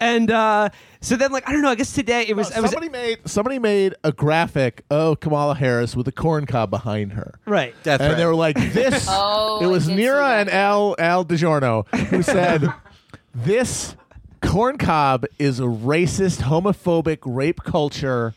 and 0.00 0.30
uh, 0.30 0.68
so 1.00 1.14
then 1.16 1.30
like 1.30 1.48
I 1.48 1.52
don't 1.52 1.62
know. 1.62 1.70
I 1.70 1.74
guess 1.76 1.92
today 1.92 2.26
it 2.26 2.34
was. 2.34 2.50
I 2.50 2.60
was 2.60 2.72
somebody 2.72 2.90
made 2.90 3.18
somebody 3.26 3.58
made 3.60 3.94
a 4.02 4.10
graphic 4.12 4.84
of 4.90 5.20
Kamala 5.20 5.54
Harris 5.54 5.94
with 5.94 6.08
a 6.08 6.12
corn 6.12 6.44
cob 6.46 6.70
behind 6.70 7.12
her. 7.12 7.38
right. 7.46 7.74
Death 7.84 8.00
and 8.00 8.08
threat. 8.08 8.18
they 8.18 8.26
were 8.26 8.34
like, 8.34 8.56
"This." 8.72 9.06
Oh, 9.08 9.60
it 9.62 9.66
was 9.66 9.86
did 9.86 9.96
Neera 9.98 10.40
and 10.40 10.50
Al 10.50 10.96
Al 10.98 11.24
Giordano 11.24 11.84
who 12.10 12.22
said, 12.22 12.66
"This 13.34 13.94
corn 14.46 14.78
cob 14.78 15.24
is 15.38 15.60
a 15.60 15.64
racist, 15.64 16.42
homophobic, 16.42 17.18
rape 17.24 17.62
culture 17.62 18.34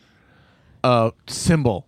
uh, 0.84 1.10
symbol, 1.26 1.86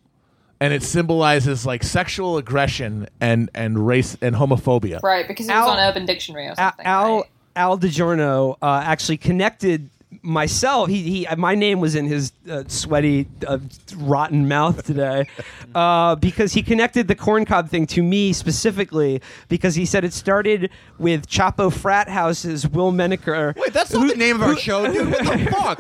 and 0.61 0.73
it 0.73 0.83
symbolizes 0.83 1.64
like 1.66 1.83
sexual 1.83 2.37
aggression 2.37 3.09
and 3.21 3.51
and 3.55 3.87
race 3.87 4.16
and 4.21 4.37
homophobia." 4.37 5.03
Right, 5.03 5.27
because 5.27 5.49
it 5.49 5.53
Al- 5.53 5.66
was 5.66 5.79
on 5.79 5.89
Urban 5.89 6.07
Dictionary 6.07 6.47
or 6.47 6.51
Al 6.51 6.57
something. 6.57 6.87
Al, 6.87 7.16
right? 7.16 7.25
Al 7.57 7.77
Giordano 7.79 8.57
uh, 8.62 8.83
actually 8.85 9.16
connected 9.18 9.91
myself. 10.22 10.88
He, 10.88 11.02
he 11.02 11.34
my 11.36 11.54
name 11.54 11.80
was 11.80 11.94
in 11.94 12.06
his 12.06 12.32
uh, 12.48 12.64
sweaty, 12.66 13.28
uh, 13.46 13.58
rotten 13.96 14.48
mouth 14.48 14.84
today 14.84 15.28
uh, 15.74 16.16
because 16.16 16.52
he 16.52 16.62
connected 16.62 17.08
the 17.08 17.14
corn 17.14 17.44
cob 17.44 17.68
thing 17.68 17.86
to 17.88 18.02
me 18.02 18.32
specifically 18.32 19.20
because 19.48 19.74
he 19.74 19.86
said 19.86 20.04
it 20.04 20.12
started 20.12 20.70
with 20.98 21.28
Chapo 21.28 21.72
Frat 21.72 22.08
House's 22.08 22.66
Will 22.68 22.92
Menaker. 22.92 23.54
Wait, 23.56 23.72
that's 23.72 23.92
not 23.92 24.08
the 24.08 24.16
name 24.16 24.36
of 24.36 24.42
our 24.42 24.56
show, 24.56 24.90
dude. 24.92 25.11
What 25.11 25.24
the 25.24 25.46
fuck? 25.50 25.78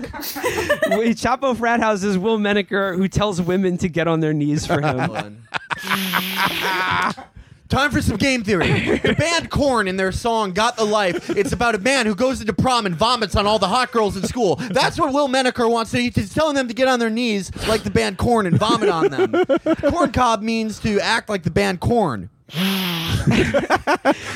Wait, 0.98 1.16
Chapo 1.16 1.56
Frat 1.56 1.80
House's 1.80 2.16
Will 2.16 2.38
Menaker 2.38 2.94
who 2.94 3.08
tells 3.08 3.40
women 3.40 3.78
to 3.78 3.88
get 3.88 4.08
on 4.08 4.20
their 4.20 4.32
knees 4.32 4.66
for 4.66 4.80
him. 4.80 5.46
Time 7.70 7.92
for 7.92 8.02
some 8.02 8.16
game 8.16 8.42
theory. 8.42 8.98
The 8.98 9.14
band 9.18 9.48
Korn 9.48 9.86
in 9.86 9.96
their 9.96 10.10
song 10.10 10.50
"Got 10.52 10.76
the 10.76 10.84
Life." 10.84 11.30
It's 11.30 11.52
about 11.52 11.76
a 11.76 11.78
man 11.78 12.04
who 12.04 12.16
goes 12.16 12.40
into 12.40 12.52
prom 12.52 12.84
and 12.84 12.96
vomits 12.96 13.36
on 13.36 13.46
all 13.46 13.60
the 13.60 13.68
hot 13.68 13.92
girls 13.92 14.16
in 14.16 14.24
school. 14.24 14.56
That's 14.56 14.98
what 14.98 15.12
Will 15.14 15.28
Menaker 15.28 15.68
wants. 15.68 15.92
to 15.92 16.02
He's 16.02 16.34
telling 16.34 16.56
them 16.56 16.66
to 16.66 16.74
get 16.74 16.88
on 16.88 16.98
their 16.98 17.10
knees 17.10 17.52
like 17.68 17.84
the 17.84 17.90
band 17.90 18.18
Korn 18.18 18.46
and 18.46 18.58
vomit 18.58 18.88
on 18.88 19.10
them. 19.10 19.44
Corn 19.88 20.10
cob 20.10 20.42
means 20.42 20.80
to 20.80 20.98
act 20.98 21.28
like 21.28 21.44
the 21.44 21.50
band 21.50 21.78
Korn. 21.78 22.28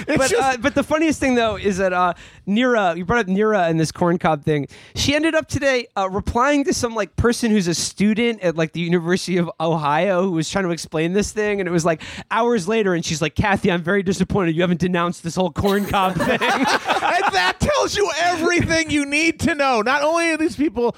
but 0.07 0.33
uh, 0.35 0.57
but 0.61 0.75
the 0.75 0.85
funniest 0.87 1.19
thing 1.19 1.35
though 1.35 1.57
is 1.57 1.79
that 1.79 1.93
uh, 1.93 2.15
Neera, 2.47 2.97
you 2.97 3.05
brought 3.05 3.21
up 3.21 3.27
Neera 3.27 3.69
and 3.69 3.81
this 3.81 3.91
corn 3.91 4.19
cob 4.19 4.45
thing. 4.45 4.69
She 4.95 5.15
ended 5.15 5.35
up 5.35 5.49
today 5.49 5.89
uh, 5.97 6.09
replying 6.11 6.65
to 6.65 6.75
some 6.75 6.95
like 6.95 7.17
person 7.17 7.51
who's 7.51 7.67
a 7.67 7.75
student 7.75 8.41
at 8.43 8.57
like 8.57 8.73
the 8.73 8.81
University 8.81 9.37
of 9.37 9.51
Ohio 9.61 10.23
who 10.23 10.33
was 10.33 10.49
trying 10.49 10.65
to 10.65 10.71
explain 10.71 11.13
this 11.13 11.33
thing, 11.33 11.61
and 11.61 11.69
it 11.69 11.73
was 11.73 11.85
like 11.85 12.03
hours 12.31 12.69
later, 12.69 12.95
and 12.95 13.05
she's 13.05 13.21
like, 13.21 13.35
"Kathy, 13.35 13.73
I'm 13.73 13.83
very 13.83 14.03
disappointed 14.03 14.55
you 14.55 14.61
haven't 14.63 14.81
denounced 14.81 15.23
this 15.23 15.35
whole 15.35 15.51
corn 15.51 15.87
cob 15.87 16.15
thing." 16.17 16.29
and 16.41 16.41
that 16.41 17.57
tells 17.59 17.97
you 17.97 18.11
everything 18.17 18.91
you 18.91 19.07
need 19.07 19.41
to 19.41 19.55
know. 19.55 19.83
Not 19.83 20.03
only 20.03 20.31
are 20.31 20.37
these 20.37 20.57
people 20.57 20.97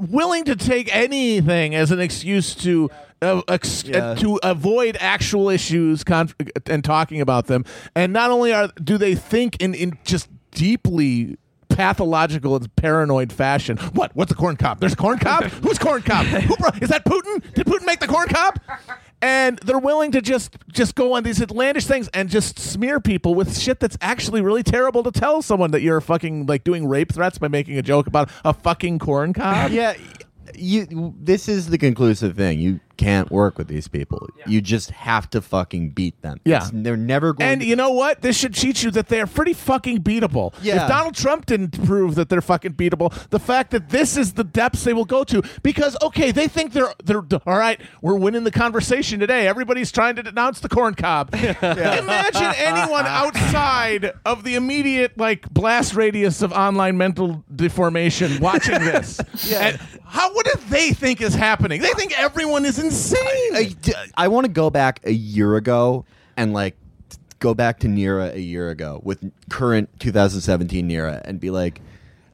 willing 0.00 0.44
to 0.44 0.56
take 0.56 0.94
anything 0.94 1.74
as 1.74 1.90
an 1.90 2.00
excuse 2.00 2.54
to 2.54 2.90
uh, 3.22 3.42
ex- 3.48 3.84
Yeah. 3.84 3.98
uh, 3.98 4.14
to 4.16 4.38
avoid 4.42 4.96
actual 5.00 5.48
issues 5.48 6.04
conf- 6.04 6.34
and 6.66 6.82
talking 6.84 7.20
about 7.20 7.46
them, 7.46 7.64
and 7.94 8.12
not 8.12 8.30
only 8.30 8.52
are 8.52 8.68
do 8.82 8.98
they 8.98 9.14
think 9.14 9.56
in 9.60 9.74
in 9.74 9.98
just 10.04 10.28
deeply 10.52 11.36
pathological 11.68 12.56
and 12.56 12.74
paranoid 12.76 13.32
fashion. 13.32 13.76
What? 13.76 14.10
What's 14.16 14.32
a 14.32 14.34
corn 14.34 14.56
cob? 14.56 14.80
There's 14.80 14.94
a 14.94 14.96
corn 14.96 15.18
cob? 15.18 15.44
Who's 15.62 15.78
corn 15.78 16.02
cob? 16.02 16.26
Who 16.26 16.56
brought, 16.56 16.82
is 16.82 16.88
that 16.88 17.04
Putin? 17.04 17.40
Did 17.54 17.66
Putin 17.66 17.86
make 17.86 18.00
the 18.00 18.08
corn 18.08 18.28
cob? 18.28 18.58
and 19.20 19.58
they're 19.64 19.78
willing 19.80 20.12
to 20.12 20.20
just 20.20 20.56
just 20.72 20.94
go 20.94 21.12
on 21.14 21.22
these 21.24 21.40
outlandish 21.42 21.86
things 21.86 22.08
and 22.14 22.28
just 22.30 22.58
smear 22.58 23.00
people 23.00 23.34
with 23.34 23.58
shit 23.58 23.80
that's 23.80 23.98
actually 24.00 24.40
really 24.40 24.62
terrible 24.62 25.02
to 25.02 25.10
tell 25.10 25.42
someone 25.42 25.72
that 25.72 25.82
you're 25.82 26.00
fucking 26.00 26.46
like 26.46 26.62
doing 26.64 26.86
rape 26.86 27.12
threats 27.12 27.36
by 27.38 27.48
making 27.48 27.76
a 27.78 27.82
joke 27.82 28.06
about 28.06 28.30
a 28.44 28.52
fucking 28.52 28.98
corn 28.98 29.32
cob. 29.32 29.70
yeah, 29.72 29.94
you. 30.54 31.14
This 31.20 31.48
is 31.48 31.68
the 31.68 31.78
conclusive 31.78 32.36
thing. 32.36 32.58
You 32.60 32.80
can't 32.98 33.30
work 33.30 33.56
with 33.56 33.68
these 33.68 33.88
people. 33.88 34.28
You 34.46 34.60
just 34.60 34.90
have 34.90 35.30
to 35.30 35.40
fucking 35.40 35.90
beat 35.90 36.20
them. 36.20 36.40
Yeah. 36.44 36.56
It's- 36.56 36.70
they're 36.74 36.96
never 36.96 37.32
going. 37.32 37.48
And 37.50 37.60
to, 37.60 37.66
you 37.66 37.76
know 37.76 37.90
what? 37.92 38.20
This 38.20 38.36
should 38.36 38.54
teach 38.54 38.82
you 38.82 38.90
that 38.90 39.08
they 39.08 39.20
are 39.20 39.26
pretty 39.26 39.52
fucking 39.54 40.02
beatable. 40.02 40.52
Yeah. 40.60 40.82
If 40.82 40.88
Donald 40.88 41.14
Trump 41.14 41.46
didn't 41.46 41.82
prove 41.84 42.16
that 42.16 42.28
they're 42.28 42.40
fucking 42.42 42.74
beatable, 42.74 43.12
the 43.30 43.38
fact 43.38 43.70
that 43.70 43.88
this 43.88 44.16
is 44.16 44.34
the 44.34 44.44
depths 44.44 44.84
they 44.84 44.92
will 44.92 45.04
go 45.04 45.24
to, 45.24 45.42
because 45.62 45.96
okay, 46.02 46.30
they 46.32 46.48
think 46.48 46.72
they're 46.72 46.92
they're 47.04 47.22
all 47.46 47.56
right. 47.58 47.80
We're 48.02 48.16
winning 48.16 48.44
the 48.44 48.50
conversation 48.50 49.20
today. 49.20 49.46
Everybody's 49.48 49.92
trying 49.92 50.16
to 50.16 50.22
denounce 50.22 50.60
the 50.60 50.68
corn 50.68 50.94
cob. 50.94 51.32
Imagine 51.34 52.52
anyone 52.56 53.06
outside 53.06 54.12
of 54.24 54.44
the 54.44 54.56
immediate 54.56 55.16
like 55.16 55.48
blast 55.50 55.94
radius 55.94 56.42
of 56.42 56.52
online 56.52 56.96
mental 56.98 57.44
deformation 57.54 58.40
watching 58.40 58.78
this. 58.80 59.20
And 59.58 59.76
how? 60.04 60.32
What 60.34 60.46
do 60.46 60.52
they 60.68 60.92
think 60.92 61.20
is 61.20 61.34
happening? 61.34 61.80
They 61.80 61.92
think 61.92 62.18
everyone 62.18 62.64
is 62.64 62.78
insane. 62.88 63.18
I, 63.54 63.74
I 64.16 64.28
want 64.28 64.46
to 64.46 64.52
go 64.52 64.70
back 64.70 65.00
a 65.04 65.12
year 65.12 65.56
ago 65.56 66.04
and 66.36 66.52
like 66.52 66.76
go 67.38 67.54
back 67.54 67.80
to 67.80 67.86
Neera 67.86 68.32
a 68.34 68.40
year 68.40 68.70
ago 68.70 69.00
with 69.04 69.30
current 69.48 69.88
2017 70.00 70.88
Neera 70.88 71.20
and 71.24 71.38
be 71.38 71.50
like, 71.50 71.80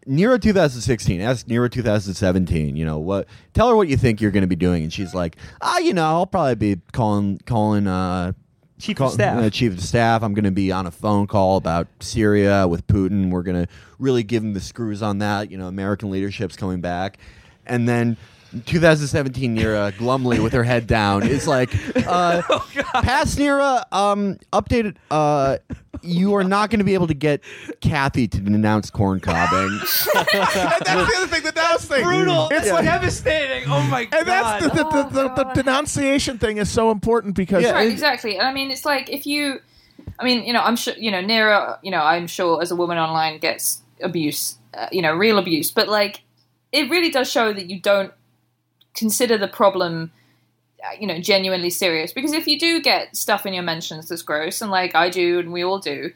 Neera 0.07 0.40
2016, 0.40 1.20
ask 1.22 1.46
Neera 1.46 1.70
2017, 1.70 2.76
you 2.76 2.84
know, 2.84 2.98
what 2.98 3.26
tell 3.55 3.68
her 3.68 3.76
what 3.76 3.88
you 3.88 3.96
think 3.96 4.20
you're 4.20 4.30
going 4.30 4.42
to 4.42 4.46
be 4.46 4.57
doing 4.57 4.82
and 4.82 4.92
she's 4.92 5.14
like, 5.14 5.36
"Ah, 5.62 5.78
you 5.78 5.94
know, 5.94 6.05
I'll 6.05 6.26
probably 6.26 6.55
be 6.57 6.80
calling 6.92 7.38
calling 7.46 7.86
uh 7.86 8.32
Chief 8.78 8.96
call- 8.98 9.07
of 9.09 9.14
staff. 9.14 9.38
uh, 9.42 9.48
chief 9.50 9.72
of 9.72 9.80
staff. 9.80 10.22
I'm 10.22 10.34
going 10.34 10.44
to 10.44 10.50
be 10.50 10.70
on 10.72 10.86
a 10.86 10.90
phone 10.90 11.26
call 11.26 11.57
about 11.57 11.86
Syria 12.00 12.68
with 12.68 12.86
Putin. 12.86 13.30
We're 13.30 13.42
going 13.44 13.64
to 13.64 13.72
really 13.98 14.24
give 14.24 14.42
him 14.42 14.52
the 14.52 14.61
screws 14.61 15.00
on 15.00 15.18
that. 15.18 15.50
You 15.50 15.57
know, 15.57 15.68
American 15.68 16.11
leadership's 16.11 16.57
coming 16.57 16.80
back, 16.80 17.16
and 17.66 17.88
then. 17.88 18.16
2017 18.66 19.57
Neera 19.57 19.96
glumly 19.96 20.40
with 20.40 20.52
her 20.52 20.64
head 20.64 20.86
down 20.86 21.26
is 21.26 21.46
like 21.46 21.74
uh, 22.07 22.42
past 23.02 23.38
Neera 23.38 23.84
um 23.92 24.38
updated 24.52 24.96
uh 25.11 25.59
you 26.02 26.34
are 26.34 26.44
not 26.44 26.70
going 26.70 26.78
to 26.78 26.84
be 26.84 26.94
able 26.94 27.07
to 27.07 27.14
get 27.14 27.42
Kathy 27.80 28.28
to 28.28 28.40
denounce 28.40 28.90
corn 28.90 29.20
cobbing 29.20 29.78
That's 30.14 30.32
the 30.32 31.16
other 31.16 31.26
thing. 31.26 31.42
The 31.42 31.52
Dallas 31.52 31.84
thing. 31.86 32.05
Brutal. 32.05 32.48
It's 32.50 32.64
It's 32.64 32.72
like 32.72 32.84
devastating. 32.84 33.64
Oh 33.68 33.82
my 33.84 34.05
god. 34.05 34.18
And 34.18 34.28
that's 34.28 34.64
the, 34.64 34.68
the, 34.70 34.84
the, 34.84 34.84
Oh, 34.84 35.34
the, 35.34 35.44
the 35.44 35.62
denunciation 35.62 36.38
thing 36.38 36.59
is 36.59 36.70
so 36.70 36.90
important 36.90 37.34
because 37.34 37.64
Right, 37.64 37.90
exactly. 37.90 38.36
And 38.36 38.46
I 38.46 38.52
mean, 38.52 38.70
it's 38.70 38.84
like 38.84 39.09
if 39.11 39.26
you, 39.26 39.61
I 40.18 40.24
mean, 40.24 40.44
you 40.44 40.52
know, 40.52 40.61
I'm 40.61 40.76
sure, 40.76 40.94
you 40.96 41.11
know, 41.11 41.22
Neera, 41.22 41.78
you 41.82 41.90
know, 41.90 42.02
I'm 42.02 42.26
sure 42.26 42.61
as 42.61 42.70
a 42.70 42.76
woman 42.76 42.98
online 42.98 43.38
gets 43.38 43.82
abuse, 44.02 44.59
uh, 44.74 44.88
you 44.92 45.00
know, 45.02 45.14
real 45.14 45.38
abuse, 45.38 45.70
but 45.70 45.88
like, 45.88 46.22
it 46.72 46.90
really 46.90 47.11
does 47.11 47.30
show 47.30 47.52
that 47.52 47.70
you 47.70 47.80
don't 47.80 48.12
consider 48.95 49.36
the 49.38 49.49
problem, 49.49 50.12
uh, 50.84 50.97
you 50.99 51.07
know, 51.07 51.20
genuinely 51.20 51.70
serious. 51.70 52.12
Because 52.12 52.32
if 52.32 52.47
you 52.47 52.59
do 52.59 52.80
get 52.80 53.16
stuff 53.16 53.47
in 53.47 53.55
your 53.55 53.62
mentions 53.62 54.09
that's 54.09 54.22
gross, 54.22 54.62
and 54.62 54.70
like 54.70 54.95
I 54.95 55.11
do, 55.11 55.38
and 55.38 55.53
we 55.53 55.64
all 55.64 55.78
do, 55.78 56.12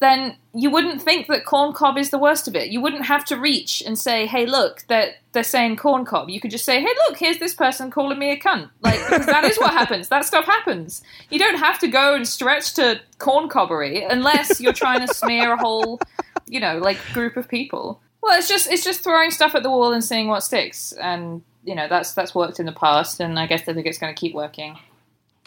then 0.00 0.36
you 0.52 0.70
wouldn't 0.70 1.00
think 1.00 1.28
that 1.28 1.44
corn 1.44 1.72
cob 1.72 1.96
is 1.96 2.10
the 2.10 2.18
worst 2.18 2.46
of 2.46 2.54
it. 2.54 2.68
You 2.68 2.80
wouldn't 2.80 3.06
have 3.06 3.24
to 3.26 3.38
reach 3.38 3.82
and 3.86 3.98
say, 3.98 4.26
"Hey, 4.26 4.44
look, 4.44 4.82
that 4.88 5.16
they're 5.32 5.42
saying 5.42 5.76
corn 5.76 6.04
cob." 6.04 6.28
You 6.28 6.40
could 6.40 6.50
just 6.50 6.64
say, 6.64 6.80
"Hey, 6.80 6.94
look, 7.08 7.18
here's 7.18 7.38
this 7.38 7.54
person 7.54 7.90
calling 7.90 8.18
me 8.18 8.30
a 8.30 8.38
cunt." 8.38 8.70
Like 8.82 9.00
because 9.08 9.26
that 9.26 9.44
is 9.44 9.56
what 9.56 9.72
happens. 9.80 10.08
That 10.08 10.24
stuff 10.24 10.44
happens. 10.44 11.02
You 11.30 11.38
don't 11.38 11.58
have 11.58 11.78
to 11.80 11.88
go 11.88 12.14
and 12.14 12.26
stretch 12.28 12.74
to 12.74 13.00
corn 13.18 13.48
cobbery 13.48 14.04
unless 14.04 14.60
you're 14.60 14.72
trying 14.72 15.06
to 15.06 15.14
smear 15.14 15.54
a 15.54 15.56
whole, 15.56 16.00
you 16.46 16.60
know, 16.60 16.78
like 16.78 16.98
group 17.12 17.36
of 17.36 17.48
people. 17.48 18.00
Well, 18.24 18.38
it's 18.38 18.48
just 18.48 18.72
it's 18.72 18.82
just 18.82 19.04
throwing 19.04 19.30
stuff 19.30 19.54
at 19.54 19.62
the 19.62 19.70
wall 19.70 19.92
and 19.92 20.02
seeing 20.02 20.28
what 20.28 20.42
sticks, 20.42 20.92
and 20.92 21.42
you 21.62 21.74
know 21.74 21.88
that's 21.88 22.14
that's 22.14 22.34
worked 22.34 22.58
in 22.58 22.64
the 22.64 22.72
past, 22.72 23.20
and 23.20 23.38
I 23.38 23.46
guess 23.46 23.68
I 23.68 23.74
think 23.74 23.86
it's 23.86 23.98
going 23.98 24.14
to 24.14 24.18
keep 24.18 24.34
working. 24.34 24.78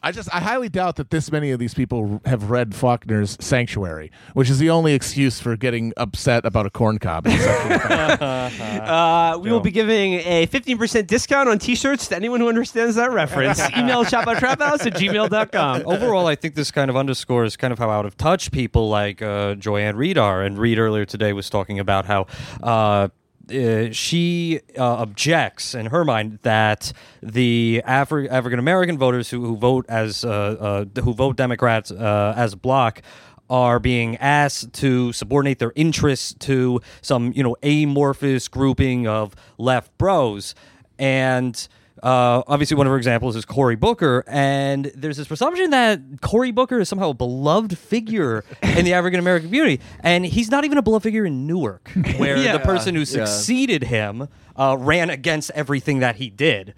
I 0.03 0.11
just 0.11 0.33
I 0.33 0.39
highly 0.39 0.69
doubt 0.69 0.97
that 0.97 1.09
this 1.09 1.31
many 1.31 1.51
of 1.51 1.59
these 1.59 1.73
people 1.73 2.21
have 2.25 2.51
read 2.51 2.75
Faulkner's 2.75 3.35
Sanctuary, 3.39 4.11
which 4.33 4.49
is 4.49 4.59
the 4.59 4.69
only 4.69 4.93
excuse 4.93 5.39
for 5.39 5.57
getting 5.57 5.91
upset 5.97 6.45
about 6.45 6.67
a 6.67 6.69
corn 6.69 6.99
cob. 6.99 7.25
and 7.27 7.39
sexual 7.41 8.27
offense. 8.27 8.89
Uh, 8.89 9.39
we 9.41 9.51
will 9.51 9.59
be 9.59 9.71
giving 9.71 10.13
a 10.13 10.45
15% 10.47 11.07
discount 11.07 11.49
on 11.49 11.57
t-shirts 11.57 12.07
to 12.09 12.15
anyone 12.15 12.39
who 12.39 12.47
understands 12.47 12.95
that 12.95 13.11
reference. 13.11 13.59
Email 13.77 14.05
chapotraphouse 14.05 14.85
at 14.85 14.93
gmail.com. 14.93 15.83
Overall, 15.85 16.27
I 16.27 16.35
think 16.35 16.53
this 16.55 16.69
kind 16.69 16.89
of 16.89 16.95
underscores 16.95 17.57
kind 17.57 17.73
of 17.73 17.79
how 17.79 17.89
out 17.89 18.05
of 18.05 18.15
touch 18.17 18.51
people 18.51 18.89
like 18.89 19.21
uh, 19.21 19.55
Joy-Ann 19.55 19.95
Reid 19.95 20.17
are. 20.17 20.43
And 20.43 20.59
Reid 20.59 20.77
earlier 20.77 21.05
today 21.05 21.33
was 21.33 21.49
talking 21.49 21.79
about 21.79 22.05
how. 22.05 22.27
Uh, 22.61 23.09
uh, 23.51 23.91
she 23.91 24.61
uh, 24.77 24.83
objects 24.83 25.73
in 25.73 25.87
her 25.87 26.03
mind 26.03 26.39
that 26.43 26.91
the 27.21 27.81
Afri- 27.87 28.29
African 28.29 28.59
American 28.59 28.97
voters 28.97 29.29
who, 29.29 29.45
who 29.45 29.57
vote 29.57 29.85
as 29.89 30.25
uh, 30.25 30.85
uh, 30.95 31.01
who 31.01 31.13
vote 31.13 31.35
Democrats 31.35 31.91
as 31.91 32.53
a 32.53 32.57
bloc 32.57 33.01
are 33.49 33.79
being 33.79 34.17
asked 34.17 34.73
to 34.73 35.13
subordinate 35.13 35.59
their 35.59 35.71
interests 35.75 36.33
to 36.39 36.81
some 37.01 37.31
you 37.35 37.43
know 37.43 37.55
amorphous 37.63 38.47
grouping 38.47 39.07
of 39.07 39.35
left 39.57 39.97
bros. 39.97 40.53
And 40.99 41.67
uh, 42.03 42.43
obviously, 42.47 42.77
one 42.77 42.87
of 42.87 42.91
her 42.91 42.97
examples 42.97 43.35
is 43.35 43.45
Cory 43.45 43.75
Booker, 43.75 44.23
and 44.27 44.91
there's 44.95 45.17
this 45.17 45.27
presumption 45.27 45.71
that 45.71 45.99
Cory 46.21 46.51
Booker 46.51 46.79
is 46.79 46.87
somehow 46.89 47.09
a 47.09 47.13
beloved 47.13 47.77
figure 47.77 48.43
in 48.63 48.85
the 48.85 48.93
African 48.93 49.19
American 49.19 49.47
community, 49.49 49.79
and 50.01 50.25
he's 50.25 50.49
not 50.51 50.63
even 50.65 50.77
a 50.77 50.81
beloved 50.81 51.03
figure 51.03 51.25
in 51.25 51.47
Newark, 51.47 51.89
where 52.17 52.37
Yeah. 52.37 52.53
the 52.53 52.59
person 52.59 52.95
who 52.95 53.05
succeeded 53.05 53.83
him 53.83 54.27
uh, 54.55 54.75
ran 54.79 55.09
against 55.09 55.51
everything 55.51 55.99
that 55.99 56.17
he 56.17 56.29
did. 56.29 56.73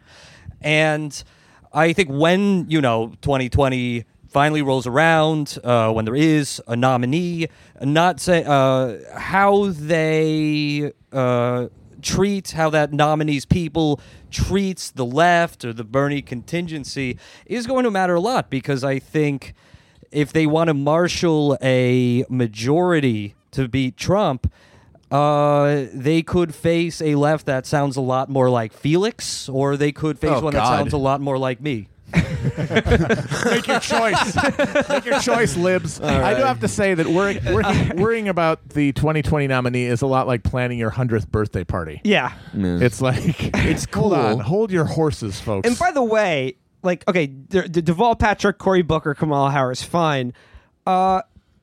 And 0.62 1.22
I 1.74 1.94
think 1.94 2.10
when 2.10 2.66
you 2.70 2.82
know 2.82 3.14
2020 3.22 4.06
finally 4.30 4.62
rolls 4.62 4.86
around, 4.88 5.58
uh, 5.64 5.92
when 5.92 6.06
there 6.06 6.16
is 6.16 6.62
a 6.68 6.76
nominee, 6.76 7.48
not 7.82 8.20
say 8.20 8.44
uh, 8.46 8.98
how 9.18 9.68
they. 9.72 10.92
Uh, 12.00 12.16
treat 12.16 12.52
how 12.52 12.70
that 12.70 12.91
nominee's 12.93 13.45
people 13.45 14.00
treats 14.32 14.91
the 14.91 15.06
left 15.06 15.66
or 15.66 15.74
the 15.74 15.84
Bernie 15.84 16.22
contingency 16.22 17.18
is 17.45 17.68
going 17.68 17.84
to 17.84 17.91
matter 17.91 18.16
a 18.16 18.20
lot 18.20 18.50
because 18.50 18.84
I 18.84 19.00
think 19.00 19.54
if 20.12 20.32
they 20.34 20.45
want 20.47 20.68
to 20.70 20.74
marshal 20.74 21.58
a 21.62 22.26
majority 22.30 23.36
to 23.52 23.68
beat 23.68 23.97
Trump, 23.97 24.52
uh, 25.12 25.86
they 25.93 26.22
could 26.22 26.54
face 26.54 27.02
a 27.02 27.16
left 27.16 27.45
that 27.47 27.66
sounds 27.66 27.95
a 27.95 28.02
lot 28.02 28.30
more 28.30 28.50
like 28.50 28.74
Felix, 28.74 29.50
or 29.50 29.76
they 29.76 29.91
could 29.91 30.20
face 30.20 30.32
Oh, 30.34 30.41
one 30.41 30.54
that 30.54 30.66
sounds 30.66 30.93
a 30.93 30.97
lot 30.97 31.22
more 31.22 31.38
like 31.38 31.60
me. 31.62 31.88
Make 33.46 33.68
your 33.68 33.80
choice. 33.80 34.36
Make 34.90 35.06
your 35.06 35.20
choice, 35.20 35.56
libs. 35.58 36.00
I 36.02 36.34
do 36.34 36.42
have 36.42 36.60
to 36.62 36.68
say 36.68 36.94
that 36.94 37.08
worrying, 37.08 37.44
worrying, 37.54 37.98
worrying 37.98 38.30
about 38.30 38.70
the 38.70 38.92
2020 38.94 39.48
nominee 39.48 39.86
is 39.86 40.02
a 40.02 40.08
lot 40.08 40.28
like 40.28 40.44
planning 40.44 40.78
your 40.80 40.92
100th 40.92 41.30
birthday 41.30 41.64
party. 41.64 42.02
Yeah. 42.04 42.34
It's 42.54 43.02
like, 43.02 43.54
It's 43.56 43.86
hold 43.94 44.14
on, 44.14 44.36
cool. 44.36 44.44
hold 44.44 44.72
your 44.72 44.86
horses, 44.86 45.40
folks. 45.40 45.68
And 45.68 45.78
by 45.78 45.92
the 45.92 46.04
way, 46.04 46.56
like, 46.82 47.08
okay, 47.08 47.28
the, 47.28 47.64
the 47.64 47.82
Deval 47.82 48.18
Patrick, 48.18 48.58
Cory 48.58 48.82
Booker, 48.82 49.14
Kamala 49.14 49.52
Harris, 49.52 49.84
fine. 49.84 50.34
Uh, 50.88 51.22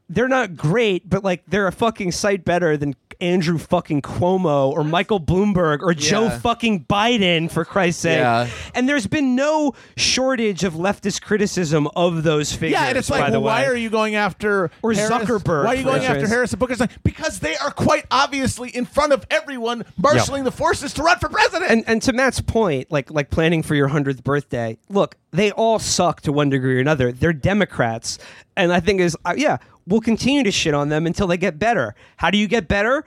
they're 0.09 0.29
not 0.29 0.57
great, 0.57 1.09
but 1.09 1.25
like 1.25 1.45
they're 1.47 1.67
a 1.67 1.73
fucking 1.73 2.13
sight 2.13 2.45
better 2.45 2.77
than 2.77 2.95
Andrew 3.21 3.57
fucking 3.57 4.03
Cuomo 4.03 4.71
or 4.71 4.85
Michael 4.85 5.19
Bloomberg 5.19 5.81
or 5.81 5.95
Joe 5.95 6.29
fucking 6.29 6.85
Biden, 6.85 7.51
for 7.51 7.65
Christ's 7.65 8.03
sake. 8.03 8.19
Yeah. 8.19 8.47
And 8.75 8.87
there's 8.87 9.07
been 9.07 9.35
no 9.35 9.73
shortage 9.97 10.65
of 10.65 10.75
leftist 10.75 11.23
criticism 11.23 11.89
of 11.97 12.25
those 12.25 12.53
figures. 12.53 12.73
yeah, 12.73 12.89
and 12.89 12.99
it's 12.99 13.09
like, 13.09 13.31
well, 13.33 13.43
why 13.43 13.65
are 13.65 13.75
you 13.75 13.89
going 13.89 14.17
after 14.17 14.71
Or 14.83 14.93
Harris? 14.93 15.11
Zuckerberg, 15.11 15.65
Why 15.65 15.73
are 15.73 15.77
you 15.77 15.85
going 15.85 16.03
after 16.03 16.13
instance. 16.17 16.31
Harris 16.31 16.53
and 16.53 16.61
Booker? 16.61 16.77
Like, 16.77 17.03
because 17.03 17.41
they 17.41 17.57
are 17.57 17.71
quite 17.71 18.05
obviously 18.11 18.69
in 18.69 18.85
front 18.85 19.15
of 19.15 19.27
everyone, 19.31 19.85
marshaling 19.97 20.45
the 20.45 20.53
forces 20.53 20.93
to 20.95 21.03
run 21.03 21.19
for 21.19 21.31
president. 21.31 21.71
and 21.71 21.85
and 21.89 22.03
to 22.03 22.13
Matt's 22.13 22.43
point, 22.43 22.93
like 22.93 23.11
like 23.11 23.31
planning 23.31 23.63
for 23.63 23.75
your 23.75 23.89
hundredth 23.89 24.23
birthday. 24.23 24.77
Look, 24.91 25.17
they 25.31 25.53
all 25.53 25.79
suck 25.79 26.21
to 26.23 26.33
one 26.33 26.51
degree 26.51 26.77
or 26.77 26.81
another. 26.81 27.13
They're 27.13 27.33
Democrats, 27.33 28.19
and 28.59 28.73
I 28.75 28.81
think 28.81 29.01
is 29.01 29.17
uh, 29.25 29.35
yeah, 29.37 29.57
we'll 29.87 30.01
continue 30.01 30.43
to 30.43 30.51
shit 30.51 30.75
on 30.75 30.89
them 30.89 31.07
until 31.07 31.27
they 31.27 31.37
get 31.37 31.59
better. 31.59 31.95
How 32.17 32.31
do 32.31 32.39
you 32.39 32.49
get 32.49 32.69
better? 32.69 33.05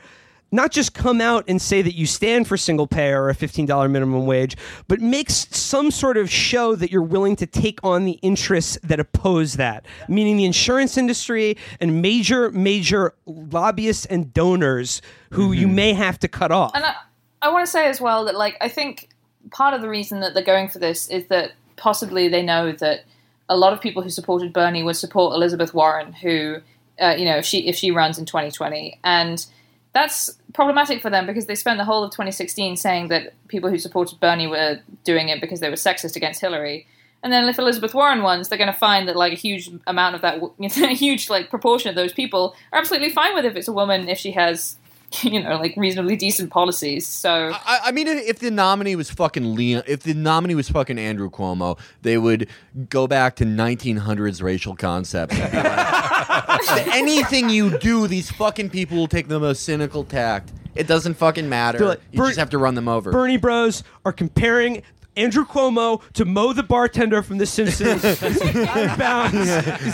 Not 0.52 0.72
just 0.72 0.96
come 0.96 1.22
out 1.22 1.44
and 1.48 1.62
say 1.62 1.84
that 1.84 1.94
you 1.94 2.08
stand 2.08 2.48
for 2.48 2.58
single 2.58 2.88
pay 2.88 3.12
or 3.12 3.30
a 3.30 3.36
fifteen 3.36 3.68
dollar 3.68 3.88
minimum 3.88 4.26
wage, 4.26 4.58
but 4.88 5.00
make 5.00 5.30
some 5.30 5.92
sort 5.92 6.18
of 6.18 6.28
show 6.28 6.74
that 6.74 6.92
you're 6.92 7.04
willing 7.04 7.36
to 7.36 7.46
take 7.46 7.80
on 7.84 8.06
the 8.06 8.14
interests 8.24 8.80
that 8.82 9.00
oppose 9.00 9.54
that, 9.58 9.86
meaning 10.08 10.38
the 10.38 10.46
insurance 10.46 10.98
industry 10.98 11.56
and 11.80 12.02
major 12.02 12.50
major 12.50 13.14
lobbyists 13.28 14.08
and 14.08 14.34
donors 14.34 15.04
who 15.30 15.52
you 15.52 15.68
mm-hmm. 15.68 15.76
may 15.76 15.94
have 15.94 16.18
to 16.18 16.28
cut 16.28 16.52
off. 16.52 16.72
And 16.74 16.84
I, 16.84 16.96
I 17.44 17.52
want 17.52 17.64
to 17.68 17.72
say 17.72 17.88
as 17.88 18.02
well 18.02 18.26
that, 18.26 18.36
like, 18.36 18.58
I 18.60 18.70
think 18.70 19.10
part 19.52 19.76
of 19.76 19.82
the 19.82 19.90
reason 19.90 20.20
that 20.22 20.34
they're 20.34 20.44
going 20.44 20.68
for 20.68 20.80
this 20.80 21.10
is 21.10 21.28
that 21.28 21.52
possibly 21.76 22.28
they 22.28 22.42
know 22.42 22.72
that 22.72 23.06
a 23.50 23.58
lot 23.58 23.74
of 23.74 23.82
people 23.82 24.02
who 24.02 24.10
supported 24.10 24.54
Bernie 24.54 24.84
would 24.84 24.96
support 24.96 25.34
Elizabeth 25.34 25.74
Warren, 25.74 26.14
who, 26.14 26.58
uh, 27.02 27.16
you 27.18 27.26
know, 27.26 27.38
if 27.38 27.46
she 27.46 27.68
if 27.68 27.76
she 27.76 27.92
runs 27.92 28.18
in 28.18 28.26
2020, 28.26 29.00
and 29.04 29.46
that's 29.94 30.38
problematic 30.54 31.02
for 31.02 31.10
them 31.10 31.26
because 31.26 31.48
they 31.48 31.56
spent 31.56 31.80
the 31.80 31.86
whole 31.86 32.04
of 32.04 32.12
2016 32.12 32.78
saying 32.78 33.08
that 33.08 33.34
people 33.48 33.70
who 33.70 33.80
supported 33.80 34.20
Bernie 34.20 34.48
were 34.48 34.80
doing 35.04 35.30
it 35.30 35.42
because 35.42 35.60
they 35.60 35.70
were 35.70 35.76
sexist 35.76 36.16
against 36.16 36.42
Hillary. 36.42 36.86
And 37.22 37.34
then 37.34 37.50
if 37.50 37.60
Elizabeth 37.60 37.94
Warren 37.94 38.24
wins, 38.24 38.48
they're 38.48 38.58
going 38.58 38.72
to 38.72 38.80
find 38.80 39.08
that 39.08 39.16
like 39.16 39.34
a 39.34 39.36
huge 39.36 39.70
amount 39.88 40.16
of 40.16 40.22
that, 40.22 40.42
a 40.60 40.94
huge 40.94 41.30
like 41.30 41.50
proportion 41.50 41.90
of 41.90 41.96
those 41.96 42.14
people 42.14 42.56
are 42.72 42.80
absolutely 42.80 43.10
fine 43.10 43.34
with 43.34 43.46
if 43.46 43.56
it's 43.56 43.68
a 43.68 43.74
woman 43.74 44.08
if 44.08 44.18
she 44.18 44.32
has, 44.32 44.78
you 45.24 45.42
know, 45.42 45.58
like 45.58 45.76
reasonably 45.76 46.16
decent 46.16 46.52
policies. 46.52 47.08
So 47.08 47.52
I, 47.54 47.80
I 47.86 47.92
mean, 47.92 48.08
if 48.08 48.28
if 48.28 48.40
the 48.40 48.52
nominee 48.52 48.96
was 48.96 49.10
fucking 49.10 49.56
Leon, 49.56 49.84
if 49.88 50.04
the 50.04 50.14
nominee 50.14 50.56
was 50.56 50.70
fucking 50.70 51.00
Andrew 51.00 51.30
Cuomo, 51.30 51.80
they 52.02 52.18
would 52.18 52.48
go 52.90 53.08
back 53.08 53.36
to 53.38 53.46
1900s 53.46 54.42
racial 54.42 54.76
concepts. 54.76 55.36
and 55.38 55.52
be 55.52 55.58
like, 55.58 56.88
Anything 56.96 57.50
you 57.50 57.78
do, 57.80 58.08
these 58.08 58.30
fucking 58.32 58.70
people 58.70 58.98
will 58.98 59.08
take 59.08 59.28
the 59.28 59.40
most 59.40 59.64
cynical 59.64 60.04
tact. 60.04 60.52
It 60.76 60.88
doesn't 60.88 61.16
fucking 61.16 61.50
matter. 61.50 61.80
Like, 61.80 62.02
you 62.12 62.20
"Ber- 62.20 62.28
just 62.28 62.40
have 62.40 62.52
to 62.52 62.58
run 62.58 62.76
them 62.76 62.88
over. 62.88 63.12
Bernie 63.12 63.38
Bros 63.38 63.84
are 64.06 64.14
comparing 64.14 64.84
Andrew 65.18 65.46
Cuomo 65.46 66.02
to 66.14 66.24
Moe 66.24 66.54
the 66.54 66.64
bartender 66.64 67.24
from 67.24 67.40
The 67.40 67.46
Simpsons. 67.48 68.02
This 68.04 68.22
is 68.22 68.56
out 68.68 68.78
of 68.92 68.98
bounds. 68.98 69.34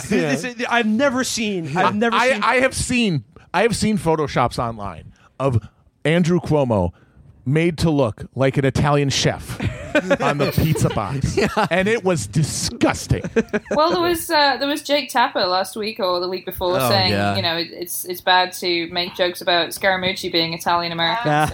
This- 0.08 0.42
this 0.42 0.64
I've 0.68 0.86
never 0.86 1.24
seen. 1.24 1.74
I've 1.76 1.94
never 1.96 2.14
I, 2.14 2.32
seen. 2.32 2.42
I 2.42 2.54
have 2.56 2.74
seen 2.74 3.24
I 3.56 3.62
have 3.62 3.74
seen 3.74 3.96
photoshops 3.96 4.58
online 4.58 5.12
of 5.40 5.66
Andrew 6.04 6.40
Cuomo 6.40 6.92
made 7.46 7.78
to 7.78 7.90
look 7.90 8.26
like 8.34 8.58
an 8.58 8.64
Italian 8.66 9.08
chef 9.08 9.58
on 10.20 10.36
the 10.38 10.52
pizza 10.52 10.90
box, 10.90 11.38
and 11.70 11.88
it 11.88 12.04
was 12.04 12.26
disgusting. 12.26 13.22
well, 13.70 13.92
there 13.92 14.02
was 14.02 14.28
uh, 14.30 14.58
there 14.58 14.68
was 14.68 14.82
Jake 14.82 15.08
Tapper 15.10 15.46
last 15.46 15.74
week 15.74 16.00
or 16.00 16.20
the 16.20 16.28
week 16.28 16.44
before 16.44 16.76
Oh, 16.78 16.88
saying, 16.90 17.12
yeah. 17.12 17.34
you 17.36 17.40
know, 17.42 17.56
it, 17.56 17.68
it's 17.72 18.04
it's 18.04 18.20
bad 18.20 18.52
to 18.54 18.88
make 18.90 19.14
jokes 19.14 19.40
about 19.40 19.68
Scaramucci 19.70 20.30
being 20.30 20.52
Italian 20.52 20.92
American. 20.92 21.48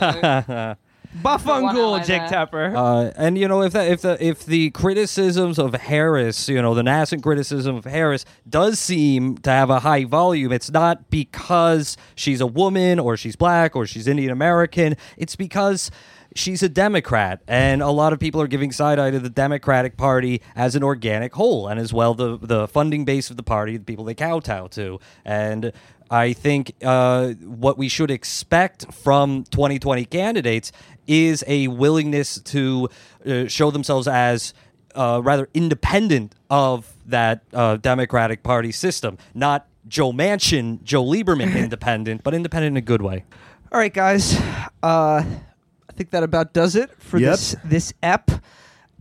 so- 0.46 0.74
One 1.20 1.38
Bafangul, 1.38 2.00
eye 2.00 2.04
Jake 2.04 2.20
there. 2.22 2.28
Tapper. 2.28 2.76
Uh, 2.76 3.12
and 3.16 3.36
you 3.36 3.46
know 3.46 3.62
if 3.62 3.72
that 3.74 3.90
if 3.90 4.00
the 4.00 4.24
if 4.24 4.46
the 4.46 4.70
criticisms 4.70 5.58
of 5.58 5.74
Harris, 5.74 6.48
you 6.48 6.62
know 6.62 6.74
the 6.74 6.82
nascent 6.82 7.22
criticism 7.22 7.76
of 7.76 7.84
Harris 7.84 8.24
does 8.48 8.78
seem 8.78 9.36
to 9.38 9.50
have 9.50 9.68
a 9.68 9.80
high 9.80 10.04
volume, 10.04 10.52
it's 10.52 10.70
not 10.70 11.10
because 11.10 11.96
she's 12.14 12.40
a 12.40 12.46
woman 12.46 12.98
or 12.98 13.16
she's 13.16 13.36
black 13.36 13.76
or 13.76 13.86
she's 13.86 14.08
Indian 14.08 14.30
American. 14.30 14.96
It's 15.18 15.36
because 15.36 15.90
she's 16.34 16.62
a 16.62 16.68
Democrat, 16.68 17.42
and 17.46 17.82
a 17.82 17.90
lot 17.90 18.14
of 18.14 18.18
people 18.18 18.40
are 18.40 18.46
giving 18.46 18.72
side 18.72 18.98
eye 18.98 19.10
to 19.10 19.20
the 19.20 19.28
Democratic 19.28 19.98
Party 19.98 20.40
as 20.56 20.74
an 20.74 20.82
organic 20.82 21.34
whole, 21.34 21.68
and 21.68 21.78
as 21.78 21.92
well 21.92 22.14
the 22.14 22.38
the 22.38 22.66
funding 22.68 23.04
base 23.04 23.30
of 23.30 23.36
the 23.36 23.42
party, 23.42 23.76
the 23.76 23.84
people 23.84 24.04
they 24.04 24.14
kowtow 24.14 24.66
to, 24.68 24.98
and. 25.24 25.72
I 26.12 26.34
think 26.34 26.74
uh, 26.84 27.30
what 27.40 27.78
we 27.78 27.88
should 27.88 28.10
expect 28.10 28.92
from 28.92 29.44
2020 29.44 30.04
candidates 30.04 30.70
is 31.06 31.42
a 31.46 31.68
willingness 31.68 32.38
to 32.42 32.90
uh, 33.26 33.46
show 33.48 33.70
themselves 33.70 34.06
as 34.06 34.52
uh, 34.94 35.22
rather 35.24 35.48
independent 35.54 36.34
of 36.50 36.92
that 37.06 37.40
uh, 37.54 37.76
Democratic 37.76 38.42
Party 38.42 38.72
system, 38.72 39.16
not 39.34 39.66
Joe 39.88 40.12
Manchin, 40.12 40.82
Joe 40.84 41.02
Lieberman 41.02 41.56
independent, 41.64 42.22
but 42.22 42.34
independent 42.34 42.74
in 42.74 42.76
a 42.76 42.82
good 42.84 43.00
way. 43.00 43.24
All 43.72 43.78
right, 43.78 43.92
guys. 43.92 44.38
Uh, 44.82 45.24
I 45.24 45.92
think 45.94 46.10
that 46.10 46.22
about 46.22 46.52
does 46.52 46.76
it 46.76 46.90
for 47.02 47.18
Yep. 47.18 47.30
this 47.32 47.56
this 47.64 47.92
ep. 48.02 48.30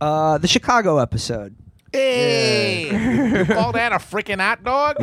Uh, 0.00 0.38
the 0.38 0.48
Chicago 0.48 0.96
episode. 0.98 1.54
Hey, 1.92 3.38
you 3.38 3.44
call 3.44 3.72
that 3.72 3.92
a 3.92 3.96
freaking 3.96 4.40
hot 4.40 4.64
dog? 4.64 4.96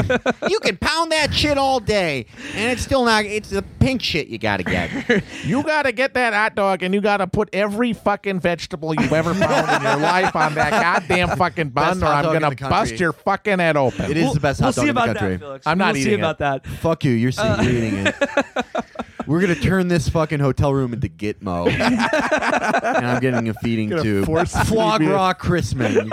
you 0.50 0.60
can 0.60 0.76
pound 0.78 1.12
that 1.12 1.34
shit 1.34 1.58
all 1.58 1.80
day, 1.80 2.26
and 2.56 2.72
it's 2.72 2.82
still 2.82 3.06
not. 3.06 3.26
It's 3.26 3.50
the 3.52 3.62
pink 3.80 4.02
shit 4.02 4.28
you 4.28 4.38
gotta 4.40 4.64
get. 4.64 5.24
You 5.44 5.62
gotta 5.64 5.92
get 5.92 6.16
that 6.16 6.34
hot 6.34 6.56
dog, 6.56 6.82
and 6.84 6.94
you 6.94 7.02
gotta 7.02 7.28
put 7.28 7.50
every 7.54 7.94
fucking 7.94 8.40
vegetable 8.40 8.94
you've 8.96 9.14
ever 9.14 9.34
found 9.36 9.70
in 9.70 9.82
your 9.88 9.98
life 10.02 10.36
on 10.36 10.56
that 10.56 10.72
goddamn 10.72 11.38
fucking 11.38 11.70
bun, 11.70 12.02
or 12.02 12.08
hot 12.08 12.16
I'm 12.16 12.24
dog 12.24 12.36
in 12.36 12.42
gonna 12.42 12.56
the 12.56 12.60
country. 12.60 12.78
bust 12.78 13.00
your 13.00 13.14
fucking 13.14 13.60
head 13.60 13.78
open. 13.78 14.10
It 14.10 14.18
is 14.18 14.34
the 14.34 14.40
best 14.40 14.60
we'll 14.60 14.72
hot 14.72 14.76
dog 14.76 14.84
see 14.84 14.90
in 14.90 14.96
the 14.96 15.02
about 15.04 15.16
country. 15.18 15.38
that, 15.38 15.40
Felix. 15.40 15.68
I'm 15.68 15.78
not 15.78 15.94
we'll 15.94 16.02
see 16.04 16.10
eating 16.10 16.20
about 16.20 16.40
that. 16.40 16.66
Fuck 16.66 17.04
you. 17.06 17.12
You're, 17.12 17.32
uh, 17.38 17.62
you're 17.62 17.72
eating 17.72 18.08
it. 18.08 18.16
We're 19.30 19.42
gonna 19.42 19.54
turn 19.56 19.88
this 19.90 20.10
fucking 20.10 20.40
hotel 20.40 20.74
room 20.74 20.92
into 20.92 21.08
Gitmo, 21.08 21.68
and 21.72 23.06
I'm 23.06 23.22
getting 23.22 23.48
a 23.48 23.54
feeding 23.54 23.90
Gonna 23.90 24.02
tube. 24.02 24.26
force 24.26 24.54
feed 24.56 24.66
Flog 24.68 25.02
me. 25.02 25.08
raw 25.08 25.34
Chrisman. 25.34 26.10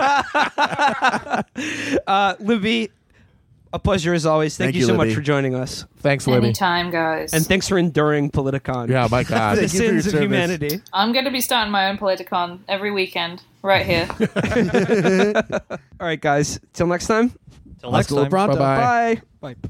Uh, 2.05 2.35
Libby, 2.39 2.91
a 3.73 3.79
pleasure 3.79 4.13
as 4.13 4.25
always. 4.27 4.55
Thank, 4.55 4.67
Thank 4.67 4.75
you 4.75 4.81
you, 4.81 4.87
so 4.87 4.95
much 4.95 5.13
for 5.15 5.21
joining 5.21 5.55
us, 5.55 5.85
Thanks, 5.97 6.27
Libby. 6.27 6.45
Anytime, 6.47 6.91
guys. 6.91 7.33
and 7.33 7.43
thanks 7.45 7.67
for 7.67 7.77
enduring 7.79 8.29
Politicon. 8.29 8.87
Yeah, 8.89 9.07
my 9.09 9.23
God. 9.25 9.57
the 9.57 9.61
Thank 9.67 9.73
you 9.73 9.79
for 9.79 9.83
your 9.85 9.93
sins 9.93 10.05
of 10.05 10.11
service. 10.11 10.23
humanity. 10.25 10.81
I'm 10.93 11.11
going 11.11 11.25
to 11.25 11.31
be 11.31 11.41
starting 11.41 11.71
my 11.71 11.89
own 11.89 11.97
Politicon 11.97 12.59
every 12.67 12.91
weekend, 12.91 13.41
right 13.63 13.85
here. 13.85 14.07
All 15.99 16.05
right, 16.07 16.21
guys. 16.21 16.59
Till 16.73 16.85
next 16.87 17.07
time. 17.07 17.31
Till 17.81 17.91
next 17.91 18.09
Hasta 18.09 18.13
la 18.15 18.21
time. 18.21 18.29
pronto. 18.29 18.55
Bye-bye. 18.57 19.21
Bye. 19.41 19.55
Bye. 19.55 19.69